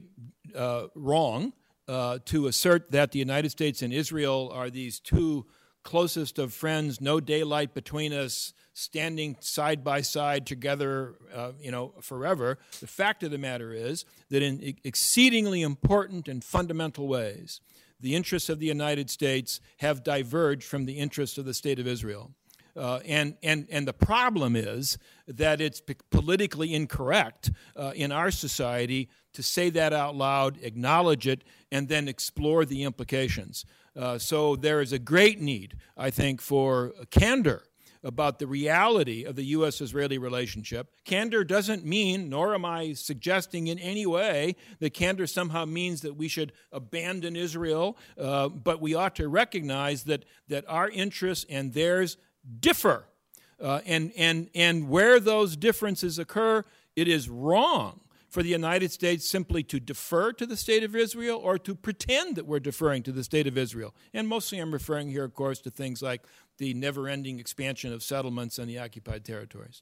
uh, 0.56 0.88
wrong 0.96 1.54
uh, 1.88 2.20
to 2.26 2.48
assert 2.48 2.92
that 2.92 3.12
the 3.12 3.20
United 3.20 3.50
States 3.50 3.82
and 3.82 3.94
Israel 3.94 4.52
are 4.54 4.70
these 4.70 5.00
two 5.00 5.46
closest 5.84 6.38
of 6.38 6.54
friends, 6.54 7.00
no 7.00 7.20
daylight 7.20 7.74
between 7.74 8.12
us, 8.12 8.54
standing 8.74 9.38
side 9.40 9.84
by 9.84 10.02
side 10.02 10.46
together, 10.46 11.16
uh, 11.34 11.54
you 11.62 11.72
know, 11.72 11.94
forever. 12.02 12.60
The 12.82 12.88
fact 12.88 13.24
of 13.24 13.32
the 13.32 13.38
matter 13.38 13.72
is 13.74 14.06
that 14.30 14.44
in 14.44 14.76
exceedingly 14.84 15.62
important 15.62 16.28
and 16.28 16.44
fundamental 16.44 17.08
ways, 17.08 17.62
the 18.00 18.16
interests 18.16 18.50
of 18.50 18.60
the 18.60 18.68
United 18.68 19.10
States 19.10 19.62
have 19.78 20.04
diverged 20.04 20.64
from 20.64 20.86
the 20.86 21.00
interests 21.00 21.38
of 21.38 21.46
the 21.46 21.54
State 21.54 21.80
of 21.80 21.88
Israel. 21.88 22.32
Uh, 22.76 23.00
and, 23.06 23.36
and, 23.42 23.68
and 23.72 23.88
the 23.88 23.94
problem 23.94 24.56
is 24.56 25.00
that 25.28 25.60
it's 25.60 25.82
politically 26.12 26.76
incorrect 26.76 27.50
uh, 27.76 27.92
in 27.96 28.12
our 28.12 28.30
society 28.30 29.10
to 29.38 29.44
say 29.44 29.70
that 29.70 29.94
out 29.94 30.16
loud, 30.16 30.58
acknowledge 30.64 31.28
it, 31.28 31.44
and 31.72 31.88
then 31.88 32.08
explore 32.08 32.66
the 32.66 32.84
implications. 32.84 33.66
Uh, 33.96 34.18
so 34.18 34.56
there 34.56 34.82
is 34.82 34.92
a 34.92 34.98
great 34.98 35.40
need, 35.40 35.76
I 35.96 36.10
think, 36.10 36.42
for 36.42 36.92
candor 37.12 37.62
about 38.04 38.40
the 38.40 38.48
reality 38.48 39.26
of 39.26 39.36
the 39.36 39.44
U.S. 39.46 39.80
Israeli 39.80 40.18
relationship. 40.18 40.92
Candor 41.06 41.44
doesn't 41.44 41.86
mean, 41.86 42.30
nor 42.30 42.56
am 42.56 42.66
I 42.66 42.94
suggesting 42.94 43.68
in 43.68 43.78
any 43.78 44.08
way, 44.08 44.56
that 44.80 44.96
candor 44.96 45.28
somehow 45.28 45.66
means 45.66 46.02
that 46.02 46.16
we 46.16 46.28
should 46.28 46.52
abandon 46.72 47.36
Israel, 47.36 47.96
uh, 48.20 48.50
but 48.50 48.82
we 48.82 48.96
ought 48.96 49.16
to 49.18 49.28
recognize 49.28 50.06
that, 50.06 50.26
that 50.48 50.66
our 50.68 50.90
interests 50.90 51.46
and 51.48 51.76
theirs 51.76 52.18
differ. 52.60 53.06
Uh, 53.62 53.82
and, 53.86 54.12
and, 54.18 54.50
and 54.56 54.90
where 54.90 55.20
those 55.20 55.56
differences 55.56 56.18
occur, 56.18 56.64
it 56.96 57.08
is 57.08 57.30
wrong 57.30 58.00
for 58.38 58.44
the 58.44 58.50
United 58.50 58.92
States 58.92 59.28
simply 59.28 59.64
to 59.64 59.80
defer 59.80 60.32
to 60.32 60.46
the 60.46 60.56
state 60.56 60.84
of 60.84 60.96
Israel 60.96 61.40
or 61.44 61.58
to 61.58 61.74
pretend 61.74 62.36
that 62.36 62.46
we're 62.46 62.60
deferring 62.60 63.02
to 63.02 63.12
the 63.12 63.24
state 63.24 63.48
of 63.48 63.58
Israel. 63.58 63.96
And 64.14 64.28
mostly 64.28 64.60
I'm 64.60 64.72
referring 64.72 65.10
here, 65.10 65.24
of 65.24 65.34
course, 65.34 65.60
to 65.62 65.72
things 65.72 66.04
like 66.04 66.22
the 66.60 66.76
never 66.76 67.08
ending 67.08 67.40
expansion 67.40 67.92
of 67.92 68.04
settlements 68.04 68.60
in 68.60 68.68
the 68.68 68.78
occupied 68.78 69.26
territories. 69.26 69.82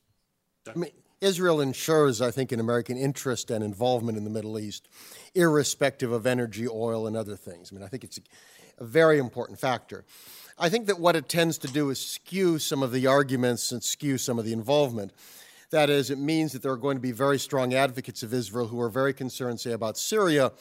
I 0.74 0.80
mean, 0.80 0.92
Israel 1.20 1.60
ensures, 1.60 2.22
I 2.22 2.32
think, 2.32 2.54
an 2.54 2.62
American 2.62 2.96
interest 2.96 3.52
and 3.52 3.62
involvement 3.62 4.18
in 4.18 4.24
the 4.24 4.30
Middle 4.30 4.58
East, 4.58 4.88
irrespective 5.34 6.14
of 6.14 6.26
energy, 6.26 6.66
oil, 6.66 7.08
and 7.08 7.18
other 7.18 7.36
things. 7.36 7.74
I 7.74 7.76
mean, 7.76 7.84
I 7.84 7.90
think 7.90 8.06
it's 8.06 8.20
a, 8.20 8.22
a 8.84 8.86
very 8.86 9.20
important 9.20 9.60
factor. 9.60 10.06
I 10.58 10.70
think 10.70 10.88
that 10.88 10.98
what 10.98 11.18
it 11.18 11.28
tends 11.28 11.58
to 11.58 11.68
do 11.68 11.90
is 11.90 12.00
skew 12.00 12.58
some 12.60 12.84
of 12.84 12.94
the 12.94 13.06
arguments 13.06 13.74
and 13.74 13.84
skew 13.84 14.18
some 14.18 14.40
of 14.40 14.46
the 14.46 14.54
involvement. 14.54 15.12
That 15.76 15.90
is, 15.90 16.10
it 16.10 16.20
means 16.20 16.54
that 16.54 16.62
there 16.62 16.72
are 16.72 16.78
going 16.78 16.96
to 16.96 17.02
be 17.02 17.12
very 17.12 17.38
strong 17.38 17.74
advocates 17.74 18.24
of 18.24 18.34
Israel 18.34 18.66
who 18.66 18.80
are 18.80 18.88
very 18.88 19.14
concerned, 19.14 19.60
say, 19.60 19.74
about 19.74 19.98
Syria, 19.98 20.54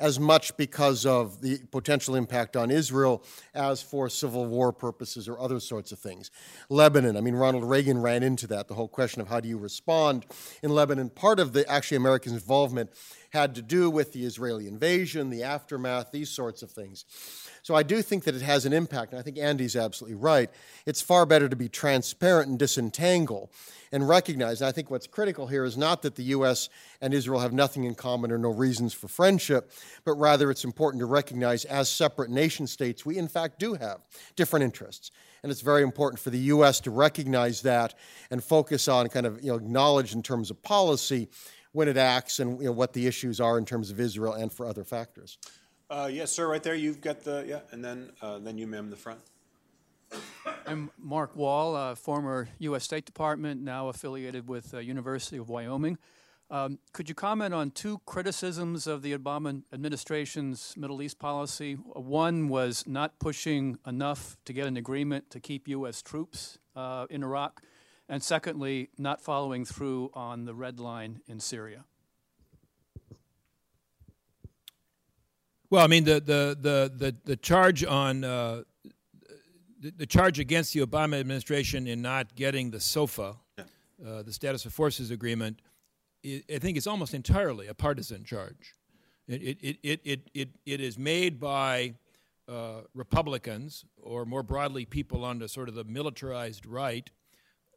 as 0.00 0.18
much 0.18 0.56
because 0.56 1.06
of 1.06 1.40
the 1.40 1.58
potential 1.70 2.16
impact 2.16 2.56
on 2.56 2.72
Israel 2.72 3.22
as 3.54 3.80
for 3.80 4.08
civil 4.08 4.44
war 4.44 4.72
purposes 4.72 5.28
or 5.28 5.38
other 5.38 5.60
sorts 5.60 5.92
of 5.92 6.00
things. 6.00 6.32
Lebanon, 6.68 7.16
I 7.16 7.20
mean, 7.20 7.36
Ronald 7.36 7.62
Reagan 7.62 8.02
ran 8.02 8.24
into 8.24 8.48
that, 8.48 8.66
the 8.66 8.74
whole 8.74 8.88
question 8.88 9.22
of 9.22 9.28
how 9.28 9.38
do 9.38 9.48
you 9.48 9.56
respond 9.56 10.26
in 10.64 10.70
Lebanon. 10.70 11.10
Part 11.10 11.38
of 11.38 11.52
the 11.52 11.64
actually 11.70 11.98
American 11.98 12.34
involvement 12.34 12.90
had 13.30 13.54
to 13.54 13.62
do 13.62 13.90
with 13.90 14.12
the 14.12 14.24
Israeli 14.24 14.66
invasion, 14.68 15.30
the 15.30 15.42
aftermath, 15.42 16.10
these 16.10 16.30
sorts 16.30 16.62
of 16.62 16.70
things. 16.70 17.04
So 17.62 17.74
I 17.74 17.82
do 17.82 18.00
think 18.00 18.24
that 18.24 18.36
it 18.36 18.42
has 18.42 18.64
an 18.64 18.72
impact, 18.72 19.12
and 19.12 19.18
I 19.18 19.22
think 19.22 19.38
Andy's 19.38 19.74
absolutely 19.74 20.16
right. 20.16 20.50
It's 20.86 21.02
far 21.02 21.26
better 21.26 21.48
to 21.48 21.56
be 21.56 21.68
transparent 21.68 22.48
and 22.48 22.58
disentangle 22.58 23.50
and 23.90 24.08
recognize. 24.08 24.60
And 24.60 24.68
I 24.68 24.72
think 24.72 24.90
what's 24.90 25.06
critical 25.06 25.46
here 25.46 25.64
is 25.64 25.76
not 25.76 26.02
that 26.02 26.14
the 26.14 26.22
U.S. 26.24 26.68
and 27.00 27.12
Israel 27.12 27.40
have 27.40 27.52
nothing 27.52 27.84
in 27.84 27.94
common 27.94 28.30
or 28.30 28.38
no 28.38 28.50
reasons 28.50 28.94
for 28.94 29.08
friendship, 29.08 29.72
but 30.04 30.14
rather 30.14 30.50
it's 30.50 30.64
important 30.64 31.00
to 31.00 31.06
recognize 31.06 31.64
as 31.64 31.88
separate 31.88 32.30
nation 32.30 32.66
states, 32.66 33.04
we 33.04 33.18
in 33.18 33.26
fact 33.26 33.58
do 33.58 33.74
have 33.74 34.00
different 34.36 34.64
interests. 34.64 35.10
And 35.42 35.52
it's 35.52 35.60
very 35.60 35.82
important 35.82 36.20
for 36.20 36.30
the 36.30 36.38
U.S. 36.38 36.80
to 36.80 36.90
recognize 36.90 37.62
that 37.62 37.94
and 38.30 38.42
focus 38.42 38.88
on 38.88 39.08
kind 39.08 39.26
of 39.26 39.42
you 39.42 39.50
know, 39.50 39.56
acknowledge 39.56 40.14
in 40.14 40.22
terms 40.22 40.50
of 40.50 40.62
policy 40.62 41.28
when 41.76 41.88
it 41.88 41.98
acts 41.98 42.40
and 42.40 42.58
you 42.58 42.64
know, 42.64 42.72
what 42.72 42.94
the 42.94 43.06
issues 43.06 43.38
are 43.38 43.58
in 43.58 43.66
terms 43.66 43.90
of 43.90 44.00
Israel 44.00 44.32
and 44.32 44.50
for 44.50 44.64
other 44.64 44.82
factors. 44.82 45.36
Uh, 45.90 46.08
yes, 46.10 46.32
sir, 46.32 46.48
right 46.48 46.62
there. 46.62 46.74
You've 46.74 47.02
got 47.02 47.22
the, 47.22 47.44
yeah, 47.46 47.60
and 47.70 47.84
then, 47.84 48.12
uh, 48.22 48.38
then 48.38 48.56
you, 48.56 48.66
ma'am, 48.66 48.84
in 48.84 48.90
the 48.90 48.96
front. 48.96 49.20
I'm 50.66 50.90
Mark 50.98 51.36
Wall, 51.36 51.76
uh, 51.76 51.94
former 51.94 52.48
U.S. 52.60 52.82
State 52.82 53.04
Department, 53.04 53.60
now 53.60 53.88
affiliated 53.88 54.48
with 54.48 54.72
uh, 54.72 54.78
University 54.78 55.36
of 55.36 55.50
Wyoming. 55.50 55.98
Um, 56.50 56.78
could 56.94 57.10
you 57.10 57.14
comment 57.14 57.52
on 57.52 57.72
two 57.72 58.00
criticisms 58.06 58.86
of 58.86 59.02
the 59.02 59.12
Obama 59.12 59.62
administration's 59.70 60.72
Middle 60.78 61.02
East 61.02 61.18
policy? 61.18 61.74
One 61.74 62.48
was 62.48 62.84
not 62.86 63.18
pushing 63.18 63.78
enough 63.86 64.38
to 64.46 64.54
get 64.54 64.66
an 64.66 64.78
agreement 64.78 65.28
to 65.28 65.40
keep 65.40 65.68
U.S. 65.68 66.00
troops 66.00 66.56
uh, 66.74 67.04
in 67.10 67.22
Iraq, 67.22 67.60
and 68.08 68.22
secondly, 68.22 68.90
not 68.98 69.20
following 69.20 69.64
through 69.64 70.10
on 70.14 70.44
the 70.44 70.54
red 70.54 70.78
line 70.78 71.20
in 71.26 71.40
Syria. 71.40 71.84
Well, 75.68 75.84
I 75.84 75.88
mean, 75.88 76.04
the 76.04 76.20
the 76.20 76.56
the 76.60 76.92
the, 76.94 77.16
the 77.24 77.36
charge 77.36 77.84
on 77.84 78.22
uh, 78.22 78.62
the, 79.80 79.90
the, 79.90 80.06
charge 80.06 80.38
against 80.38 80.72
the 80.72 80.80
Obama 80.80 81.18
administration 81.18 81.88
in 81.88 82.00
not 82.00 82.36
getting 82.36 82.70
the 82.70 82.78
SOFA, 82.80 83.36
yeah. 83.58 83.64
uh, 84.06 84.22
the 84.22 84.32
Status 84.32 84.64
of 84.64 84.72
Forces 84.72 85.10
Agreement, 85.10 85.60
it, 86.22 86.44
I 86.54 86.58
think 86.58 86.76
is 86.76 86.86
almost 86.86 87.14
entirely 87.14 87.66
a 87.66 87.74
partisan 87.74 88.22
charge. 88.24 88.74
It 89.26 89.58
it 89.60 89.78
it 89.82 90.00
it 90.04 90.20
it, 90.34 90.48
it 90.64 90.80
is 90.80 90.96
made 90.96 91.40
by 91.40 91.94
uh, 92.48 92.82
Republicans 92.94 93.84
or 94.00 94.24
more 94.24 94.44
broadly 94.44 94.84
people 94.84 95.24
on 95.24 95.40
the 95.40 95.48
sort 95.48 95.68
of 95.68 95.74
the 95.74 95.82
militarized 95.82 96.64
right 96.64 97.10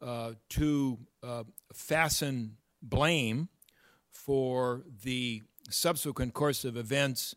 uh, 0.02 0.32
to 0.48 0.98
uh, 1.22 1.44
fasten 1.74 2.56
blame 2.82 3.48
for 4.10 4.82
the 5.02 5.42
subsequent 5.68 6.32
course 6.34 6.64
of 6.64 6.76
events 6.76 7.34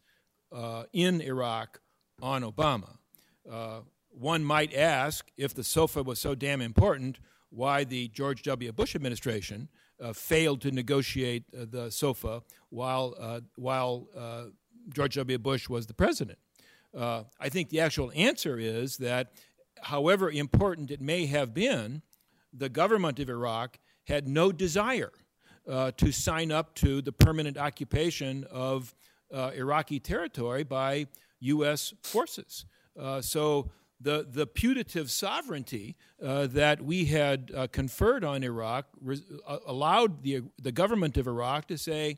uh, 0.52 0.84
in 0.94 1.22
Iraq 1.22 1.81
on 2.22 2.41
Obama. 2.44 2.98
Uh, 3.49 3.81
one 4.10 4.44
might 4.44 4.73
ask 4.73 5.30
if 5.35 5.53
the 5.53 5.64
SOFA 5.64 6.03
was 6.03 6.19
so 6.19 6.35
damn 6.35 6.61
important, 6.61 7.19
why 7.49 7.84
the 7.84 8.07
George 8.10 8.44
W. 8.44 8.72
Bush 8.72 8.95
administration 8.95 9.68
uh, 9.99 10.14
failed 10.14 10.61
to 10.61 10.72
negotiate 10.72 11.44
uh, 11.53 11.65
the 11.69 11.91
SOFA 11.91 12.44
while, 12.69 13.41
while 13.56 14.07
George 14.94 15.15
W. 15.15 15.38
Bush 15.38 15.68
was 15.68 15.88
the 15.88 15.94
president. 15.94 16.40
I 16.95 17.49
think 17.49 17.69
the 17.69 17.80
actual 17.80 18.11
answer 18.15 18.57
is 18.57 18.98
that, 18.98 19.34
however 19.81 20.31
important 20.31 20.91
it 20.91 21.02
may 21.02 21.26
have 21.26 21.53
been, 21.53 22.03
the 22.53 22.69
government 22.69 23.19
of 23.19 23.30
Iraq 23.30 23.80
had 24.05 24.27
no 24.27 24.51
desire 24.51 25.11
uh, 25.67 25.91
to 25.97 26.11
sign 26.11 26.51
up 26.51 26.75
to 26.75 27.01
the 27.01 27.11
permanent 27.11 27.57
occupation 27.57 28.45
of 28.51 28.93
uh, 29.34 29.51
Iraqi 29.55 29.99
territory 29.99 30.63
by 30.63 31.07
U.S. 31.39 31.93
forces. 32.03 32.65
Uh, 32.99 33.21
so 33.21 33.71
the, 33.99 34.27
the 34.30 34.45
putative 34.45 35.09
sovereignty 35.09 35.95
uh, 36.21 36.47
that 36.47 36.81
we 36.81 37.05
had 37.05 37.51
uh, 37.55 37.67
conferred 37.67 38.23
on 38.23 38.43
Iraq 38.43 38.85
uh, 39.47 39.57
allowed 39.65 40.23
the, 40.23 40.43
the 40.61 40.71
government 40.71 41.17
of 41.17 41.27
Iraq 41.27 41.67
to 41.67 41.77
say, 41.77 42.17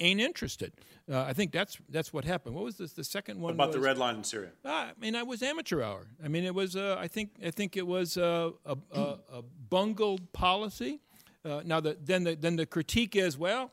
ain't 0.00 0.20
interested. 0.20 0.72
Uh, 1.10 1.22
I 1.22 1.32
think 1.32 1.52
that's 1.52 1.78
that's 1.88 2.12
what 2.12 2.24
happened. 2.24 2.54
What 2.54 2.64
was 2.64 2.76
this? 2.76 2.92
The 2.92 3.04
second 3.04 3.40
one 3.40 3.54
about 3.54 3.68
was, 3.68 3.76
the 3.76 3.82
red 3.82 3.98
line 3.98 4.16
in 4.16 4.24
Syria. 4.24 4.50
Ah, 4.64 4.90
I 4.90 5.00
mean, 5.00 5.14
I 5.14 5.22
was 5.22 5.42
amateur 5.42 5.82
hour. 5.82 6.06
I 6.24 6.28
mean, 6.28 6.44
it 6.44 6.54
was. 6.54 6.76
Uh, 6.76 6.96
I 6.98 7.08
think. 7.08 7.30
I 7.44 7.50
think 7.50 7.76
it 7.76 7.86
was 7.86 8.16
uh, 8.16 8.50
a, 8.64 8.76
a, 8.92 9.00
a 9.32 9.42
bungled 9.68 10.32
policy. 10.32 11.00
Uh, 11.44 11.62
now, 11.64 11.80
the, 11.80 11.96
then 12.02 12.24
the 12.24 12.34
then 12.34 12.56
the 12.56 12.66
critique 12.66 13.16
is, 13.16 13.38
well, 13.38 13.72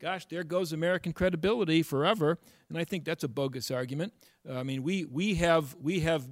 gosh, 0.00 0.26
there 0.26 0.44
goes 0.44 0.72
American 0.72 1.12
credibility 1.12 1.82
forever, 1.82 2.38
and 2.68 2.78
I 2.78 2.84
think 2.84 3.04
that's 3.04 3.24
a 3.24 3.28
bogus 3.28 3.70
argument. 3.70 4.12
Uh, 4.48 4.54
I 4.54 4.62
mean, 4.62 4.82
we 4.82 5.04
we 5.04 5.34
have 5.34 5.74
we 5.80 6.00
have 6.00 6.28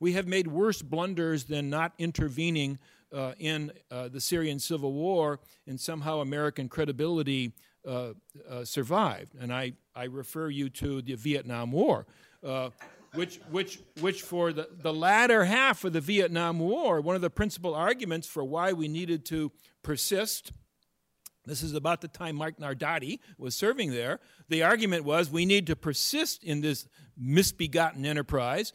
we 0.00 0.12
have 0.12 0.26
made 0.26 0.46
worse 0.46 0.82
blunders 0.82 1.44
than 1.44 1.70
not 1.70 1.92
intervening 1.98 2.78
uh, 3.12 3.32
in 3.38 3.72
uh, 3.90 4.08
the 4.08 4.20
Syrian 4.20 4.58
civil 4.58 4.92
war, 4.92 5.40
and 5.66 5.78
somehow 5.78 6.20
American 6.20 6.68
credibility 6.68 7.52
uh, 7.86 8.12
uh, 8.50 8.64
survived. 8.64 9.34
And 9.40 9.52
I, 9.52 9.72
I 9.94 10.04
refer 10.04 10.48
you 10.50 10.68
to 10.70 11.02
the 11.02 11.14
Vietnam 11.14 11.72
War, 11.72 12.06
uh, 12.44 12.70
which, 13.14 13.40
which, 13.50 13.80
which 14.00 14.22
for 14.22 14.52
the, 14.52 14.68
the 14.82 14.92
latter 14.92 15.44
half 15.44 15.84
of 15.84 15.92
the 15.92 16.00
Vietnam 16.00 16.58
War, 16.58 17.00
one 17.00 17.16
of 17.16 17.22
the 17.22 17.30
principal 17.30 17.74
arguments 17.74 18.26
for 18.26 18.44
why 18.44 18.72
we 18.72 18.88
needed 18.88 19.24
to 19.26 19.52
persist. 19.82 20.52
This 21.44 21.62
is 21.62 21.74
about 21.74 22.00
the 22.00 22.08
time 22.08 22.34
Mark 22.34 22.58
Nardati 22.58 23.20
was 23.38 23.54
serving 23.54 23.92
there. 23.92 24.18
The 24.48 24.64
argument 24.64 25.04
was 25.04 25.30
we 25.30 25.46
need 25.46 25.66
to 25.68 25.76
persist 25.76 26.42
in 26.42 26.60
this 26.60 26.88
misbegotten 27.16 28.04
enterprise 28.04 28.72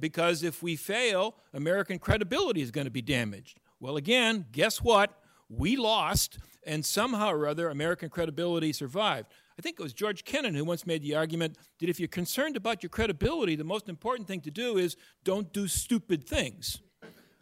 because 0.00 0.42
if 0.42 0.62
we 0.62 0.76
fail, 0.76 1.36
American 1.52 1.98
credibility 1.98 2.62
is 2.62 2.70
going 2.70 2.86
to 2.86 2.90
be 2.90 3.02
damaged. 3.02 3.60
Well, 3.78 3.96
again, 3.96 4.46
guess 4.52 4.80
what? 4.80 5.20
We 5.56 5.76
lost, 5.76 6.38
and 6.66 6.84
somehow 6.84 7.30
or 7.30 7.46
other, 7.46 7.68
American 7.68 8.08
credibility 8.08 8.72
survived. 8.72 9.28
I 9.58 9.62
think 9.62 9.78
it 9.78 9.82
was 9.82 9.92
George 9.92 10.24
Kennan 10.24 10.54
who 10.54 10.64
once 10.64 10.86
made 10.86 11.02
the 11.02 11.14
argument 11.14 11.56
that 11.78 11.88
if 11.88 12.00
you're 12.00 12.08
concerned 12.08 12.56
about 12.56 12.82
your 12.82 12.90
credibility, 12.90 13.54
the 13.54 13.64
most 13.64 13.88
important 13.88 14.26
thing 14.26 14.40
to 14.42 14.50
do 14.50 14.78
is 14.78 14.96
don't 15.22 15.52
do 15.52 15.68
stupid 15.68 16.26
things. 16.26 16.80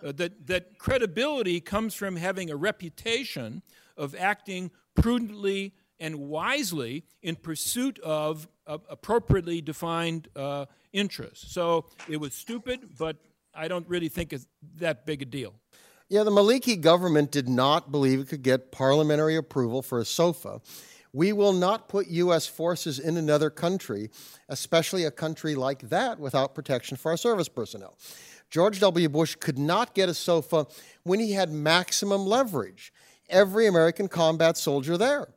Uh, 0.04 0.12
that, 0.12 0.46
that 0.46 0.78
credibility 0.78 1.60
comes 1.60 1.94
from 1.94 2.16
having 2.16 2.50
a 2.50 2.56
reputation 2.56 3.62
of 3.96 4.14
acting 4.14 4.70
prudently 4.94 5.72
and 6.00 6.18
wisely 6.18 7.04
in 7.22 7.36
pursuit 7.36 7.98
of 8.00 8.48
uh, 8.66 8.78
appropriately 8.90 9.60
defined 9.60 10.28
uh, 10.34 10.66
interests. 10.92 11.54
So 11.54 11.86
it 12.08 12.18
was 12.18 12.34
stupid, 12.34 12.98
but 12.98 13.16
I 13.54 13.68
don't 13.68 13.88
really 13.88 14.08
think 14.08 14.32
it's 14.32 14.46
that 14.76 15.06
big 15.06 15.22
a 15.22 15.24
deal. 15.24 15.54
Yeah, 16.12 16.24
the 16.24 16.30
Maliki 16.30 16.78
government 16.78 17.30
did 17.30 17.48
not 17.48 17.90
believe 17.90 18.20
it 18.20 18.28
could 18.28 18.42
get 18.42 18.70
parliamentary 18.70 19.34
approval 19.34 19.80
for 19.80 19.98
a 19.98 20.04
SOFA. 20.04 20.60
We 21.14 21.32
will 21.32 21.54
not 21.54 21.88
put 21.88 22.06
U.S. 22.08 22.46
forces 22.46 22.98
in 22.98 23.16
another 23.16 23.48
country, 23.48 24.10
especially 24.50 25.04
a 25.04 25.10
country 25.10 25.54
like 25.54 25.88
that, 25.88 26.18
without 26.18 26.54
protection 26.54 26.98
for 26.98 27.12
our 27.12 27.16
service 27.16 27.48
personnel. 27.48 27.96
George 28.50 28.78
W. 28.80 29.08
Bush 29.08 29.36
could 29.36 29.58
not 29.58 29.94
get 29.94 30.10
a 30.10 30.14
SOFA 30.14 30.66
when 31.02 31.18
he 31.18 31.32
had 31.32 31.50
maximum 31.50 32.26
leverage. 32.26 32.92
Every 33.30 33.66
American 33.66 34.06
combat 34.06 34.58
soldier 34.58 34.98
there. 34.98 35.28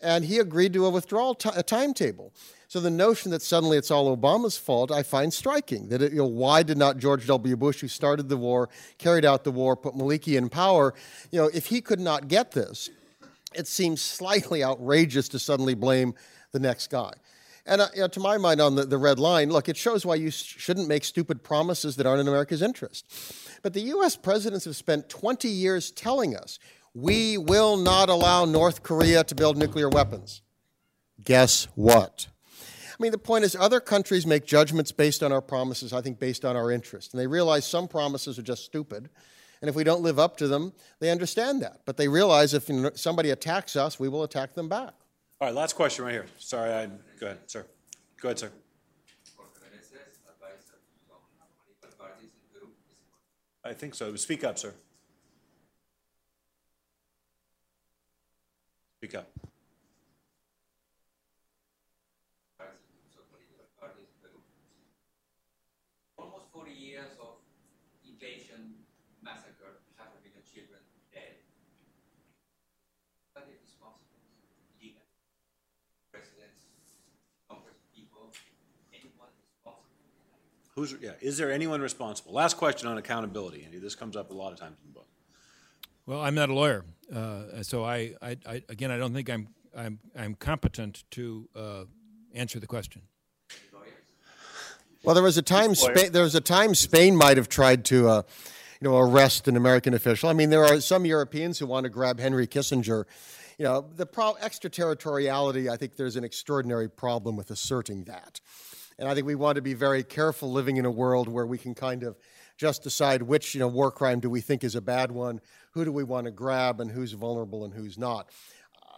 And 0.00 0.24
he 0.24 0.38
agreed 0.38 0.72
to 0.74 0.86
a 0.86 0.90
withdrawal 0.90 1.34
t- 1.34 1.50
a 1.52 1.64
timetable. 1.64 2.32
So 2.68 2.80
the 2.80 2.90
notion 2.90 3.30
that 3.30 3.42
suddenly 3.42 3.78
it's 3.78 3.90
all 3.90 4.16
Obama's 4.16 4.56
fault, 4.56 4.90
I 4.90 5.02
find 5.02 5.32
striking. 5.32 5.88
That 5.88 6.02
it, 6.02 6.12
you 6.12 6.18
know, 6.18 6.26
why 6.26 6.62
did 6.62 6.78
not 6.78 6.98
George 6.98 7.26
W. 7.26 7.56
Bush, 7.56 7.80
who 7.80 7.88
started 7.88 8.28
the 8.28 8.36
war, 8.36 8.68
carried 8.98 9.24
out 9.24 9.44
the 9.44 9.52
war, 9.52 9.76
put 9.76 9.94
Maliki 9.94 10.36
in 10.36 10.48
power? 10.48 10.92
You 11.30 11.42
know, 11.42 11.50
if 11.54 11.66
he 11.66 11.80
could 11.80 12.00
not 12.00 12.28
get 12.28 12.52
this, 12.52 12.90
it 13.54 13.68
seems 13.68 14.02
slightly 14.02 14.64
outrageous 14.64 15.28
to 15.30 15.38
suddenly 15.38 15.74
blame 15.74 16.14
the 16.52 16.58
next 16.58 16.90
guy. 16.90 17.12
And 17.66 17.80
uh, 17.80 17.88
you 17.94 18.00
know, 18.02 18.08
to 18.08 18.20
my 18.20 18.38
mind, 18.38 18.60
on 18.60 18.76
the, 18.76 18.84
the 18.84 18.98
red 18.98 19.18
line, 19.18 19.50
look, 19.50 19.68
it 19.68 19.76
shows 19.76 20.06
why 20.06 20.14
you 20.14 20.30
sh- 20.30 20.56
shouldn't 20.58 20.88
make 20.88 21.04
stupid 21.04 21.42
promises 21.42 21.96
that 21.96 22.06
aren't 22.06 22.20
in 22.20 22.28
America's 22.28 22.62
interest. 22.62 23.04
But 23.62 23.74
the 23.74 23.80
U.S. 23.80 24.16
presidents 24.16 24.64
have 24.66 24.76
spent 24.76 25.08
20 25.08 25.48
years 25.48 25.90
telling 25.90 26.36
us 26.36 26.58
we 26.94 27.36
will 27.36 27.76
not 27.76 28.08
allow 28.08 28.44
North 28.44 28.82
Korea 28.82 29.24
to 29.24 29.34
build 29.34 29.56
nuclear 29.56 29.88
weapons. 29.88 30.42
Guess 31.22 31.68
what? 31.74 32.28
I 32.98 33.02
mean, 33.02 33.12
the 33.12 33.18
point 33.18 33.44
is, 33.44 33.54
other 33.54 33.78
countries 33.78 34.26
make 34.26 34.46
judgments 34.46 34.90
based 34.90 35.22
on 35.22 35.30
our 35.30 35.42
promises, 35.42 35.92
I 35.92 36.00
think 36.00 36.18
based 36.18 36.44
on 36.46 36.56
our 36.56 36.70
interest. 36.70 37.12
And 37.12 37.20
they 37.20 37.26
realize 37.26 37.66
some 37.66 37.88
promises 37.88 38.38
are 38.38 38.42
just 38.42 38.64
stupid. 38.64 39.10
And 39.60 39.68
if 39.68 39.74
we 39.74 39.84
don't 39.84 40.02
live 40.02 40.18
up 40.18 40.36
to 40.38 40.48
them, 40.48 40.72
they 40.98 41.10
understand 41.10 41.60
that. 41.62 41.80
But 41.84 41.98
they 41.98 42.08
realize 42.08 42.54
if 42.54 42.70
somebody 42.98 43.30
attacks 43.30 43.76
us, 43.76 44.00
we 44.00 44.08
will 44.08 44.22
attack 44.22 44.54
them 44.54 44.68
back. 44.68 44.94
All 45.40 45.48
right, 45.48 45.54
last 45.54 45.74
question 45.74 46.04
right 46.04 46.12
here. 46.12 46.26
Sorry, 46.38 46.72
I, 46.72 46.86
go 47.20 47.26
ahead, 47.26 47.38
sir. 47.46 47.66
Go 48.20 48.28
ahead, 48.28 48.38
sir. 48.38 48.50
I 53.62 53.72
think 53.72 53.94
so. 53.96 54.14
Speak 54.14 54.44
up, 54.44 54.58
sir. 54.58 54.72
Speak 58.98 59.16
up. 59.16 59.28
Who's, 80.76 80.94
yeah, 81.00 81.12
is 81.22 81.38
there 81.38 81.50
anyone 81.50 81.80
responsible? 81.80 82.34
Last 82.34 82.58
question 82.58 82.86
on 82.86 82.98
accountability, 82.98 83.64
Andy. 83.64 83.78
This 83.78 83.94
comes 83.94 84.14
up 84.14 84.30
a 84.30 84.34
lot 84.34 84.52
of 84.52 84.60
times 84.60 84.76
in 84.84 84.90
the 84.90 84.94
book. 84.94 85.06
Well, 86.04 86.20
I'm 86.20 86.34
not 86.34 86.50
a 86.50 86.54
lawyer, 86.54 86.84
uh, 87.12 87.62
so 87.62 87.82
I, 87.82 88.14
I, 88.20 88.36
I, 88.46 88.62
again, 88.68 88.90
I 88.90 88.98
don't 88.98 89.14
think 89.14 89.30
I'm, 89.30 89.48
I'm, 89.74 89.98
I'm 90.16 90.34
competent 90.34 91.04
to 91.12 91.48
uh, 91.56 91.84
answer 92.34 92.60
the 92.60 92.66
question. 92.66 93.02
Well, 95.02 95.14
there 95.14 95.24
was 95.24 95.38
a 95.38 95.42
time 95.42 95.74
Spain, 95.76 96.10
there 96.12 96.24
was 96.24 96.34
a 96.34 96.40
time 96.40 96.74
Spain 96.74 97.16
might 97.16 97.36
have 97.36 97.48
tried 97.48 97.84
to, 97.86 98.08
uh, 98.08 98.22
you 98.80 98.88
know, 98.88 98.98
arrest 98.98 99.46
an 99.46 99.56
American 99.56 99.94
official. 99.94 100.28
I 100.28 100.32
mean, 100.32 100.50
there 100.50 100.64
are 100.64 100.80
some 100.80 101.06
Europeans 101.06 101.58
who 101.60 101.66
want 101.66 101.84
to 101.84 101.90
grab 101.90 102.18
Henry 102.18 102.46
Kissinger. 102.48 103.04
You 103.56 103.64
know, 103.64 103.86
the 103.94 104.04
pro- 104.04 104.34
extraterritoriality. 104.40 105.70
I 105.70 105.76
think 105.76 105.94
there's 105.96 106.16
an 106.16 106.24
extraordinary 106.24 106.90
problem 106.90 107.36
with 107.36 107.52
asserting 107.52 108.04
that. 108.04 108.40
And 108.98 109.08
I 109.08 109.14
think 109.14 109.26
we 109.26 109.34
want 109.34 109.56
to 109.56 109.62
be 109.62 109.74
very 109.74 110.02
careful 110.02 110.50
living 110.50 110.76
in 110.78 110.84
a 110.84 110.90
world 110.90 111.28
where 111.28 111.46
we 111.46 111.58
can 111.58 111.74
kind 111.74 112.02
of 112.02 112.16
just 112.56 112.82
decide 112.82 113.22
which 113.22 113.54
you 113.54 113.60
know, 113.60 113.68
war 113.68 113.90
crime 113.90 114.20
do 114.20 114.30
we 114.30 114.40
think 114.40 114.64
is 114.64 114.74
a 114.74 114.80
bad 114.80 115.12
one, 115.12 115.40
who 115.72 115.84
do 115.84 115.92
we 115.92 116.04
want 116.04 116.24
to 116.24 116.30
grab, 116.30 116.80
and 116.80 116.90
who's 116.90 117.12
vulnerable 117.12 117.64
and 117.64 117.74
who's 117.74 117.98
not. 117.98 118.30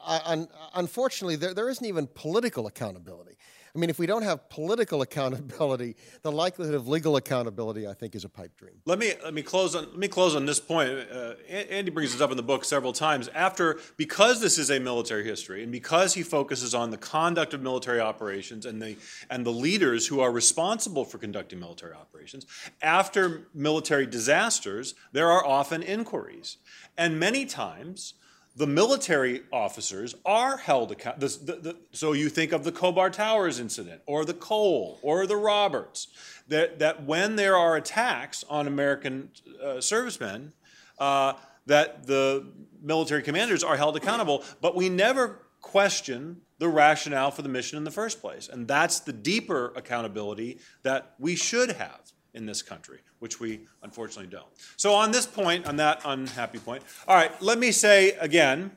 Uh, 0.05 0.45
unfortunately, 0.75 1.35
there, 1.37 1.53
there 1.53 1.69
isn't 1.69 1.85
even 1.85 2.07
political 2.15 2.67
accountability. 2.69 3.37
I 3.75 3.79
mean, 3.79 3.91
if 3.91 3.99
we 3.99 4.07
don't 4.07 4.23
have 4.23 4.49
political 4.49 5.03
accountability, 5.09 5.97
the 6.23 6.33
likelihood 6.33 6.75
of 6.75 6.89
legal 6.89 7.17
accountability, 7.17 7.87
I 7.87 7.95
think, 7.95 8.15
is 8.15 8.25
a 8.25 8.29
pipe 8.29 8.57
dream. 8.57 8.75
Let 8.87 8.99
me 8.99 9.13
let 9.23 9.35
me 9.35 9.43
close 9.43 9.75
on 9.75 9.85
let 9.85 9.99
me 9.99 10.09
close 10.09 10.35
on 10.35 10.47
this 10.47 10.61
point. 10.61 10.91
Uh, 10.91 11.35
Andy 11.49 11.91
brings 11.91 12.13
this 12.13 12.21
up 12.21 12.31
in 12.31 12.37
the 12.37 12.43
book 12.43 12.65
several 12.65 12.93
times. 12.93 13.29
After 13.29 13.79
because 13.97 14.41
this 14.41 14.59
is 14.59 14.71
a 14.71 14.79
military 14.79 15.25
history, 15.25 15.63
and 15.63 15.73
because 15.73 16.15
he 16.15 16.23
focuses 16.23 16.75
on 16.75 16.91
the 16.91 16.99
conduct 16.99 17.55
of 17.55 17.63
military 17.63 18.01
operations 18.01 18.67
and 18.67 18.81
the 18.81 18.97
and 19.31 19.45
the 19.45 19.53
leaders 19.53 20.07
who 20.07 20.21
are 20.21 20.33
responsible 20.33 21.05
for 21.05 21.19
conducting 21.19 21.59
military 21.59 21.95
operations, 21.95 22.47
after 22.83 23.49
military 23.55 24.07
disasters, 24.07 24.95
there 25.13 25.31
are 25.31 25.45
often 25.45 25.83
inquiries, 25.83 26.59
and 26.97 27.19
many 27.19 27.47
times 27.47 28.15
the 28.59 28.67
military 28.67 29.43
officers 29.53 30.17
are 30.25 30.57
held 30.57 30.91
accountable. 30.91 31.75
So 31.93 32.13
you 32.13 32.29
think 32.29 32.51
of 32.51 32.65
the 32.65 32.73
Khobar 32.73 33.13
Towers 33.13 33.61
incident, 33.61 34.03
or 34.05 34.25
the 34.25 34.35
Cole, 34.35 34.99
or 35.01 35.27
the 35.27 35.37
Roberts, 35.37 36.09
that, 36.49 36.81
that 36.81 37.05
when 37.05 37.37
there 37.37 37.57
are 37.57 37.77
attacks 37.77 38.45
on 38.51 38.67
American 38.67 39.31
uh, 39.65 39.81
servicemen, 39.81 40.53
uh, 40.99 41.35
that 41.67 42.07
the 42.09 42.47
military 42.83 43.23
commanders 43.23 43.63
are 43.63 43.77
held 43.77 43.97
accountable, 43.97 44.43
but 44.61 44.75
we 44.75 44.89
never 44.89 45.41
question 45.61 46.41
the 46.59 46.69
rationale 46.69 47.31
for 47.31 47.43
the 47.43 47.49
mission 47.49 47.79
in 47.79 47.85
the 47.85 47.93
first 47.93 48.21
place. 48.21 48.49
And 48.49 48.67
that's 48.67 48.99
the 48.99 49.13
deeper 49.13 49.73
accountability 49.77 50.59
that 50.83 51.15
we 51.21 51.37
should 51.37 51.73
have 51.73 52.13
in 52.39 52.47
this 52.47 52.63
country, 52.63 53.01
which 53.19 53.39
we 53.41 53.61
unfortunately 53.83 54.31
don't. 54.31 54.47
So, 54.77 54.95
on 54.95 55.11
this 55.11 55.27
point, 55.27 55.67
on 55.67 55.77
that 55.77 56.01
unhappy 56.05 56.59
point, 56.59 56.83
all 57.07 57.17
right, 57.17 57.31
let 57.43 57.59
me 57.59 57.73
say 57.73 58.13
again 58.13 58.71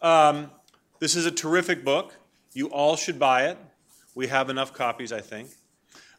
um, 0.00 0.50
this 1.00 1.16
is 1.16 1.26
a 1.26 1.30
terrific 1.30 1.84
book. 1.84 2.14
You 2.54 2.68
all 2.68 2.96
should 2.96 3.18
buy 3.18 3.48
it. 3.48 3.58
We 4.14 4.28
have 4.28 4.48
enough 4.48 4.72
copies, 4.72 5.12
I 5.12 5.20
think. 5.20 5.50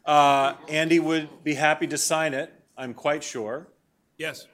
Uh, 0.04 0.54
Andy 0.68 1.00
would 1.00 1.42
be 1.42 1.54
happy 1.54 1.86
to 1.88 1.98
sign 1.98 2.34
it, 2.34 2.52
I'm 2.76 2.94
quite 2.94 3.24
sure. 3.24 3.68
Yes. 4.18 4.46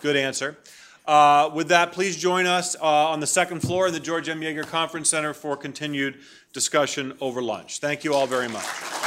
Good 0.00 0.16
answer. 0.16 0.58
Uh, 1.06 1.50
with 1.54 1.68
that, 1.68 1.92
please 1.92 2.16
join 2.16 2.46
us 2.46 2.76
uh, 2.76 2.84
on 2.84 3.20
the 3.20 3.26
second 3.26 3.60
floor 3.60 3.88
in 3.88 3.92
the 3.92 4.00
George 4.00 4.28
M. 4.28 4.40
Yeager 4.40 4.66
Conference 4.66 5.08
Center 5.08 5.34
for 5.34 5.56
continued 5.56 6.20
discussion 6.52 7.16
over 7.20 7.42
lunch. 7.42 7.80
Thank 7.80 8.04
you 8.04 8.14
all 8.14 8.26
very 8.26 8.48
much. 8.48 9.01